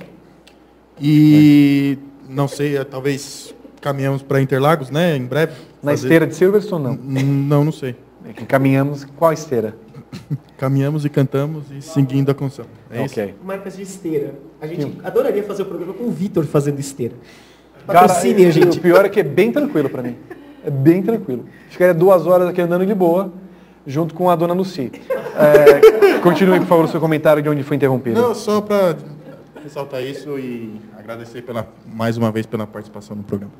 E 1.01 1.97
não 2.29 2.47
sei, 2.47 2.77
eh, 2.77 2.83
talvez 2.85 3.53
caminhamos 3.81 4.21
para 4.21 4.41
Interlagos, 4.41 4.89
né, 4.89 5.15
em 5.17 5.25
breve. 5.25 5.53
Na 5.83 5.91
fazer- 5.91 6.07
esteira 6.07 6.27
de 6.27 6.35
Silverstone, 6.35 6.83
não. 6.83 6.95
Não, 6.95 7.65
não 7.65 7.71
sei. 7.71 7.95
É 8.25 8.33
que 8.33 8.45
caminhamos 8.45 9.05
qual 9.17 9.31
esteira? 9.33 9.75
Caminhamos 10.57 11.05
e 11.05 11.09
cantamos 11.09 11.71
e 11.71 11.81
seguindo 11.81 12.29
a 12.31 12.35
canção. 12.35 12.65
É 12.91 13.05
isso. 13.05 13.13
ok. 13.13 13.35
Marcas 13.45 13.77
de 13.77 13.83
esteira. 13.83 14.33
A 14.59 14.67
gente 14.67 14.97
adoraria 15.05 15.41
fazer 15.43 15.61
o 15.61 15.65
programa 15.65 15.93
com 15.93 16.03
o 16.05 16.11
Vitor 16.11 16.45
fazendo 16.45 16.79
esteira. 16.79 17.13
Cara, 17.87 18.07
Patrocinem 18.07 18.45
a 18.47 18.51
gente. 18.51 18.77
o 18.77 18.81
pior 18.81 19.05
é 19.05 19.09
que 19.09 19.19
é 19.21 19.23
bem 19.23 19.53
tranquilo 19.53 19.87
para 19.89 20.01
mim. 20.03 20.17
É 20.65 20.69
bem 20.69 21.01
tranquilo. 21.01 21.45
Ficaria 21.69 21.93
duas 21.93 22.25
horas 22.27 22.49
aqui 22.49 22.59
andando 22.59 22.85
de 22.85 22.93
boa, 22.93 23.31
junto 23.89 24.13
com 24.13 24.29
a 24.29 24.35
dona 24.35 24.53
Lucy. 24.53 24.91
É, 25.35 26.19
continue, 26.21 26.59
por 26.59 26.67
favor, 26.67 26.85
o 26.85 26.87
seu 26.87 26.99
comentário 26.99 27.41
de 27.41 27.49
onde 27.49 27.63
foi 27.63 27.75
interrompido. 27.75 28.21
Não, 28.21 28.35
só 28.35 28.61
para 28.61 28.95
ressaltar 29.63 30.03
isso 30.03 30.37
e 30.37 30.79
agradecer 30.97 31.41
pela, 31.41 31.67
mais 31.91 32.15
uma 32.15 32.31
vez 32.31 32.45
pela 32.45 32.67
participação 32.67 33.15
no 33.15 33.23
programa. 33.23 33.51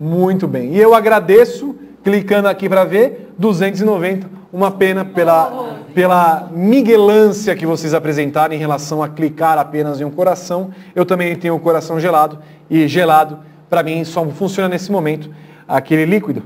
Muito 0.00 0.48
bem. 0.48 0.74
E 0.74 0.80
eu 0.80 0.94
agradeço, 0.94 1.76
clicando 2.02 2.48
aqui 2.48 2.68
para 2.68 2.84
ver, 2.84 3.32
290. 3.38 4.28
Uma 4.52 4.70
pena 4.70 5.04
pela, 5.04 5.76
pela 5.94 6.48
miguelância 6.52 7.54
que 7.54 7.66
vocês 7.66 7.94
apresentaram 7.94 8.54
em 8.54 8.58
relação 8.58 9.02
a 9.02 9.08
clicar 9.08 9.58
apenas 9.58 10.00
em 10.00 10.04
um 10.04 10.10
coração. 10.10 10.70
Eu 10.94 11.04
também 11.04 11.34
tenho 11.36 11.54
o 11.54 11.60
coração 11.60 12.00
gelado. 12.00 12.38
E 12.68 12.88
gelado, 12.88 13.38
para 13.68 13.82
mim, 13.82 14.02
só 14.04 14.24
funciona 14.26 14.68
nesse 14.68 14.90
momento 14.90 15.30
aquele 15.68 16.04
líquido 16.04 16.42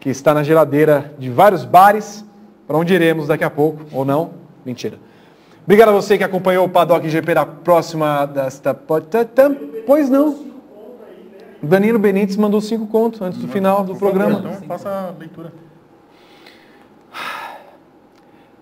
que 0.00 0.08
está 0.08 0.34
na 0.34 0.42
geladeira 0.42 1.14
de 1.18 1.30
vários 1.30 1.64
bares, 1.64 2.24
para 2.66 2.76
onde 2.76 2.94
iremos 2.94 3.28
daqui 3.28 3.44
a 3.44 3.50
pouco, 3.50 3.84
ou 3.92 4.04
não. 4.04 4.30
Mentira. 4.64 4.98
Obrigado 5.64 5.90
a 5.90 5.92
você 5.92 6.16
que 6.16 6.24
acompanhou 6.24 6.64
o 6.66 6.68
Paddock 6.68 7.08
GP 7.08 7.34
da 7.34 7.46
próxima 7.46 8.24
desta... 8.26 8.74
Pois 9.86 10.08
não. 10.08 10.50
Danilo 11.62 11.98
Benítez 11.98 12.36
mandou 12.36 12.60
cinco 12.60 12.86
contos 12.86 13.20
antes 13.20 13.38
do 13.38 13.46
final 13.46 13.84
do 13.84 13.94
programa. 13.94 14.38
Então 14.38 14.54
faça 14.66 14.88
a 14.88 15.18
leitura. 15.18 15.52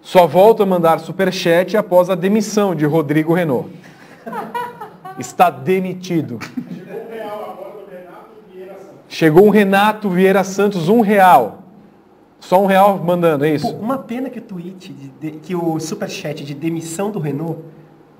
Só 0.02 0.26
volto 0.26 0.62
a 0.62 0.66
mandar 0.66 0.98
superchat 0.98 1.76
após 1.76 2.10
a 2.10 2.14
demissão 2.14 2.74
de 2.74 2.84
Rodrigo 2.84 3.32
Renault. 3.32 3.70
Está 5.18 5.50
demitido. 5.50 6.38
Chegou 9.08 9.46
um 9.46 9.50
Renato 9.50 10.08
Vieira 10.10 10.44
Santos, 10.44 10.88
um 10.88 11.00
real. 11.00 11.62
Só 12.40 12.62
um 12.62 12.66
real 12.66 12.98
mandando, 13.02 13.44
é 13.44 13.48
Pô, 13.50 13.54
isso? 13.56 13.76
uma 13.76 13.98
pena 13.98 14.30
que 14.30 14.38
o 14.38 14.42
tweet, 14.42 14.92
de- 14.92 15.08
de- 15.08 15.38
que 15.38 15.56
o 15.56 15.80
superchat 15.80 16.44
de 16.44 16.54
demissão 16.54 17.10
do 17.10 17.18
Renault, 17.18 17.60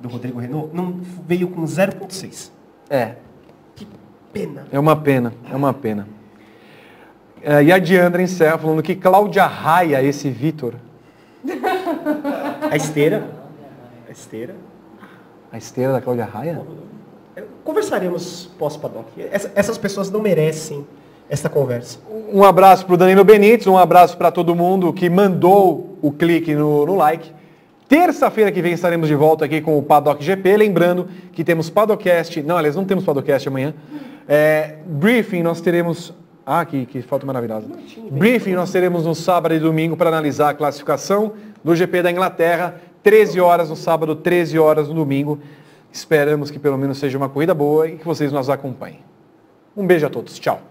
do 0.01 0.09
Rodrigo 0.09 0.41
Renault, 0.41 0.71
não 0.75 0.97
veio 1.27 1.49
com 1.49 1.63
0.6. 1.65 2.51
É. 2.91 3.15
Pena. 4.33 4.67
É 4.73 4.79
uma 4.79 4.95
pena, 4.97 5.33
é 5.51 5.57
uma 5.57 5.73
pena. 5.73 6.07
É, 7.43 7.63
e 7.63 7.73
a 7.73 7.79
Diandra 7.79 8.21
encerra 8.23 8.59
falando 8.59 8.83
que 8.83 8.95
Cláudia 8.95 9.47
Raia, 9.47 10.03
esse 10.03 10.29
Vitor. 10.29 10.75
A 12.71 12.77
esteira. 12.77 13.31
A 14.09 14.13
esteira. 14.13 14.55
A 15.53 15.57
esteira 15.59 15.93
da 15.93 16.01
Cláudia 16.01 16.25
Raia? 16.27 16.61
Conversaremos 17.73 18.49
pós-paddock. 18.59 19.05
Essa- 19.31 19.53
Essas 19.55 19.77
pessoas 19.77 20.11
não 20.11 20.23
merecem 20.23 20.87
essa 21.29 21.51
conversa. 21.51 21.99
Um 22.33 22.43
abraço 22.43 22.87
para 22.87 22.95
o 22.95 22.97
Danilo 22.97 23.23
Benítez, 23.25 23.67
um 23.67 23.77
abraço 23.77 24.17
para 24.17 24.31
todo 24.31 24.55
mundo 24.55 24.91
que 24.91 25.11
mandou 25.11 25.99
o 26.01 26.11
clique 26.11 26.55
no, 26.55 26.87
no 26.87 26.95
like. 26.97 27.31
Terça-feira 27.87 28.51
que 28.51 28.63
vem 28.63 28.73
estaremos 28.73 29.07
de 29.07 29.15
volta 29.15 29.45
aqui 29.45 29.61
com 29.61 29.77
o 29.77 29.83
Paddock 29.83 30.25
GP. 30.25 30.57
Lembrando 30.57 31.09
que 31.31 31.45
temos 31.45 31.69
Paddockcast. 31.69 32.43
Não, 32.43 32.57
aliás, 32.57 32.75
não 32.75 32.87
temos 32.87 33.05
Paddockcast 33.05 33.47
amanhã. 33.49 33.75
É, 34.27 34.77
briefing 34.87 35.43
nós 35.43 35.61
teremos. 35.61 36.15
Ah, 36.47 36.65
que, 36.65 36.87
que 36.87 37.03
foto 37.03 37.27
maravilhosa. 37.27 37.67
Briefing 38.11 38.55
nós 38.55 38.73
teremos 38.73 39.05
no 39.05 39.15
sábado 39.15 39.55
e 39.55 39.59
domingo 39.59 39.95
para 39.95 40.09
analisar 40.09 40.49
a 40.49 40.55
classificação 40.55 41.33
do 41.63 41.77
GP 41.77 42.01
da 42.01 42.11
Inglaterra. 42.11 42.77
13 43.03 43.39
horas 43.43 43.69
no 43.69 43.77
sábado, 43.77 44.17
13 44.17 44.59
horas 44.59 44.89
no 44.89 44.95
domingo. 44.95 45.39
Esperamos 45.99 46.49
que 46.49 46.61
pelo 46.61 46.79
menos 46.79 46.99
seja 46.99 47.19
uma 47.19 47.29
corrida 47.29 47.53
boa 47.53 47.89
e 47.89 47.99
que 47.99 48.05
vocês 48.05 48.31
nos 48.31 48.49
acompanhem. 48.49 49.01
Um 49.77 49.85
beijo 49.85 50.07
a 50.07 50.11
todos. 50.11 50.39
Tchau. 50.39 50.63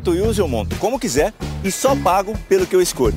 Auto 0.00 0.12
use 0.12 0.40
eu 0.40 0.48
monto 0.48 0.74
como 0.76 0.98
quiser 0.98 1.34
e 1.62 1.70
só 1.70 1.94
pago 1.94 2.36
pelo 2.48 2.66
que 2.66 2.74
eu 2.74 2.80
escolho. 2.80 3.14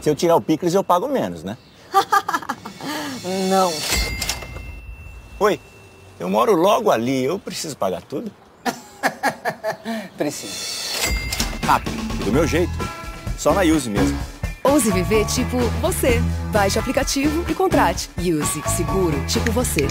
Se 0.00 0.10
eu 0.10 0.16
tirar 0.16 0.34
o 0.34 0.40
picles, 0.40 0.74
eu 0.74 0.82
pago 0.82 1.06
menos, 1.06 1.44
né? 1.44 1.56
Não. 3.48 3.72
Oi, 5.38 5.60
eu 6.18 6.28
moro 6.28 6.54
logo 6.54 6.90
ali, 6.90 7.24
eu 7.24 7.38
preciso 7.38 7.76
pagar 7.76 8.02
tudo? 8.02 8.32
Precisa. 10.18 10.52
Rápido, 11.64 12.24
do 12.24 12.32
meu 12.32 12.46
jeito. 12.46 12.72
Só 13.38 13.54
na 13.54 13.60
Use 13.60 13.88
mesmo. 13.88 14.18
Ouse 14.64 14.90
viver 14.90 15.26
tipo 15.26 15.58
você. 15.80 16.20
Baixe 16.50 16.76
o 16.76 16.80
aplicativo 16.80 17.44
e 17.48 17.54
contrate. 17.54 18.10
Use 18.18 18.62
Seguro 18.76 19.24
tipo 19.26 19.52
você. 19.52 19.86